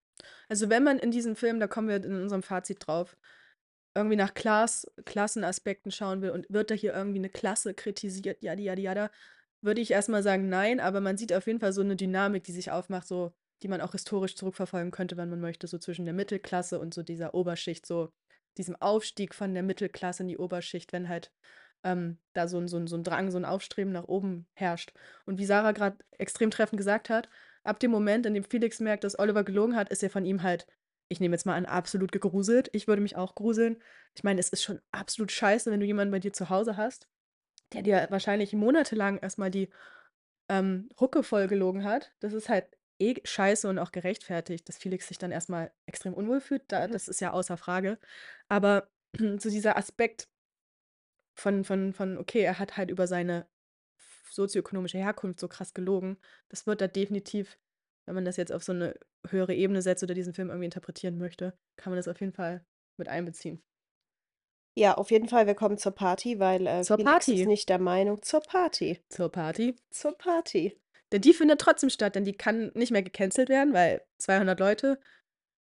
Also 0.49 0.69
wenn 0.69 0.83
man 0.83 0.97
in 0.97 1.11
diesem 1.11 1.35
Film, 1.35 1.59
da 1.59 1.67
kommen 1.67 1.87
wir 1.87 1.97
in 1.97 2.21
unserem 2.21 2.41
Fazit 2.41 2.87
drauf, 2.87 3.15
irgendwie 3.93 4.15
nach 4.15 4.33
Klass, 4.33 4.91
Klassenaspekten 5.05 5.91
schauen 5.91 6.21
will 6.21 6.31
und 6.31 6.47
wird 6.49 6.71
da 6.71 6.75
hier 6.75 6.93
irgendwie 6.93 7.19
eine 7.19 7.29
Klasse 7.29 7.73
kritisiert, 7.73 8.41
yada, 8.41 8.61
yada, 8.61 8.81
yada, 8.81 9.11
würde 9.61 9.81
ich 9.81 9.91
erstmal 9.91 10.23
sagen, 10.23 10.49
nein, 10.49 10.79
aber 10.79 11.01
man 11.01 11.17
sieht 11.17 11.33
auf 11.33 11.47
jeden 11.47 11.59
Fall 11.59 11.73
so 11.73 11.81
eine 11.81 11.95
Dynamik, 11.95 12.43
die 12.43 12.51
sich 12.51 12.71
aufmacht, 12.71 13.07
so, 13.07 13.33
die 13.63 13.67
man 13.67 13.81
auch 13.81 13.93
historisch 13.93 14.35
zurückverfolgen 14.35 14.91
könnte, 14.91 15.17
wenn 15.17 15.29
man 15.29 15.39
möchte, 15.39 15.67
so 15.67 15.77
zwischen 15.77 16.05
der 16.05 16.13
Mittelklasse 16.13 16.79
und 16.79 16.93
so 16.93 17.03
dieser 17.03 17.33
Oberschicht, 17.33 17.85
so 17.85 18.11
diesem 18.57 18.75
Aufstieg 18.75 19.33
von 19.33 19.53
der 19.53 19.63
Mittelklasse 19.63 20.23
in 20.23 20.29
die 20.29 20.37
Oberschicht, 20.37 20.93
wenn 20.93 21.09
halt 21.09 21.31
ähm, 21.83 22.17
da 22.33 22.47
so 22.47 22.57
ein, 22.57 22.67
so, 22.67 22.77
ein, 22.77 22.87
so 22.87 22.95
ein 22.97 23.03
Drang, 23.03 23.31
so 23.31 23.37
ein 23.37 23.45
Aufstreben 23.45 23.93
nach 23.93 24.07
oben 24.07 24.47
herrscht. 24.53 24.93
Und 25.25 25.37
wie 25.37 25.45
Sarah 25.45 25.71
gerade 25.71 25.97
extrem 26.17 26.51
treffend 26.51 26.77
gesagt 26.77 27.09
hat, 27.09 27.29
ab 27.63 27.79
dem 27.79 27.91
Moment, 27.91 28.25
in 28.25 28.33
dem 28.33 28.43
Felix 28.43 28.79
merkt, 28.79 29.03
dass 29.03 29.17
Oliver 29.19 29.43
gelogen 29.43 29.75
hat, 29.75 29.89
ist 29.89 30.03
er 30.03 30.09
von 30.09 30.25
ihm 30.25 30.43
halt, 30.43 30.67
ich 31.09 31.19
nehme 31.19 31.35
jetzt 31.35 31.45
mal 31.45 31.55
an, 31.55 31.65
absolut 31.65 32.11
gegruselt. 32.11 32.69
Ich 32.73 32.87
würde 32.87 33.01
mich 33.01 33.15
auch 33.15 33.35
gruseln. 33.35 33.77
Ich 34.15 34.23
meine, 34.23 34.39
es 34.39 34.49
ist 34.49 34.63
schon 34.63 34.81
absolut 34.91 35.31
scheiße, 35.31 35.71
wenn 35.71 35.79
du 35.79 35.85
jemanden 35.85 36.11
bei 36.11 36.19
dir 36.19 36.33
zu 36.33 36.49
Hause 36.49 36.77
hast, 36.77 37.07
der 37.73 37.83
dir 37.83 38.07
wahrscheinlich 38.09 38.53
monatelang 38.53 39.19
erstmal 39.19 39.51
die 39.51 39.69
ähm, 40.49 40.89
Hucke 40.99 41.23
voll 41.23 41.47
gelogen 41.47 41.83
hat. 41.83 42.13
Das 42.19 42.33
ist 42.33 42.49
halt 42.49 42.65
eh 42.99 43.15
scheiße 43.23 43.67
und 43.69 43.79
auch 43.79 43.91
gerechtfertigt, 43.91 44.67
dass 44.69 44.77
Felix 44.77 45.07
sich 45.07 45.17
dann 45.17 45.31
erstmal 45.31 45.71
extrem 45.85 46.13
unwohl 46.13 46.39
fühlt. 46.41 46.63
Da, 46.71 46.87
Mhm. 46.87 46.91
das 46.93 47.07
ist 47.07 47.21
ja 47.21 47.31
außer 47.31 47.57
Frage. 47.57 47.99
Aber 48.47 48.89
so 49.39 49.49
dieser 49.49 49.77
Aspekt 49.77 50.29
von, 51.37 51.63
von, 51.63 51.93
von, 51.93 52.17
okay, 52.17 52.41
er 52.41 52.59
hat 52.59 52.77
halt 52.77 52.89
über 52.89 53.07
seine 53.07 53.47
sozioökonomische 54.31 54.97
Herkunft 54.97 55.39
so 55.39 55.47
krass 55.47 55.73
gelogen, 55.73 56.17
das 56.49 56.67
wird 56.67 56.81
da 56.81 56.87
definitiv, 56.87 57.57
wenn 58.05 58.15
man 58.15 58.25
das 58.25 58.37
jetzt 58.37 58.51
auf 58.51 58.63
so 58.63 58.71
eine 58.73 58.95
höhere 59.29 59.53
Ebene 59.53 59.81
setzt 59.81 60.03
oder 60.03 60.13
diesen 60.13 60.33
Film 60.33 60.49
irgendwie 60.49 60.65
interpretieren 60.65 61.17
möchte, 61.17 61.57
kann 61.77 61.91
man 61.91 61.97
das 61.97 62.07
auf 62.07 62.19
jeden 62.19 62.33
Fall 62.33 62.65
mit 62.97 63.07
einbeziehen. 63.07 63.63
Ja, 64.77 64.95
auf 64.95 65.09
jeden 65.09 65.29
Fall, 65.29 65.47
wir 65.47 65.55
kommen 65.55 65.77
zur 65.77 65.93
Party, 65.93 66.39
weil 66.39 66.67
äh, 66.67 66.81
Zur 66.83 66.97
Felix 66.97 67.11
Party. 67.11 67.41
ist 67.41 67.47
nicht 67.47 67.69
der 67.69 67.79
Meinung, 67.79 68.21
zur 68.21 68.41
Party. 68.41 69.01
Zur 69.09 69.31
Party. 69.31 69.75
Zur 69.89 70.17
Party. 70.17 70.77
Denn 71.11 71.21
die 71.21 71.33
findet 71.33 71.61
trotzdem 71.61 71.89
statt, 71.89 72.15
denn 72.15 72.25
die 72.25 72.33
kann 72.37 72.71
nicht 72.73 72.91
mehr 72.91 73.03
gecancelt 73.03 73.49
werden, 73.49 73.73
weil 73.73 74.01
200 74.17 74.59
Leute 74.59 74.99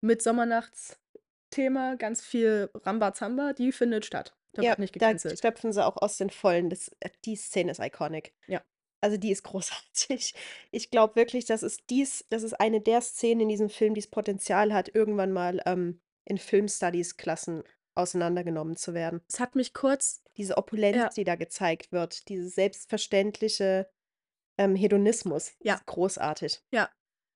mit 0.02 0.22
Sommernachtsthema, 0.22 1.94
ganz 1.96 2.20
viel 2.22 2.70
Rambazamba, 2.74 3.52
die 3.52 3.72
findet 3.72 4.04
statt. 4.04 4.36
Da 4.52 4.62
Ja, 4.62 4.70
wird 4.70 4.80
nicht 4.80 4.96
da 4.96 5.06
gecancelt. 5.08 5.40
schöpfen 5.40 5.72
sie 5.72 5.84
auch 5.84 5.96
aus 5.96 6.16
den 6.16 6.30
Vollen. 6.30 6.70
Das, 6.70 6.88
äh, 7.00 7.10
die 7.24 7.36
Szene 7.36 7.70
ist 7.70 7.80
iconic. 7.80 8.34
Ja. 8.48 8.62
Also 9.02 9.16
die 9.16 9.30
ist 9.30 9.44
großartig. 9.44 10.34
Ich 10.72 10.90
glaube 10.90 11.16
wirklich, 11.16 11.44
das 11.46 11.62
ist 11.62 11.82
dies, 11.90 12.24
das 12.30 12.42
ist 12.42 12.54
eine 12.54 12.80
der 12.80 13.00
Szenen 13.00 13.42
in 13.42 13.48
diesem 13.48 13.70
Film, 13.70 13.94
die 13.94 14.00
das 14.00 14.10
Potenzial 14.10 14.72
hat, 14.74 14.94
irgendwann 14.94 15.32
mal 15.32 15.60
ähm, 15.66 16.00
in 16.24 16.38
Filmstudies-Klassen 16.38 17.62
auseinandergenommen 17.94 18.76
zu 18.76 18.94
werden. 18.94 19.20
Es 19.28 19.40
hat 19.40 19.54
mich 19.54 19.72
kurz, 19.74 20.22
Diese 20.36 20.56
Opulenz, 20.58 20.96
Ja. 20.96 21.08
die 21.10 21.24
da 21.24 21.34
gezeigt 21.36 21.92
wird, 21.92 22.28
dieses 22.28 22.54
selbstverständliche 22.54 23.88
ähm, 24.60 24.76
Hedonismus, 24.76 25.54
Ja. 25.62 25.80
großartig. 25.86 26.60
ja, 26.72 26.90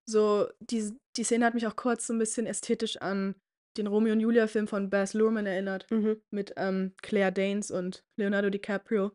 So, 0.06 0.48
die, 0.60 0.92
die 1.16 1.24
Szene 1.24 1.46
hat 1.46 1.54
mich 1.54 1.66
auch 1.66 1.76
kurz 1.76 2.06
so 2.06 2.12
ein 2.12 2.18
bisschen 2.18 2.46
ästhetisch 2.46 2.98
an 3.00 3.34
den 3.78 3.86
Romeo 3.86 4.12
und 4.12 4.20
Julia-Film 4.20 4.68
von 4.68 4.90
Baz 4.90 5.14
Luhrmann 5.14 5.46
erinnert. 5.46 5.90
Mhm. 5.90 6.20
Mit 6.30 6.52
ähm, 6.56 6.94
Claire 7.02 7.32
Danes 7.32 7.70
und 7.70 8.04
Leonardo 8.16 8.50
DiCaprio. 8.50 9.12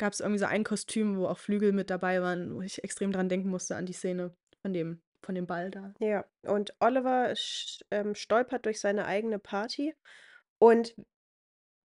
Gab 0.00 0.12
es 0.14 0.20
irgendwie 0.20 0.38
so 0.40 0.46
ein 0.46 0.64
Kostüm, 0.64 1.18
wo 1.18 1.26
auch 1.26 1.38
Flügel 1.38 1.72
mit 1.72 1.90
dabei 1.90 2.22
waren, 2.22 2.54
wo 2.54 2.62
ich 2.62 2.82
extrem 2.82 3.12
dran 3.12 3.28
denken 3.28 3.50
musste 3.50 3.76
an 3.76 3.86
die 3.86 3.92
Szene 3.92 4.34
von 4.62 4.72
dem, 4.72 5.02
von 5.22 5.34
dem 5.34 5.46
Ball 5.46 5.70
da. 5.70 5.92
Ja, 6.00 6.24
und 6.46 6.74
Oliver 6.80 7.34
ähm, 7.90 8.14
stolpert 8.14 8.64
durch 8.66 8.80
seine 8.80 9.04
eigene 9.04 9.38
Party 9.38 9.94
und 10.58 10.94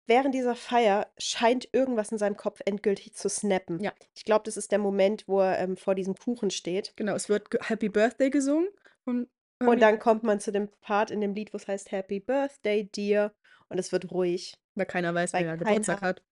während 0.06 0.34
dieser 0.34 0.54
Feier 0.54 1.06
scheint 1.18 1.68
irgendwas 1.72 2.10
in 2.12 2.18
seinem 2.18 2.36
Kopf 2.36 2.60
endgültig 2.64 3.14
zu 3.14 3.28
snappen. 3.28 3.80
Ja. 3.80 3.92
Ich 4.14 4.24
glaube, 4.24 4.42
das 4.44 4.56
ist 4.56 4.72
der 4.72 4.78
Moment, 4.78 5.24
wo 5.28 5.40
er 5.40 5.58
ähm, 5.58 5.76
vor 5.76 5.94
diesem 5.94 6.14
Kuchen 6.14 6.50
steht. 6.50 6.92
Genau, 6.96 7.14
es 7.14 7.28
wird 7.28 7.48
Happy 7.68 7.88
Birthday 7.88 8.30
gesungen. 8.30 8.68
Und, 9.04 9.28
Und 9.60 9.80
dann 9.80 9.98
kommt 9.98 10.22
man 10.22 10.40
zu 10.40 10.52
dem 10.52 10.68
Part 10.80 11.10
in 11.10 11.20
dem 11.20 11.34
Lied, 11.34 11.52
wo 11.52 11.56
es 11.56 11.68
heißt 11.68 11.90
Happy 11.92 12.20
Birthday, 12.20 12.84
Dear. 12.94 13.32
Und 13.68 13.78
es 13.78 13.92
wird 13.92 14.10
ruhig. 14.10 14.54
weil 14.74 14.86
keiner 14.86 15.14
weiß, 15.14 15.32
weil 15.32 15.46
wer 15.46 15.56
Geburtstag 15.56 16.02
hat. 16.02 16.22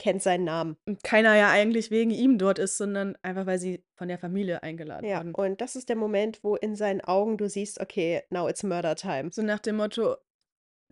Kennt 0.00 0.22
seinen 0.22 0.44
Namen. 0.44 0.76
Und 0.86 1.02
keiner 1.02 1.34
ja 1.34 1.50
eigentlich 1.50 1.90
wegen 1.90 2.12
ihm 2.12 2.38
dort 2.38 2.60
ist, 2.60 2.78
sondern 2.78 3.16
einfach, 3.22 3.46
weil 3.46 3.58
sie 3.58 3.82
von 3.96 4.06
der 4.06 4.16
Familie 4.20 4.62
eingeladen 4.62 5.04
Ja, 5.04 5.18
wurden. 5.18 5.34
und 5.34 5.60
das 5.60 5.74
ist 5.74 5.88
der 5.88 5.96
Moment, 5.96 6.44
wo 6.44 6.54
in 6.54 6.76
seinen 6.76 7.00
Augen 7.00 7.36
du 7.36 7.48
siehst, 7.48 7.80
okay, 7.80 8.22
now 8.30 8.48
it's 8.48 8.62
murder 8.62 8.94
time. 8.94 9.30
So 9.32 9.42
nach 9.42 9.58
dem 9.58 9.74
Motto, 9.76 10.14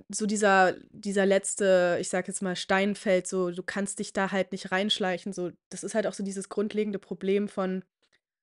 so 0.08 0.26
dieser, 0.26 0.74
dieser 0.90 1.26
letzte, 1.26 1.98
ich 2.00 2.08
sag 2.08 2.28
jetzt 2.28 2.42
mal, 2.42 2.56
Steinfeld, 2.56 3.26
so, 3.26 3.50
du 3.50 3.62
kannst 3.62 3.98
dich 3.98 4.12
da 4.12 4.30
halt 4.32 4.52
nicht 4.52 4.70
reinschleichen. 4.70 5.32
So, 5.32 5.50
das 5.70 5.84
ist 5.84 5.94
halt 5.94 6.06
auch 6.06 6.12
so 6.12 6.22
dieses 6.22 6.48
grundlegende 6.48 6.98
Problem 6.98 7.48
von 7.48 7.84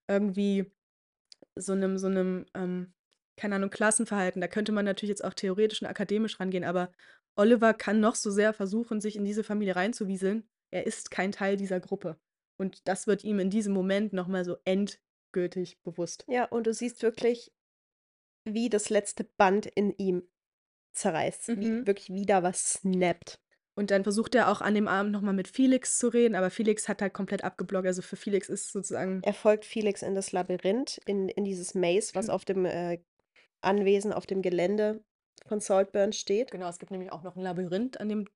irgendwie 0.08 0.72
so 1.56 1.74
einem, 1.74 1.98
so 1.98 2.08
einem, 2.08 2.46
ähm, 2.54 2.94
keine 3.38 3.56
Ahnung, 3.56 3.70
Klassenverhalten. 3.70 4.42
Da 4.42 4.48
könnte 4.48 4.72
man 4.72 4.86
natürlich 4.86 5.12
jetzt 5.12 5.24
auch 5.24 5.34
theoretisch 5.34 5.82
und 5.82 5.88
akademisch 5.88 6.40
rangehen, 6.40 6.64
aber 6.64 6.92
Oliver 7.36 7.74
kann 7.74 8.00
noch 8.00 8.16
so 8.16 8.30
sehr 8.32 8.54
versuchen, 8.54 9.02
sich 9.02 9.16
in 9.16 9.26
diese 9.26 9.44
Familie 9.44 9.76
reinzuwieseln. 9.76 10.48
Er 10.72 10.86
ist 10.86 11.12
kein 11.12 11.32
Teil 11.32 11.58
dieser 11.58 11.80
Gruppe. 11.80 12.18
Und 12.58 12.88
das 12.88 13.08
wird 13.08 13.24
ihm 13.24 13.40
in 13.40 13.50
diesem 13.50 13.74
Moment 13.74 14.14
nochmal 14.14 14.46
so 14.46 14.58
endgültig 14.66 15.82
bewusst. 15.82 16.26
Ja, 16.28 16.46
und 16.46 16.68
du 16.68 16.74
siehst 16.74 17.02
wirklich, 17.02 17.52
wie 18.46 18.70
das 18.70 18.90
letzte 18.90 19.24
Band 19.24 19.66
in 19.66 19.96
ihm 19.98 20.28
zerreißt. 20.94 21.50
Wie 21.60 21.70
Mhm. 21.70 21.88
wirklich 21.88 22.10
wieder 22.10 22.44
was 22.44 22.74
snappt. 22.74 23.40
Und 23.76 23.90
dann 23.90 24.04
versucht 24.04 24.36
er 24.36 24.52
auch 24.52 24.62
an 24.62 24.76
dem 24.76 24.88
Abend 24.88 25.12
nochmal 25.12 25.34
mit 25.34 25.48
Felix 25.48 25.98
zu 25.98 26.08
reden, 26.10 26.36
aber 26.36 26.52
Felix 26.52 26.88
hat 26.88 27.02
halt 27.02 27.14
komplett 27.14 27.44
abgeblockt. 27.44 27.88
Also 27.88 28.04
für 28.04 28.16
Felix 28.16 28.48
ist 28.48 28.72
sozusagen. 28.72 29.22
Er 29.24 29.34
folgt 29.34 29.66
Felix 29.66 30.04
in 30.04 30.14
das 30.14 30.32
Labyrinth, 30.32 31.00
in, 31.08 31.28
in 31.30 31.44
dieses 31.44 31.74
Maze, 31.74 32.14
was 32.14 32.30
auf 32.30 32.46
dem 32.46 32.66
äh, 32.66 33.00
Anwesen, 33.62 34.14
auf 34.14 34.28
dem 34.28 34.42
Gelände 34.44 35.04
von 35.48 35.60
Saltburn 35.60 36.14
steht. 36.14 36.52
Genau, 36.52 36.70
es 36.70 36.78
gibt 36.78 36.92
nämlich 36.92 37.12
auch 37.12 37.24
noch 37.24 37.36
ein 37.36 37.42
Labyrinth 37.42 38.00
an 38.00 38.10
dem 38.10 38.28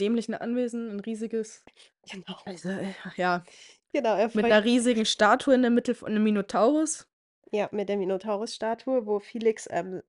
dämlichen 0.00 0.34
Anwesen, 0.34 0.90
ein 0.90 1.00
riesiges. 1.00 1.64
Genau. 2.10 2.36
Also, 2.44 2.70
äh, 2.70 2.92
ja, 3.16 3.44
Genau, 3.92 4.16
er 4.16 4.30
mit 4.34 4.44
einer 4.46 4.64
riesigen 4.64 5.04
Statue 5.04 5.54
in 5.54 5.62
der 5.62 5.70
Mitte 5.70 5.94
von 5.94 6.08
einem 6.08 6.24
Minotaurus. 6.24 7.06
ja, 7.52 7.68
mit 7.72 7.88
der 7.90 7.98
Minotaurus-Statue, 7.98 9.06
wo 9.06 9.20
Felix 9.20 9.68
ähm, 9.70 10.02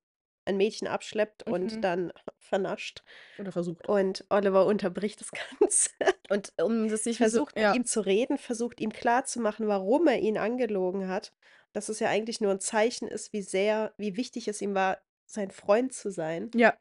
ein 0.45 0.57
Mädchen 0.57 0.87
abschleppt 0.87 1.43
und 1.43 1.75
Mhm. 1.77 1.81
dann 1.81 2.13
vernascht. 2.39 3.03
Oder 3.39 3.51
versucht. 3.51 3.87
Und 3.87 4.25
Oliver 4.29 4.65
unterbricht 4.65 5.21
das 5.21 5.31
Ganze. 5.31 5.89
Und 6.29 6.53
um 6.61 6.87
das 6.89 7.05
nicht 7.05 7.17
versucht 7.17 7.55
mit 7.55 7.63
ja, 7.63 7.73
ihm 7.73 7.85
zu 7.85 8.01
reden, 8.01 8.37
versucht 8.37 8.79
ihm 8.81 8.91
klarzumachen, 8.91 9.67
warum 9.67 10.07
er 10.07 10.19
ihn 10.19 10.37
angelogen 10.37 11.07
hat. 11.07 11.33
Dass 11.73 11.89
es 11.89 11.99
ja 11.99 12.09
eigentlich 12.09 12.39
nur 12.41 12.51
ein 12.51 12.59
Zeichen 12.59 13.07
ist, 13.07 13.33
wie 13.33 13.41
sehr, 13.41 13.93
wie 13.97 14.15
wichtig 14.15 14.47
es 14.47 14.61
ihm 14.61 14.73
war, 14.73 14.99
sein 15.25 15.51
Freund 15.51 15.93
zu 15.93 16.11
sein. 16.11 16.49
ja, 16.55 16.73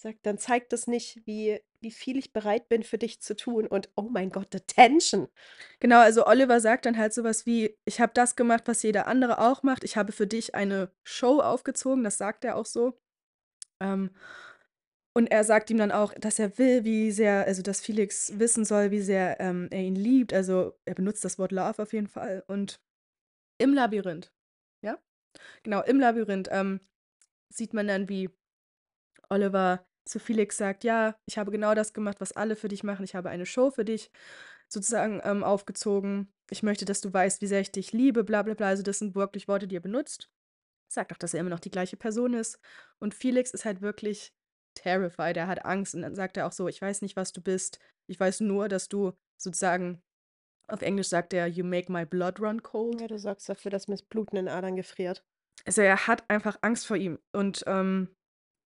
Sagt, 0.00 0.24
dann 0.24 0.38
zeigt 0.38 0.72
das 0.72 0.86
nicht, 0.86 1.26
wie, 1.26 1.60
wie 1.80 1.90
viel 1.90 2.16
ich 2.16 2.32
bereit 2.32 2.70
bin 2.70 2.82
für 2.82 2.96
dich 2.96 3.20
zu 3.20 3.36
tun. 3.36 3.66
Und 3.66 3.90
oh 3.96 4.08
mein 4.10 4.30
Gott, 4.30 4.48
the 4.50 4.60
tension. 4.60 5.28
genau. 5.78 5.98
Also 6.00 6.26
Oliver 6.26 6.58
sagt 6.60 6.86
dann 6.86 6.96
halt 6.96 7.12
sowas 7.12 7.44
wie: 7.44 7.76
Ich 7.84 8.00
habe 8.00 8.12
das 8.14 8.34
gemacht, 8.34 8.62
was 8.64 8.82
jeder 8.82 9.06
andere 9.06 9.38
auch 9.38 9.62
macht. 9.62 9.84
Ich 9.84 9.98
habe 9.98 10.12
für 10.12 10.26
dich 10.26 10.54
eine 10.54 10.90
Show 11.04 11.40
aufgezogen. 11.40 12.02
Das 12.02 12.16
sagt 12.16 12.46
er 12.46 12.56
auch 12.56 12.64
so. 12.64 12.98
Ähm, 13.82 14.10
und 15.14 15.26
er 15.30 15.44
sagt 15.44 15.68
ihm 15.68 15.76
dann 15.76 15.92
auch, 15.92 16.14
dass 16.14 16.38
er 16.38 16.56
will, 16.56 16.84
wie 16.84 17.10
sehr, 17.10 17.44
also 17.44 17.60
dass 17.60 17.82
Felix 17.82 18.38
wissen 18.38 18.64
soll, 18.64 18.90
wie 18.90 19.02
sehr 19.02 19.38
ähm, 19.38 19.68
er 19.70 19.82
ihn 19.82 19.96
liebt. 19.96 20.32
Also 20.32 20.78
er 20.86 20.94
benutzt 20.94 21.24
das 21.26 21.38
Wort 21.38 21.52
Love 21.52 21.82
auf 21.82 21.92
jeden 21.92 22.06
Fall. 22.08 22.42
Und 22.46 22.80
im 23.58 23.74
Labyrinth, 23.74 24.32
ja, 24.82 24.98
genau, 25.62 25.82
im 25.82 26.00
Labyrinth 26.00 26.48
ähm, 26.50 26.80
sieht 27.50 27.74
man 27.74 27.86
dann, 27.86 28.08
wie 28.08 28.30
Oliver 29.28 29.86
zu 30.04 30.18
Felix 30.18 30.56
sagt, 30.56 30.84
ja, 30.84 31.16
ich 31.26 31.38
habe 31.38 31.50
genau 31.50 31.74
das 31.74 31.92
gemacht, 31.92 32.20
was 32.20 32.32
alle 32.32 32.56
für 32.56 32.68
dich 32.68 32.82
machen. 32.82 33.04
Ich 33.04 33.14
habe 33.14 33.30
eine 33.30 33.46
Show 33.46 33.70
für 33.70 33.84
dich 33.84 34.10
sozusagen 34.68 35.20
ähm, 35.24 35.44
aufgezogen. 35.44 36.32
Ich 36.50 36.62
möchte, 36.62 36.84
dass 36.84 37.00
du 37.00 37.12
weißt, 37.12 37.42
wie 37.42 37.46
sehr 37.46 37.60
ich 37.60 37.72
dich 37.72 37.92
liebe, 37.92 38.24
bla 38.24 38.42
bla 38.42 38.54
bla. 38.54 38.68
Also 38.68 38.82
das 38.82 38.98
sind 38.98 39.14
wirklich 39.14 39.48
Worte, 39.48 39.68
die 39.68 39.76
er 39.76 39.80
benutzt. 39.80 40.30
Sagt 40.92 41.12
auch, 41.12 41.18
dass 41.18 41.34
er 41.34 41.40
immer 41.40 41.50
noch 41.50 41.60
die 41.60 41.70
gleiche 41.70 41.96
Person 41.96 42.34
ist. 42.34 42.58
Und 42.98 43.14
Felix 43.14 43.52
ist 43.52 43.64
halt 43.64 43.80
wirklich 43.80 44.32
terrified. 44.74 45.36
Er 45.36 45.46
hat 45.46 45.64
Angst 45.64 45.94
und 45.94 46.02
dann 46.02 46.14
sagt 46.14 46.36
er 46.36 46.46
auch 46.46 46.52
so, 46.52 46.68
ich 46.68 46.80
weiß 46.80 47.02
nicht, 47.02 47.16
was 47.16 47.32
du 47.32 47.40
bist. 47.40 47.78
Ich 48.08 48.18
weiß 48.18 48.40
nur, 48.40 48.68
dass 48.68 48.88
du 48.88 49.12
sozusagen, 49.36 50.02
auf 50.68 50.82
Englisch 50.82 51.08
sagt 51.08 51.32
er, 51.32 51.46
you 51.46 51.64
make 51.64 51.90
my 51.90 52.04
blood 52.04 52.40
run 52.40 52.62
cold. 52.62 53.00
Ja, 53.00 53.08
du 53.08 53.18
sorgst 53.18 53.48
dafür, 53.48 53.70
dass 53.70 53.88
mir 53.88 53.94
das 53.94 54.02
Blut 54.02 54.30
in 54.30 54.36
den 54.36 54.48
Adern 54.48 54.76
gefriert. 54.76 55.24
Also 55.64 55.82
er 55.82 56.06
hat 56.06 56.28
einfach 56.28 56.58
Angst 56.62 56.86
vor 56.86 56.96
ihm. 56.96 57.18
Und 57.32 57.64
ähm, 57.66 58.08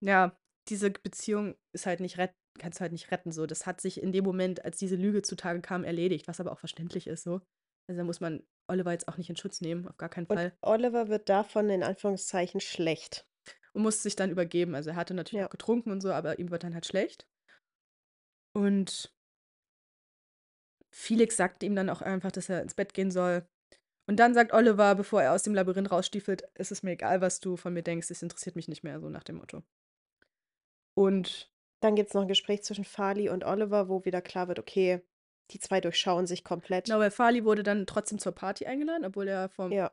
ja, 0.01 0.37
diese 0.69 0.89
Beziehung 0.91 1.55
ist 1.73 1.85
halt 1.85 1.99
nicht 1.99 2.17
retten, 2.17 2.35
kannst 2.59 2.79
du 2.79 2.81
halt 2.81 2.91
nicht 2.91 3.11
retten. 3.11 3.31
So, 3.31 3.45
das 3.45 3.65
hat 3.65 3.81
sich 3.81 4.01
in 4.01 4.11
dem 4.11 4.23
Moment, 4.23 4.63
als 4.65 4.77
diese 4.77 4.95
Lüge 4.95 5.21
zutage 5.21 5.61
kam, 5.61 5.83
erledigt, 5.83 6.27
was 6.27 6.39
aber 6.39 6.51
auch 6.51 6.59
verständlich 6.59 7.07
ist. 7.07 7.23
So, 7.23 7.41
also 7.87 7.99
da 7.99 8.03
muss 8.03 8.19
man 8.19 8.43
Oliver 8.67 8.91
jetzt 8.91 9.07
auch 9.07 9.17
nicht 9.17 9.29
in 9.29 9.35
Schutz 9.35 9.61
nehmen, 9.61 9.87
auf 9.87 9.97
gar 9.97 10.09
keinen 10.09 10.25
Und 10.25 10.37
Fall. 10.37 10.57
Oliver 10.61 11.07
wird 11.07 11.29
davon 11.29 11.69
in 11.69 11.83
Anführungszeichen 11.83 12.59
schlecht. 12.61 13.27
Und 13.73 13.83
muss 13.83 14.01
sich 14.01 14.15
dann 14.15 14.31
übergeben. 14.31 14.73
Also 14.73 14.91
er 14.91 14.95
hatte 14.95 15.13
natürlich 15.13 15.41
Ja. 15.41 15.47
auch 15.47 15.51
getrunken 15.51 15.91
und 15.91 16.01
so, 16.01 16.11
aber 16.11 16.39
ihm 16.39 16.49
wird 16.49 16.63
dann 16.63 16.73
halt 16.73 16.85
schlecht. 16.85 17.27
Und 18.55 19.13
Felix 20.93 21.35
sagt 21.35 21.61
ihm 21.61 21.75
dann 21.75 21.89
auch 21.89 22.01
einfach, 22.01 22.31
dass 22.31 22.47
er 22.49 22.61
ins 22.61 22.73
Bett 22.73 22.93
gehen 22.93 23.11
soll. 23.11 23.45
Und 24.07 24.17
dann 24.17 24.33
sagt 24.33 24.53
Oliver, 24.53 24.95
bevor 24.95 25.21
er 25.23 25.33
aus 25.33 25.43
dem 25.43 25.53
Labyrinth 25.53 25.91
rausstiefelt, 25.91 26.43
es 26.53 26.71
ist 26.71 26.83
mir 26.83 26.91
egal, 26.91 27.21
was 27.21 27.39
du 27.39 27.57
von 27.57 27.73
mir 27.73 27.83
denkst, 27.83 28.09
es 28.11 28.21
interessiert 28.21 28.55
mich 28.55 28.67
nicht 28.67 28.83
mehr, 28.83 28.99
so 29.01 29.09
nach 29.09 29.23
dem 29.23 29.37
Motto. 29.37 29.63
Und 30.95 31.51
Dann 31.81 31.95
gibt 31.95 32.09
es 32.09 32.13
noch 32.13 32.23
ein 32.23 32.27
Gespräch 32.27 32.63
zwischen 32.63 32.85
Farley 32.85 33.29
und 33.29 33.43
Oliver, 33.43 33.89
wo 33.89 34.05
wieder 34.05 34.21
klar 34.21 34.47
wird, 34.47 34.59
okay, 34.59 35.01
die 35.51 35.59
zwei 35.59 35.81
durchschauen 35.81 36.25
sich 36.25 36.43
komplett. 36.43 36.85
genau, 36.85 36.99
weil 36.99 37.11
Farley 37.11 37.45
wurde 37.45 37.63
dann 37.63 37.85
trotzdem 37.85 38.17
zur 38.17 38.31
Party 38.31 38.65
eingeladen, 38.65 39.05
obwohl 39.05 39.27
er 39.27 39.49
vor 39.49 39.69
Ja, 39.69 39.91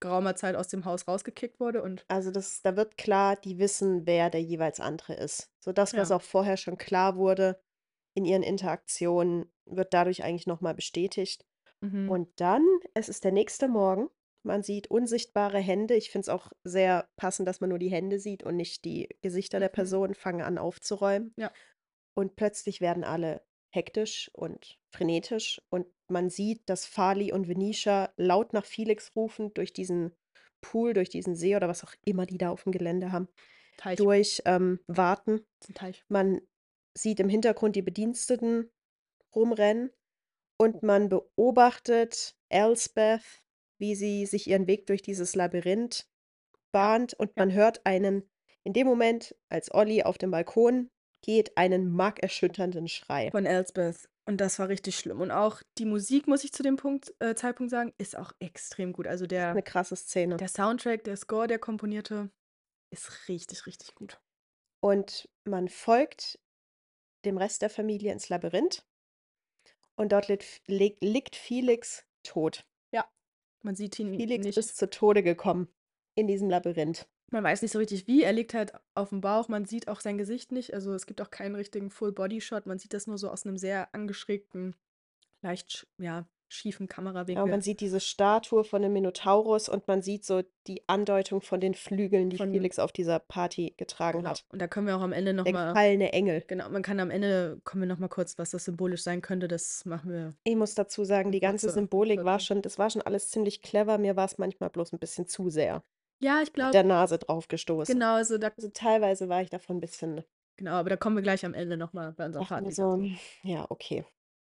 geraumer 0.00 0.36
Zeit 0.36 0.54
aus 0.54 0.68
dem 0.68 0.84
Haus 0.84 1.08
rausgekickt 1.08 1.58
wurde. 1.60 1.82
Und 1.82 2.04
also 2.08 2.30
das, 2.30 2.62
da 2.62 2.76
wird 2.76 2.96
klar, 2.96 3.36
die 3.36 3.58
wissen, 3.58 4.06
wer 4.06 4.30
der 4.30 4.42
jeweils 4.42 4.80
andere 4.80 5.14
ist. 5.14 5.50
So 5.60 5.72
das, 5.72 5.96
was 5.96 6.10
Ja. 6.10 6.16
auch 6.16 6.22
vorher 6.22 6.56
schon 6.56 6.78
klar 6.78 7.16
wurde 7.16 7.60
in 8.14 8.24
ihren 8.24 8.42
Interaktionen, 8.42 9.52
wird 9.66 9.92
dadurch 9.94 10.24
eigentlich 10.24 10.46
nochmal 10.46 10.74
bestätigt. 10.74 11.46
mhm. 11.82 12.08
Und 12.08 12.40
dann, 12.40 12.64
es 12.94 13.08
ist 13.08 13.24
der 13.24 13.32
nächste 13.32 13.68
Morgen. 13.68 14.08
Man 14.48 14.62
sieht 14.62 14.90
unsichtbare 14.90 15.58
Hände. 15.58 15.94
Ich 15.94 16.10
finde 16.10 16.22
es 16.22 16.28
auch 16.28 16.50
sehr 16.64 17.08
passend, 17.16 17.46
dass 17.46 17.60
man 17.60 17.70
nur 17.70 17.78
die 17.78 17.90
Hände 17.90 18.18
sieht 18.18 18.42
und 18.42 18.56
nicht 18.56 18.84
die 18.84 19.08
Gesichter 19.20 19.60
der 19.60 19.68
Mhm. 19.68 19.74
Personen 19.74 20.14
fangen 20.14 20.40
an 20.42 20.58
aufzuräumen. 20.58 21.34
Ja. 21.36 21.52
Und 22.16 22.34
plötzlich 22.34 22.80
werden 22.80 23.04
alle 23.04 23.42
hektisch 23.74 24.30
und 24.32 24.78
frenetisch 24.90 25.60
und 25.70 25.86
man 26.10 26.30
sieht, 26.30 26.62
dass 26.70 26.86
Farley 26.86 27.30
und 27.32 27.46
Venetia 27.48 28.10
laut 28.16 28.54
nach 28.54 28.64
Felix 28.64 29.14
rufen 29.14 29.52
durch 29.52 29.74
diesen 29.74 30.14
Pool, 30.62 30.94
durch 30.94 31.10
diesen 31.10 31.36
See 31.36 31.54
oder 31.54 31.68
was 31.68 31.84
auch 31.84 31.94
immer 32.06 32.24
die 32.24 32.38
da 32.38 32.48
auf 32.50 32.62
dem 32.64 32.72
Gelände 32.72 33.12
haben, 33.12 33.28
Teich. 33.76 33.98
durch 33.98 34.42
ähm, 34.46 34.80
warten. 34.86 35.44
ist 35.60 35.68
ein 35.70 35.74
Teich. 35.74 36.04
Man 36.08 36.40
sieht 36.96 37.20
im 37.20 37.28
Hintergrund 37.28 37.76
die 37.76 37.82
Bediensteten 37.82 38.70
rumrennen 39.36 39.92
und 40.58 40.82
man 40.82 41.10
beobachtet 41.10 42.34
Elsbeth, 42.48 43.44
wie 43.78 43.94
sie 43.94 44.26
sich 44.26 44.46
ihren 44.48 44.66
Weg 44.66 44.86
durch 44.86 45.02
dieses 45.02 45.34
Labyrinth 45.34 46.06
bahnt 46.72 47.14
und 47.14 47.36
man 47.36 47.52
hört 47.52 47.84
einen, 47.86 48.28
in 48.64 48.72
dem 48.72 48.86
Moment, 48.86 49.34
als 49.48 49.72
Olli 49.72 50.02
auf 50.02 50.18
dem 50.18 50.30
Balkon 50.30 50.90
geht, 51.22 51.56
einen 51.56 51.90
markerschütternden 51.90 52.88
Schrei. 52.88 53.30
Von 53.30 53.46
Elsbeth. 53.46 54.08
Und 54.26 54.40
das 54.42 54.58
war 54.58 54.68
richtig 54.68 54.98
schlimm. 54.98 55.20
Und 55.20 55.30
auch 55.30 55.62
die 55.78 55.86
Musik, 55.86 56.28
muss 56.28 56.44
ich 56.44 56.52
zu 56.52 56.62
dem 56.62 56.76
Punkt, 56.76 57.14
äh, 57.18 57.34
Zeitpunkt 57.34 57.70
sagen, 57.70 57.94
ist 57.96 58.16
auch 58.16 58.32
extrem 58.40 58.92
gut. 58.92 59.06
Also 59.06 59.26
der, 59.26 59.50
Eine 59.50 59.62
krasse 59.62 59.96
Szene. 59.96 60.36
der 60.36 60.48
Soundtrack, 60.48 61.02
der 61.04 61.16
Score, 61.16 61.46
der 61.46 61.58
komponierte, 61.58 62.30
ist 62.90 63.28
richtig, 63.28 63.66
richtig 63.66 63.94
gut. 63.94 64.20
Und 64.80 65.28
man 65.44 65.68
folgt 65.68 66.38
dem 67.24 67.38
Rest 67.38 67.62
der 67.62 67.70
Familie 67.70 68.12
ins 68.12 68.28
Labyrinth 68.28 68.86
und 69.96 70.12
dort 70.12 70.28
liegt, 70.28 71.02
liegt 71.02 71.34
Felix 71.34 72.04
tot. 72.22 72.64
Man 73.62 73.74
sieht 73.74 73.98
ihn 73.98 74.14
Felix 74.14 74.44
nicht. 74.44 74.58
ist 74.58 74.76
zu 74.76 74.88
Tode 74.88 75.22
gekommen 75.22 75.68
in 76.14 76.26
diesem 76.26 76.48
Labyrinth. 76.48 77.08
Man 77.30 77.44
weiß 77.44 77.62
nicht 77.62 77.72
so 77.72 77.78
richtig 77.78 78.06
wie. 78.06 78.22
Er 78.22 78.32
liegt 78.32 78.54
halt 78.54 78.72
auf 78.94 79.10
dem 79.10 79.20
Bauch. 79.20 79.48
Man 79.48 79.66
sieht 79.66 79.88
auch 79.88 80.00
sein 80.00 80.16
Gesicht 80.16 80.50
nicht. 80.50 80.72
Also 80.72 80.94
es 80.94 81.06
gibt 81.06 81.20
auch 81.20 81.30
keinen 81.30 81.54
richtigen 81.54 81.90
Full-Body-Shot. 81.90 82.66
Man 82.66 82.78
sieht 82.78 82.94
das 82.94 83.06
nur 83.06 83.18
so 83.18 83.30
aus 83.30 83.44
einem 83.44 83.58
sehr 83.58 83.94
angeschrägten, 83.94 84.74
leicht 85.42 85.86
ja, 85.98 86.26
schiefen 86.48 86.86
Ja, 86.88 86.94
Kamerawinkel. 86.94 87.44
und 87.44 87.50
man 87.50 87.60
sieht 87.60 87.80
diese 87.80 88.00
Statue 88.00 88.64
von 88.64 88.80
dem 88.82 88.92
Minotaurus 88.92 89.68
und 89.68 89.86
man 89.86 90.00
sieht 90.02 90.24
so 90.24 90.42
die 90.66 90.82
Andeutung 90.88 91.40
von 91.42 91.60
den 91.60 91.74
Flügeln, 91.74 92.30
die 92.30 92.36
Von- 92.38 92.52
Felix 92.52 92.78
auf 92.78 92.90
dieser 92.92 93.18
Party 93.18 93.74
getragen 93.76 94.18
Genau. 94.18 94.30
hat. 94.30 94.44
Und 94.50 94.60
da 94.62 94.66
können 94.68 94.86
wir 94.86 94.96
auch 94.96 95.02
am 95.02 95.12
Ende 95.12 95.34
Der 95.34 95.44
nochmal. 95.44 95.68
gefallene 95.68 96.12
Engel. 96.12 96.42
Genau, 96.46 96.68
man 96.70 96.82
kann 96.82 97.00
am 97.00 97.10
Ende, 97.10 97.60
kommen 97.64 97.82
wir 97.82 97.86
nochmal 97.88 98.08
kurz, 98.08 98.38
was 98.38 98.50
das 98.50 98.64
symbolisch 98.64 99.02
sein 99.02 99.20
könnte. 99.20 99.46
Das 99.48 99.84
machen 99.84 100.10
wir. 100.10 100.34
Ich 100.44 100.56
muss 100.56 100.74
dazu 100.74 101.04
sagen, 101.04 101.32
die 101.32 101.40
ganze 101.40 101.70
Symbolik 101.70 102.24
war 102.24 102.40
schon, 102.40 102.62
das 102.62 102.78
war 102.78 102.90
schon 102.90 103.02
alles 103.02 103.28
ziemlich 103.30 103.62
clever. 103.62 103.98
Mir 103.98 104.16
war 104.16 104.24
es 104.24 104.38
manchmal 104.38 104.70
bloß 104.70 104.92
ein 104.92 104.98
bisschen 104.98 105.26
zu 105.26 105.50
sehr 105.50 105.82
Ja, 106.20 106.36
ich 106.40 106.48
mit 106.48 106.54
glaube, 106.54 106.72
der 106.72 106.84
Nase 106.84 107.18
drauf 107.18 107.48
gestoßen. 107.48 107.92
genau, 107.92 108.14
also 108.14 108.38
da, 108.38 108.48
Also 108.56 108.70
teilweise 108.72 109.28
war 109.28 109.42
ich 109.42 109.50
davon 109.50 109.76
ein 109.76 109.80
bisschen, 109.80 110.24
genau, 110.56 110.72
aber 110.72 110.90
da 110.90 110.96
kommen 110.96 111.16
wir 111.16 111.22
gleich 111.22 111.44
am 111.44 111.54
Ende 111.54 111.76
nochmal 111.76 112.12
bei 112.12 112.26
unserer 112.26 112.44
Party. 112.44 112.72
so, 112.72 112.96
dazu. 112.96 113.10
ja, 113.42 113.66
okay. 113.68 114.04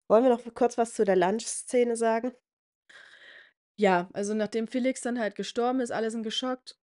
Wollen 0.08 0.24
wir 0.24 0.30
noch 0.30 0.42
kurz 0.54 0.78
was 0.78 0.94
zu 0.94 1.04
der 1.04 1.16
Lunch-Szene 1.16 1.96
sagen? 1.96 2.34
Ja, 3.78 4.10
also 4.14 4.34
nachdem 4.34 4.68
Felix 4.68 5.02
dann 5.02 5.20
halt 5.20 5.36
gestorben 5.36 5.80
ist, 5.80 5.92
alle 5.92 6.12
sind 6.12 6.24
geschockt, 6.24 6.78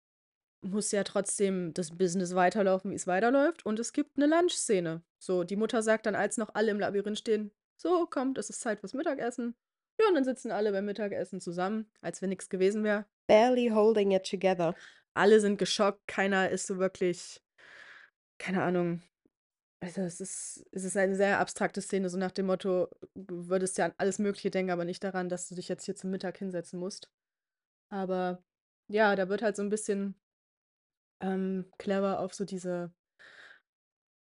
muss 0.62 0.90
ja 0.92 1.04
trotzdem 1.04 1.74
das 1.74 1.96
Business 1.96 2.34
weiterlaufen, 2.34 2.90
wie 2.90 2.96
es 2.96 3.06
weiterläuft. 3.06 3.66
Und 3.66 3.78
es 3.78 3.92
gibt 3.92 4.16
eine 4.16 4.26
Lunch-Szene. 4.26 5.02
So, 5.18 5.44
die 5.44 5.56
Mutter 5.56 5.82
sagt 5.82 6.06
dann, 6.06 6.14
als 6.14 6.36
noch 6.36 6.54
alle 6.54 6.70
im 6.70 6.80
Labyrinth 6.80 7.18
stehen, 7.18 7.52
so, 7.76 8.06
kommt, 8.06 8.38
es 8.38 8.50
ist 8.50 8.60
Zeit 8.60 8.80
fürs 8.80 8.94
Mittagessen. 8.94 9.54
Ja, 10.00 10.08
und 10.08 10.14
dann 10.14 10.24
sitzen 10.24 10.50
alle 10.50 10.72
beim 10.72 10.84
Mittagessen 10.84 11.40
zusammen, 11.40 11.90
als 12.00 12.22
wenn 12.22 12.28
nichts 12.28 12.48
gewesen 12.48 12.84
wäre. 12.84 13.06
Barely 13.26 13.68
holding 13.68 14.12
it 14.12 14.28
together. 14.28 14.74
Alle 15.14 15.40
sind 15.40 15.58
geschockt, 15.58 16.06
keiner 16.06 16.50
ist 16.50 16.66
so 16.66 16.78
wirklich, 16.78 17.42
keine 18.38 18.62
Ahnung. 18.62 19.02
Also 19.80 20.02
es 20.02 20.20
ist, 20.20 20.66
es 20.72 20.84
ist 20.84 20.96
eine 20.96 21.14
sehr 21.14 21.38
abstrakte 21.38 21.80
Szene, 21.80 22.10
so 22.10 22.18
nach 22.18 22.32
dem 22.32 22.46
Motto, 22.46 22.88
du 23.14 23.48
würdest 23.48 23.78
ja 23.78 23.86
an 23.86 23.94
alles 23.96 24.18
Mögliche 24.18 24.50
denken, 24.50 24.72
aber 24.72 24.84
nicht 24.84 25.04
daran, 25.04 25.28
dass 25.28 25.48
du 25.48 25.54
dich 25.54 25.68
jetzt 25.68 25.84
hier 25.84 25.94
zum 25.94 26.10
Mittag 26.10 26.38
hinsetzen 26.38 26.80
musst. 26.80 27.10
Aber 27.90 28.42
ja, 28.88 29.16
da 29.16 29.28
wird 29.28 29.42
halt 29.42 29.56
so 29.56 29.62
ein 29.62 29.70
bisschen 29.70 30.16
ähm, 31.20 31.70
clever 31.78 32.20
auf 32.20 32.34
so 32.34 32.44
diese, 32.44 32.92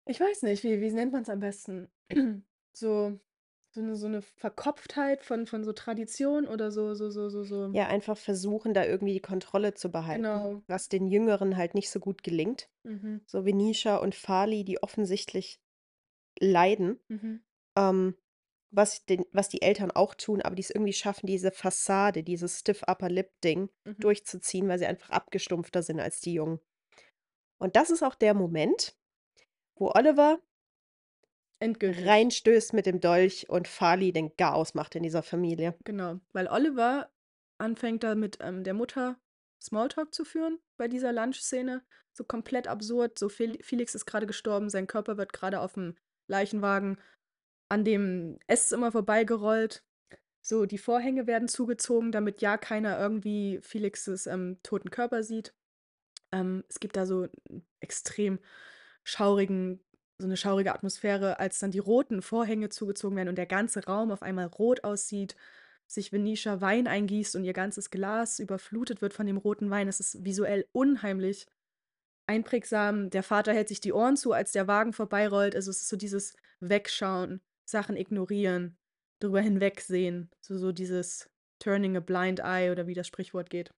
ich 0.06 0.20
weiß 0.20 0.42
nicht, 0.42 0.64
wie, 0.64 0.80
wie 0.80 0.90
nennt 0.90 1.12
man 1.12 1.22
es 1.22 1.28
am 1.28 1.40
besten? 1.40 1.88
So, 2.74 3.18
so 3.78 3.84
eine, 3.84 3.96
so 3.96 4.06
eine 4.06 4.22
Verkopftheit 4.22 5.22
von, 5.22 5.46
von 5.46 5.64
so 5.64 5.72
Tradition 5.72 6.46
oder 6.46 6.70
so, 6.70 6.94
so, 6.94 7.10
so, 7.10 7.28
so, 7.30 7.44
so. 7.44 7.70
Ja, 7.72 7.86
einfach 7.86 8.16
versuchen, 8.18 8.74
da 8.74 8.84
irgendwie 8.84 9.14
die 9.14 9.20
Kontrolle 9.20 9.74
zu 9.74 9.90
behalten, 9.90 10.24
Genau. 10.24 10.62
was 10.66 10.88
den 10.88 11.06
Jüngeren 11.06 11.56
halt 11.56 11.74
nicht 11.74 11.90
so 11.90 12.00
gut 12.00 12.22
gelingt. 12.22 12.68
Mhm, 12.82 13.20
So 13.26 13.46
wie 13.46 13.52
Nisha 13.52 13.96
und 13.96 14.14
Fali, 14.14 14.64
die 14.64 14.82
offensichtlich 14.82 15.60
leiden, 16.40 16.98
mhm, 17.08 17.40
ähm, 17.76 18.14
was, 18.70 19.06
den, 19.06 19.24
was 19.32 19.48
die 19.48 19.62
Eltern 19.62 19.90
auch 19.90 20.14
tun, 20.14 20.42
aber 20.42 20.54
die 20.54 20.62
es 20.62 20.70
irgendwie 20.70 20.92
schaffen, 20.92 21.26
diese 21.26 21.50
Fassade, 21.52 22.22
dieses 22.22 22.60
Stiff 22.60 22.82
Upper 22.86 23.08
Lip 23.08 23.30
Ding 23.42 23.70
mhm. 23.84 23.96
durchzuziehen, 23.98 24.68
weil 24.68 24.78
sie 24.78 24.86
einfach 24.86 25.10
abgestumpfter 25.10 25.82
sind 25.82 26.00
als 26.00 26.20
die 26.20 26.34
Jungen. 26.34 26.60
Und 27.58 27.76
das 27.76 27.90
ist 27.90 28.02
auch 28.02 28.14
der 28.14 28.34
Moment, 28.34 28.96
wo 29.76 29.90
Oliver 29.94 30.40
Endgültig. 31.60 32.06
reinstößt 32.06 32.72
mit 32.72 32.86
dem 32.86 33.00
Dolch 33.00 33.48
und 33.48 33.68
Fali 33.68 34.12
den 34.12 34.36
Chaos 34.36 34.74
macht 34.74 34.94
in 34.94 35.02
dieser 35.02 35.22
Familie. 35.22 35.74
Genau, 35.84 36.20
weil 36.32 36.46
Oliver 36.46 37.10
anfängt 37.58 38.04
da 38.04 38.14
mit 38.14 38.38
ähm, 38.40 38.64
der 38.64 38.74
Mutter 38.74 39.18
Smalltalk 39.60 40.14
zu 40.14 40.24
führen 40.24 40.58
bei 40.76 40.88
dieser 40.88 41.12
Lunch-Szene. 41.12 41.82
So 42.12 42.24
komplett 42.24 42.68
absurd. 42.68 43.18
So 43.18 43.28
Fel 43.28 43.58
Felix 43.62 43.94
ist 43.94 44.06
gerade 44.06 44.26
gestorben, 44.26 44.70
sein 44.70 44.86
Körper 44.86 45.16
wird 45.16 45.32
gerade 45.32 45.60
auf 45.60 45.74
dem 45.74 45.96
Leichenwagen 46.28 46.98
an 47.68 47.84
dem 47.84 48.38
Esszimmer 48.46 48.92
vorbeigerollt. 48.92 49.84
So, 50.40 50.64
die 50.64 50.78
Vorhänge 50.78 51.26
werden 51.26 51.48
zugezogen, 51.48 52.12
damit 52.12 52.40
ja 52.40 52.56
keiner 52.56 52.98
irgendwie 52.98 53.60
Felixes 53.62 54.26
ähm, 54.26 54.58
toten 54.62 54.90
Körper 54.90 55.22
sieht. 55.22 55.54
Ähm, 56.32 56.64
es 56.68 56.80
gibt 56.80 56.96
da 56.96 57.06
so 57.06 57.28
einen 57.48 57.66
extrem 57.80 58.38
schaurigen, 59.04 59.84
so 60.18 60.26
eine 60.26 60.36
schaurige 60.36 60.74
Atmosphäre, 60.74 61.38
als 61.38 61.60
dann 61.60 61.70
die 61.70 61.78
roten 61.78 62.22
Vorhänge 62.22 62.68
zugezogen 62.68 63.16
werden 63.16 63.28
und 63.28 63.38
der 63.38 63.46
ganze 63.46 63.84
Raum 63.84 64.10
auf 64.10 64.22
einmal 64.22 64.46
rot 64.46 64.82
aussieht, 64.82 65.36
sich 65.86 66.12
Venetia 66.12 66.60
Wein 66.60 66.86
eingießt 66.86 67.36
und 67.36 67.44
ihr 67.44 67.52
ganzes 67.52 67.90
Glas 67.90 68.40
überflutet 68.40 69.00
wird 69.00 69.14
von 69.14 69.26
dem 69.26 69.36
roten 69.36 69.70
Wein. 69.70 69.88
Es 69.88 70.00
ist 70.00 70.24
visuell 70.24 70.66
unheimlich 70.72 71.46
einprägsam. 72.26 73.10
Der 73.10 73.22
Vater 73.22 73.54
hält 73.54 73.68
sich 73.68 73.80
die 73.80 73.92
Ohren 73.92 74.16
zu, 74.16 74.32
als 74.32 74.52
der 74.52 74.66
Wagen 74.66 74.92
vorbeirollt. 74.92 75.54
Also 75.54 75.70
es 75.70 75.82
ist 75.82 75.88
so 75.88 75.96
dieses 75.96 76.34
Wegschauen, 76.60 77.40
Sachen 77.64 77.96
ignorieren, 77.96 78.76
drüber 79.20 79.40
hinwegsehen. 79.40 80.30
So, 80.40 80.58
so 80.58 80.72
dieses 80.72 81.30
Turning 81.58 81.96
a 81.96 82.00
blind 82.00 82.40
eye 82.40 82.70
oder 82.70 82.86
wie 82.86 82.94
das 82.94 83.06
Sprichwort 83.06 83.48
geht. 83.48 83.72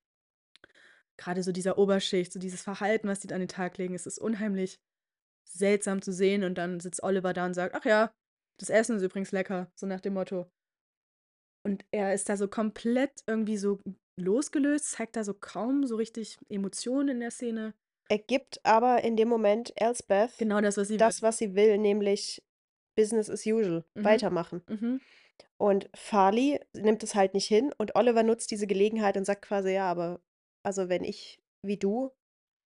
Gerade 1.16 1.43
so 1.43 1.53
dieser 1.53 1.78
Oberschicht, 1.78 2.32
so 2.32 2.41
dieses 2.41 2.62
Verhalten, 2.62 3.07
was 3.07 3.20
die 3.20 3.32
an 3.32 3.41
den 3.41 3.49
Tag 3.49 3.76
legen, 3.76 3.95
es 3.95 4.07
ist 4.07 4.18
unheimlich 4.18 4.80
seltsam 5.53 6.03
zu 6.03 6.12
sehen. 6.12 6.44
Und 6.44 6.57
dann 6.57 6.80
sitzt 6.80 7.03
Oliver 7.03 7.32
da 7.32 7.46
und 7.46 7.55
sagt, 7.55 7.74
ach 7.74 7.84
ja, 7.84 8.12
das 8.59 8.70
Essen 8.70 8.96
ist 8.96 9.03
übrigens 9.03 9.32
lecker, 9.32 9.70
so 9.74 9.86
nach 9.86 10.01
dem 10.01 10.14
Motto. 10.14 10.46
Und 11.66 11.84
er 11.90 12.14
ist 12.14 12.28
da 12.28 12.36
so 12.36 12.48
komplett 12.48 13.22
irgendwie 13.26 13.57
so 13.57 13.78
losgelöst, 14.18 14.90
zeigt 14.90 15.16
da 15.16 15.24
so 15.24 15.34
kaum 15.34 15.86
so 15.86 15.96
richtig 15.96 16.38
Emotionen 16.48 17.09
in 17.09 17.20
der 17.20 17.30
Szene. 17.30 17.74
Er 18.09 18.18
gibt 18.18 18.64
aber 18.64 19.05
in 19.05 19.16
dem 19.16 19.28
Moment 19.28 19.72
Elsbeth 19.76 20.36
Genau 20.38 20.61
das, 20.61 20.76
was 20.76 20.88
sie 20.88 20.96
das, 20.96 21.22
was 21.22 21.38
sie 21.38 21.55
will, 21.55 21.78
nämlich 21.78 22.42
Business 22.96 23.30
as 23.30 23.46
usual, 23.46 23.84
Mhm. 23.94 24.05
weitermachen. 24.05 24.62
Mhm. 24.68 25.01
Und 25.59 25.90
Farley 25.94 26.61
nimmt 26.74 27.03
es 27.03 27.14
halt 27.14 27.34
nicht 27.34 27.46
hin 27.46 27.72
und 27.78 27.94
Oliver 27.94 28.22
nutzt 28.22 28.51
diese 28.51 28.66
Gelegenheit 28.66 29.16
und 29.16 29.24
sagt 29.24 29.42
quasi, 29.42 29.72
ja, 29.72 29.90
aber 29.90 30.20
also 30.64 30.88
wenn 30.88 31.05
ich 31.05 31.42
wie 31.62 31.76
du 31.76 32.11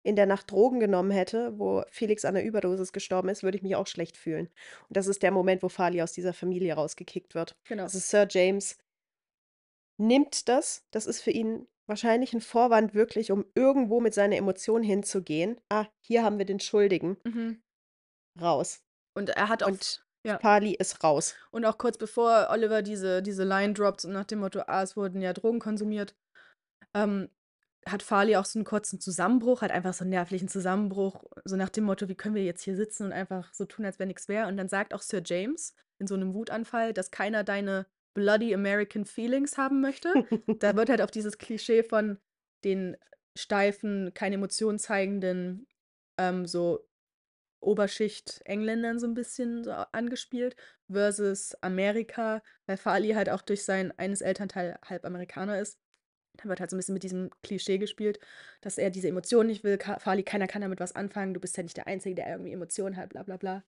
in 0.05 0.17
der 0.17 0.27
Nacht 0.27 0.51
Drogen 0.51 0.81
genommen 0.81 1.11
hätte, 1.11 1.59
wo 1.59 1.85
Felix 1.91 2.25
an 2.25 2.35
der 2.35 2.45
Überdosis 2.45 2.93
gestorben 2.93 3.29
ist, 3.29 3.43
würde 3.43 3.57
ich 3.57 3.63
mich 3.63 3.77
auch 3.77 3.87
schlecht 3.87 4.17
fühlen. 4.17 4.49
Und 4.89 4.97
das 4.97 5.07
ist 5.07 5.23
der 5.23 5.31
Moment, 5.31 5.63
wo 5.63 5.69
Farley 5.69 6.03
aus 6.03 6.13
dieser 6.13 6.33
Familie 6.33 6.75
rausgekickt 6.75 7.35
wird. 7.35 7.57
Genau. 7.69 7.85
Also 7.85 7.99
Sir 7.99 8.27
James 8.29 8.79
nimmt 10.01 10.49
das, 10.49 10.85
das 10.91 11.07
ist 11.07 11.21
für 11.21 11.31
ihn 11.31 11.67
wahrscheinlich 11.87 12.33
ein 12.33 12.41
Vorwand 12.41 12.95
wirklich, 12.95 13.31
um 13.31 13.45
irgendwo 13.55 14.01
mit 14.01 14.15
seiner 14.15 14.37
Emotion 14.37 14.83
hinzugehen. 14.83 15.61
Ah, 15.69 15.87
hier 16.01 16.25
haben 16.25 16.39
wir 16.39 16.47
den 16.47 16.61
Schuldigen. 16.61 17.17
Mhm. 17.25 17.63
Raus. 18.41 18.83
Und 19.15 19.29
er 19.31 19.49
hat 19.49 19.63
auch, 19.63 19.69
Und 19.69 20.05
ja. 20.27 20.39
Farley 20.39 20.75
ist 20.75 21.05
raus. 21.05 21.35
und 21.51 21.65
auch 21.65 21.79
kurz 21.79 21.99
bevor 21.99 22.49
Oliver 22.51 22.83
diese, 22.83 23.23
diese 23.23 23.45
Line 23.45 23.75
droppt, 23.75 24.05
und 24.05 24.13
nach 24.13 24.25
dem 24.25 24.41
Motto, 24.41 24.61
ah, 24.67 24.83
es 24.83 24.97
wurden 24.97 25.21
ja 25.21 25.33
Drogen 25.33 25.59
konsumiert, 25.59 26.17
ähm, 26.95 27.29
hat 27.87 28.03
Farley 28.03 28.37
auch 28.37 28.45
so 28.45 28.59
einen 28.59 28.65
kurzen 28.65 29.01
Zusammenbruch, 29.01 29.63
halt 29.63 29.73
einfach 29.73 29.95
so 29.95 30.05
einen 30.05 30.11
nervlichen 30.11 30.49
Zusammenbruch, 30.49 31.25
so 31.45 31.57
nach 31.57 31.69
dem 31.69 31.85
Motto, 31.85 32.09
wie 32.09 32.15
können 32.15 32.35
wir 32.35 32.45
jetzt 32.45 32.63
hier 32.63 32.77
sitzen 32.77 33.07
und 33.07 33.13
einfach 33.13 33.53
so 33.53 33.65
tun, 33.65 33.85
als 33.85 33.99
wäre 33.99 34.07
nichts 34.07 34.29
wäre. 34.29 34.47
Und 34.47 34.57
dann 34.57 34.69
sagt 34.69 34.95
auch 34.95 35.03
Sir 35.03 35.23
James 35.25 35.75
in 35.99 36.07
so 36.07 36.15
einem 36.15 36.35
Wutanfall, 36.35 36.93
dass 36.93 37.11
keiner 37.11 37.45
deine 37.45 37.87
bloody 38.15 38.55
American 38.55 39.05
Feelings 39.05 39.59
haben 39.59 39.81
möchte. 39.81 40.13
da 40.61 40.77
wird 40.77 40.91
halt 40.91 41.03
auf 41.03 41.11
dieses 41.11 41.39
Klischee 41.39 41.83
von 41.83 42.19
den 42.65 42.97
steifen, 43.37 44.13
keine 44.15 44.37
Emotionen 44.37 44.79
zeigenden, 44.79 45.67
ähm, 46.19 46.47
so 46.47 46.87
Oberschicht-Engländern 47.61 48.99
so 48.99 49.07
ein 49.07 49.15
bisschen 49.15 49.65
so 49.65 49.71
angespielt, 49.71 50.57
versus 50.91 51.55
Amerika, 51.63 52.43
weil 52.67 52.77
Farley 52.77 53.13
halt 53.13 53.31
auch 53.31 53.43
durch 53.43 53.65
sein 53.65 53.97
eines 53.99 54.21
Elternteil 54.21 54.79
halb 54.85 55.05
Amerikaner 55.05 55.61
ist. 55.61 55.79
Da 56.39 56.49
wird 56.49 56.61
halt 56.61 56.71
so 56.71 56.77
ein 56.77 56.79
bisschen 56.79 56.95
mit 56.95 57.03
diesem 57.03 57.31
Klischee 57.43 57.79
gespielt, 57.79 58.19
dass 58.63 58.79
er 58.79 58.91
diese 58.91 59.09
Emotionen 59.09 59.49
nicht 59.49 59.65
will. 59.65 59.79
Farley, 59.99 60.23
keiner 60.23 60.47
kann 60.47 60.63
damit 60.63 60.81
was 60.81 60.95
anfangen, 60.95 61.35
du 61.35 61.41
bist 61.41 61.57
ja 61.57 61.63
nicht 61.63 61.77
der 61.77 61.87
Einzige, 61.87 62.15
der 62.15 62.31
irgendwie 62.31 62.53
Emotionen 62.53 62.97
hat, 62.97 63.11
bla 63.11 63.23
bla 63.23 63.37
bla. 63.37 63.65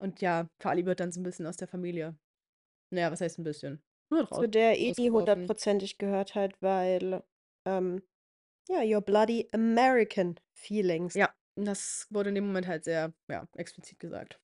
Und 0.00 0.20
ja, 0.20 0.48
Farley 0.60 0.84
wird 0.84 0.98
dann 1.00 1.12
so 1.12 1.20
ein 1.20 1.22
bisschen 1.22 1.46
aus 1.46 1.56
der 1.56 1.68
Familie. 1.68 2.16
Naja, 2.90 3.12
was 3.12 3.20
heißt 3.20 3.38
ein 3.38 3.44
bisschen? 3.44 3.80
Nur 4.10 4.26
Zu 4.26 4.34
draus. 4.34 4.50
der 4.50 4.76
eh 4.76 4.80
nie 4.80 4.88
rausgeworfen. 4.88 5.14
hundertprozentig 5.14 5.98
gehört 5.98 6.34
hat, 6.34 6.60
weil, 6.60 7.22
ähm, 7.66 8.02
ja, 8.68 8.82
your 8.82 9.00
bloody 9.00 9.48
American 9.52 10.38
feelings. 10.54 11.14
Ja, 11.14 11.32
das 11.56 12.06
wurde 12.10 12.30
in 12.30 12.34
dem 12.34 12.46
Moment 12.46 12.66
halt 12.66 12.84
sehr, 12.84 13.14
ja, 13.30 13.46
explizit 13.54 14.00
gesagt. 14.00 14.40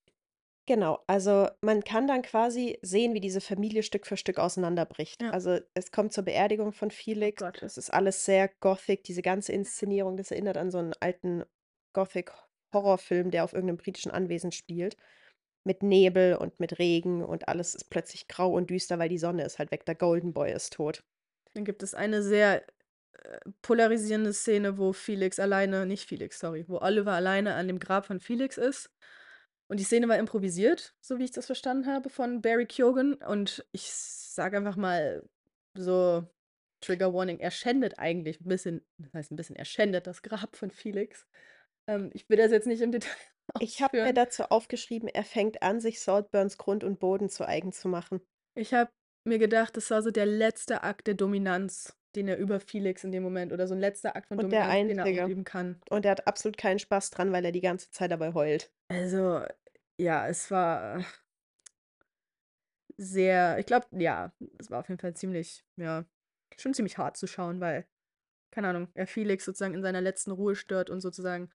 Genau, 0.69 1.03
also 1.07 1.49
man 1.63 1.83
kann 1.83 2.07
dann 2.07 2.21
quasi 2.21 2.79
sehen, 2.83 3.15
wie 3.15 3.23
diese 3.23 3.41
Familie 3.41 3.83
Stück 3.83 4.07
für 4.07 4.19
Stück 4.19 4.39
auseinanderbricht. 4.39 5.23
Ja. 5.23 5.31
Also 5.31 5.61
es 5.73 5.91
kommt 5.93 6.13
zur 6.13 6.25
Beerdigung 6.25 6.73
von 6.73 6.91
Felix. 6.91 7.41
Gott. 7.41 7.63
Es 7.63 7.79
ist 7.79 7.89
alles 7.89 8.27
sehr 8.27 8.51
gothic, 8.61 9.03
diese 9.03 9.23
ganze 9.23 9.53
Inszenierung, 9.53 10.19
das 10.19 10.31
erinnert 10.31 10.59
an 10.59 10.71
so 10.71 10.77
einen 10.77 10.93
alten 11.01 11.45
Gothic-Horrorfilm, 11.95 13.31
der 13.31 13.45
auf 13.45 13.55
irgendeinem 13.55 13.79
britischen 13.79 14.11
Anwesen 14.11 14.53
spielt. 14.53 14.99
Mit 15.65 15.83
Nebel 15.83 16.35
und 16.35 16.61
mit 16.61 16.79
Regen 16.79 17.25
und 17.25 17.49
alles 17.49 17.75
ist 17.75 17.89
plötzlich 17.89 18.29
grau 18.29 18.53
und 18.53 18.69
düster, 18.69 18.99
weil 18.99 19.09
die 19.09 19.17
Sonne 19.17 19.47
ist 19.47 19.59
halt 19.59 19.71
weg. 19.71 19.87
Der 19.87 19.95
Golden 19.95 20.35
Boy 20.35 20.53
ist 20.53 20.75
tot. 20.75 21.03
Dann 21.55 21.65
gibt 21.65 21.83
es 21.83 21.95
eine 21.95 22.23
sehr 22.23 22.63
äh, 23.15 23.39
polarisierende 23.63 24.35
Szene, 24.35 24.77
wo 24.77 24.93
Felix 24.93 25.39
alleine, 25.39 25.87
nicht 25.87 26.07
Felix, 26.07 26.39
sorry, 26.39 26.67
wo 26.69 26.79
Oliver 26.79 27.13
alleine 27.13 27.55
an 27.55 27.69
dem 27.69 27.79
Grab 27.79 28.05
von 28.05 28.21
Felix 28.21 28.59
ist. 28.59 28.91
Und 29.69 29.81
die 29.81 29.85
Szene 29.85 30.09
war 30.09 30.19
improvisiert, 30.19 30.95
so 31.01 31.19
wie 31.19 31.25
ich 31.25 31.31
das 31.31 31.47
verstanden 31.47 31.87
habe, 31.87 32.09
von 32.11 32.41
Barry 32.41 32.67
Keoghan. 32.67 33.15
Und 33.15 33.67
ich 33.73 33.91
sage 33.93 34.57
einfach 34.57 34.77
mal 34.77 35.29
so, 35.75 36.27
Trigger 36.81 37.13
Warning, 37.13 37.41
er 37.41 37.51
schändet 37.51 37.99
eigentlich 37.99 38.41
ein 38.41 38.49
bisschen, 38.49 38.87
das 38.99 39.13
heißt 39.13 39.33
ein 39.33 39.37
bisschen, 39.37 39.57
er 39.57 39.65
schändet 39.65 40.07
das 40.07 40.23
Grab 40.23 40.57
von 40.57 40.71
Felix. 40.71 41.27
Ähm, 41.87 42.11
ich 42.15 42.29
will 42.29 42.37
das 42.39 42.53
jetzt 42.53 42.67
nicht 42.67 42.81
im 42.83 42.93
Detail 42.93 43.11
Ich 43.61 43.83
habe 43.83 43.97
mir 43.99 44.03
ausführen. 44.05 44.15
dazu 44.15 44.45
aufgeschrieben, 44.45 45.09
er 45.09 45.25
fängt 45.25 45.63
an, 45.63 45.81
sich 45.81 46.01
Saltburns 46.01 46.59
Grund 46.59 46.85
und 46.85 47.01
Boden 47.01 47.29
zu 47.29 47.47
eigen 47.47 47.73
zu 47.73 47.89
machen. 47.89 48.21
Ich 48.55 48.75
habe 48.75 48.91
mir 49.25 49.39
gedacht, 49.39 49.77
das 49.77 49.91
war 49.91 50.03
so 50.03 50.11
der 50.11 50.27
letzte 50.27 50.83
Akt 50.83 51.07
der 51.07 51.15
Dominanz, 51.15 51.98
den 52.15 52.29
er 52.29 52.39
über 52.39 52.61
Felix 52.61 53.05
in 53.05 53.13
dem 53.13 53.23
Moment 53.23 53.53
oder 53.53 53.67
so 53.67 53.75
ein 53.75 53.81
letzter 53.81 54.17
Akt 54.17 54.29
von 54.29 54.39
Und 54.39 54.51
der 54.51 54.67
Dominanz, 54.67 54.89
den 54.89 55.17
er 55.17 55.25
ausüben 55.25 55.45
kann. 55.45 55.81
Und 55.91 56.05
er 56.05 56.13
hat 56.13 56.27
absolut 56.27 56.57
keinen 56.57 56.79
Spaß 56.79 57.11
dran, 57.11 57.33
weil 57.33 57.45
er 57.45 57.53
die 57.53 57.61
ganze 57.61 57.91
Zeit 57.91 58.11
dabei 58.11 58.35
heult. 58.35 58.73
Also, 58.89 59.43
ja, 59.99 60.27
es 60.29 60.51
war 60.51 61.05
sehr, 62.97 63.59
ich 63.59 63.67
glaube, 63.67 63.87
ja, 63.93 64.33
es 64.59 64.71
war 64.71 64.81
auf 64.81 64.89
jeden 64.89 65.01
Fall 65.01 65.15
ziemlich, 65.15 65.65
ja, 65.77 66.05
schon 66.57 66.75
ziemlich 66.75 66.99
hart 66.99 67.17
zu 67.17 67.27
schauen, 67.27 67.61
weil, 67.61 67.87
keine 68.51 68.69
Ahnung, 68.69 68.89
er 68.95 69.07
Felix 69.07 69.45
sozusagen 69.45 69.75
in 69.75 69.83
seiner 69.83 70.01
letzten 70.01 70.33
Ruhe 70.33 70.57
stört 70.57 70.91
und 70.91 71.01
sozusagen 71.01 71.51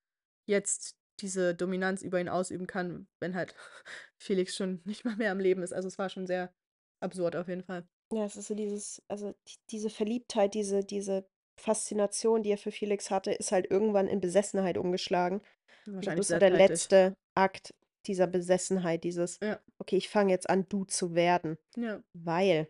jetzt 0.45 0.97
diese 1.19 1.53
Dominanz 1.53 2.01
über 2.01 2.19
ihn 2.19 2.29
ausüben 2.29 2.67
kann, 2.67 3.07
wenn 3.19 3.35
halt 3.35 3.55
Felix 4.17 4.55
schon 4.55 4.81
nicht 4.85 5.05
mal 5.05 5.15
mehr 5.15 5.31
am 5.31 5.39
Leben 5.39 5.63
ist. 5.63 5.73
Also 5.73 5.87
es 5.87 5.97
war 5.97 6.09
schon 6.09 6.27
sehr 6.27 6.53
absurd 7.01 7.35
auf 7.35 7.47
jeden 7.47 7.63
Fall. 7.63 7.87
Ja, 8.13 8.25
es 8.25 8.35
ist 8.35 8.47
so 8.47 8.55
dieses, 8.55 9.01
also 9.07 9.33
die, 9.47 9.55
diese 9.71 9.89
Verliebtheit, 9.89 10.53
diese, 10.53 10.83
diese 10.83 11.25
Faszination, 11.59 12.43
die 12.43 12.51
er 12.51 12.57
für 12.57 12.71
Felix 12.71 13.09
hatte, 13.11 13.31
ist 13.31 13.51
halt 13.51 13.69
irgendwann 13.69 14.07
in 14.07 14.19
Besessenheit 14.19 14.77
umgeschlagen. 14.77 15.37
Und 15.39 15.45
das 15.85 15.95
Wahrscheinlich 15.95 16.19
ist 16.21 16.27
so 16.27 16.31
sehr 16.31 16.39
der 16.39 16.49
letzte 16.51 17.13
Akt 17.35 17.73
dieser 18.05 18.27
Besessenheit, 18.27 19.03
dieses, 19.03 19.39
Ja, 19.41 19.59
okay, 19.79 19.97
ich 19.97 20.09
fange 20.09 20.31
jetzt 20.31 20.49
an, 20.49 20.67
du 20.69 20.85
zu 20.85 21.15
werden. 21.15 21.57
ja. 21.75 22.03
Weil 22.13 22.67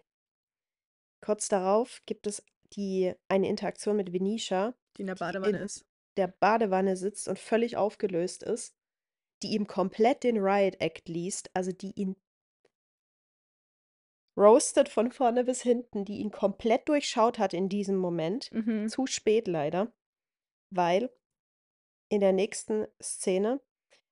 kurz 1.22 1.48
darauf 1.48 2.02
gibt 2.06 2.28
es 2.28 2.44
die, 2.74 3.14
eine 3.28 3.48
Interaktion 3.50 3.96
mit 3.98 4.14
Venetia, 4.14 4.74
Die 4.98 5.02
in 5.02 5.08
der 5.08 5.16
die 5.16 5.20
Badewanne 5.20 5.58
in 5.58 5.64
ist. 5.64 5.86
der 6.18 6.28
Badewanne 6.28 6.96
sitzt 6.98 7.28
und 7.28 7.40
völlig 7.40 7.78
aufgelöst 7.78 8.44
ist, 8.44 8.76
die 9.42 9.54
ihm 9.54 9.68
komplett 9.68 10.24
den 10.24 10.38
Riot 10.38 10.80
Act 10.80 11.10
liest, 11.10 11.50
also 11.54 11.72
die 11.72 11.92
ihn 12.00 12.16
roastet 14.36 14.90
von 14.90 15.12
vorne 15.12 15.44
bis 15.44 15.62
hinten, 15.62 16.06
die 16.06 16.18
ihn 16.18 16.32
komplett 16.32 16.90
durchschaut 16.90 17.40
hat 17.40 17.54
in 17.54 17.70
diesem 17.70 17.98
Moment. 17.98 18.52
Mhm. 18.52 18.90
Zu 18.90 19.06
spät 19.06 19.48
leider, 19.48 19.92
weil 20.70 21.12
in 22.10 22.20
der 22.20 22.34
nächsten 22.34 22.88
Szene, 23.02 23.62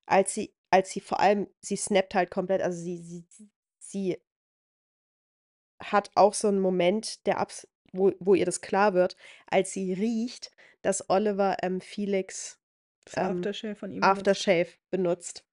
als 0.06 0.34
sie, 0.34 0.54
als 0.70 0.92
sie 0.92 1.02
vor 1.02 1.20
allem, 1.20 1.48
sie 1.60 1.76
snappt 1.76 2.16
halt 2.16 2.32
komplett, 2.32 2.62
also 2.62 2.80
sie, 2.80 2.98
sie, 2.98 3.26
sie 3.80 4.22
hat 5.82 6.12
auch 6.16 6.34
so 6.34 6.48
einen 6.48 6.60
Moment, 6.60 7.26
der 7.26 7.40
abs 7.40 7.68
wo, 7.94 8.14
wo 8.20 8.36
ihr 8.36 8.46
das 8.46 8.62
klar 8.62 8.94
wird, 8.94 9.16
als 9.48 9.74
sie 9.74 9.94
riecht, 9.94 10.52
dass 10.82 11.10
Oliver 11.10 11.58
ähm, 11.62 11.82
Felix 11.82 12.60
ähm, 13.16 13.38
Aftershave 13.38 13.76
von 13.76 13.92
ihm. 13.92 14.00
benutzt. 14.00 14.18
Aftershave 14.18 14.70
benutzt. 14.90 15.46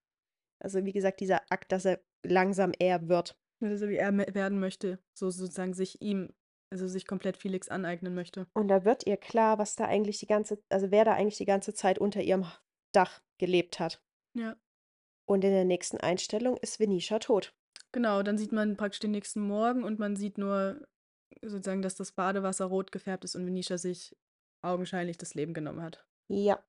Also 0.60 0.84
wie 0.84 0.92
gesagt, 0.92 1.20
dieser 1.20 1.42
Akt, 1.50 1.72
dass 1.72 1.84
er 1.84 2.00
langsam 2.22 2.72
er 2.78 3.08
wird. 3.08 3.36
Also 3.60 3.88
wie 3.88 3.96
er 3.96 4.12
me- 4.12 4.32
werden 4.34 4.60
möchte. 4.60 4.98
So 5.14 5.30
sozusagen 5.30 5.74
sich 5.74 6.00
ihm, 6.00 6.32
also 6.70 6.86
sich 6.86 7.06
komplett 7.06 7.36
Felix 7.36 7.68
aneignen 7.68 8.14
möchte. 8.14 8.46
Und 8.54 8.68
da 8.68 8.84
wird 8.84 9.06
ihr 9.06 9.16
klar, 9.16 9.58
was 9.58 9.74
da 9.76 9.86
eigentlich 9.86 10.18
die 10.18 10.26
ganze, 10.26 10.62
also 10.68 10.90
wer 10.90 11.04
da 11.04 11.14
eigentlich 11.14 11.38
die 11.38 11.44
ganze 11.44 11.74
Zeit 11.74 11.98
unter 11.98 12.22
ihrem 12.22 12.46
Dach 12.92 13.20
gelebt 13.38 13.80
hat. 13.80 14.02
Ja. 14.34 14.56
Und 15.26 15.44
in 15.44 15.50
der 15.50 15.64
nächsten 15.64 15.98
Einstellung 15.98 16.56
ist 16.58 16.80
Venetia 16.80 17.18
tot. 17.18 17.54
Genau, 17.92 18.22
dann 18.22 18.38
sieht 18.38 18.52
man 18.52 18.76
praktisch 18.76 19.00
den 19.00 19.10
nächsten 19.10 19.40
Morgen 19.40 19.82
und 19.82 19.98
man 19.98 20.16
sieht 20.16 20.38
nur 20.38 20.86
sozusagen, 21.42 21.82
dass 21.82 21.94
das 21.96 22.12
Badewasser 22.12 22.66
rot 22.66 22.92
gefärbt 22.92 23.24
ist 23.24 23.34
und 23.34 23.46
Venetia 23.46 23.78
sich 23.78 24.16
augenscheinlich 24.62 25.18
das 25.18 25.34
Leben 25.34 25.54
genommen 25.54 25.82
hat. 25.82 26.06
Ja. 26.28 26.62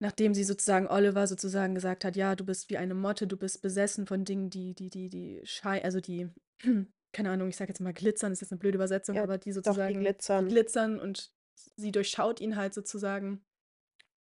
Nachdem 0.00 0.34
sie 0.34 0.44
sozusagen 0.44 0.86
Oliver 0.88 1.26
sozusagen 1.26 1.74
gesagt 1.74 2.04
hat, 2.04 2.16
ja, 2.16 2.34
du 2.34 2.44
bist 2.44 2.68
wie 2.68 2.76
eine 2.76 2.94
Motte, 2.94 3.26
du 3.26 3.36
bist 3.36 3.62
besessen 3.62 4.06
von 4.06 4.24
Dingen, 4.24 4.50
die, 4.50 4.74
die, 4.74 4.90
die, 4.90 5.08
die 5.08 5.40
schei, 5.44 5.82
also 5.84 6.00
die, 6.00 6.28
keine 7.12 7.30
Ahnung, 7.30 7.48
ich 7.48 7.56
sag 7.56 7.68
jetzt 7.68 7.80
mal 7.80 7.94
glitzern, 7.94 8.32
ist 8.32 8.40
jetzt 8.40 8.52
eine 8.52 8.58
blöde 8.58 8.76
Übersetzung, 8.76 9.16
Ja, 9.16 9.22
aber 9.22 9.38
die 9.38 9.50
Doch, 9.50 9.56
sozusagen 9.56 9.94
die 9.94 10.00
glitzern. 10.00 10.48
glitzern 10.48 10.98
und 10.98 11.32
sie 11.76 11.92
durchschaut 11.92 12.40
ihn 12.40 12.56
halt 12.56 12.74
sozusagen 12.74 13.44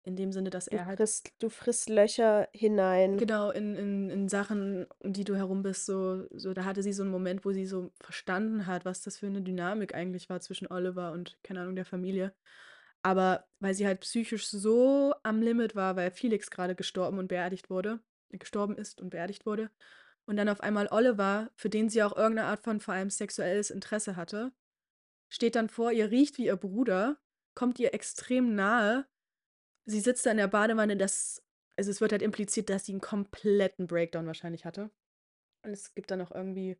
in 0.04 0.16
dem 0.16 0.32
Sinne, 0.32 0.50
dass 0.50 0.66
Du 0.66 0.76
er 0.76 0.86
halt 0.88 0.98
frisst, 0.98 1.32
du 1.40 1.50
frisst 1.50 1.88
Löcher 1.90 2.50
hinein. 2.54 3.18
Genau, 3.18 3.52
in, 3.52 3.76
in, 3.76 4.10
in 4.10 4.30
Sachen, 4.30 4.88
um 5.00 5.14
die 5.14 5.24
du 5.24 5.36
herum 5.36 5.62
bist, 5.62 5.86
so, 5.86 6.26
so, 6.32 6.54
da 6.54 6.66
hatte 6.66 6.82
sie 6.82 6.92
so 6.92 7.04
einen 7.04 7.12
Moment, 7.12 7.46
wo 7.46 7.52
sie 7.52 7.66
so 7.68 7.92
verstanden 8.00 8.66
hat, 8.66 8.84
was 8.84 9.02
das 9.02 9.18
für 9.20 9.28
eine 9.28 9.42
Dynamik 9.42 9.94
eigentlich 9.94 10.28
war 10.30 10.42
zwischen 10.42 10.68
Oliver 10.68 11.12
und, 11.12 11.38
keine 11.44 11.62
Ahnung, 11.62 11.76
der 11.76 11.86
Familie. 11.86 12.34
Aber 13.04 13.48
weil 13.60 13.74
sie 13.74 13.88
halt 13.88 14.02
psychisch 14.02 14.48
so 14.48 15.14
am 15.24 15.42
Limit 15.42 15.76
war, 15.76 15.96
weil 15.96 16.12
Felix 16.12 16.52
gerade 16.52 16.76
gestorben 16.76 17.18
und 17.18 17.28
beerdigt 17.28 17.70
wurde, 17.70 18.00
gestorben 18.30 18.78
ist 18.78 19.02
und 19.02 19.10
beerdigt 19.10 19.46
wurde. 19.46 19.72
Und 20.26 20.38
dann 20.38 20.50
auf 20.50 20.62
einmal 20.62 20.88
Oliver, 20.92 21.52
für 21.56 21.70
den 21.70 21.90
sie 21.90 22.04
auch 22.04 22.16
irgendeine 22.16 22.48
Art 22.48 22.64
von 22.64 22.80
vor 22.80 22.94
allem 22.94 23.10
sexuelles 23.10 23.70
Interesse 23.70 24.16
hatte, 24.16 24.52
steht 25.30 25.56
dann 25.56 25.70
vor 25.70 25.92
ihr, 25.92 26.12
riecht 26.12 26.38
wie 26.38 26.46
ihr 26.46 26.56
Bruder, 26.56 27.18
kommt 27.56 27.80
ihr 27.80 27.94
extrem 27.94 28.54
nahe. 28.56 29.08
Sie 29.86 30.00
sitzt 30.00 30.26
da 30.26 30.32
in 30.32 30.38
der 30.38 30.48
Badewanne, 30.48 30.96
das, 30.96 31.44
also 31.76 31.90
es 31.90 32.02
wird 32.02 32.12
halt 32.12 32.22
impliziert, 32.22 32.70
dass 32.70 32.86
sie 32.86 32.94
einen 32.94 33.02
kompletten 33.02 33.88
Breakdown 33.88 34.28
wahrscheinlich 34.28 34.66
hatte. 34.66 34.92
Und 35.64 35.72
es 35.72 35.94
gibt 35.94 36.12
dann 36.12 36.22
auch 36.22 36.32
irgendwie 36.32 36.78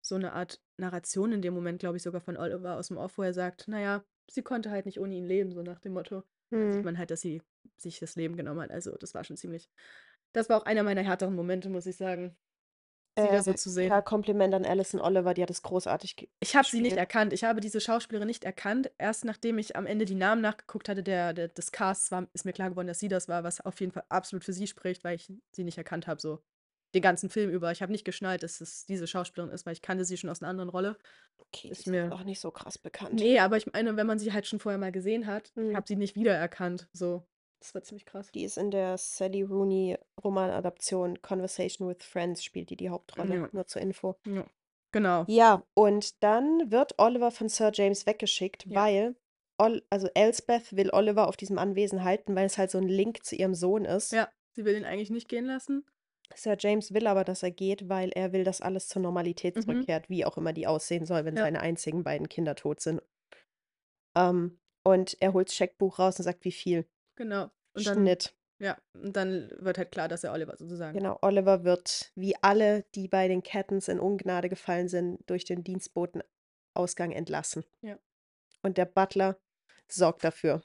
so 0.00 0.14
eine 0.14 0.32
Art 0.32 0.62
Narration 0.76 1.32
in 1.32 1.42
dem 1.42 1.54
Moment, 1.54 1.80
glaube 1.80 1.96
ich, 1.96 2.02
sogar 2.02 2.20
von 2.20 2.36
Oliver 2.36 2.76
aus 2.76 2.88
dem 2.88 2.96
Off, 2.96 3.18
wo 3.18 3.22
er 3.22 3.32
sagt, 3.32 3.68
naja, 3.68 4.04
sie 4.30 4.42
konnte 4.42 4.70
halt 4.70 4.86
nicht 4.86 5.00
ohne 5.00 5.14
ihn 5.14 5.24
leben, 5.26 5.52
so 5.52 5.62
nach 5.62 5.80
dem 5.80 5.92
Motto. 5.94 6.22
Dann 6.58 6.70
sieht 6.70 6.82
Hm. 6.82 6.84
man 6.84 6.98
halt, 6.98 7.10
dass 7.10 7.20
sie 7.20 7.42
sich 7.76 7.98
das 8.00 8.16
Leben 8.16 8.36
genommen 8.36 8.60
hat. 8.62 8.70
Also 8.70 8.96
das 8.96 9.14
war 9.14 9.24
schon 9.24 9.36
ziemlich. 9.36 9.70
Das 10.32 10.48
war 10.48 10.58
auch 10.58 10.66
einer 10.66 10.82
meiner 10.84 11.02
härteren 11.02 11.34
Momente, 11.34 11.68
muss 11.70 11.86
ich 11.86 11.96
sagen. 11.96 12.36
Sie 13.16 13.28
da 13.28 13.42
so 13.42 13.52
Äh, 13.52 13.54
zu 13.54 13.70
sehen. 13.70 13.90
ja, 13.90 14.02
Kompliment 14.02 14.54
an 14.54 14.64
Alison 14.64 15.00
Oliver, 15.00 15.34
die 15.34 15.42
hat 15.42 15.50
es 15.50 15.62
großartig 15.62 16.30
Ich 16.40 16.54
habe 16.56 16.68
sie 16.68 16.80
nicht 16.80 16.96
erkannt. 16.96 17.32
Ich 17.32 17.42
habe 17.44 17.60
diese 17.60 17.80
Schauspielerin 17.80 18.26
nicht 18.26 18.44
erkannt. 18.44 18.90
Erst 18.98 19.24
nachdem 19.24 19.56
ich 19.58 19.76
am 19.76 19.86
Ende 19.86 20.04
die 20.04 20.14
Namen 20.14 20.42
nachgeguckt 20.42 20.88
hatte, 20.88 21.02
der, 21.02 21.32
der, 21.32 21.48
des 21.48 21.72
Casts, 21.72 22.10
war, 22.10 22.28
ist 22.34 22.44
mir 22.44 22.52
klar 22.52 22.70
geworden, 22.70 22.86
dass 22.86 22.98
sie 22.98 23.08
das 23.08 23.28
war, 23.28 23.44
was 23.44 23.60
auf 23.62 23.80
jeden 23.80 23.92
Fall 23.92 24.04
absolut 24.10 24.44
für 24.44 24.52
sie 24.52 24.66
spricht, 24.66 25.04
weil 25.04 25.16
ich 25.16 25.32
sie 25.52 25.64
nicht 25.64 25.78
erkannt 25.78 26.06
habe, 26.06 26.20
so 26.20 26.42
den 26.94 27.02
ganzen 27.02 27.28
Film 27.30 27.50
über. 27.50 27.70
Ich 27.72 27.82
habe 27.82 27.92
nicht 27.92 28.04
geschnallt, 28.04 28.42
dass 28.42 28.60
es 28.60 28.86
diese 28.86 29.06
Schauspielerin 29.06 29.52
ist, 29.52 29.66
weil 29.66 29.72
ich 29.74 29.82
kannte 29.82 30.04
sie 30.04 30.16
schon 30.16 30.30
aus 30.30 30.42
einer 30.42 30.50
anderen 30.50 30.68
Rolle. 30.70 30.96
Okay, 31.38 31.68
Ist 31.68 31.86
mir. 31.86 32.12
auch 32.12 32.24
nicht 32.24 32.40
so 32.40 32.50
krass 32.50 32.78
bekannt. 32.78 33.14
Nee, 33.14 33.38
aber 33.40 33.56
ich 33.56 33.70
meine, 33.72 33.96
wenn 33.96 34.06
man 34.06 34.18
sie 34.18 34.32
halt 34.32 34.46
schon 34.46 34.60
vorher 34.60 34.78
mal 34.78 34.92
gesehen 34.92 35.26
hat, 35.26 35.48
ich 35.56 35.62
Hm. 35.62 35.76
habe 35.76 35.86
sie 35.86 35.96
nicht 35.96 36.14
wiedererkannt. 36.16 36.88
So, 36.92 37.22
das 37.60 37.74
war 37.74 37.82
ziemlich 37.82 38.06
krass. 38.06 38.30
Die 38.32 38.44
ist 38.44 38.56
in 38.58 38.70
der 38.70 38.96
Sally 38.98 39.42
Rooney 39.42 39.96
Romanadaption 40.22 41.20
Conversation 41.22 41.88
with 41.88 42.02
Friends, 42.04 42.42
spielt 42.44 42.70
die 42.70 42.76
die 42.76 42.90
Hauptrolle. 42.90 43.34
Ja. 43.34 43.48
Nur 43.52 43.66
zur 43.66 43.82
Info. 43.82 44.16
Ja. 44.26 44.44
Genau. 44.92 45.24
Ja, 45.26 45.64
und 45.74 46.22
dann 46.22 46.70
wird 46.70 46.94
Oliver 46.98 47.30
von 47.30 47.48
Sir 47.48 47.70
James 47.74 48.06
weggeschickt, 48.06 48.66
Ja. 48.66 48.76
weil, 48.82 49.16
Ol 49.58 49.82
also 49.90 50.08
Elsbeth 50.14 50.76
will 50.76 50.90
Oliver 50.92 51.28
auf 51.28 51.36
diesem 51.36 51.58
Anwesen 51.58 52.04
halten, 52.04 52.34
weil 52.36 52.46
es 52.46 52.58
halt 52.58 52.70
so 52.70 52.78
ein 52.78 52.88
Link 52.88 53.24
zu 53.24 53.34
ihrem 53.36 53.54
Sohn 53.54 53.84
ist. 53.84 54.12
Ja, 54.12 54.28
sie 54.52 54.64
will 54.64 54.76
ihn 54.76 54.84
eigentlich 54.84 55.10
nicht 55.10 55.28
gehen 55.28 55.46
lassen. 55.46 55.84
Sir 56.34 56.56
James 56.58 56.92
will 56.94 57.06
aber, 57.06 57.24
dass 57.24 57.42
er 57.42 57.50
geht, 57.50 57.88
weil 57.88 58.10
er 58.10 58.32
will, 58.32 58.44
dass 58.44 58.60
alles 58.60 58.88
zur 58.88 59.02
Normalität 59.02 59.56
Mhm. 59.56 59.60
zurückkehrt, 59.62 60.08
wie 60.08 60.24
auch 60.24 60.36
immer 60.36 60.52
die 60.52 60.66
aussehen 60.66 61.06
soll, 61.06 61.24
wenn 61.24 61.36
Ja. 61.36 61.42
seine 61.44 61.60
einzigen 61.60 62.02
beiden 62.04 62.28
Kinder 62.28 62.54
tot 62.54 62.80
sind. 62.80 63.02
Ähm, 64.16 64.58
und 64.84 65.16
er 65.20 65.32
holt 65.32 65.48
das 65.48 65.54
Scheckbuch 65.54 65.98
raus 65.98 66.18
und 66.18 66.24
sagt, 66.24 66.44
wie 66.44 66.52
viel. 66.52 66.86
Genau. 67.16 67.50
Und 67.74 67.86
dann, 67.86 67.98
Schnitt. 67.98 68.34
ja, 68.58 68.78
und 68.94 69.14
dann 69.16 69.50
wird 69.58 69.78
halt 69.78 69.90
klar, 69.92 70.08
dass 70.08 70.24
er 70.24 70.32
Oliver 70.32 70.56
sozusagen. 70.56 70.96
Genau, 70.96 71.18
Oliver 71.22 71.64
wird, 71.64 72.12
wie 72.14 72.36
alle, 72.42 72.84
die 72.94 73.08
bei 73.08 73.28
den 73.28 73.42
Cattons 73.42 73.88
in 73.88 73.98
Ungnade 74.00 74.48
gefallen 74.48 74.88
sind, 74.88 75.18
durch 75.28 75.44
den 75.44 75.64
Dienstbotenausgang 75.64 77.12
entlassen. 77.12 77.64
Ja. 77.82 77.98
Und 78.62 78.78
der 78.78 78.86
Butler 78.86 79.38
sorgt 79.88 80.24
dafür. 80.24 80.62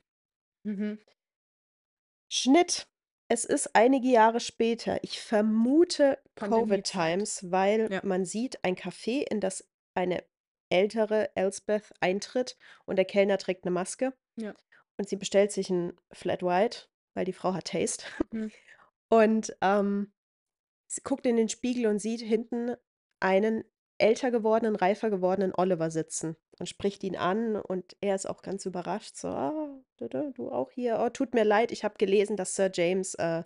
Mhm. 0.63 0.99
Schnitt. 2.31 2.87
Es 3.31 3.45
ist 3.45 3.75
einige 3.75 4.07
Jahre 4.07 4.39
später. 4.39 5.03
Ich 5.03 5.21
vermute 5.21 6.17
Pandemiezeit. 6.35 6.69
Covid 6.69 6.83
Times, 6.85 7.51
weil 7.51 7.91
Ja. 7.91 8.01
man 8.03 8.25
sieht 8.25 8.63
ein 8.63 8.75
Café, 8.75 9.23
in 9.29 9.39
das 9.39 9.67
eine 9.93 10.23
ältere 10.69 11.35
Elsbeth 11.35 11.93
eintritt 11.99 12.57
und 12.85 12.95
der 12.95 13.05
Kellner 13.05 13.37
trägt 13.37 13.65
eine 13.65 13.71
Maske 13.71 14.13
Ja. 14.35 14.53
und 14.97 15.07
sie 15.09 15.15
bestellt 15.15 15.51
sich 15.51 15.69
ein 15.69 15.93
Flat 16.11 16.41
White, 16.43 16.87
weil 17.13 17.25
die 17.25 17.33
Frau 17.33 17.53
hat 17.53 17.65
Taste. 17.65 18.05
Mhm. 18.31 18.51
Und 19.11 19.55
ähm, 19.61 20.13
sie 20.85 21.01
guckt 21.01 21.25
in 21.25 21.35
den 21.35 21.49
Spiegel 21.49 21.87
und 21.87 21.97
sieht 21.97 22.21
hinten 22.21 22.75
einen 23.19 23.63
älter 23.97 24.29
gewordenen, 24.29 24.75
reifer 24.75 25.09
gewordenen 25.09 25.51
Oliver 25.55 25.89
sitzen. 25.89 26.37
und 26.59 26.67
spricht 26.69 27.03
ihn 27.03 27.15
an 27.15 27.55
und 27.55 27.97
er 28.01 28.13
ist 28.13 28.27
auch 28.27 28.43
ganz 28.43 28.67
überrascht, 28.67 29.15
so, 29.15 29.29
ah, 29.29 29.58
du, 30.07 30.51
auch 30.51 30.71
hier, 30.71 30.99
oh, 30.99 31.09
tut 31.09 31.33
mir 31.33 31.43
leid, 31.43 31.71
ich 31.71 31.83
habe 31.83 31.95
gelesen, 31.97 32.37
dass 32.37 32.55
Sir 32.55 32.71
James 32.73 33.15
äh, 33.15 33.43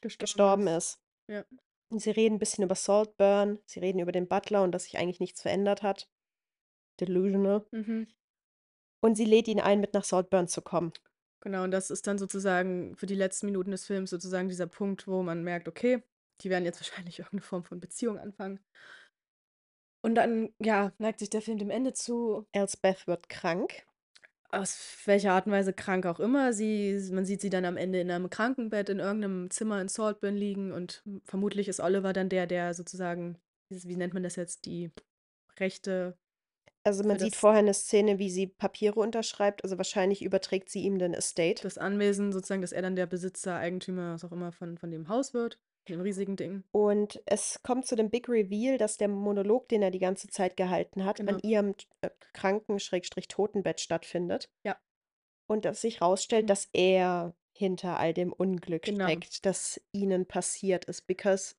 gestorben 0.00 0.66
ist. 0.66 1.00
Ja. 1.28 1.44
Und 1.90 2.00
sie 2.00 2.10
reden 2.10 2.36
ein 2.36 2.38
bisschen 2.38 2.64
über 2.64 2.74
Saltburn, 2.74 3.58
sie 3.66 3.80
reden 3.80 4.00
über 4.00 4.12
den 4.12 4.26
Butler 4.26 4.62
und 4.62 4.72
dass 4.72 4.84
sich 4.84 4.98
eigentlich 4.98 5.20
nichts 5.20 5.42
verändert 5.42 5.82
hat. 5.82 6.08
Delusional. 7.00 7.66
Mhm. 7.70 8.08
Und 9.00 9.16
sie 9.16 9.24
lädt 9.24 9.48
ihn 9.48 9.60
ein, 9.60 9.80
mit 9.80 9.94
nach 9.94 10.04
Saltburn 10.04 10.48
zu 10.48 10.62
kommen. 10.62 10.92
Genau, 11.40 11.64
und 11.64 11.72
das 11.72 11.90
ist 11.90 12.06
dann 12.06 12.18
sozusagen 12.18 12.96
für 12.96 13.06
die 13.06 13.16
letzten 13.16 13.46
Minuten 13.46 13.72
des 13.72 13.84
Films 13.84 14.10
sozusagen 14.10 14.48
dieser 14.48 14.68
Punkt, 14.68 15.08
wo 15.08 15.22
man 15.22 15.42
merkt, 15.42 15.68
okay, 15.68 16.02
die 16.40 16.50
werden 16.50 16.64
jetzt 16.64 16.80
wahrscheinlich 16.80 17.18
irgendeine 17.18 17.42
Form 17.42 17.64
von 17.64 17.80
Beziehung 17.80 18.18
anfangen. 18.18 18.60
Und 20.04 20.16
dann, 20.16 20.52
ja, 20.58 20.92
neigt 20.98 21.20
sich 21.20 21.30
der 21.30 21.42
Film 21.42 21.58
dem 21.58 21.70
Ende 21.70 21.92
zu. 21.92 22.46
Elsbeth 22.52 23.06
wird 23.06 23.28
krank. 23.28 23.86
Aus 24.54 24.98
welcher 25.06 25.32
Art 25.32 25.46
und 25.46 25.52
Weise 25.52 25.72
krank 25.72 26.04
auch 26.04 26.20
immer. 26.20 26.52
Sie, 26.52 27.08
man 27.10 27.24
sieht 27.24 27.40
sie 27.40 27.48
dann 27.48 27.64
am 27.64 27.78
Ende 27.78 28.00
in 28.00 28.10
einem 28.10 28.28
Krankenbett 28.28 28.90
in 28.90 28.98
irgendeinem 28.98 29.50
Zimmer 29.50 29.80
in 29.80 29.88
Saltburn 29.88 30.36
liegen 30.36 30.72
und 30.72 31.02
vermutlich 31.24 31.68
ist 31.68 31.80
Oliver 31.80 32.12
dann 32.12 32.28
der, 32.28 32.46
der 32.46 32.74
sozusagen, 32.74 33.38
wie 33.70 33.96
nennt 33.96 34.12
man 34.12 34.22
das 34.22 34.36
jetzt, 34.36 34.66
die 34.66 34.90
rechte 35.58 36.18
Also 36.84 37.02
man 37.02 37.18
sieht 37.18 37.34
vorher 37.34 37.60
eine 37.60 37.72
Szene, 37.72 38.18
wie 38.18 38.28
sie 38.28 38.46
Papiere 38.46 39.00
unterschreibt. 39.00 39.64
Also 39.64 39.78
wahrscheinlich 39.78 40.22
überträgt 40.22 40.68
sie 40.68 40.82
ihm 40.82 40.98
den 40.98 41.14
Estate. 41.14 41.62
das 41.62 41.78
Anwesen 41.78 42.30
sozusagen, 42.30 42.60
dass 42.60 42.72
er 42.72 42.82
dann 42.82 42.96
der 42.96 43.06
Besitzer, 43.06 43.56
Eigentümer, 43.56 44.12
was 44.14 44.24
auch 44.24 44.32
immer 44.32 44.52
von, 44.52 44.76
von 44.76 44.90
dem 44.90 45.08
Haus 45.08 45.32
wird, 45.32 45.58
dem 45.88 46.00
riesigen 46.00 46.36
Ding. 46.36 46.64
Und 46.70 47.20
es 47.26 47.60
kommt 47.62 47.86
zu 47.86 47.96
dem 47.96 48.10
Big 48.10 48.28
Reveal, 48.28 48.78
dass 48.78 48.96
der 48.98 49.08
Monolog, 49.08 49.68
den 49.68 49.82
er 49.82 49.90
die 49.90 49.98
ganze 49.98 50.28
Zeit 50.28 50.56
gehalten 50.56 51.04
hat, 51.04 51.16
Genau. 51.16 51.32
an 51.32 51.38
ihrem 51.40 51.74
äh, 52.02 52.10
Kranken-Totenbett 52.32 53.80
stattfindet. 53.80 54.48
Ja. 54.64 54.78
Und 55.48 55.64
dass 55.64 55.80
sich 55.80 56.00
rausstellt, 56.00 56.44
Mhm. 56.44 56.48
dass 56.48 56.68
er 56.72 57.34
hinter 57.54 57.98
all 57.98 58.14
dem 58.14 58.32
Unglück 58.32 58.82
Genau. 58.82 59.06
steckt, 59.06 59.44
das 59.44 59.80
ihnen 59.92 60.26
passiert 60.26 60.84
ist. 60.86 61.06
Because 61.06 61.54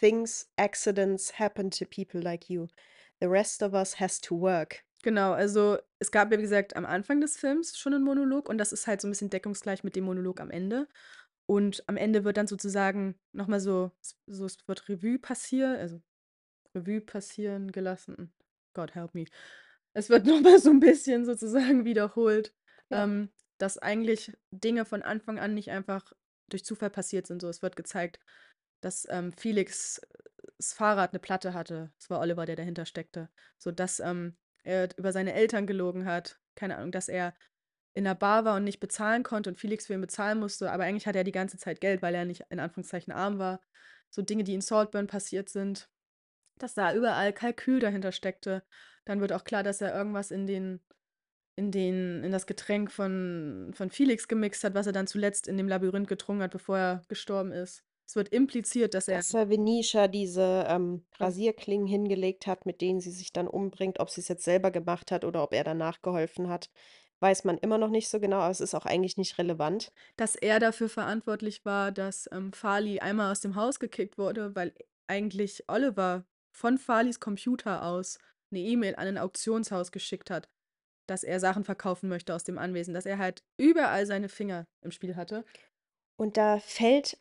things, 0.00 0.50
accidents 0.56 1.38
happen 1.38 1.70
to 1.70 1.84
people 1.86 2.20
like 2.20 2.48
you. 2.48 2.66
The 3.20 3.26
rest 3.26 3.62
of 3.62 3.72
us 3.72 3.98
has 3.98 4.20
to 4.20 4.40
work. 4.40 4.84
Genau, 5.02 5.32
also 5.32 5.78
es 6.00 6.10
gab 6.10 6.32
ja, 6.32 6.38
wie 6.38 6.42
gesagt, 6.42 6.74
am 6.76 6.84
Anfang 6.84 7.20
des 7.20 7.36
Films 7.36 7.78
schon 7.78 7.94
einen 7.94 8.04
Monolog 8.04 8.48
und 8.48 8.58
das 8.58 8.72
ist 8.72 8.86
halt 8.88 9.00
so 9.00 9.06
ein 9.06 9.12
bisschen 9.12 9.30
deckungsgleich 9.30 9.84
mit 9.84 9.94
dem 9.94 10.04
Monolog 10.04 10.40
am 10.40 10.50
Ende. 10.50 10.88
Und 11.48 11.82
am 11.88 11.96
Ende 11.96 12.24
wird 12.24 12.36
dann 12.36 12.46
sozusagen 12.46 13.18
nochmal 13.32 13.60
so, 13.60 13.90
so, 14.26 14.44
es 14.44 14.58
wird 14.68 14.88
Revue 14.90 15.18
passieren, 15.18 15.76
also 15.76 16.02
Revue 16.74 17.00
passieren 17.00 17.72
gelassen. 17.72 18.34
God 18.74 18.94
help 18.94 19.14
me. 19.14 19.24
Es 19.94 20.10
wird 20.10 20.26
nochmal 20.26 20.58
so 20.58 20.70
ein 20.70 20.80
bisschen 20.80 21.24
sozusagen 21.24 21.86
wiederholt, 21.86 22.54
Ja. 22.90 23.04
ähm, 23.04 23.30
dass 23.58 23.78
eigentlich 23.78 24.36
Dinge 24.50 24.84
von 24.84 25.02
Anfang 25.02 25.38
an 25.38 25.54
nicht 25.54 25.70
einfach 25.70 26.12
durch 26.50 26.64
Zufall 26.64 26.90
passiert 26.90 27.26
sind. 27.26 27.40
So, 27.40 27.48
es 27.48 27.62
wird 27.62 27.76
gezeigt, 27.76 28.20
dass 28.82 29.06
ähm, 29.10 29.32
Felix 29.32 29.98
äh, 29.98 30.06
das 30.58 30.74
Fahrrad 30.74 31.12
eine 31.12 31.18
Platte 31.20 31.54
hatte. 31.54 31.92
Es 31.98 32.10
war 32.10 32.20
Oliver, 32.20 32.44
der 32.44 32.56
dahinter 32.56 32.84
steckte. 32.84 33.30
So 33.58 33.70
dass 33.72 34.00
ähm, 34.00 34.36
er 34.64 34.88
über 34.98 35.12
seine 35.12 35.32
Eltern 35.32 35.66
gelogen 35.66 36.04
hat. 36.04 36.40
Keine 36.56 36.76
Ahnung, 36.76 36.92
dass 36.92 37.08
er 37.08 37.34
in 37.98 38.04
der 38.04 38.14
Bar 38.14 38.44
war 38.44 38.54
und 38.54 38.62
nicht 38.62 38.78
bezahlen 38.78 39.24
konnte 39.24 39.50
und 39.50 39.58
Felix 39.58 39.88
für 39.88 39.94
ihn 39.94 40.00
bezahlen 40.00 40.38
musste, 40.38 40.70
aber 40.70 40.84
eigentlich 40.84 41.08
hatte 41.08 41.18
er 41.18 41.24
die 41.24 41.32
ganze 41.32 41.58
Zeit 41.58 41.80
Geld, 41.80 42.00
weil 42.00 42.14
er 42.14 42.24
nicht 42.24 42.44
in 42.48 42.60
Anführungszeichen 42.60 43.12
arm 43.12 43.40
war. 43.40 43.60
So 44.08 44.22
Dinge, 44.22 44.44
die 44.44 44.54
in 44.54 44.60
Saltburn 44.60 45.08
passiert 45.08 45.48
sind, 45.48 45.90
dass 46.58 46.74
da 46.74 46.94
überall 46.94 47.32
Kalkül 47.32 47.80
dahinter 47.80 48.12
steckte. 48.12 48.62
Dann 49.04 49.20
wird 49.20 49.32
auch 49.32 49.42
klar, 49.42 49.64
dass 49.64 49.80
er 49.80 49.92
irgendwas 49.96 50.30
in 50.30 50.46
den 50.46 50.80
in 51.56 51.72
den 51.72 52.22
in 52.22 52.30
das 52.30 52.46
Getränk 52.46 52.92
von 52.92 53.72
von 53.74 53.90
Felix 53.90 54.28
gemixt 54.28 54.62
hat, 54.62 54.74
was 54.74 54.86
er 54.86 54.92
dann 54.92 55.08
zuletzt 55.08 55.48
in 55.48 55.56
dem 55.56 55.66
Labyrinth 55.66 56.06
getrunken 56.06 56.44
hat, 56.44 56.52
bevor 56.52 56.78
er 56.78 57.02
gestorben 57.08 57.50
ist. 57.50 57.82
Es 58.06 58.14
wird 58.14 58.28
impliziert, 58.28 58.94
dass 58.94 59.08
er 59.08 59.16
Dass 59.16 59.34
er 59.34 59.50
Venetia 59.50 60.06
diese 60.06 60.66
ähm, 60.68 61.04
Rasierklingen 61.18 61.88
hingelegt 61.88 62.46
hat, 62.46 62.64
mit 62.64 62.80
denen 62.80 63.00
sie 63.00 63.10
sich 63.10 63.32
dann 63.32 63.48
umbringt. 63.48 63.98
Ob 63.98 64.08
sie 64.08 64.20
es 64.20 64.28
jetzt 64.28 64.44
selber 64.44 64.70
gemacht 64.70 65.10
hat 65.10 65.24
oder 65.24 65.42
ob 65.42 65.52
er 65.52 65.64
danach 65.64 66.00
geholfen 66.00 66.48
hat, 66.48 66.70
weiß 67.20 67.44
man 67.44 67.58
immer 67.58 67.78
noch 67.78 67.90
nicht 67.90 68.08
so 68.08 68.20
genau, 68.20 68.38
aber 68.38 68.50
es 68.50 68.60
ist 68.60 68.74
auch 68.74 68.86
eigentlich 68.86 69.16
nicht 69.16 69.38
relevant. 69.38 69.92
dass 70.16 70.36
er 70.36 70.60
dafür 70.60 70.88
verantwortlich 70.88 71.64
war, 71.64 71.92
dass 71.92 72.28
ähm, 72.32 72.52
Farley 72.52 73.00
einmal 73.00 73.32
aus 73.32 73.40
dem 73.40 73.56
Haus 73.56 73.80
gekickt 73.80 74.18
wurde, 74.18 74.54
weil 74.54 74.72
eigentlich 75.08 75.64
Oliver 75.68 76.24
von 76.52 76.78
Farleys 76.78 77.20
Computer 77.20 77.82
aus 77.84 78.18
eine 78.50 78.60
E-Mail 78.60 78.96
an 78.96 79.08
ein 79.08 79.18
Auktionshaus 79.18 79.92
geschickt 79.92 80.30
hat, 80.30 80.48
dass 81.08 81.24
er 81.24 81.40
Sachen 81.40 81.64
verkaufen 81.64 82.08
möchte 82.08 82.34
aus 82.34 82.44
dem 82.44 82.58
Anwesen, 82.58 82.94
dass 82.94 83.06
er 83.06 83.18
halt 83.18 83.42
überall 83.58 84.06
seine 84.06 84.28
Finger 84.28 84.66
im 84.84 84.90
Spiel 84.90 85.16
hatte. 85.16 85.44
Und 86.18 86.36
da 86.36 86.58
fällt, 86.58 87.18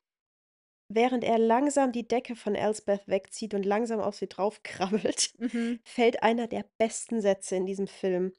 während 0.89 1.23
er 1.23 1.37
langsam 1.37 1.91
die 1.91 2.07
Decke 2.07 2.35
von 2.35 2.55
Elsbeth 2.55 3.07
wegzieht 3.07 3.53
und 3.53 3.65
langsam 3.65 3.99
auf 3.99 4.15
sie 4.15 4.27
draufkrabbelt, 4.27 5.33
Mhm. 5.39 5.79
fällt 5.85 6.23
einer 6.23 6.47
der 6.47 6.65
besten 6.77 7.21
Sätze 7.21 7.55
in 7.55 7.65
diesem 7.65 7.87
Film. 7.87 8.33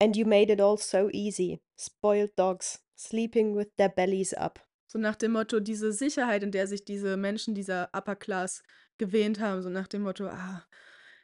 And 0.00 0.16
you 0.16 0.24
made 0.24 0.52
it 0.52 0.60
all 0.60 0.76
so 0.76 1.08
easy. 1.12 1.60
Spoiled 1.76 2.34
dogs, 2.36 2.80
sleeping 2.96 3.56
with 3.56 3.68
their 3.76 3.88
bellies 3.88 4.32
up. 4.34 4.60
So 4.86 4.98
nach 4.98 5.16
dem 5.16 5.32
Motto, 5.32 5.60
diese 5.60 5.92
Sicherheit, 5.92 6.42
in 6.42 6.50
der 6.50 6.66
sich 6.66 6.84
diese 6.84 7.16
Menschen 7.16 7.54
dieser 7.54 7.90
Upper 7.92 8.16
Class 8.16 8.62
gewähnt 8.96 9.38
haben, 9.40 9.62
so 9.62 9.68
nach 9.68 9.88
dem 9.88 10.02
Motto, 10.02 10.26
ah, 10.28 10.64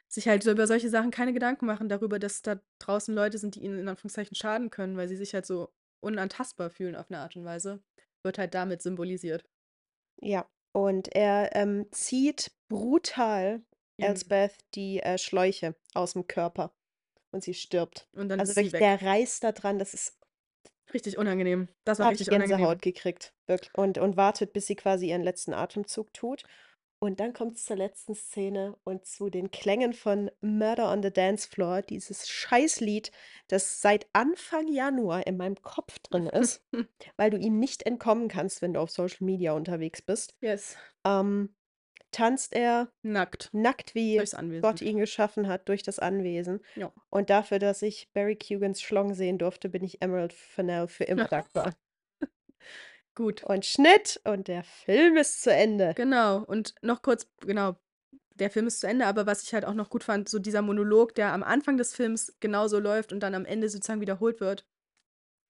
sich 0.07 0.27
halt 0.27 0.43
so 0.43 0.51
über 0.51 0.67
solche 0.67 0.89
Sachen 0.89 1.09
keine 1.09 1.33
Gedanken 1.33 1.65
machen, 1.65 1.89
darüber, 1.89 2.19
dass 2.19 2.41
da 2.41 2.59
draußen 2.79 3.15
Leute 3.15 3.37
sind, 3.37 3.55
die 3.55 3.63
ihnen 3.63 3.79
in 3.79 3.87
Anführungszeichen 3.87 4.35
schaden 4.35 4.69
können, 4.69 4.97
weil 4.97 5.07
sie 5.07 5.15
sich 5.15 5.33
halt 5.33 5.45
so 5.45 5.73
unantastbar 5.99 6.69
fühlen 6.69 6.95
auf 6.95 7.09
eine 7.09 7.19
Art 7.19 7.35
und 7.35 7.43
Weise, 7.45 7.81
wird 8.23 8.37
halt 8.37 8.53
damit 8.53 8.81
symbolisiert. 8.81 9.45
Ja, 10.21 10.47
und 10.73 11.15
er 11.15 11.55
ähm, 11.55 11.87
zieht 11.91 12.51
brutal 12.67 13.63
Ihm- 13.97 14.05
Elsbeth 14.05 14.57
die 14.75 14.99
äh, 14.99 15.17
Schläuche 15.17 15.75
aus 15.93 16.13
dem 16.13 16.27
Körper 16.27 16.73
und 17.35 17.43
sie 17.43 17.53
stirbt. 17.53 18.07
Und 18.13 18.29
dann 18.29 18.39
Also 18.39 18.51
ist 18.51 18.55
sie 18.55 18.65
wirklich, 18.65 18.73
weg. 18.73 18.79
der 18.79 19.01
reißt 19.03 19.43
da 19.43 19.51
dran, 19.51 19.79
das 19.79 19.93
ist, 19.93 20.17
Richtig 20.93 21.17
unangenehm. 21.17 21.67
Das 21.83 21.97
da 21.97 22.03
war 22.03 22.07
habe 22.07 22.15
ich 22.15 22.21
richtig 22.21 22.31
unangenehm. 22.31 22.57
Gänsehaut 22.57 22.81
gekriegt, 22.81 23.33
wirklich. 23.47 23.71
Und, 23.73 23.97
und 23.97 24.17
wartet, 24.17 24.53
bis 24.53 24.67
sie 24.67 24.75
quasi 24.75 25.09
ihren 25.09 25.23
letzten 25.23 25.53
Atemzug 25.53 26.13
tut. 26.13 26.43
Und 26.99 27.19
dann 27.19 27.33
kommt 27.33 27.57
es 27.57 27.65
zur 27.65 27.75
letzten 27.75 28.15
Szene 28.15 28.77
und 28.83 29.05
zu 29.05 29.29
den 29.29 29.51
Klängen 29.51 29.93
von 29.93 30.31
Murder 30.41 30.91
on 30.91 31.03
the 31.03 31.11
Dance 31.11 31.47
Floor, 31.47 31.81
dieses 31.81 32.27
Scheißlied, 32.29 33.11
das 33.47 33.81
seit 33.81 34.07
Anfang 34.13 34.67
Januar 34.67 35.27
in 35.27 35.37
meinem 35.37 35.61
Kopf 35.61 35.99
drin 35.99 36.27
ist, 36.27 36.63
weil 37.17 37.29
du 37.31 37.37
ihm 37.37 37.59
nicht 37.59 37.83
entkommen 37.85 38.27
kannst, 38.29 38.61
wenn 38.61 38.73
du 38.73 38.79
auf 38.79 38.91
Social 38.91 39.25
Media 39.25 39.51
unterwegs 39.53 40.01
bist. 40.01 40.35
Yes. 40.41 40.77
Ähm, 41.05 41.53
tanzt 42.15 42.53
er 42.53 42.89
Nackt. 43.01 43.49
nackt, 43.51 43.93
wie. 43.93 44.17
Gott 44.61 44.81
ihn 44.81 44.99
geschaffen 44.99 45.49
hat, 45.49 45.67
durch 45.67 45.83
das 45.83 45.99
Anwesen. 45.99 46.61
Ja. 46.75 46.91
Und 47.09 47.29
dafür, 47.29 47.59
dass 47.59 47.81
ich 47.81 48.09
Barry 48.13 48.37
Cugans 48.37 48.81
Schlong 48.81 49.13
sehen 49.13 49.37
durfte, 49.37 49.67
bin 49.67 49.83
ich 49.83 50.01
Emerald 50.01 50.31
Fennell 50.31 50.87
für 50.87 51.03
immer 51.03 51.25
dankbar. 51.27 51.73
Gut. 53.15 53.43
Und 53.43 53.65
Schnitt 53.65 54.21
und 54.23 54.47
der 54.47 54.63
Film 54.63 55.17
ist 55.17 55.41
zu 55.43 55.53
Ende. 55.53 55.93
Genau. 55.95 56.43
Und 56.43 56.75
noch 56.81 57.01
kurz, 57.01 57.27
genau, 57.41 57.75
der 58.35 58.49
Film 58.49 58.67
ist 58.67 58.79
zu 58.79 58.87
Ende, 58.87 59.07
aber 59.07 59.25
was 59.25 59.43
ich 59.43 59.53
halt 59.53 59.65
auch 59.65 59.73
noch 59.73 59.89
gut 59.89 60.03
fand, 60.03 60.29
so 60.29 60.39
dieser 60.39 60.61
Monolog, 60.61 61.15
der 61.15 61.33
am 61.33 61.43
Anfang 61.43 61.77
des 61.77 61.93
Films 61.93 62.35
genauso 62.39 62.79
läuft 62.79 63.11
und 63.11 63.21
dann 63.21 63.35
am 63.35 63.45
Ende 63.45 63.67
sozusagen 63.69 64.01
wiederholt 64.01 64.39
wird. 64.39 64.65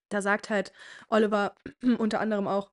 Da 0.09 0.21
sagt 0.21 0.49
halt 0.49 0.71
Oliver 1.09 1.55
unter 1.99 2.19
anderem 2.19 2.47
auch, 2.47 2.71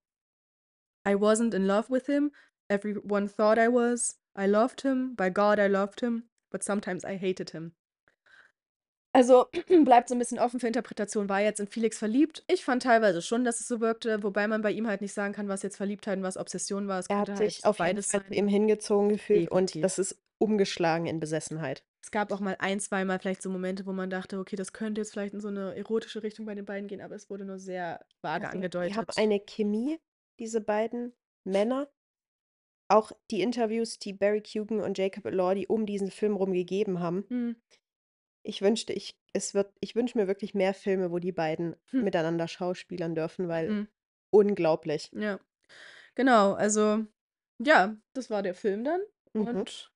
I 1.06 1.12
wasn't 1.14 1.54
in 1.54 1.66
love 1.66 1.90
with 1.90 2.06
him. 2.06 2.32
Everyone 2.72 3.28
thought 3.28 3.58
I 3.58 3.68
was. 3.68 4.18
I 4.36 4.46
loved 4.46 4.80
him. 4.82 5.14
By 5.14 5.30
God, 5.30 5.58
I 5.58 5.66
loved 5.68 6.00
him. 6.00 6.24
But 6.50 6.62
sometimes 6.64 7.04
I 7.04 7.18
hated 7.18 7.50
him. 7.50 7.72
Also 9.14 9.46
bleibt 9.84 10.08
so 10.08 10.14
ein 10.14 10.18
bisschen 10.18 10.38
offen 10.38 10.58
für 10.58 10.66
Interpretation. 10.66 11.28
War 11.28 11.40
er 11.40 11.46
jetzt 11.46 11.60
in 11.60 11.66
Felix 11.68 11.98
verliebt? 11.98 12.44
Ich 12.48 12.64
fand 12.64 12.82
teilweise 12.82 13.20
schon, 13.20 13.44
dass 13.44 13.60
es 13.60 13.68
so 13.68 13.80
wirkte, 13.80 14.22
wobei 14.22 14.48
man 14.48 14.62
bei 14.62 14.70
ihm 14.72 14.86
halt 14.86 15.02
nicht 15.02 15.12
sagen 15.12 15.34
kann, 15.34 15.48
was 15.48 15.62
jetzt 15.62 15.76
Verliebtheit 15.76 16.16
und 16.16 16.22
was 16.22 16.38
Obsession 16.38 16.88
war. 16.88 16.98
Es 17.00 17.06
Er 17.08 17.18
hat 17.18 17.28
halt 17.28 17.38
sich 17.38 17.64
auf 17.66 17.78
jeden 17.78 17.88
beides 17.88 18.10
Fall 18.10 18.20
sein. 18.20 18.28
zu 18.28 18.34
ihm 18.34 18.48
hingezogen 18.48 19.10
gefühlt 19.10 19.50
und 19.50 19.74
Definitiv. 19.74 19.82
das 19.82 19.98
ist 19.98 20.18
umgeschlagen 20.38 21.06
in 21.06 21.20
Besessenheit. 21.20 21.84
Es 22.02 22.10
gab 22.10 22.32
auch 22.32 22.40
mal 22.40 22.56
ein, 22.58 22.80
zweimal 22.80 23.18
vielleicht 23.18 23.42
so 23.42 23.50
Momente, 23.50 23.86
wo 23.86 23.92
man 23.92 24.08
dachte, 24.10 24.38
okay, 24.38 24.56
das 24.56 24.72
könnte 24.72 25.02
jetzt 25.02 25.12
vielleicht 25.12 25.34
in 25.34 25.40
so 25.40 25.48
eine 25.48 25.76
erotische 25.76 26.22
Richtung 26.22 26.46
bei 26.46 26.54
den 26.54 26.64
beiden 26.64 26.88
gehen, 26.88 27.00
aber 27.00 27.14
es 27.14 27.28
wurde 27.30 27.44
nur 27.44 27.58
sehr 27.58 28.00
vage 28.22 28.46
Also, 28.46 28.56
angedeutet. 28.56 28.92
Die 28.94 28.98
haben 28.98 29.06
eine 29.16 29.38
Chemie, 29.40 30.00
diese 30.38 30.60
beiden 30.62 31.12
Männer. 31.44 31.86
Auch 32.92 33.12
die 33.30 33.40
Interviews, 33.40 33.98
die 33.98 34.12
Barry 34.12 34.42
Cugan 34.42 34.80
und 34.80 34.98
Jacob 34.98 35.24
Elordi 35.26 35.66
um 35.66 35.86
diesen 35.86 36.10
Film 36.10 36.36
rum 36.36 36.52
gegeben 36.52 37.00
haben. 37.00 37.24
Hm. 37.30 37.52
Ich 38.44 38.62
wünschte, 38.62 38.92
ich, 38.92 39.18
es 39.32 39.54
wird, 39.54 39.72
ich 39.80 39.94
wünsche 39.96 40.16
mir 40.18 40.26
wirklich 40.28 40.54
mehr 40.54 40.74
Filme, 40.74 41.10
wo 41.10 41.18
die 41.18 41.32
beiden 41.32 41.76
Hm. 41.92 42.02
miteinander 42.04 42.48
schauspielern 42.48 43.14
dürfen, 43.14 43.48
weil 43.48 43.68
Hm. 43.68 43.84
unglaublich. 44.30 45.10
Ja. 45.12 45.38
Genau, 46.16 46.54
also 46.54 47.06
ja, 47.58 47.96
das 48.14 48.30
war 48.30 48.42
der 48.42 48.54
Film 48.54 48.84
dann. 48.84 49.00
Mhm. 49.34 49.46
Und 49.46 49.92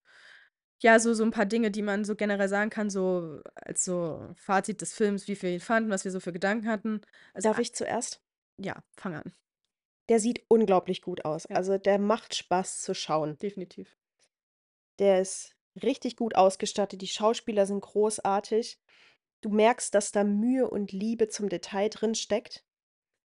Ja, 0.82 0.98
so 1.00 1.14
so 1.14 1.24
'n 1.24 1.30
paar 1.32 1.46
Dinge, 1.46 1.70
die 1.70 1.82
man 1.82 2.04
so 2.04 2.16
generell 2.16 2.48
sagen 2.48 2.70
kann, 2.70 2.90
so 2.90 3.40
als 3.56 3.84
so 3.84 4.34
Fazit 4.36 4.80
des 4.82 4.94
Films, 4.94 5.26
wie 5.28 5.40
wir 5.42 5.50
ihn 5.52 5.60
fanden, 5.60 5.90
was 5.90 6.04
wir 6.04 6.12
so 6.12 6.20
für 6.20 6.32
Gedanken 6.32 6.68
hatten. 6.68 7.00
Also, 7.34 7.48
Darf 7.48 7.58
ich 7.58 7.74
zuerst? 7.74 8.20
ja, 8.58 8.82
fang 8.96 9.14
an. 9.16 9.34
Der 10.08 10.20
sieht 10.20 10.44
unglaublich 10.48 11.02
gut 11.02 11.24
aus. 11.24 11.46
Ja. 11.48 11.56
Also, 11.56 11.78
der 11.78 11.98
macht 11.98 12.34
Spaß 12.34 12.80
zu 12.82 12.94
schauen. 12.94 13.38
Definitiv. 13.40 13.96
Der 14.98 15.20
ist 15.20 15.56
richtig 15.82 16.16
gut 16.16 16.34
ausgestattet, 16.36 17.02
die 17.02 17.06
Schauspieler 17.06 17.66
sind 17.66 17.80
großartig. 17.80 18.78
Du 19.42 19.50
merkst, 19.50 19.94
dass 19.94 20.12
da 20.12 20.24
Mühe 20.24 20.68
und 20.70 20.92
Liebe 20.92 21.28
zum 21.28 21.48
Detail 21.48 21.90
drinsteckt, 21.90 22.64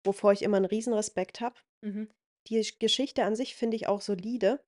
wovor 0.05 0.33
ich 0.33 0.43
immer 0.43 0.59
'n 0.59 0.67
Riesenrespekt 0.67 1.41
habe. 1.41 1.61
Mhm. 1.83 2.09
Die 2.49 2.63
Sch 2.65 2.79
Geschichte 2.81 3.25
an 3.25 3.37
sich 3.37 3.57
finde 3.57 3.77
ich 3.77 3.89
auch 3.89 4.01
solide. 4.03 4.65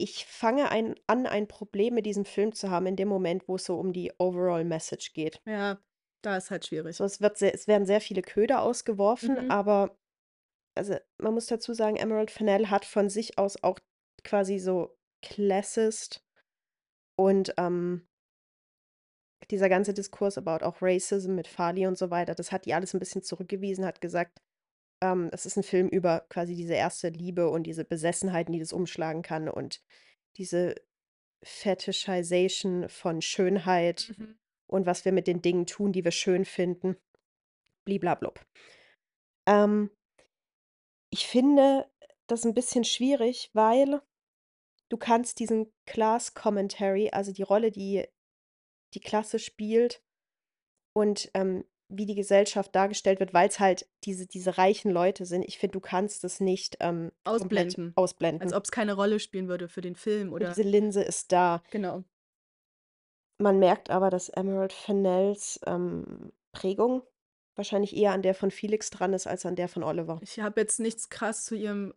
Ich 0.00 0.26
fange 0.26 0.70
ein 0.72 0.96
an, 1.06 1.26
ein 1.26 1.46
Problem 1.46 1.94
mit 1.94 2.04
diesem 2.06 2.24
Film 2.24 2.52
zu 2.52 2.68
haben 2.70 2.86
in 2.86 2.96
dem 2.96 3.06
Moment, 3.08 3.46
wo 3.48 3.54
es 3.56 3.64
so 3.64 3.78
um 3.78 3.92
die 3.92 4.12
Overall 4.18 4.64
Message 4.64 5.12
geht. 5.12 5.40
Ja, 5.46 5.78
da 6.22 6.36
ist 6.38 6.50
halt 6.50 6.64
schwierig. 6.66 6.96
So, 6.96 7.04
es 7.04 7.20
wird 7.20 7.36
sehr 7.38 7.54
es 7.54 7.66
werden 7.66 7.86
sehr 7.86 8.00
viele 8.00 8.22
Köder 8.22 8.62
ausgeworfen, 8.62 9.38
Mhm. 9.38 9.48
aber 9.48 9.98
also, 10.76 10.96
man 11.18 11.34
muss 11.34 11.46
dazu 11.46 11.74
sagen, 11.74 11.96
Emerald 11.96 12.30
Fennell 12.30 12.68
hat 12.68 12.84
von 12.84 13.08
sich 13.10 13.38
aus 13.38 13.62
auch 13.62 13.78
quasi 14.24 14.58
so 14.58 14.96
Classist 15.22 16.20
und, 17.16 17.54
ähm 17.58 18.06
dieser 19.50 19.68
ganze 19.68 19.92
Diskurs 19.94 20.38
about 20.38 20.64
auch 20.64 20.76
Racism 20.80 21.34
mit 21.34 21.46
Farley 21.48 21.86
und 21.86 21.98
so 21.98 22.10
weiter, 22.10 22.34
das 22.34 22.52
hat 22.52 22.64
die 22.66 22.74
alles 22.74 22.94
'n 22.94 22.98
bisschen 22.98 23.22
zurückgewiesen, 23.22 23.84
hat 23.84 24.00
gesagt, 24.00 24.40
ähm, 25.02 25.30
es 25.32 25.46
ist 25.46 25.56
'n 25.58 25.62
Film 25.64 25.88
über 25.88 26.26
quasi 26.30 26.54
diese 26.56 26.74
erste 26.74 27.10
Liebe 27.10 27.50
und 27.50 27.64
diese 27.64 27.84
Besessenheiten, 27.84 28.52
die 28.52 28.60
das 28.60 28.72
umschlagen 28.74 29.22
kann 29.22 29.48
und 29.50 29.82
diese 30.38 30.76
Fetischization 31.44 32.88
von 32.90 33.22
Schönheit 33.22 34.14
Mhm. 34.18 34.34
und 34.68 34.86
was 34.86 35.04
wir 35.06 35.12
mit 35.12 35.26
den 35.28 35.42
Dingen 35.42 35.66
tun, 35.66 35.92
die 35.92 36.04
wir 36.04 36.12
schön 36.12 36.44
finden, 36.46 36.96
bli-bla-blub. 37.86 38.40
Ähm 39.46 39.90
ich 41.14 41.28
finde 41.28 41.88
das 42.26 42.44
'n 42.44 42.54
bisschen 42.54 42.82
schwierig, 42.84 43.50
weil 43.52 44.02
du 44.90 44.96
kannst 44.98 45.40
diesen 45.40 45.72
Class 45.86 46.34
Commentary, 46.34 47.10
also 47.12 47.32
die 47.32 47.42
Rolle, 47.44 47.70
die 47.72 48.06
die 48.94 49.00
Klasse 49.00 49.38
spielt 49.40 50.02
und, 50.94 51.30
ähm, 51.34 51.64
wie 51.90 52.06
die 52.06 52.14
Gesellschaft 52.16 52.74
dargestellt 52.74 53.20
wird, 53.20 53.34
weil's 53.34 53.60
halt 53.60 53.88
diese 54.04 54.26
diese 54.26 54.58
reichen 54.58 54.90
Leute 54.92 55.26
sind. 55.26 55.44
Ich 55.44 55.58
finde, 55.58 55.74
du 55.74 55.80
kannst 55.80 56.24
das 56.24 56.40
nicht, 56.40 56.76
ähm, 56.80 57.12
komplett 57.34 57.78
Ausblenden. 57.78 57.96
Als 58.38 58.52
ausblenden. 58.52 58.54
ob's 58.54 58.70
keine 58.72 58.94
Rolle 58.94 59.20
spielen 59.20 59.48
würde 59.48 59.68
für 59.68 59.80
den 59.82 59.96
Film 59.96 60.32
Und 60.32 60.36
oder 60.36 60.48
diese 60.48 60.62
Linse 60.62 61.02
ist 61.02 61.32
da. 61.32 61.62
Genau. 61.70 62.04
Man 63.40 63.58
merkt 63.58 63.90
aber, 63.90 64.10
dass 64.10 64.28
Emerald 64.28 64.72
Fennells, 64.72 65.58
ähm, 65.66 66.32
Prägung 66.52 67.02
wahrscheinlich 67.56 67.96
eher 67.96 68.12
an 68.12 68.22
der 68.22 68.34
von 68.34 68.50
Felix 68.50 68.90
dran 68.90 69.12
ist 69.12 69.26
als 69.26 69.46
an 69.46 69.56
der 69.56 69.68
von 69.68 69.82
Oliver. 69.82 70.18
Ich 70.22 70.40
habe 70.40 70.60
jetzt 70.60 70.80
nichts 70.80 71.08
krass 71.08 71.44
zu 71.44 71.54
ihrem 71.54 71.94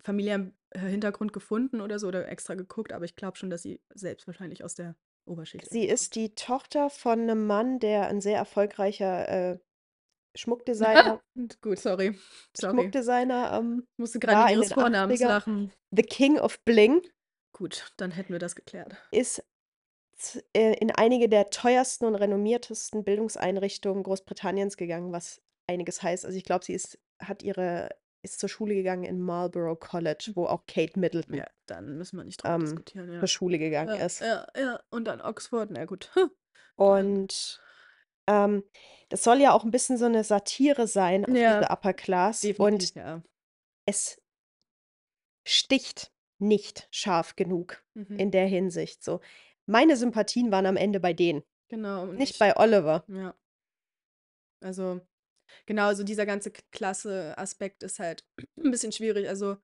familiären, 0.00 0.54
äh, 0.70 0.80
Hintergrund 0.80 1.32
gefunden 1.32 1.80
oder 1.80 1.98
so 1.98 2.08
oder 2.08 2.28
extra 2.28 2.54
geguckt, 2.54 2.92
aber 2.92 3.04
ich 3.04 3.14
glaube 3.16 3.36
schon, 3.36 3.50
dass 3.50 3.62
sie 3.62 3.80
selbst 3.94 4.26
wahrscheinlich 4.26 4.64
aus 4.64 4.74
der 4.74 4.96
Oberschicht 5.24 5.70
Sie 5.70 5.80
irgendwie 5.80 5.92
ist 5.94 6.14
die 6.16 6.34
Tochter 6.34 6.90
von 6.90 7.26
'nem 7.26 7.46
Mann, 7.46 7.78
der 7.78 8.08
'n 8.10 8.20
sehr 8.20 8.36
erfolgreicher, 8.36 9.28
äh, 9.28 9.58
Schmuckdesigner 10.34 11.20
gut, 11.60 11.78
sorry. 11.78 12.18
Sorry. 12.56 12.72
Schmuckdesigner, 12.76 13.52
ähm, 13.58 13.86
Musste 13.98 14.18
in 14.18 14.48
ihres 14.48 14.72
Vornamens 14.72 15.20
80ern. 15.20 15.28
lachen. 15.28 15.72
The 15.90 16.02
King 16.02 16.38
of 16.38 16.58
Bling. 16.64 17.02
Gut, 17.52 17.92
dann 17.98 18.10
hätten 18.12 18.32
wir 18.32 18.38
das 18.38 18.56
geklärt. 18.56 18.96
Ist 19.12 19.44
äh, 20.54 20.74
in 20.74 20.90
einige 20.90 21.28
der 21.28 21.50
teuersten 21.50 22.06
und 22.06 22.14
renommiertesten 22.14 23.04
Bildungseinrichtungen 23.04 24.02
Großbritanniens 24.02 24.76
gegangen, 24.76 25.12
was 25.12 25.42
einiges 25.68 26.02
heißt. 26.02 26.24
Also, 26.26 26.36
ich 26.38 26.44
glaube, 26.44 26.64
sie 26.64 26.74
ist 26.74 26.98
hat 27.20 27.42
ihre 27.42 27.90
ist 28.24 28.38
zur 28.38 28.48
Schule 28.48 28.74
gegangen 28.74 29.02
in 29.04 29.20
Marlborough 29.20 29.78
College, 29.80 30.32
wo 30.34 30.46
auch 30.46 30.64
Kate 30.66 30.98
Middleton 30.98 31.34
Ja, 31.38 31.46
dann 31.66 31.96
müssen 31.98 32.16
wir 32.18 32.24
nicht 32.24 32.42
drüber 32.42 32.54
ähm, 32.54 32.60
diskutieren, 32.66 33.12
ja. 33.12 33.20
zur 33.20 33.28
Schule 33.28 33.58
gegangen 33.58 33.96
Ja, 33.96 34.06
ist. 34.06 34.20
ja, 34.20 34.46
ja. 34.56 34.80
Und 34.90 35.04
dann 35.06 35.20
Oxford, 35.20 35.70
na 35.70 35.84
gut. 35.86 36.10
Und, 36.76 37.60
ähm, 38.28 38.64
das 39.10 39.24
soll 39.24 39.40
ja 39.40 39.52
auch 39.52 39.64
'n 39.64 39.70
bisschen 39.72 39.98
so 39.98 40.08
'ne 40.08 40.24
Satire 40.24 40.86
sein 40.86 41.24
auf 41.24 41.34
Ja. 41.36 41.60
diese 41.60 41.70
Upper 41.70 41.92
Class 41.94 42.44
und 42.58 42.94
ja. 42.94 43.22
es 43.86 44.18
sticht 45.46 46.12
nicht 46.38 46.88
scharf 46.90 47.36
genug 47.36 47.84
Mhm. 47.94 48.18
in 48.18 48.30
der 48.30 48.46
Hinsicht 48.46 49.02
so. 49.04 49.20
Meine 49.68 49.96
Sympathien 49.96 50.50
waren 50.50 50.66
am 50.66 50.76
Ende 50.76 50.98
bei 51.00 51.12
denen, 51.12 51.42
Genau, 51.70 52.02
und 52.02 52.16
nicht 52.16 52.38
ich 52.38 52.38
bei 52.38 52.56
Oliver. 52.56 53.06
Ja. 53.08 53.34
Also, 54.62 55.00
genau, 55.66 55.86
also 55.88 56.04
dieser 56.04 56.26
ganze 56.26 56.50
K 56.52 56.62
Klasse-Aspekt 56.72 57.82
ist 57.84 57.98
halt 58.00 58.24
'n 58.58 58.70
bisschen 58.72 58.92
schwierig. 58.92 59.28
Also 59.28 59.58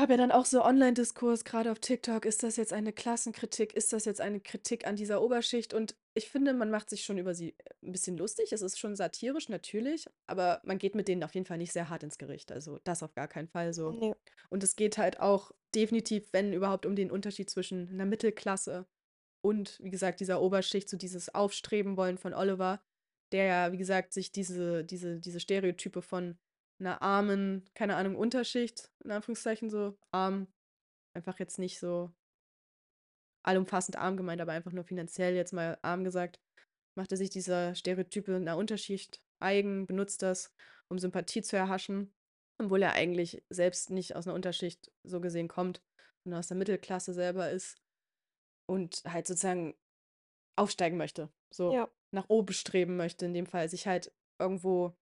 gab 0.00 0.10
ja 0.10 0.16
dann 0.16 0.32
auch 0.32 0.46
so 0.46 0.64
Online-Diskurs, 0.64 1.44
grade 1.44 1.70
auf 1.70 1.78
TikTok. 1.78 2.24
Ist 2.24 2.42
das 2.42 2.56
jetzt 2.56 2.72
eine 2.72 2.92
Klassenkritik? 2.92 3.74
Ist 3.74 3.92
das 3.92 4.04
jetzt 4.06 4.20
eine 4.20 4.40
Kritik 4.40 4.86
an 4.86 4.96
dieser 4.96 5.20
Oberschicht? 5.22 5.74
Und 5.74 5.94
ich 6.14 6.30
finde, 6.30 6.54
man 6.54 6.70
macht 6.70 6.88
sich 6.90 7.04
schon 7.04 7.18
über 7.18 7.34
sie, 7.34 7.50
äh, 7.58 7.74
'n 7.86 7.92
bisschen 7.92 8.16
lustig. 8.16 8.52
Es 8.52 8.62
ist 8.62 8.78
schon 8.78 8.96
satirisch, 8.96 9.48
natürlich, 9.50 10.06
aber 10.26 10.60
man 10.64 10.78
geht 10.78 10.94
mit 10.94 11.06
denen 11.08 11.22
auf 11.22 11.34
jeden 11.34 11.46
Fall 11.46 11.58
nicht 11.58 11.72
sehr 11.72 11.88
hart 11.90 12.02
ins 12.02 12.18
Gericht. 12.18 12.50
Also, 12.50 12.78
das 12.84 13.02
auf 13.02 13.14
gar 13.14 13.28
keinen 13.28 13.48
Fall 13.48 13.74
so. 13.74 13.96
Ne. 13.98 14.14
Und 14.50 14.64
es 14.64 14.76
geht 14.76 14.98
halt 14.98 15.20
auch 15.20 15.52
definitiv, 15.74 16.32
wenn 16.32 16.52
überhaupt, 16.52 16.86
um 16.86 16.96
den 16.96 17.10
Unterschied 17.10 17.50
zwischen 17.50 17.94
'ner 17.96 18.06
Mittelklasse 18.06 18.86
und, 19.42 19.78
wie 19.82 19.90
gesagt, 19.90 20.20
dieser 20.20 20.42
Oberschicht, 20.42 20.88
so 20.90 20.96
dieses 20.98 21.34
Aufstreben 21.34 21.96
wollen 21.96 22.18
von 22.18 22.34
Oliver, 22.34 22.82
der 23.32 23.44
ja, 23.46 23.72
wie 23.72 23.78
gesagt, 23.78 24.12
sich 24.14 24.32
diese 24.32 24.84
diese 24.84 25.20
diese 25.20 25.40
Stereotype 25.40 26.02
von 26.02 26.38
'ner 26.80 27.02
armen, 27.02 27.64
keine 27.74 27.96
Ahnung, 27.96 28.16
Unterschicht, 28.16 28.90
in 29.04 29.10
Anführungszeichen 29.12 29.70
so, 29.70 29.98
arm, 30.12 30.48
einfach 31.14 31.38
jetzt 31.40 31.58
nicht 31.58 31.80
so 31.80 32.12
allumfassend 33.44 33.96
arm 33.96 34.16
gemeint, 34.16 34.40
aber 34.40 34.52
einfach 34.52 34.72
nur 34.72 34.84
finanziell 34.84 35.34
jetzt 35.34 35.52
mal 35.52 35.78
arm 35.82 36.04
gesagt, 36.04 36.40
macht 36.96 37.10
er 37.12 37.16
sich 37.18 37.30
dieser 37.30 37.74
Stereotype 37.74 38.38
'ner 38.40 38.56
Unterschicht 38.58 39.22
eigen, 39.40 39.86
benutzt 39.86 40.22
das, 40.22 40.54
um 40.88 40.98
Sympathie 40.98 41.42
zu 41.42 41.56
erhaschen, 41.56 42.14
obwohl 42.58 42.82
er 42.82 42.92
eigentlich 42.94 43.44
selbst 43.50 43.90
nicht 43.90 44.16
aus 44.16 44.26
'ner 44.26 44.34
Unterschicht 44.34 44.92
so 45.04 45.20
gesehen 45.20 45.48
kommt, 45.48 45.82
sondern 46.24 46.40
aus 46.40 46.48
der 46.48 46.56
Mittelklasse 46.58 47.14
selber 47.14 47.50
ist 47.50 47.78
und 48.66 49.02
halt 49.06 49.26
sozusagen 49.28 49.76
aufsteigen 50.56 50.96
möchte, 50.98 51.30
so 51.52 51.76
Ja. 51.76 51.90
nach 52.12 52.26
oben 52.30 52.54
streben 52.54 52.96
möchte 52.96 53.26
in 53.26 53.34
dem 53.34 53.46
Fall, 53.46 53.68
sich 53.70 53.86
halt 53.88 54.12
irgendwo 54.40 54.96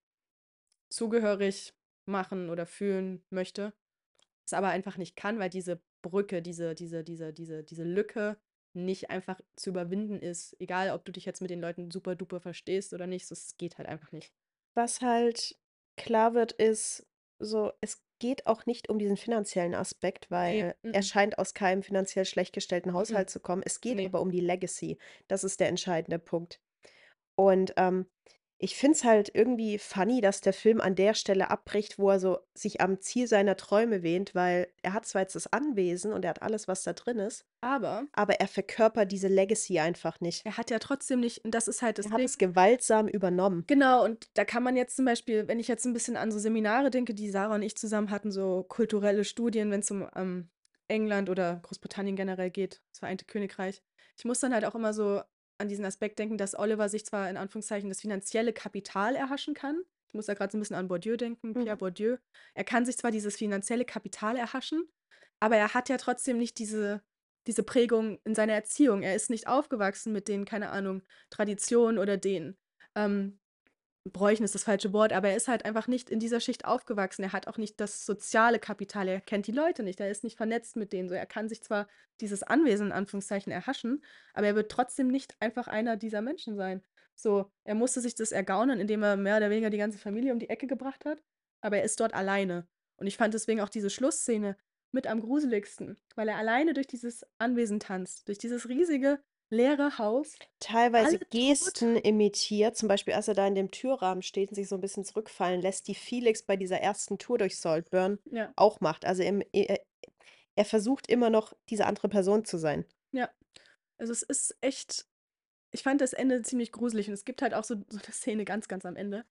zugehörig 0.90 1.74
machen 2.06 2.50
oder 2.50 2.66
fühlen 2.66 3.24
möchte, 3.30 3.74
es 4.46 4.52
aber 4.54 4.68
einfach 4.68 4.96
nicht 4.98 5.16
kann, 5.16 5.38
weil 5.38 5.50
diese 5.50 5.82
Brücke, 6.02 6.42
diese 6.42 6.74
diese 6.74 7.04
diese 7.04 7.32
diese 7.32 7.64
diese 7.64 7.84
Lücke 7.84 8.38
nicht 8.74 9.10
einfach 9.10 9.40
zu 9.56 9.70
überwinden 9.70 10.20
ist, 10.20 10.56
egal 10.60 10.90
ob 10.92 11.04
du 11.04 11.12
dich 11.12 11.24
jetzt 11.26 11.40
mit 11.42 11.50
den 11.50 11.60
Leuten 11.60 11.90
super 11.90 12.14
duper 12.16 12.40
verstehst 12.40 12.92
oder 12.94 13.06
nicht, 13.06 13.30
es 13.30 13.56
geht 13.58 13.78
halt 13.78 13.88
einfach 13.88 14.12
nicht. 14.12 14.32
Was 14.74 15.00
halt 15.00 15.58
klar 15.96 16.34
wird, 16.34 16.52
ist 16.52 17.06
so, 17.40 17.72
es 17.80 18.02
geht 18.20 18.46
auch 18.46 18.66
nicht 18.66 18.88
um 18.88 18.98
diesen 18.98 19.16
finanziellen 19.16 19.74
Aspekt, 19.74 20.30
weil 20.30 20.74
er 20.92 21.02
m-m. 21.02 21.02
scheint 21.02 21.38
aus 21.38 21.54
keinem 21.54 21.82
finanziell 21.82 22.24
schlecht 22.24 22.52
gestellten 22.54 22.92
M-m. 22.94 22.94
Haushalt 22.94 23.30
zu 23.30 23.40
kommen. 23.40 23.62
Es 23.64 23.80
geht 23.80 23.96
Ne. 23.96 24.04
aber 24.04 24.20
um 24.20 24.30
die 24.30 24.40
Legacy. 24.40 24.98
Das 25.28 25.44
ist 25.44 25.60
der 25.60 25.68
entscheidende 25.68 26.18
Punkt. 26.18 26.60
Und, 27.36 27.74
ähm, 27.76 28.06
ich 28.58 28.76
finde 28.76 28.96
es 28.96 29.04
halt 29.04 29.30
irgendwie 29.34 29.78
funny, 29.78 30.20
dass 30.20 30.40
der 30.40 30.52
Film 30.52 30.80
an 30.80 30.94
der 30.96 31.14
Stelle 31.14 31.50
abbricht, 31.50 31.98
wo 31.98 32.10
er 32.10 32.20
so 32.20 32.38
sich 32.54 32.80
am 32.80 33.00
Ziel 33.00 33.26
seiner 33.28 33.56
Träume 33.56 34.02
wähnt, 34.02 34.34
weil 34.34 34.72
er 34.82 34.92
hat 34.94 35.06
zwar 35.06 35.22
jetzt 35.22 35.36
das 35.36 35.52
Anwesen 35.52 36.12
und 36.12 36.24
er 36.24 36.30
hat 36.30 36.42
alles, 36.42 36.66
was 36.68 36.82
da 36.82 36.92
drin 36.92 37.18
ist, 37.18 37.46
Aber 37.62 38.08
aber 38.12 38.40
er 38.40 38.48
verkörpert 38.48 39.12
diese 39.12 39.28
Legacy 39.28 39.78
einfach 39.80 40.20
nicht. 40.20 40.44
er 40.44 40.56
hat 40.56 40.70
ja 40.70 40.78
trotzdem 40.80 41.20
nicht 41.20 41.44
und 41.44 41.52
das 41.52 41.68
ist 41.68 41.80
halt 41.82 41.98
das 41.98 42.06
Er 42.06 42.10
hat 42.10 42.24
Ding 42.24 42.26
es 42.26 42.38
gewaltsam 42.38 43.06
übernommen. 43.06 43.70
Genau, 43.70 44.02
und 44.04 44.30
da 44.34 44.44
kann 44.46 44.62
man 44.62 44.76
jetzt 44.76 44.96
zum 44.96 45.04
Beispiel, 45.04 45.46
wenn 45.46 45.60
ich 45.60 45.68
jetzt 45.68 45.84
'n 45.84 45.92
bisschen 45.92 46.16
an 46.16 46.32
so 46.32 46.38
Seminare 46.38 46.90
denke, 46.90 47.12
die 47.14 47.28
Sarah 47.30 47.54
und 47.56 47.62
ich 47.62 47.76
zusammen 47.76 48.10
hatten, 48.10 48.30
so 48.32 48.64
kulturelle 48.64 49.24
Studien, 49.24 49.70
wenn's 49.70 49.90
um, 49.90 50.08
ähm, 50.16 50.48
England 50.88 51.28
oder 51.28 51.56
Großbritannien 51.62 52.16
generell 52.16 52.50
geht, 52.50 52.80
das 52.90 53.00
Vereinigte 53.00 53.26
Königreich. 53.26 53.82
Ich 54.16 54.24
muss 54.24 54.40
dann 54.40 54.54
halt 54.54 54.64
auch 54.64 54.74
immer 54.74 54.94
so 54.94 55.20
an 55.58 55.68
diesen 55.68 55.84
Aspekt 55.84 56.18
denken, 56.18 56.38
dass 56.38 56.58
Oliver 56.58 56.88
sich 56.88 57.04
zwar 57.06 57.28
in 57.30 57.36
Anführungszeichen 57.36 57.88
das 57.88 58.00
finanzielle 58.00 58.52
Kapital 58.52 59.16
erhaschen 59.16 59.54
kann. 59.54 59.82
Ich 60.08 60.14
muss 60.14 60.26
da 60.26 60.34
grad 60.34 60.52
so 60.52 60.58
'n 60.58 60.60
bisschen 60.60 60.76
an 60.76 60.88
Bourdieu 60.88 61.16
denken, 61.16 61.56
Pierre 61.56 61.76
Mhm. 61.76 61.78
Bourdieu. 61.78 62.16
Er 62.54 62.64
kann 62.64 62.86
sich 62.86 62.96
zwar 62.98 63.10
dieses 63.10 63.36
finanzielle 63.36 63.84
Kapital 63.84 64.36
erhaschen, 64.36 64.88
aber 65.40 65.56
er 65.56 65.74
hat 65.74 65.88
ja 65.88 65.96
trotzdem 65.98 66.38
nicht 66.38 66.58
diese 66.58 67.02
diese 67.46 67.62
Prägung 67.62 68.18
in 68.24 68.34
seiner 68.34 68.52
Erziehung. 68.52 69.02
Er 69.02 69.14
ist 69.14 69.30
nicht 69.30 69.46
aufgewachsen 69.48 70.12
mit 70.12 70.28
den, 70.28 70.44
keine 70.44 70.68
Ahnung, 70.70 71.02
Traditionen 71.30 71.98
oder 71.98 72.16
den, 72.18 72.58
ähm 72.94 73.40
bräuchen 74.04 74.44
ist 74.44 74.54
das 74.54 74.64
falsche 74.64 74.92
Wort, 74.92 75.12
aber 75.12 75.28
er 75.28 75.36
ist 75.36 75.48
halt 75.48 75.64
einfach 75.64 75.86
nicht 75.86 76.10
in 76.10 76.18
dieser 76.18 76.40
Schicht 76.40 76.64
aufgewachsen. 76.64 77.22
Er 77.22 77.32
hat 77.32 77.46
auch 77.46 77.58
nicht 77.58 77.80
das 77.80 78.06
soziale 78.06 78.58
Kapital. 78.58 79.08
Er 79.08 79.20
kennt 79.20 79.46
die 79.46 79.52
Leute 79.52 79.82
nicht. 79.82 80.00
Er 80.00 80.10
ist 80.10 80.24
nicht 80.24 80.36
vernetzt 80.36 80.76
mit 80.76 80.92
denen. 80.92 81.08
So, 81.08 81.14
er 81.14 81.26
kann 81.26 81.48
sich 81.48 81.62
zwar 81.62 81.86
dieses 82.20 82.42
Anwesen 82.42 82.86
in 82.86 82.92
Anführungszeichen 82.92 83.52
erhaschen, 83.52 84.02
aber 84.34 84.46
er 84.46 84.54
wird 84.54 84.70
trotzdem 84.70 85.08
nicht 85.08 85.36
einfach 85.40 85.68
einer 85.68 85.96
dieser 85.96 86.22
Menschen 86.22 86.56
sein. 86.56 86.82
So, 87.14 87.50
er 87.64 87.74
musste 87.74 88.00
sich 88.00 88.14
das 88.14 88.32
ergaunern, 88.32 88.80
indem 88.80 89.02
er 89.02 89.16
mehr 89.16 89.36
oder 89.36 89.50
weniger 89.50 89.70
die 89.70 89.78
ganze 89.78 89.98
Familie 89.98 90.32
um 90.32 90.38
die 90.38 90.50
Ecke 90.50 90.66
gebracht 90.66 91.04
hat, 91.04 91.22
aber 91.60 91.78
er 91.78 91.84
ist 91.84 91.98
dort 92.00 92.14
alleine. 92.14 92.66
Und 92.96 93.06
ich 93.06 93.16
fand 93.16 93.34
deswegen 93.34 93.60
auch 93.60 93.68
diese 93.68 93.90
Schlussszene 93.90 94.56
mit 94.92 95.06
am 95.06 95.20
gruseligsten, 95.20 95.96
weil 96.14 96.28
er 96.28 96.36
alleine 96.36 96.74
durch 96.74 96.86
dieses 96.86 97.26
Anwesen 97.38 97.80
tanzt, 97.80 98.28
durch 98.28 98.38
dieses 98.38 98.68
riesige 98.68 99.20
leere 99.50 99.98
Haus. 99.98 100.36
Teilweise 100.60 101.06
Alle 101.08 101.18
tot. 101.20 101.30
Gesten 101.30 101.96
imitiert, 101.96 102.76
zum 102.76 102.88
Beispiel 102.88 103.14
als 103.14 103.28
er 103.28 103.34
da 103.34 103.46
in 103.46 103.54
dem 103.54 103.70
Türrahmen 103.70 104.22
steht 104.22 104.50
und 104.50 104.54
sich 104.54 104.68
so 104.68 104.74
ein 104.76 104.80
bisschen 104.80 105.04
zurückfallen 105.04 105.60
lässt, 105.60 105.88
die 105.88 105.94
Felix 105.94 106.42
bei 106.42 106.56
dieser 106.56 106.80
ersten 106.80 107.18
Tour 107.18 107.38
durch 107.38 107.58
Saltburn 107.58 108.18
Ja, 108.30 108.52
auch 108.56 108.80
macht. 108.80 109.04
Also 109.04 109.22
im, 109.22 109.42
er, 109.52 109.80
er 110.56 110.64
versucht 110.64 111.08
immer 111.08 111.30
noch, 111.30 111.54
diese 111.70 111.86
andere 111.86 112.08
Person 112.08 112.44
zu 112.44 112.58
sein. 112.58 112.84
ja. 113.12 113.30
Also 113.98 114.12
es 114.12 114.22
ist 114.22 114.56
echt, 114.60 115.06
ich 115.72 115.82
fand 115.82 116.00
das 116.00 116.12
Ende 116.12 116.42
ziemlich 116.42 116.70
gruselig 116.72 117.08
und 117.08 117.14
es 117.14 117.24
gibt 117.24 117.42
halt 117.42 117.54
auch 117.54 117.64
so, 117.64 117.76
so 117.88 117.98
eine 117.98 118.12
Szene 118.12 118.44
ganz, 118.44 118.68
ganz 118.68 118.86
am 118.86 118.96
Ende, 118.96 119.24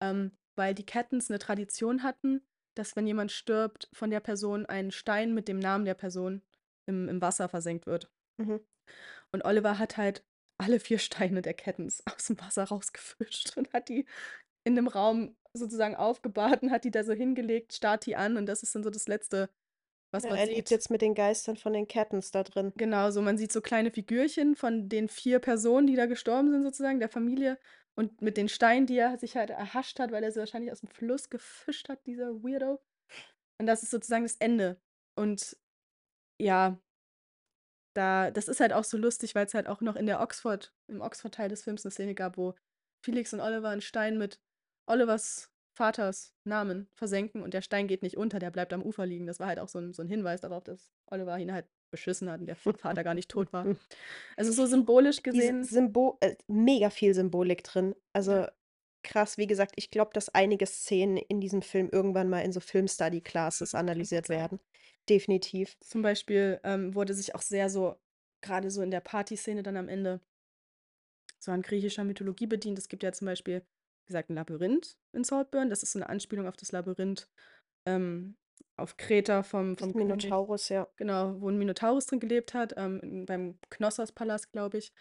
ähm, 0.00 0.32
weil 0.56 0.74
die 0.74 0.84
Cattons 0.84 1.30
eine 1.30 1.38
Tradition 1.38 2.02
hatten, 2.02 2.42
dass 2.74 2.96
wenn 2.96 3.06
jemand 3.06 3.32
stirbt, 3.32 3.88
von 3.92 4.10
der 4.10 4.20
Person 4.20 4.66
ein 4.66 4.90
Stein 4.90 5.32
mit 5.34 5.48
dem 5.48 5.58
Namen 5.58 5.86
der 5.86 5.94
Person 5.94 6.42
im, 6.86 7.08
im 7.08 7.20
Wasser 7.22 7.48
versenkt 7.48 7.86
wird. 7.86 8.10
Mhm. 8.36 8.60
Und 9.32 9.44
Oliver 9.44 9.78
hat 9.78 9.96
halt 9.96 10.24
alle 10.58 10.80
vier 10.80 10.98
Steine 10.98 11.42
der 11.42 11.54
Cattons 11.54 12.02
aus 12.14 12.26
dem 12.26 12.40
Wasser 12.40 12.64
rausgefischt 12.64 13.56
und 13.56 13.72
hat 13.72 13.88
die 13.88 14.06
in 14.64 14.76
dem 14.76 14.88
Raum 14.88 15.36
sozusagen 15.54 15.96
aufgebahrt 15.96 16.62
und 16.62 16.70
hat 16.70 16.84
die 16.84 16.90
da 16.90 17.02
so 17.04 17.12
hingelegt, 17.12 17.72
starrt 17.74 18.06
die 18.06 18.16
an 18.16 18.36
und 18.36 18.46
das 18.46 18.62
ist 18.62 18.74
dann 18.74 18.84
so 18.84 18.90
das 18.90 19.08
Letzte, 19.08 19.50
was 20.12 20.24
Ja, 20.24 20.30
man 20.30 20.38
er 20.38 20.46
lebt 20.46 20.68
sieht. 20.68 20.70
jetzt 20.70 20.90
mit 20.90 21.02
den 21.02 21.14
Geistern 21.14 21.56
von 21.56 21.72
den 21.72 21.88
Cattons 21.88 22.30
da 22.30 22.42
drin. 22.42 22.72
Genau, 22.76 23.10
so 23.10 23.22
man 23.22 23.38
sieht 23.38 23.52
so 23.52 23.60
kleine 23.60 23.90
Figürchen 23.90 24.56
von 24.56 24.88
den 24.88 25.08
vier 25.08 25.38
Personen, 25.38 25.86
die 25.86 25.96
da 25.96 26.06
gestorben 26.06 26.50
sind, 26.50 26.62
sozusagen, 26.62 27.00
der 27.00 27.08
Familie. 27.08 27.58
Und 27.96 28.22
mit 28.22 28.36
den 28.36 28.48
Steinen, 28.48 28.86
die 28.86 28.96
er 28.96 29.18
sich 29.18 29.36
halt 29.36 29.50
erhascht 29.50 29.98
hat, 29.98 30.12
weil 30.12 30.22
er 30.24 30.32
sie 30.32 30.38
wahrscheinlich 30.38 30.72
aus 30.72 30.80
dem 30.80 30.88
Fluss 30.88 31.28
gefischt 31.30 31.88
hat, 31.88 32.06
dieser 32.06 32.42
Weirdo. 32.42 32.80
Und 33.58 33.66
das 33.66 33.82
ist 33.82 33.90
sozusagen 33.90 34.24
das 34.24 34.36
Ende. 34.36 34.80
Und 35.16 35.56
ja, 36.40 36.78
da, 37.94 38.30
das 38.30 38.48
ist 38.48 38.60
halt 38.60 38.72
auch 38.72 38.84
so 38.84 38.96
lustig, 38.96 39.34
weil 39.34 39.46
es 39.46 39.54
halt 39.54 39.66
auch 39.66 39.80
noch 39.80 39.96
in 39.96 40.06
der 40.06 40.20
Oxford, 40.20 40.72
im 40.88 41.00
Oxford-Teil 41.00 41.48
des 41.48 41.62
Films 41.62 41.84
eine 41.84 41.90
Szene 41.92 42.14
gab, 42.14 42.36
wo 42.36 42.54
Felix 43.04 43.32
und 43.32 43.40
Oliver 43.40 43.68
einen 43.70 43.80
Stein 43.80 44.18
mit 44.18 44.40
Olivers 44.86 45.50
Vaters 45.76 46.34
Namen 46.44 46.88
versenken 46.94 47.42
und 47.42 47.54
der 47.54 47.62
Stein 47.62 47.86
geht 47.86 48.02
nicht 48.02 48.16
unter, 48.16 48.38
der 48.38 48.50
bleibt 48.50 48.72
am 48.72 48.82
Ufer 48.82 49.06
liegen. 49.06 49.26
Das 49.26 49.40
war 49.40 49.46
halt 49.46 49.58
auch 49.60 49.68
so 49.68 49.78
ein, 49.78 49.94
so 49.94 50.02
ein 50.02 50.08
Hinweis 50.08 50.40
darauf, 50.40 50.64
dass 50.64 50.92
Oliver 51.06 51.38
ihn 51.38 51.52
halt 51.52 51.66
beschissen 51.90 52.30
hat 52.30 52.40
und 52.40 52.46
der 52.46 52.56
Vater 52.76 53.02
gar 53.04 53.14
nicht 53.14 53.30
tot 53.30 53.52
war. 53.52 53.66
Also 54.36 54.52
so 54.52 54.66
symbolisch 54.66 55.22
Diese 55.22 55.36
gesehen. 55.36 55.64
Symbol, 55.64 56.16
äh, 56.20 56.36
mega 56.48 56.90
viel 56.90 57.14
Symbolik 57.14 57.64
drin. 57.64 57.94
Also 58.12 58.32
Ja. 58.32 58.52
krass, 59.02 59.38
wie 59.38 59.46
gesagt, 59.46 59.72
ich 59.76 59.90
glaube, 59.90 60.10
dass 60.12 60.28
einige 60.34 60.66
Szenen 60.66 61.16
in 61.16 61.40
diesem 61.40 61.62
Film 61.62 61.88
irgendwann 61.90 62.28
mal 62.28 62.40
in 62.40 62.52
so 62.52 62.60
Film-Study-Classes 62.60 63.74
analysiert 63.74 64.26
sein. 64.26 64.36
werden. 64.38 64.60
Definitiv. 65.10 65.76
Zum 65.80 66.02
Beispiel 66.02 66.60
ähm, 66.62 66.94
wurde 66.94 67.14
sich 67.14 67.34
auch 67.34 67.42
sehr 67.42 67.68
so, 67.68 67.96
gerade 68.42 68.70
so 68.70 68.80
in 68.80 68.92
der 68.92 69.00
Partyszene 69.00 69.64
dann 69.64 69.76
am 69.76 69.88
Ende, 69.88 70.20
so 71.40 71.50
an 71.50 71.62
griechischer 71.62 72.04
Mythologie 72.04 72.46
bedient. 72.46 72.78
Es 72.78 72.88
gibt 72.88 73.02
ja 73.02 73.10
zum 73.10 73.26
Beispiel, 73.26 73.60
wie 73.60 74.06
gesagt, 74.06 74.30
ein 74.30 74.36
Labyrinth 74.36 74.96
in 75.12 75.24
Saltburn. 75.24 75.68
Das 75.68 75.82
ist 75.82 75.92
so 75.92 75.98
eine 75.98 76.08
Anspielung 76.08 76.46
auf 76.46 76.56
das 76.56 76.70
Labyrinth 76.70 77.28
ähm, 77.86 78.36
auf 78.76 78.96
Kreta 78.96 79.42
vom, 79.42 79.76
vom 79.76 79.92
König. 79.92 80.08
Minotaurus, 80.08 80.68
ja. 80.68 80.86
Genau, 80.96 81.40
wo 81.40 81.48
ein 81.48 81.58
Minotaurus 81.58 82.06
drin 82.06 82.20
gelebt 82.20 82.54
hat, 82.54 82.74
ähm, 82.76 83.26
beim 83.26 83.58
Knossos-Palast, 83.68 84.52
glaube 84.52 84.78
ich. 84.78 84.92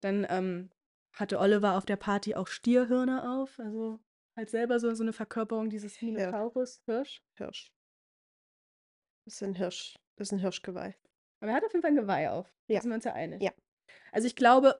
Dann 0.00 0.26
ähm, 0.28 0.70
hatte 1.12 1.38
Oliver 1.38 1.76
auf 1.76 1.86
der 1.86 1.96
Party 1.96 2.34
auch 2.34 2.48
Stierhörner 2.48 3.38
auf, 3.40 3.60
also 3.60 4.00
halt 4.34 4.50
selber 4.50 4.80
so, 4.80 4.92
so 4.94 5.04
eine 5.04 5.12
Verkörperung 5.12 5.70
dieses 5.70 6.00
Minotaurus, 6.02 6.82
Hirsch. 6.86 7.22
Hirsch. 7.36 7.72
Das 9.24 9.34
ist 9.34 9.42
ein 9.42 9.54
Hirsch. 9.54 9.94
Das 10.16 10.28
ist 10.28 10.32
ein 10.32 10.38
Hirschgeweih. 10.40 10.94
Aber 11.40 11.50
er 11.50 11.56
hat 11.56 11.64
auf 11.64 11.72
jeden 11.72 11.82
Fall 11.82 11.90
ein 11.92 11.96
Geweih 11.96 12.30
auf. 12.30 12.46
Da 12.68 12.74
Ja. 12.74 12.80
sind 12.80 12.90
wir 12.90 12.94
uns 12.96 13.04
ja 13.04 13.12
einig. 13.14 13.42
Ja. 13.42 13.52
Also 14.12 14.26
ich 14.26 14.36
glaube, 14.36 14.78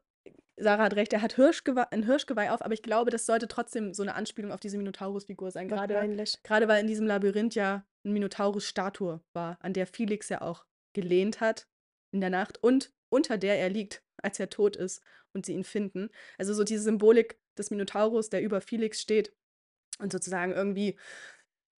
Sarah 0.56 0.84
hat 0.84 0.94
recht, 0.96 1.12
er 1.12 1.22
hat 1.22 1.34
Hirschgeweih, 1.34 1.86
ein 1.90 2.04
Hirschgeweih 2.04 2.50
auf, 2.50 2.62
aber 2.62 2.74
ich 2.74 2.82
glaube, 2.82 3.10
das 3.10 3.26
sollte 3.26 3.48
trotzdem 3.48 3.94
so 3.94 4.02
eine 4.02 4.14
Anspielung 4.14 4.52
auf 4.52 4.60
diese 4.60 4.76
Minotaurus-Figur 4.76 5.50
sein. 5.50 5.68
Gerade, 5.68 5.94
gerade 6.44 6.68
weil 6.68 6.80
in 6.80 6.86
diesem 6.86 7.06
Labyrinth 7.06 7.54
ja 7.54 7.84
eine 8.04 8.12
Minotaurus-Statue 8.12 9.20
war, 9.32 9.58
an 9.60 9.72
der 9.72 9.86
Felix 9.86 10.28
ja 10.28 10.42
auch 10.42 10.64
gelehnt 10.94 11.40
hat 11.40 11.68
in 12.12 12.20
der 12.20 12.30
Nacht 12.30 12.62
und 12.62 12.92
unter 13.10 13.38
der 13.38 13.58
er 13.58 13.70
liegt, 13.70 14.02
als 14.22 14.38
er 14.38 14.50
tot 14.50 14.76
ist 14.76 15.02
und 15.34 15.46
sie 15.46 15.54
ihn 15.54 15.64
finden. 15.64 16.10
Also 16.38 16.54
so 16.54 16.64
diese 16.64 16.82
Symbolik 16.82 17.38
des 17.58 17.70
Minotaurus, 17.70 18.28
der 18.30 18.42
über 18.42 18.60
Felix 18.60 19.00
steht 19.00 19.34
und 19.98 20.12
sozusagen 20.12 20.52
irgendwie 20.52 20.98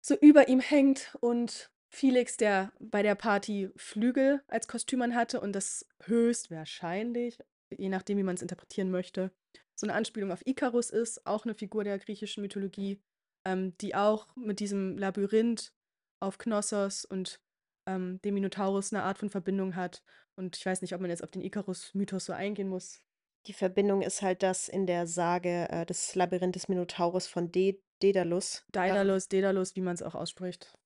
so 0.05 0.16
über 0.16 0.49
ihm 0.49 0.61
hängt 0.61 1.16
und 1.20 1.70
Felix, 1.95 2.37
der 2.37 2.73
bei 2.81 3.03
der 3.03 3.15
Party 3.15 3.71
Flügel 3.77 4.43
als 4.49 4.66
Kostüm 4.66 5.01
anhatte 5.01 5.41
und 5.41 5.53
das 5.53 5.87
höchstwahrscheinlich, 6.03 7.39
je 7.71 7.89
nachdem, 7.89 8.19
wie 8.19 8.25
man 8.25 8.35
es 8.35 8.43
interpretieren 8.43 8.91
möchte, 8.91 9.31
so 9.77 9.87
eine 9.87 9.95
Anspielung 9.95 10.33
auf 10.33 10.45
Ikarus 10.45 10.91
ist, 10.91 11.25
auch 11.25 11.45
eine 11.45 11.55
Figur 11.55 11.85
der 11.85 11.99
griechischen 11.99 12.43
Mythologie, 12.43 13.01
ähm, 13.45 13.77
die 13.79 13.95
auch 13.95 14.27
mit 14.35 14.59
diesem 14.59 14.99
Labyrinth 14.99 15.73
auf 16.21 16.39
Knossos 16.39 17.05
und 17.05 17.41
ähm, 17.87 18.21
dem 18.25 18.35
Minotaurus 18.35 18.93
eine 18.93 19.05
Art 19.05 19.19
von 19.19 19.31
Verbindung 19.31 19.77
hat. 19.77 20.03
Und 20.37 20.57
ich 20.57 20.66
weiß 20.66 20.83
nicht, 20.83 20.95
ob 20.95 21.01
man 21.01 21.11
jetzt 21.11 21.23
auf 21.23 21.31
den 21.31 21.43
Ikarus-Mythos 21.43 22.25
so 22.25 22.33
eingehen 22.33 22.69
muss. 22.69 23.03
Die 23.47 23.53
Verbindung 23.53 24.03
ist 24.03 24.21
halt, 24.21 24.43
dass 24.43 24.69
in 24.69 24.87
der 24.87 25.07
Sage 25.07 25.69
äh, 25.71 25.87
des 25.87 26.15
Labyrinth 26.15 26.57
des 26.57 26.69
Minotaurus 26.69 27.27
von 27.27 27.53
De 27.53 27.81
Daedalus 28.03 28.65
Daedalus, 28.73 29.29
Daedalus, 29.29 29.77
wie 29.77 29.81
man 29.81 29.95
es 29.95 30.03
auch 30.03 30.15
ausspricht. 30.15 30.77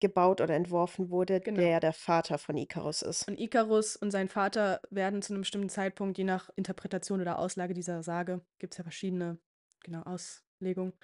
Gebaut 0.00 0.40
oder 0.40 0.54
entworfen 0.54 1.10
wurde, 1.10 1.40
Genau. 1.44 1.58
der 1.60 1.80
der 1.80 1.92
Vater 1.92 2.38
von 2.38 2.56
Ikarus 2.56 3.02
ist. 3.02 3.26
Und 3.26 3.38
Ikarus 3.38 3.96
und 3.96 4.10
sein 4.10 4.28
Vater 4.28 4.80
werden 4.90 5.20
zu 5.22 5.32
einem 5.32 5.42
bestimmten 5.42 5.68
Zeitpunkt, 5.68 6.16
je 6.18 6.24
nach 6.24 6.50
Interpretation 6.56 7.20
oder 7.20 7.38
Auslage 7.38 7.74
dieser 7.74 8.02
Sage, 8.02 8.40
gibt 8.58 8.72
es 8.74 8.78
ja 8.78 8.84
verschiedene 8.84 9.38
genau, 9.84 10.02
Auslegungen, 10.02 10.94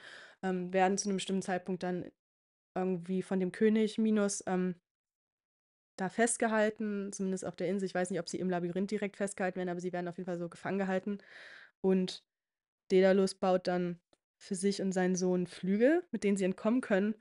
ähm, 0.42 0.72
werden 0.72 0.96
zu 0.96 1.08
einem 1.08 1.16
bestimmten 1.16 1.42
Zeitpunkt 1.42 1.82
dann 1.82 2.10
irgendwie 2.74 3.22
von 3.22 3.40
dem 3.40 3.52
König 3.52 3.98
Minos 3.98 4.42
ähm, 4.46 4.76
da 5.96 6.08
festgehalten, 6.08 7.12
zumindest 7.12 7.44
auf 7.44 7.56
der 7.56 7.68
Insel. 7.68 7.86
Ich 7.86 7.94
weiß 7.94 8.10
nicht, 8.10 8.18
ob 8.20 8.28
sie 8.28 8.38
im 8.38 8.50
Labyrinth 8.50 8.90
direkt 8.90 9.16
festgehalten 9.16 9.58
werden, 9.58 9.68
aber 9.68 9.80
sie 9.80 9.92
werden 9.92 10.08
auf 10.08 10.16
jeden 10.18 10.26
Fall 10.26 10.38
so 10.38 10.48
gefangen 10.48 10.78
gehalten. 10.78 11.18
Und 11.80 12.24
Daedalus 12.90 13.34
baut 13.36 13.68
dann 13.68 14.00
für 14.38 14.54
sich 14.56 14.82
und 14.82 14.92
seinen 14.92 15.16
Sohn 15.16 15.46
Flügel, 15.46 16.06
mit 16.10 16.24
denen 16.24 16.36
sie 16.36 16.44
entkommen 16.44 16.80
können. 16.80 17.14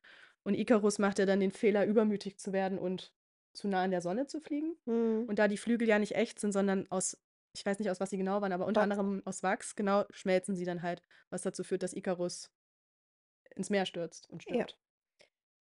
Und 0.43 0.55
Ikarus 0.55 0.99
macht 0.99 1.19
ja 1.19 1.25
dann 1.25 1.39
den 1.39 1.51
Fehler, 1.51 1.85
übermütig 1.85 2.37
zu 2.37 2.53
werden 2.53 2.77
und 2.77 3.13
zu 3.53 3.67
nah 3.67 3.83
an 3.83 3.91
der 3.91 4.01
Sonne 4.01 4.27
zu 4.27 4.41
fliegen. 4.41 4.75
Hm. 4.85 5.29
Und 5.29 5.39
da 5.39 5.47
die 5.47 5.57
Flügel 5.57 5.87
ja 5.87 5.99
nicht 5.99 6.15
echt 6.15 6.39
sind, 6.39 6.51
sondern 6.51 6.87
aus, 6.91 7.17
ich 7.55 7.65
weiß 7.65 7.79
nicht, 7.79 7.89
aus 7.89 7.99
was 7.99 8.09
sie 8.09 8.17
genau 8.17 8.41
waren, 8.41 8.51
aber 8.51 8.65
unter 8.65 8.81
Wachs. 8.81 8.89
anderem 8.91 9.21
aus 9.25 9.43
Wachs, 9.43 9.75
genau, 9.75 10.05
schmelzen 10.11 10.55
sie 10.55 10.65
dann 10.65 10.81
halt, 10.81 11.01
was 11.29 11.43
dazu 11.43 11.63
führt, 11.63 11.83
dass 11.83 11.93
Ikarus 11.93 12.51
ins 13.55 13.69
Meer 13.69 13.85
stürzt 13.85 14.29
und 14.29 14.43
Ja. 14.47 14.65
stirbt. 14.65 14.77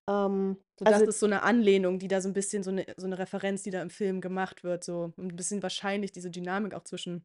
Ähm, 0.09 0.59
So, 0.79 0.87
das 0.87 0.99
also 0.99 1.07
ist 1.07 1.21
so 1.21 1.27
eine 1.27 1.43
Anlehnung, 1.43 1.99
die 1.99 2.09
da 2.09 2.21
so 2.21 2.29
ein 2.29 2.33
bisschen, 2.33 2.63
so 2.63 2.71
eine, 2.71 2.87
so 2.97 3.07
eine 3.07 3.19
Referenz, 3.19 3.63
die 3.63 3.71
da 3.71 3.83
im 3.83 3.91
Film 3.91 4.21
gemacht 4.21 4.65
wird, 4.65 4.85
so 4.85 5.13
ein 5.19 5.37
bisschen 5.37 5.63
wahrscheinlich 5.63 6.13
diese 6.13 6.31
Dynamik 6.31 6.75
auch 6.75 6.85
zwischen 6.85 7.25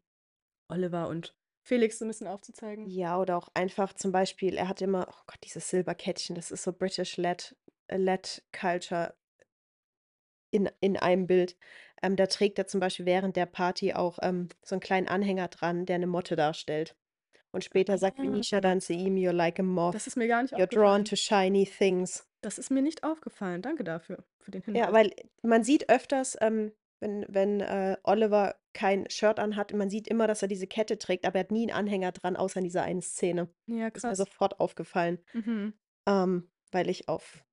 Oliver 0.70 1.10
und 1.10 1.37
Felix 1.68 2.00
so 2.00 2.06
ein 2.06 2.08
bisschen 2.08 2.28
aufzuzeigen. 2.28 2.88
Ja, 2.88 3.20
oder 3.20 3.38
auch 3.38 3.50
einfach 3.54 3.94
zum 3.94 4.12
Beispiel, 4.12 4.56
er 4.56 4.68
hat 4.70 4.82
immer, 4.82 5.08
oh 5.10 5.22
Gott, 5.28 5.40
dieses 5.44 5.70
Silberkettchen, 5.70 6.36
das 6.36 6.50
ist 6.52 6.64
so 6.64 6.72
British 6.74 7.18
Led, 7.18 7.56
äh, 7.88 7.98
Led 7.98 8.44
Culture 8.58 9.14
in, 10.52 10.70
in 10.80 10.98
einem 10.98 11.28
Bild. 11.28 11.58
Ähm, 12.02 12.16
da 12.16 12.28
trägt 12.28 12.58
er 12.58 12.68
zum 12.68 12.80
Beispiel 12.80 13.06
während 13.06 13.36
der 13.36 13.46
Party 13.48 13.94
auch 13.94 14.20
ähm, 14.22 14.50
so 14.64 14.76
einen 14.76 14.82
kleinen 14.82 15.08
Anhänger 15.08 15.48
dran, 15.50 15.86
der 15.86 15.96
eine 15.96 16.08
Motte 16.08 16.36
darstellt. 16.36 16.96
Und 17.52 17.64
später 17.64 17.98
sagt 17.98 18.20
Ah. 18.20 18.24
Venetia 18.24 18.62
dann 18.62 18.82
zu 18.82 18.94
ihm, 18.94 19.16
You're 19.16 19.32
like 19.34 19.60
a 19.60 19.64
moth, 19.64 19.96
Das 19.96 20.08
ist 20.08 20.16
mir 20.16 20.28
gar 20.28 20.42
nicht 20.44 20.54
you're 20.54 20.68
drawn 20.68 21.02
aufgefallen. 21.02 21.06
to 21.06 21.16
shiny 21.16 21.66
things. 21.66 22.28
Das 22.42 22.58
ist 22.58 22.70
mir 22.70 22.82
nicht 22.82 23.04
aufgefallen. 23.04 23.62
Danke 23.62 23.84
dafür, 23.84 24.24
für 24.40 24.52
den 24.52 24.62
Ja, 24.68 24.86
Hinweis. 24.88 24.94
weil 24.94 25.12
man 25.42 25.64
sieht 25.64 25.90
öfters, 25.90 26.38
ähm, 26.40 26.72
wenn, 27.00 27.26
wenn 27.30 27.62
äh, 27.62 27.98
Oliver 28.04 28.56
kein 28.74 29.10
Shirt 29.10 29.40
anhat, 29.40 29.74
man 29.74 29.90
sieht 29.90 30.08
immer, 30.08 30.28
dass 30.28 30.42
er 30.42 30.48
diese 30.48 30.68
Kette 30.68 30.98
trägt, 30.98 31.26
aber 31.26 31.36
er 31.36 31.42
hat 31.42 31.52
nie 31.52 31.64
einen 31.64 31.78
Anhänger 31.78 32.12
dran, 32.12 32.36
außer 32.36 32.60
in 32.60 32.64
dieser 32.66 32.84
einen 32.84 33.02
Szene. 33.02 33.50
Ja, 33.68 33.88
Ist 33.88 34.04
mir 34.04 34.10
krass. 34.10 34.18
sofort 34.20 34.60
aufgefallen, 34.60 35.20
Mhm. 35.34 35.74
ähm, 36.08 36.52
weil 36.72 36.90
ich 36.90 37.08
auf 37.10 37.44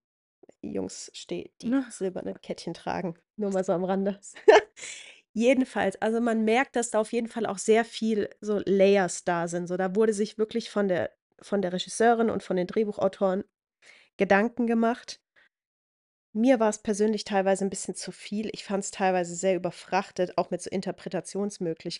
Jungs 0.62 1.11
stehe, 1.15 1.51
die 1.62 1.69
Na. 1.69 1.87
silberne 1.91 2.35
Kettchen 2.35 2.75
tragen. 2.75 3.15
Nur 3.37 3.51
mal 3.51 3.65
so 3.65 3.73
am 3.73 3.85
Rande. 3.85 4.21
Jedenfalls, 5.33 6.01
also 6.01 6.21
man 6.21 6.45
merkt, 6.45 6.77
dass 6.77 6.91
da 6.91 7.01
auf 7.01 7.12
jeden 7.12 7.27
Fall 7.29 7.47
auch 7.47 7.59
sehr 7.59 7.85
viel 7.85 8.31
so 8.41 8.61
Layers 8.65 9.25
da 9.25 9.49
sind. 9.49 9.66
So, 9.66 9.77
da 9.77 9.95
wurde 9.97 10.12
sich 10.12 10.39
wirklich 10.39 10.71
von 10.71 10.89
der 10.89 11.11
von 11.43 11.61
der 11.61 11.73
Regisseurin 11.73 12.31
und 12.31 12.43
von 12.45 12.57
den 12.57 12.69
Drehbuchautoren 12.69 13.45
Gedanken 14.16 14.66
gemacht. 14.66 15.21
Mir 16.35 16.61
war 16.61 16.69
es 16.69 16.78
persönlich 16.82 17.24
teilweise 17.24 17.65
ein 17.65 17.70
bisschen 17.70 17.94
zu 17.94 18.12
viel. 18.12 18.51
Ich 18.52 18.65
fand 18.65 18.85
es 18.85 18.90
teilweise 18.90 19.35
sehr 19.36 19.56
überfrachtet, 19.56 20.36
auch 20.36 20.51
mit 20.51 20.61
so 20.61 20.69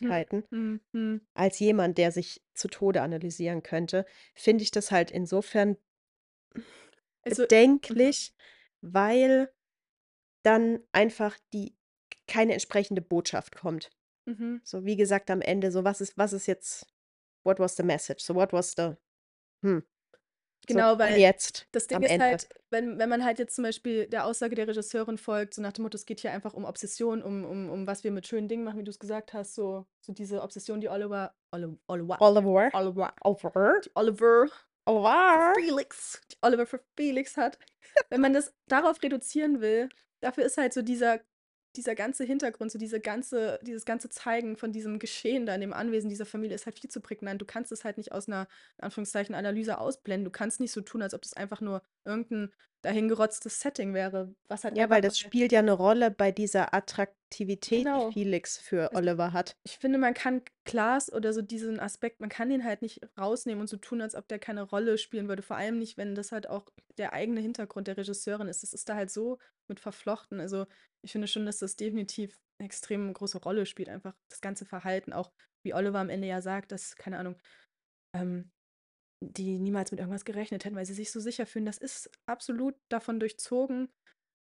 Hm, 0.01 0.15
Interpretationsmöglichkeiten. 0.19 0.45
hm, 0.53 0.81
hm. 0.93 1.21
Als 1.35 1.59
jemand, 1.61 1.99
der 1.99 2.13
sich 2.13 2.43
zu 2.55 2.69
Tode 2.69 3.03
analysieren 3.03 3.63
könnte, 3.63 4.07
finde 4.35 4.65
ich 4.65 4.71
das 4.73 4.91
halt 4.93 5.11
insofern 5.13 5.79
Also 7.23 7.47
mhm, 7.89 8.13
bedenklich, 8.13 8.35
weil 8.81 9.53
dann 10.45 10.81
einfach 10.93 11.39
die 11.53 11.77
keine 12.29 12.55
entsprechende 12.55 13.03
Botschaft 13.03 13.57
kommt. 13.57 13.91
mhm. 14.27 14.59
So, 14.65 14.85
wie 14.85 14.97
gesagt, 14.97 15.31
am 15.31 15.43
Ende, 15.43 15.73
so 15.73 15.85
was 15.85 16.01
ist 16.01 16.19
was 16.19 16.33
ist 16.35 16.47
jetzt 16.49 16.87
what 17.45 17.61
was 17.61 17.77
the 17.77 17.85
message? 17.85 18.23
So, 18.25 18.35
what 18.35 18.53
was 18.53 18.75
the 18.77 18.97
hm. 19.63 19.85
So, 20.69 20.75
Genau, 20.75 20.93
und 20.93 20.99
weil 20.99 21.19
jetzt 21.19 21.67
das 21.73 21.87
Ding 21.87 22.03
ist 22.03 22.11
Ende. 22.11 22.25
halt, 22.27 22.49
wenn 22.71 22.99
wenn 22.99 23.09
man 23.09 23.25
halt 23.25 23.39
jetzt 23.39 23.55
zum 23.57 23.65
Beispiel 23.65 24.07
der 24.07 24.25
Aussage 24.27 24.55
der 24.55 24.67
Regisseurin 24.69 25.19
folgt, 25.19 25.55
so 25.55 25.63
nach 25.63 25.73
dem 25.73 25.83
Motto, 25.83 25.97
es 25.97 26.07
geht 26.07 26.21
hier 26.21 26.33
einfach 26.33 26.55
um 26.55 26.65
Obsession, 26.65 27.23
um 27.23 27.45
um 27.45 27.71
um 27.71 27.87
was 27.87 28.05
wir 28.05 28.11
mit 28.11 28.27
schönen 28.27 28.49
Dingen 28.49 28.65
machen, 28.65 28.79
wie 28.79 28.85
du's 28.85 28.99
gesagt 28.99 29.33
hast, 29.35 29.55
so 29.55 29.87
so 30.01 30.13
diese 30.13 30.43
Obsession, 30.43 30.81
die 30.81 30.89
Oliver 30.89 31.35
Oli 31.53 31.67
Oliver 31.89 32.17
Oliver. 32.21 32.71
Oliver 32.73 33.13
Oliver. 33.23 34.49
Oliver. 34.87 35.53
Felix 35.57 36.21
die 36.31 36.37
Oliver 36.43 36.67
für 36.67 36.81
Felix 36.97 37.37
hat. 37.37 37.59
Wenn 38.11 38.21
man 38.21 38.33
das 38.35 38.53
darauf 38.67 39.03
reduzieren 39.03 39.61
will, 39.61 39.89
dafür 40.21 40.45
ist 40.45 40.59
halt 40.59 40.73
so 40.75 40.83
dieser 40.83 41.21
dieser 41.77 41.95
ganze 41.95 42.25
Hintergrund, 42.25 42.71
so 42.73 42.79
diese 42.79 43.01
ganze 43.01 43.59
dieses 43.63 43.85
ganze 43.85 44.09
Zeigen 44.09 44.57
von 44.57 44.73
diesem 44.73 44.99
Geschehen 44.99 45.47
da 45.47 45.55
in 45.55 45.61
dem 45.61 45.73
Anwesen 45.73 46.09
dieser 46.11 46.27
Familie 46.27 46.55
ist 46.55 46.67
halt 46.67 46.79
viel 46.79 46.91
zu 46.91 47.01
prägnant. 47.01 47.41
Du 47.43 47.47
kannst 47.47 47.73
es 47.73 47.85
halt 47.85 47.97
nicht 47.99 48.13
aus 48.13 48.29
'ner, 48.29 48.49
in 48.79 48.85
Anführungszeichen, 48.85 49.35
Analyse 49.35 49.79
ausblenden. 49.79 50.25
Du 50.25 50.31
kannst 50.31 50.61
nicht 50.61 50.73
so 50.73 50.81
tun, 50.83 51.03
als 51.03 51.15
ob 51.15 51.23
das 51.23 51.35
einfach 51.35 51.61
nur 51.61 51.83
irgend 52.05 52.31
'n 52.33 52.53
dahingerotztes 52.83 53.61
Setting 53.61 53.95
wäre, 53.95 54.35
was 54.49 54.65
halt 54.65 54.75
Ja, 54.77 54.91
weil 54.91 55.01
das 55.03 55.19
spielt 55.19 55.53
ja 55.53 55.63
'ne 55.63 55.73
Rolle 55.73 56.11
bei 56.11 56.33
dieser 56.33 56.75
Attraktivität, 57.31 57.95
die 57.95 58.01
Genau. 58.01 58.13
Felix 58.13 58.59
für 58.59 58.93
Also, 58.93 58.97
Oliver 58.97 59.33
hat. 59.33 59.57
ich 59.65 59.79
finde, 59.79 59.99
man 59.99 60.15
kann 60.15 60.43
Klaas 60.67 61.13
oder 61.13 61.33
so 61.33 61.43
diesen 61.43 61.81
Aspekt 61.81 62.21
man 62.21 62.31
kann 62.31 62.51
den 62.51 62.65
halt 62.65 62.83
nicht 62.83 63.01
rausnehmen 63.19 63.63
und 63.63 63.69
so 63.69 63.77
tun, 63.79 64.03
als 64.03 64.15
ob 64.15 64.29
der 64.29 64.39
keine 64.39 64.63
Rolle 64.63 64.99
spielen 64.99 65.29
würde. 65.29 65.43
Vor 65.43 65.57
allem 65.57 65.79
nicht, 65.79 65.97
wenn 65.99 66.15
das 66.15 66.33
halt 66.33 66.49
auch 66.49 66.71
der 66.99 67.13
eigene 67.15 67.41
Hintergrund 67.41 67.89
der 67.89 67.97
Regisseurin 67.99 68.49
ist. 68.49 68.63
Das 68.63 68.73
ist 68.75 68.89
da 68.89 68.97
halt 68.97 69.11
so 69.11 69.39
mit 69.69 69.81
verflochten. 69.81 70.41
Also, 70.41 70.67
ich 71.03 71.13
finde 71.13 71.29
schon, 71.29 71.47
dass 71.47 71.59
das 71.61 71.77
definitiv 71.77 72.39
'ne 72.61 72.67
extrem 72.67 73.13
große 73.15 73.39
Rolle 73.39 73.67
spielt, 73.67 73.89
einfach 73.91 74.17
das 74.31 74.41
ganze 74.43 74.65
Verhalten, 74.67 75.13
auch 75.13 75.33
wie 75.65 75.75
Oliver 75.75 76.01
am 76.01 76.11
Ende 76.11 76.29
ja 76.29 76.43
sagt, 76.43 76.73
dass, 76.73 76.97
keine 76.97 77.19
Ahnung, 77.19 77.37
ähm, 78.15 78.53
die 79.23 79.59
niemals 79.59 79.91
mit 79.91 80.01
irgendwas 80.01 80.25
gerechnet 80.25 80.65
hätten, 80.65 80.77
weil 80.77 80.87
sie 80.87 80.95
sich 80.95 81.11
so 81.13 81.21
sicher 81.21 81.47
fühlen. 81.47 81.67
Das 81.67 81.79
ist 81.79 82.11
absolut 82.27 82.77
davon 82.91 83.21
durchzogen, 83.21 83.89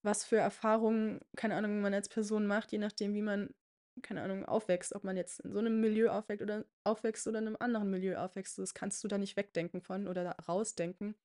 was 0.06 0.24
für 0.24 0.38
Erfahrungen, 0.38 1.20
keine 1.36 1.56
Ahnung, 1.56 1.82
man 1.82 1.94
als 1.94 2.08
Person 2.10 2.46
macht, 2.48 2.72
je 2.72 2.78
nachdem, 2.78 3.14
wie 3.14 3.22
man, 3.22 3.54
keine 4.02 4.22
Ahnung, 4.22 4.46
aufwächst. 4.46 4.94
Ob 4.94 5.04
man 5.04 5.16
jetzt 5.18 5.40
in 5.40 5.52
so 5.52 5.60
'nem 5.62 5.80
Milieu 5.82 6.10
aufweckt 6.10 6.42
oder 6.42 6.64
aufwächst 6.84 7.26
oder 7.28 7.40
in 7.40 7.46
'nem 7.46 7.56
anderen 7.60 7.90
Milieu 7.90 8.16
aufwächst. 8.18 8.58
Das 8.58 8.74
kannst 8.74 9.04
du 9.04 9.08
da 9.08 9.18
nicht 9.18 9.36
wegdenken 9.36 9.82
von 9.82 10.08
oder 10.08 10.30
rausdenken. 10.48 11.16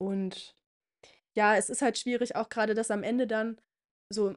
Und 0.00 0.56
ja, 1.34 1.56
es 1.56 1.70
ist 1.70 1.82
halt 1.82 1.98
schwierig, 1.98 2.36
auch 2.36 2.48
grade 2.50 2.74
das 2.74 2.90
am 2.90 3.02
Ende 3.04 3.26
dann 3.26 3.60
so 4.10 4.34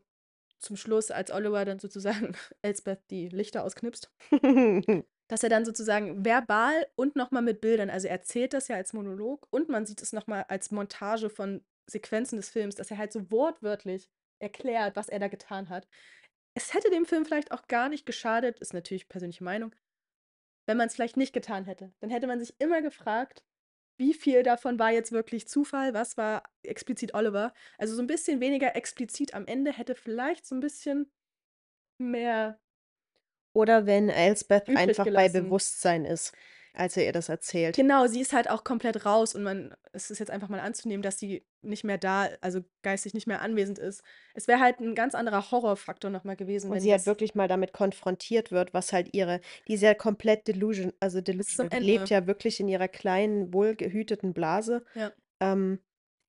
zum 0.60 0.78
Schluss, 0.78 1.12
als 1.12 1.32
Oliver 1.32 1.66
dann 1.66 1.80
sozusagen 1.80 2.36
Elsbeth 2.64 3.02
die 3.12 3.30
Lichter 3.30 3.64
ausknipst 3.66 4.12
dass 5.30 5.44
er 5.44 5.50
dann 5.50 5.66
sozusagen 5.66 6.26
verbal 6.26 6.88
und 6.96 7.16
noch 7.16 7.32
mal 7.32 7.42
mit 7.42 7.62
Bildern 7.62 7.90
also, 7.90 8.08
er 8.08 8.14
erzählt 8.14 8.54
das 8.54 8.68
ja 8.68 8.76
als 8.76 8.94
Monolog 8.94 9.48
und 9.52 9.70
man 9.70 9.86
sieht 9.86 10.02
es 10.02 10.14
noch 10.14 10.28
mal 10.28 10.44
als 10.50 10.72
Montage 10.72 11.30
von 11.30 11.64
Sequenzen 11.90 12.38
des 12.38 12.50
Films, 12.50 12.76
dass 12.76 12.92
er 12.92 12.98
halt 12.98 13.14
so 13.14 13.32
wortwörtlich 13.32 14.10
erklärt, 14.40 14.96
was 14.96 15.10
er 15.10 15.20
da 15.20 15.28
getan 15.28 15.70
hat. 15.70 15.88
Es 16.56 16.74
hätte 16.74 16.90
dem 16.92 17.06
Film 17.06 17.26
vielleicht 17.26 17.52
auch 17.52 17.68
gar 17.68 17.90
nicht 17.90 18.06
geschadet, 18.06 18.60
ist 18.60 18.74
natürlich 18.74 19.10
persönliche 19.10 19.44
Meinung, 19.44 19.76
wenn 20.68 20.78
man's 20.78 20.96
vielleicht 20.96 21.18
nicht 21.18 21.34
getan 21.34 21.66
hätte. 21.66 21.94
Dann 22.02 22.10
hätte 22.12 22.28
man 22.28 22.40
sich 22.40 22.56
immer 22.60 22.82
gefragt: 22.82 23.44
„Wie 24.00 24.14
viel 24.16 24.44
davon 24.44 24.80
war 24.80 24.92
jetzt 24.92 25.12
wirklich 25.14 25.48
Zufall? 25.48 25.94
Was 25.96 26.18
war 26.18 26.44
explizit 26.64 27.14
Oliver?“ 27.16 27.54
Also, 27.80 27.96
so 27.96 28.02
'n 28.04 28.08
bisschen 28.08 28.42
weniger 28.42 28.76
explizit 28.78 29.34
am 29.36 29.48
Ende 29.48 29.74
hätte 29.74 29.96
vielleicht 29.96 30.46
so 30.48 30.56
'n 30.56 30.62
bisschen 30.62 31.12
mehr 32.00 32.60
Oder 33.56 33.86
wenn 33.86 34.10
Elsbeth 34.10 34.72
einfach 34.76 35.10
bei 35.14 35.30
gelassen. 35.30 35.30
Bewusstsein 35.30 36.06
ist, 36.06 36.34
als 36.74 36.98
er 36.98 37.06
ihr 37.06 37.12
das 37.14 37.30
erzählt. 37.30 37.76
Genau, 37.76 38.06
sie 38.06 38.22
ist 38.22 38.34
halt 38.34 38.50
auch 38.52 38.64
komplett 38.64 39.04
raus 39.06 39.34
und 39.34 39.42
man 39.42 39.74
es 39.94 40.12
ist 40.12 40.20
jetzt 40.20 40.30
einfach 40.30 40.48
mal 40.48 40.60
anzunehmen, 40.60 41.02
dass 41.02 41.18
sie 41.18 41.44
nicht 41.64 41.84
mehr 41.84 41.98
da 41.98 42.30
also, 42.42 42.62
geistig 42.84 43.16
nicht 43.16 43.26
mehr 43.26 43.42
anwesend 43.42 43.80
ist. 43.80 44.04
Es 44.36 44.48
wäre 44.48 44.60
halt 44.60 44.80
'n 44.80 44.94
ganz 44.94 45.16
anderer 45.16 45.50
Horrorfaktor 45.50 46.12
noch 46.12 46.24
mal 46.24 46.36
gewesen, 46.36 46.72
Und 46.72 46.74
wenn 46.74 46.82
sie 46.82 46.92
halt 46.92 47.06
wirklich 47.06 47.36
mal 47.36 47.48
damit 47.48 47.74
konfrontiert 47.74 48.52
wird, 48.52 48.74
was 48.74 48.94
halt 48.94 49.14
ihre 49.14 49.42
die 49.68 49.74
ist 49.74 49.82
ja 49.82 49.94
komplett 49.94 50.48
delusion 50.48 50.94
also. 51.00 51.22
Die 51.22 51.34
lebt 51.78 52.10
ja 52.10 52.26
wirklich 52.28 52.60
in 52.60 52.68
ihrer 52.68 52.88
kleinen, 52.88 53.54
wohlgehüteten 53.54 54.34
Blase, 54.34 54.86
Ja. 54.96 55.14
ähm, 55.42 55.80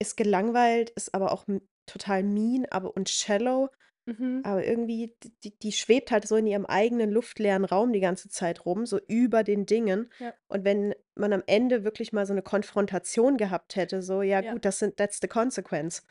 ist 0.00 0.16
gelangweilt, 0.16 0.90
ist 0.90 1.14
aber 1.14 1.32
auch 1.32 1.46
total 1.86 2.22
mean, 2.24 2.66
aber 2.70 2.96
und 2.96 3.08
shallow. 3.10 3.70
Mhm. 4.08 4.44
Aber 4.44 4.64
irgendwie, 4.66 5.16
d 5.24 5.30
die 5.44 5.58
die 5.58 5.72
schwebt 5.72 6.10
halt 6.10 6.28
so 6.28 6.36
in 6.36 6.46
ihrem 6.46 6.66
eigenen 6.66 7.10
luftleeren 7.10 7.64
Raum 7.64 7.92
die 7.94 8.00
ganze 8.00 8.28
Zeit 8.28 8.66
rum, 8.66 8.84
so 8.86 9.00
über 9.08 9.42
den 9.44 9.66
Dingen. 9.66 10.10
Ja. 10.20 10.34
Und 10.48 10.64
wenn 10.64 10.94
man 11.14 11.32
am 11.32 11.42
Ende 11.46 11.84
wirklich 11.84 12.12
mal 12.12 12.26
so 12.26 12.34
'ne 12.34 12.42
Konfrontation 12.42 13.38
gehabt 13.38 13.76
hätte, 13.76 14.02
so, 14.02 14.22
ja 14.22 14.42
Ja. 14.42 14.54
gut, 14.54 14.64
das 14.66 14.78
sind 14.80 14.96
that's 14.98 15.18
the 15.22 15.28
consequence. 15.28 16.02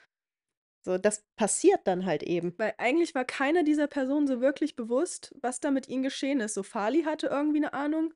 So, 0.84 0.98
das 0.99 1.26
passiert 1.38 1.82
dann 1.88 2.06
halt 2.06 2.24
eben. 2.24 2.57
Weil 2.60 2.76
eigentlich 2.78 3.15
war 3.15 3.26
keiner 3.26 3.64
dieser 3.64 3.88
Personen 3.88 4.28
so 4.28 4.40
wirklich 4.40 4.76
bewusst, 4.76 5.34
was 5.41 5.60
da 5.60 5.72
mit 5.72 5.88
ihnen 5.90 6.03
geschehen 6.03 6.40
ist. 6.40 6.53
So 6.53 6.61
Farley 6.64 7.03
hatte 7.03 7.28
irgendwie 7.28 7.60
'ne 7.61 7.74
Ahnung. 7.74 8.14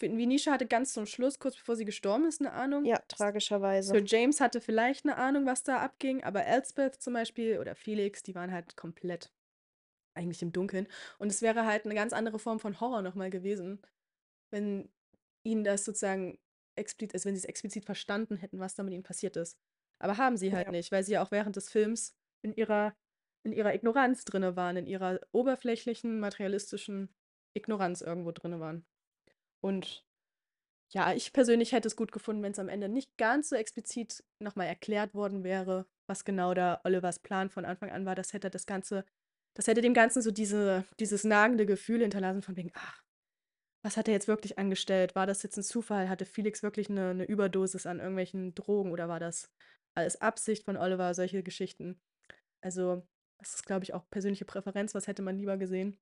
Venetia 0.00 0.52
hatte 0.52 0.66
ganz 0.66 0.92
zum 0.92 1.06
Schluss, 1.06 1.38
kurz 1.38 1.56
bevor 1.56 1.76
sie 1.76 1.84
gestorben 1.84 2.26
ist, 2.26 2.40
'ne 2.40 2.52
Ahnung. 2.52 2.90
Ja, 2.90 2.98
tragischerweise. 3.08 4.00
Sir 4.00 4.02
James 4.06 4.40
hatte 4.40 4.60
vielleicht 4.60 5.04
'ne 5.04 5.16
Ahnung, 5.16 5.46
was 5.46 5.62
da 5.64 5.78
abging, 5.80 6.24
aber 6.24 6.44
Elsbeth 6.46 6.96
zum 7.02 7.14
Beispiel 7.14 7.58
oder 7.60 7.74
Felix, 7.76 8.22
die 8.22 8.34
waren 8.34 8.52
halt 8.52 8.76
komplett 8.76 9.32
eigentlich 10.14 10.42
im 10.42 10.52
Dunkeln. 10.52 10.88
Und 11.18 11.28
es 11.30 11.42
wäre 11.42 11.66
halt 11.66 11.86
'ne 11.86 11.94
ganz 11.94 12.12
andere 12.14 12.38
Form 12.38 12.60
von 12.60 12.80
Horror 12.80 13.02
noch 13.02 13.14
mal 13.16 13.30
gewesen, 13.30 13.82
wenn 14.52 14.90
ihnen 15.44 15.64
das 15.64 15.84
sozusagen 15.86 16.38
expliz 16.76 17.14
also, 17.14 17.28
wenn 17.28 17.36
sie's 17.36 17.44
explizit 17.46 17.84
verstanden 17.86 18.36
hätten, 18.38 18.60
was 18.60 18.74
da 18.76 18.82
mit 18.84 18.94
ihnen 18.94 19.04
passiert 19.04 19.36
ist. 19.36 19.58
Aber 20.00 20.18
haben 20.18 20.36
sie 20.38 20.54
halt 20.54 20.68
Ja. 20.68 20.72
nicht, 20.72 20.92
weil 20.92 21.04
sie 21.04 21.14
ja 21.14 21.22
auch 21.24 21.32
während 21.32 21.56
des 21.56 21.70
Films 21.70 22.16
in 22.42 22.54
ihrer 22.54 22.96
in 23.44 23.52
ihrer 23.52 23.74
Ignoranz 23.74 24.24
drinne 24.26 24.56
waren, 24.56 24.76
in 24.76 24.86
ihrer 24.86 25.20
oberflächlichen, 25.32 26.20
materialistischen 26.20 27.14
Ignoranz 27.54 28.02
irgendwo 28.02 28.32
drinne 28.32 28.60
waren. 28.60 28.84
Und 29.64 30.04
ja, 30.92 31.12
ich 31.14 31.32
persönlich 31.32 31.72
hätte 31.72 31.88
es 31.88 31.96
gut 31.96 32.12
gefunden, 32.12 32.42
wenn's 32.42 32.58
am 32.58 32.68
Ende 32.70 32.88
nicht 32.88 33.16
ganz 33.18 33.50
so 33.50 33.56
explizit 33.56 34.24
noch 34.40 34.56
mal 34.56 34.64
erklärt 34.66 35.14
worden 35.14 35.44
wäre, 35.44 35.86
was 36.08 36.24
genau 36.24 36.54
da 36.54 36.80
Olivers 36.84 37.20
Plan 37.20 37.50
von 37.50 37.64
Anfang 37.66 37.90
an 37.90 38.06
war. 38.06 38.14
Das 38.16 38.32
hätte 38.32 38.50
das 38.50 38.66
Ganze 38.66 39.04
das 39.56 39.68
hätte 39.68 39.82
dem 39.82 39.94
Ganzen 39.94 40.22
so 40.22 40.30
diese 40.32 40.86
dieses 41.00 41.24
nagende 41.24 41.66
Gefühl 41.66 42.02
hinterlassen 42.02 42.42
von 42.42 42.56
wegen: 42.56 42.72
„Ach, 42.74 43.02
was 43.84 43.96
hat 43.96 44.08
er 44.08 44.14
jetzt 44.14 44.28
wirklich 44.28 44.58
angestellt? 44.58 45.14
War 45.16 45.26
das 45.26 45.42
jetzt 45.44 45.58
'n 45.58 45.62
Zufall? 45.64 46.08
Hatte 46.08 46.26
Felix 46.26 46.62
wirklich 46.62 46.88
'ne 46.90 47.14
'ne 47.14 47.24
Überdosis 47.24 47.86
an 47.86 48.00
irgendwelchen 48.00 48.54
Drogen 48.54 48.92
oder 48.92 49.08
war 49.08 49.20
das 49.20 49.50
alles 49.96 50.20
Absicht 50.20 50.64
von 50.64 50.76
Oliver?“ 50.78 51.14
Solche 51.14 51.42
Geschichten. 51.42 52.00
Also, 52.62 53.06
das 53.40 53.54
ist, 53.56 53.66
glaube 53.66 53.84
ich, 53.84 53.94
auch 53.94 54.08
persönliche 54.10 54.44
Präferenz, 54.46 54.94
was 54.94 55.06
hätte 55.08 55.22
man 55.22 55.38
lieber 55.38 55.58
gesehen. 55.58 55.98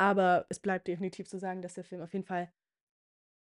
Aber 0.00 0.46
es 0.48 0.58
bleibt 0.60 0.88
definitiv 0.88 1.28
zu 1.28 1.38
sagen, 1.38 1.60
dass 1.60 1.74
der 1.74 1.84
Film 1.84 2.00
auf 2.00 2.14
jeden 2.14 2.24
Fall 2.24 2.50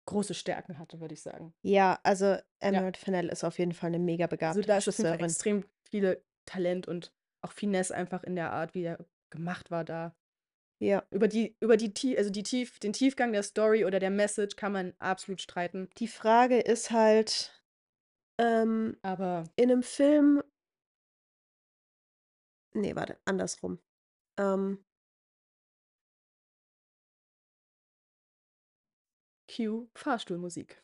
große 0.07 0.33
Stärken 0.33 0.79
hatte, 0.79 0.99
würde 0.99 1.13
ich 1.13 1.21
sagen. 1.21 1.53
Ja, 1.65 1.97
also, 2.03 2.35
Ja. 2.69 2.83
Emerald 2.83 2.97
Fennell 2.97 3.29
ist 3.29 3.45
auf 3.45 3.57
jeden 3.57 3.71
Fall 3.71 3.91
'ne 3.91 3.97
mega 3.99 4.27
Also, 4.45 4.61
begabte 4.61 4.67
da 4.67 4.77
ist 4.87 5.05
Regisseurin. 5.07 5.17
extrem 5.19 5.65
viele 5.89 6.23
Talent 6.45 6.87
und 6.87 7.13
auch 7.41 7.51
Finesse 7.51 7.95
einfach 7.95 8.23
in 8.23 8.35
der 8.35 8.51
Art, 8.51 8.73
wie 8.73 8.83
er 8.83 9.05
gemacht 9.29 9.71
war 9.71 9.83
da. 9.85 10.15
Ja. 10.81 11.03
Über 11.11 11.27
die 11.27 11.57
über 11.61 11.77
die 11.77 11.93
also, 12.17 12.29
die 12.31 12.43
Tief 12.43 12.79
den 12.79 12.93
Tiefgang 12.93 13.33
der 13.33 13.43
Story 13.43 13.85
oder 13.85 13.99
der 13.99 14.11
Message 14.11 14.55
kann 14.55 14.71
man 14.73 14.93
absolut 14.99 15.41
streiten. 15.41 15.89
Die 15.99 16.07
Frage 16.07 16.59
ist 16.59 16.89
halt, 16.91 17.63
ähm, 18.39 18.97
Aber 19.05 19.53
in 19.57 19.69
'nem 19.69 19.83
Film 19.83 20.43
Ne, 22.75 22.95
warte, 22.95 23.17
andersrum. 23.25 23.79
Ähm 24.37 24.83
Cue 29.55 29.87
Fahrstuhlmusik. 29.93 30.81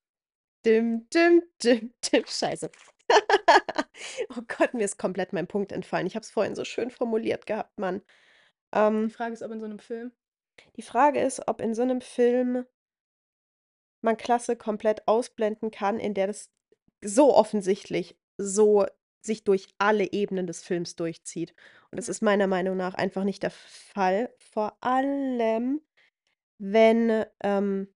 Dim, 0.66 1.08
dim, 1.14 1.42
dim, 1.64 1.94
dim. 2.02 2.24
Scheiße. 2.28 2.70
Oh 4.30 4.42
Gott, 4.48 4.74
mir 4.74 4.86
ist 4.86 4.98
komplett 4.98 5.34
mein 5.34 5.48
Punkt 5.48 5.72
entfallen. 5.72 6.08
Ich 6.08 6.16
habe 6.16 6.24
es 6.24 6.32
vorhin 6.32 6.56
so 6.56 6.64
schön 6.64 6.90
formuliert 6.92 7.46
gehabt, 7.46 7.78
Mann. 7.80 8.02
Die 9.04 9.10
Ähm 9.10 9.12
Frage 9.12 9.34
ist, 9.34 9.44
ob 9.44 9.52
in 9.52 9.60
so 9.62 9.68
'nem 9.68 9.80
Film 9.80 10.12
Die 10.76 10.82
Frage 10.82 11.20
ist, 11.22 11.48
ob 11.48 11.62
in 11.62 11.74
so 11.74 11.84
'nem 11.86 12.02
Film 12.02 12.66
man 14.04 14.18
klasse 14.18 14.56
komplett 14.56 15.08
ausblenden 15.08 15.72
kann, 15.72 16.00
in 16.00 16.14
der 16.14 16.28
das 16.28 16.50
so 17.04 17.34
offensichtlich 17.36 18.18
so 18.38 18.86
sich 19.22 19.44
durch 19.44 19.68
alle 19.78 20.12
Ebenen 20.14 20.48
des 20.48 20.64
Films 20.64 20.96
durchzieht. 20.96 21.54
Und 21.92 21.98
das 21.98 22.08
Ja. 22.08 22.12
ist 22.12 22.22
meiner 22.22 22.48
Meinung 22.48 22.78
nach 22.78 22.94
einfach 22.94 23.24
nicht 23.26 23.44
der 23.44 23.52
Fall. 23.52 24.34
Vor 24.40 24.78
allem, 24.82 25.82
wenn 26.60 27.26
ähm, 27.44 27.94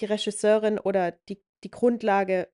die 0.00 0.06
Regisseurin 0.06 0.78
oder 0.78 1.12
die, 1.28 1.42
die 1.64 1.70
Grundlage 1.70 2.48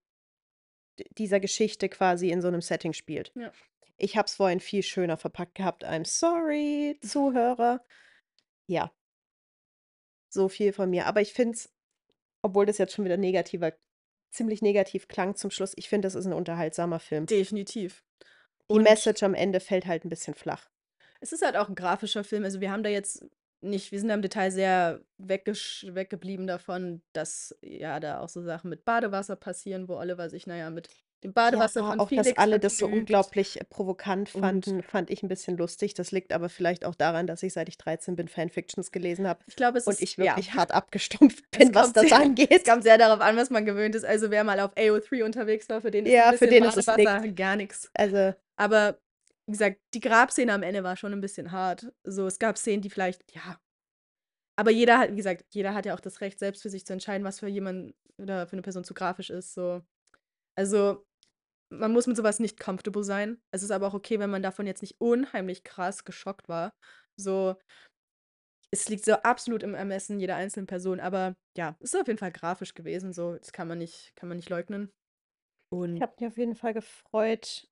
dieser 1.18 1.40
Geschichte 1.40 1.89
quasi 1.89 2.31
in 2.31 2.40
so 2.40 2.48
einem 2.48 2.62
Setting 2.62 2.93
spielt. 2.93 3.32
Ja. 3.35 3.52
Ich 3.98 4.16
habe 4.16 4.27
es 4.27 4.35
vorhin 4.35 4.60
viel 4.60 4.82
schöner 4.82 5.16
verpackt 5.16 5.55
gehabt. 5.55 5.85
I'm 5.85 6.06
sorry, 6.06 6.98
Zuhörer. 7.02 7.85
Ja. 8.66 8.93
So 10.28 10.48
viel 10.48 10.73
von 10.73 10.90
mir. 10.90 11.06
Aber 11.06 11.20
ich 11.20 11.32
finde 11.32 11.56
es, 11.56 11.73
obwohl 12.43 12.66
das 12.66 12.78
jetzt 12.78 12.94
schon 12.94 13.05
wieder 13.05 13.16
negativer, 13.16 13.73
ziemlich 14.31 14.60
negativ 14.60 15.09
klang 15.09 15.35
zum 15.35 15.51
Schluss, 15.51 15.73
ich 15.77 15.89
finde, 15.89 16.06
das 16.06 16.14
ist 16.14 16.27
ein 16.27 16.32
unterhaltsamer 16.32 16.98
Film. 16.98 17.27
Definitiv. 17.27 18.05
Die 18.68 18.74
Und 18.74 18.82
Message 18.82 19.23
am 19.23 19.35
Ende 19.35 19.60
fällt 19.60 19.86
halt 19.86 20.05
ein 20.05 20.10
bisschen 20.10 20.35
flach. 20.35 20.68
es 21.20 21.32
ist 21.32 21.43
halt 21.43 21.56
auch 21.56 21.68
ein 21.68 21.74
grafischer 21.74 22.24
Film. 22.24 22.44
Also 22.44 22.60
wir 22.60 22.70
haben 22.70 22.82
da 22.82 22.90
jetzt 22.90 23.24
nicht, 23.66 23.93
wir 23.93 23.98
sind 24.01 24.09
da 24.09 24.14
im 24.14 24.22
Detail 24.22 24.51
sehr 24.51 25.01
weggeblieben 25.18 26.47
davon, 26.47 27.02
dass 27.12 27.55
ja 27.62 28.01
da 28.01 28.20
auch 28.20 28.28
so 28.28 28.43
Sachen 28.43 28.70
mit 28.70 28.84
Badewasser 28.84 29.36
passieren, 29.36 29.88
wo 29.88 29.94
Oliver 29.97 30.28
sich, 30.30 30.47
naja, 30.47 30.70
mit 30.70 30.88
dem 31.24 31.32
Badewasser 31.32 31.80
Ja, 31.80 31.86
von 31.90 32.01
auch 32.01 32.10
dass 32.10 32.26
Felix 32.26 32.38
alle 32.38 32.60
das 32.60 32.76
so 32.76 32.86
unglaublich 32.86 33.59
äh, 33.60 33.64
provokant 33.64 34.34
Und- 34.34 34.40
fanden, 34.43 34.82
fand 34.82 35.09
ich 35.10 35.22
ein 35.22 35.28
bisschen 35.28 35.56
lustig. 35.56 35.94
Das 35.94 36.12
liegt 36.12 36.32
aber 36.32 36.51
vielleicht 36.51 36.84
auch 36.84 36.94
daran, 36.94 37.26
dass 37.26 37.43
ich 37.43 37.55
seit 37.55 37.68
ich 37.70 37.78
13 37.78 38.16
bin 38.16 38.28
Fanfictions 38.28 38.93
gelesen 38.93 39.26
habe 39.26 39.40
Ich 39.47 39.56
glaube, 39.56 39.78
es 39.78 39.86
und 39.86 39.94
ist 39.94 40.02
ich 40.02 40.16
ja. 40.18 40.24
wirklich 40.26 40.52
hart 40.55 40.72
abgestumpft 40.72 41.43
Es 41.52 41.59
bin, 41.59 41.74
was 41.74 41.93
das 41.94 42.09
sehr- 42.09 42.18
angeht. 42.18 42.51
Es 42.51 42.64
kommt 42.64 42.82
sehr 42.82 42.98
darauf 42.98 43.20
an, 43.22 43.36
was 43.36 43.48
man 43.48 43.64
gewöhnt 43.64 43.94
ist. 43.94 44.05
Also 44.05 44.30
wer 44.30 44.44
mal 44.44 44.60
auf 44.60 44.76
AO3 44.76 45.24
unterwegs 45.24 45.68
war, 45.70 45.80
für 45.80 45.90
den 45.90 46.05
ist 46.05 46.12
Ja, 46.12 46.24
ein 46.30 46.32
für 46.34 46.47
bisschen 46.47 46.62
den 46.62 46.68
ist 46.68 46.76
es 46.76 46.86
Badewasser 46.86 47.28
gar 47.28 47.56
nichts. 47.56 47.90
Also, 47.94 48.34
Aber 48.56 48.98
wie 49.47 49.52
gesagt, 49.52 49.81
die 49.94 50.01
Grabszene 50.01 50.52
am 50.52 50.62
Ende 50.62 50.82
war 50.82 50.97
schon 50.97 51.12
ein 51.12 51.20
bisschen 51.20 51.52
hart. 51.52 51.93
So, 52.05 52.27
es 52.27 52.39
gab 52.39 52.59
Szenen, 52.59 52.82
die 52.82 52.90
vielleicht, 52.90 53.23
ja. 53.35 53.60
Aber 54.59 54.70
jeder 54.70 54.98
hat, 54.98 55.12
wie 55.12 55.16
gesagt, 55.16 55.44
jeder 55.55 55.74
hat 55.74 55.86
ja 55.86 55.94
auch 55.94 56.01
das 56.01 56.20
Recht, 56.20 56.39
selbst 56.39 56.62
für 56.62 56.70
sich 56.70 56.86
zu 56.86 56.93
entscheiden, 56.93 57.24
was 57.24 57.40
für 57.40 57.48
jemanden 57.48 57.94
oder 58.18 58.47
für 58.47 58.55
eine 58.55 58.62
Person 58.62 58.85
zu 58.85 58.94
grafisch 58.94 59.31
ist. 59.31 59.55
So. 59.55 59.82
Also, 60.56 61.05
man 61.70 61.93
muss 61.93 62.06
mit 62.06 62.16
sowas 62.16 62.40
nicht 62.40 62.59
comfortable 62.59 63.05
sein. 63.05 63.40
Es 63.51 63.62
ist 63.62 63.70
aber 63.70 63.89
auch 63.89 63.94
okay, 63.94 64.18
wenn 64.18 64.31
man 64.31 64.43
davon 64.43 64.66
jetzt 64.66 64.82
nicht 64.82 65.01
unheimlich 65.01 65.62
krass 65.62 66.05
geschockt 66.05 66.48
war. 66.48 66.73
So, 67.16 67.56
es 68.73 68.89
liegt 68.89 69.05
so 69.05 69.14
absolut 69.14 69.62
im 69.62 69.74
Ermessen 69.74 70.20
jeder 70.20 70.36
einzelnen 70.36 70.66
Person, 70.66 71.01
aber 71.01 71.36
ja, 71.56 71.77
es 71.81 71.94
ist 71.94 72.01
auf 72.01 72.06
jeden 72.06 72.18
Fall 72.18 72.32
grafisch 72.32 72.74
gewesen. 72.74 73.12
So, 73.12 73.36
das 73.36 73.52
kann 73.52 73.68
man 73.68 73.78
nicht, 73.78 74.14
kann 74.16 74.28
man 74.28 74.36
nicht 74.36 74.51
leugnen. 74.51 74.93
Und 75.73 75.97
ich 75.97 76.02
habe 76.02 76.14
mich 76.18 76.28
auf 76.28 76.39
jeden 76.39 76.55
Fall 76.55 76.74
gefreut, 76.74 77.68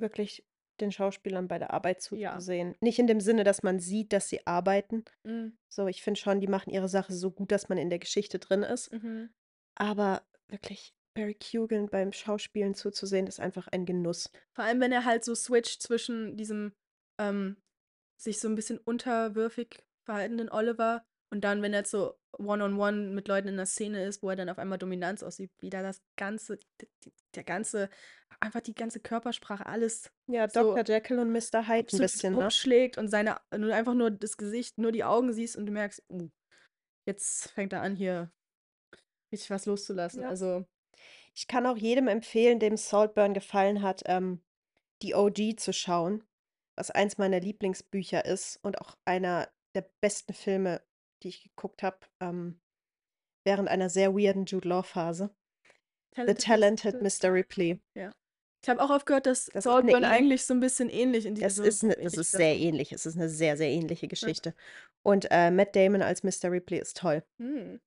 wirklich 0.00 0.44
den 0.80 0.92
Schauspielern 0.92 1.48
bei 1.48 1.58
der 1.58 1.72
Arbeit 1.72 2.02
Ja. 2.10 2.32
zuzusehen. 2.32 2.74
Nicht 2.80 2.98
in 2.98 3.06
dem 3.06 3.20
Sinne, 3.20 3.44
dass 3.44 3.62
man 3.62 3.78
sieht, 3.80 4.12
dass 4.12 4.28
sie 4.28 4.46
arbeiten. 4.46 5.04
Mm, 5.24 5.48
So, 5.68 5.86
ich 5.86 6.02
finde 6.02 6.18
schon, 6.20 6.40
die 6.40 6.46
machen 6.46 6.70
ihre 6.70 6.88
Sache 6.88 7.12
so 7.12 7.30
gut, 7.30 7.52
dass 7.52 7.68
man 7.68 7.78
in 7.78 7.90
der 7.90 7.98
Geschichte 7.98 8.38
drin 8.38 8.62
ist. 8.62 8.92
mhm. 8.92 9.30
Aber 9.76 10.22
wirklich, 10.48 10.94
Barry 11.14 11.34
Keoghan 11.34 11.88
beim 11.88 12.12
Schauspielen 12.12 12.74
zuzusehen, 12.74 13.26
ist 13.26 13.40
einfach 13.40 13.68
ein 13.68 13.86
Genuss. 13.86 14.30
Vor 14.54 14.64
allem, 14.64 14.80
wenn 14.80 14.92
er 14.92 15.04
halt 15.04 15.24
so 15.24 15.34
switcht 15.34 15.82
zwischen 15.82 16.36
diesem 16.36 16.72
ähm, 17.20 17.56
sich 18.20 18.40
so 18.40 18.48
ein 18.48 18.54
bisschen 18.54 18.78
unterwürfig 18.78 19.84
verhaltenden 20.04 20.48
Oliver 20.50 21.04
und 21.30 21.42
dann, 21.42 21.62
wenn 21.62 21.74
er 21.74 21.84
so 21.84 22.17
one-on-one 22.36 23.08
mit 23.10 23.28
Leuten 23.28 23.48
in 23.48 23.56
der 23.56 23.66
Szene 23.66 24.04
ist, 24.04 24.22
wo 24.22 24.30
er 24.30 24.36
dann 24.36 24.48
auf 24.48 24.58
einmal 24.58 24.78
Dominanz 24.78 25.22
aussieht, 25.22 25.50
wieder 25.60 25.82
das 25.82 26.02
ganze, 26.16 26.58
der 27.34 27.44
ganze, 27.44 27.88
einfach 28.40 28.60
die 28.60 28.74
ganze 28.74 29.00
Körpersprache, 29.00 29.66
alles 29.66 30.10
Ja, 30.26 30.48
So 30.48 30.74
Dr. 30.74 30.94
Jekyll 30.94 31.18
und 31.18 31.32
Mr. 31.32 31.68
Hyde 31.68 31.88
ein 31.96 31.98
bisschen, 31.98 32.34
ne? 32.34 32.44
umschlägt 32.44 32.98
und 32.98 33.08
seine, 33.08 33.40
nur 33.56 33.74
einfach 33.74 33.94
nur 33.94 34.10
das 34.10 34.36
Gesicht, 34.36 34.78
nur 34.78 34.92
die 34.92 35.04
Augen 35.04 35.32
siehst 35.32 35.56
und 35.56 35.66
du 35.66 35.72
merkst, 35.72 36.02
uh, 36.10 36.28
jetzt 37.06 37.50
fängt 37.52 37.72
er 37.72 37.82
an, 37.82 37.96
hier 37.96 38.30
richtig 39.32 39.50
was 39.50 39.66
loszulassen. 39.66 40.22
Ja. 40.22 40.28
Also, 40.28 40.64
Ich 41.34 41.46
kann 41.48 41.66
auch 41.66 41.76
jedem 41.76 42.08
empfehlen, 42.08 42.58
dem 42.58 42.76
Saltburn 42.76 43.34
gefallen 43.34 43.82
hat, 43.82 44.02
ähm, 44.06 44.42
die 45.02 45.14
OG 45.14 45.56
zu 45.56 45.72
schauen, 45.72 46.24
was 46.76 46.90
eins 46.90 47.18
meiner 47.18 47.40
Lieblingsbücher 47.40 48.24
ist 48.24 48.58
und 48.62 48.80
auch 48.80 48.96
einer 49.04 49.48
der 49.74 49.88
besten 50.00 50.32
Filme, 50.34 50.80
die 51.22 51.28
ich 51.28 51.42
geguckt 51.42 51.82
habe, 51.82 51.98
ähm, 52.20 52.60
während 53.44 53.68
einer 53.68 53.90
sehr 53.90 54.14
weirden 54.14 54.44
Jude 54.44 54.68
Law-Phase. 54.68 55.30
The 56.16 56.34
Talented 56.34 57.00
Mr. 57.02 57.32
Ripley. 57.32 57.80
Ich 58.62 58.68
habe 58.68 58.82
auch 58.82 58.90
aufgehört, 58.90 59.26
dass 59.26 59.46
Das 59.46 59.64
Saltburn 59.64 60.04
eigentlich 60.04 60.44
so 60.44 60.52
ein 60.52 60.60
bisschen 60.60 60.90
ähnlich 60.90 61.26
in 61.26 61.36
die 61.36 61.42
Es 61.42 61.58
ist, 61.58 61.84
ne, 61.84 61.96
es 61.96 62.16
ist 62.16 62.32
sehr 62.32 62.56
ähnlich. 62.56 62.92
Es 62.92 63.06
ist 63.06 63.16
eine 63.16 63.28
sehr, 63.28 63.56
sehr 63.56 63.68
ähnliche 63.68 64.08
Geschichte. 64.08 64.54
Und 65.02 65.28
äh, 65.30 65.50
Matt 65.50 65.76
Damon 65.76 66.02
als 66.02 66.24
Mr. 66.24 66.50
Ripley 66.50 66.80
ist 66.80 66.96
toll. 66.96 67.22
Hm. 67.38 67.80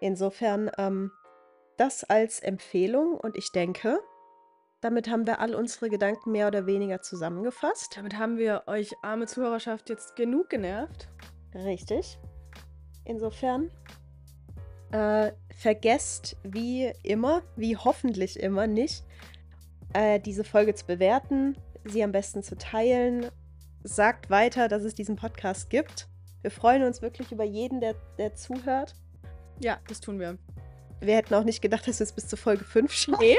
Insofern 0.00 0.70
ähm, 0.78 1.12
das 1.76 2.04
als 2.04 2.40
Empfehlung 2.40 3.18
und 3.18 3.36
ich 3.36 3.52
denke, 3.52 4.00
damit 4.80 5.08
haben 5.08 5.26
wir 5.26 5.40
all 5.40 5.54
unsere 5.54 5.90
Gedanken 5.90 6.32
mehr 6.32 6.46
oder 6.46 6.66
weniger 6.66 7.02
zusammengefasst. 7.02 7.96
Damit 7.96 8.16
haben 8.16 8.38
wir 8.38 8.62
euch 8.66 8.94
arme 9.02 9.26
Zuhörerschaft 9.26 9.90
jetzt 9.90 10.16
genug 10.16 10.48
genervt. 10.48 11.08
Richtig. 11.54 12.18
Insofern 13.08 13.70
äh, 14.92 15.32
vergesst 15.56 16.36
wie 16.44 16.92
immer, 17.02 17.42
wie 17.56 17.76
hoffentlich 17.76 18.38
immer 18.38 18.66
nicht, 18.66 19.02
äh, 19.94 20.20
diese 20.20 20.44
Folge 20.44 20.74
zu 20.74 20.86
bewerten, 20.86 21.56
sie 21.84 22.04
am 22.04 22.12
besten 22.12 22.42
zu 22.42 22.56
teilen. 22.56 23.26
Sagt 23.82 24.28
weiter, 24.28 24.68
dass 24.68 24.82
es 24.82 24.94
diesen 24.94 25.16
Podcast 25.16 25.70
gibt. 25.70 26.08
Wir 26.42 26.50
freuen 26.50 26.82
uns 26.82 27.00
wirklich 27.00 27.32
über 27.32 27.44
jeden, 27.44 27.80
der, 27.80 27.94
der 28.18 28.34
zuhört. 28.34 28.94
Ja, 29.60 29.78
das 29.88 30.00
tun 30.00 30.20
wir. 30.20 30.36
Wir 31.00 31.16
hätten 31.16 31.34
auch 31.34 31.44
nicht 31.44 31.62
gedacht, 31.62 31.88
dass 31.88 32.00
wir 32.00 32.04
es 32.04 32.12
bis 32.12 32.28
zur 32.28 32.38
Folge 32.38 32.64
5 32.64 32.92
schaffen. 32.92 33.20
Nee. 33.20 33.38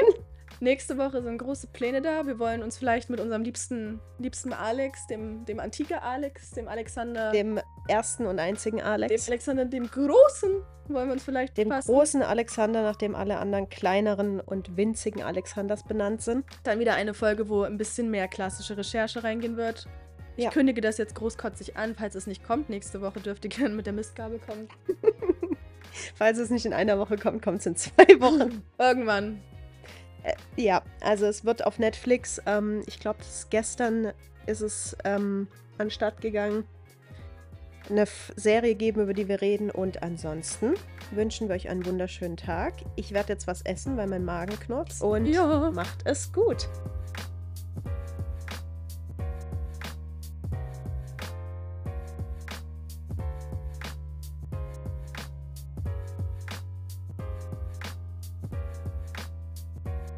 Nächste 0.62 0.98
Woche 0.98 1.22
sind 1.22 1.38
große 1.38 1.68
Pläne 1.68 2.02
da. 2.02 2.26
Wir 2.26 2.38
wollen 2.38 2.62
uns 2.62 2.76
vielleicht 2.76 3.08
mit 3.08 3.18
unserem 3.18 3.42
liebsten, 3.42 3.98
liebsten 4.18 4.52
Alex, 4.52 5.06
dem, 5.06 5.46
dem 5.46 5.58
antike 5.58 6.02
Alex, 6.02 6.50
dem 6.50 6.68
Alexander, 6.68 7.32
dem, 7.32 7.56
Dem 7.56 7.64
ersten 7.88 8.26
und 8.26 8.38
einzigen 8.38 8.82
Alex. 8.82 9.26
Alexander, 9.28 9.64
dem 9.64 9.86
Großen, 9.90 10.50
wollen 10.88 11.08
wir 11.08 11.12
uns 11.14 11.24
vielleicht 11.24 11.56
Dem 11.56 11.68
fassen. 11.70 11.90
großen 11.90 12.22
Alexander, 12.22 12.82
nachdem 12.82 13.14
alle 13.14 13.38
anderen 13.38 13.70
kleineren 13.70 14.38
und 14.38 14.76
winzigen 14.76 15.22
Alexanders 15.22 15.82
benannt 15.84 16.20
sind. 16.20 16.44
Dann 16.64 16.78
wieder 16.78 16.92
eine 16.94 17.14
Folge, 17.14 17.48
wo 17.48 17.62
ein 17.62 17.78
bisschen 17.78 18.10
mehr 18.10 18.28
klassische 18.28 18.76
Recherche 18.76 19.24
reingehen 19.24 19.56
wird. 19.56 19.86
Ich 20.36 20.44
Ja. 20.44 20.50
kündige 20.50 20.82
das 20.82 20.98
jetzt 20.98 21.14
großkotzig 21.14 21.78
an. 21.78 21.94
Falls 21.94 22.14
es 22.14 22.26
nicht 22.26 22.44
kommt, 22.44 22.68
nächste 22.68 23.00
Woche 23.00 23.20
dürft 23.20 23.44
ihr 23.46 23.50
gerne 23.50 23.74
mit 23.74 23.86
der 23.86 23.94
Mistgabel 23.94 24.38
kommen. 24.38 24.68
Falls 26.14 26.38
es 26.38 26.50
nicht 26.50 26.66
in 26.66 26.72
einer 26.74 26.98
Woche 26.98 27.16
kommt, 27.16 27.40
kommt 27.42 27.60
es 27.60 27.66
in 27.66 27.76
zwei 27.76 28.04
Wochen. 28.20 28.62
Irgendwann. 28.78 29.40
Äh, 30.22 30.34
ja, 30.56 30.82
also 31.00 31.26
es 31.26 31.44
wird 31.44 31.66
auf 31.66 31.78
Netflix, 31.78 32.40
ähm, 32.46 32.82
ich 32.86 33.00
glaube, 33.00 33.20
gestern 33.50 34.12
ist 34.46 34.60
es 34.60 34.96
ähm, 35.04 35.48
an 35.78 35.86
den 35.86 35.90
Start 35.90 36.20
gegangen, 36.20 36.64
eine 37.88 38.02
F 38.02 38.32
Serie 38.36 38.74
geben, 38.74 39.02
über 39.02 39.14
die 39.14 39.28
wir 39.28 39.40
reden. 39.40 39.70
Und 39.70 40.02
ansonsten 40.02 40.74
wünschen 41.10 41.48
wir 41.48 41.56
euch 41.56 41.68
einen 41.68 41.84
wunderschönen 41.84 42.36
Tag. 42.36 42.74
Ich 42.96 43.12
werde 43.12 43.32
jetzt 43.32 43.46
was 43.46 43.62
essen, 43.62 43.96
weil 43.96 44.06
mein 44.06 44.24
Magen 44.24 44.58
knurrt. 44.60 45.00
Und 45.00 45.26
Ja. 45.26 45.70
macht 45.72 46.02
es 46.04 46.32
gut. 46.32 46.68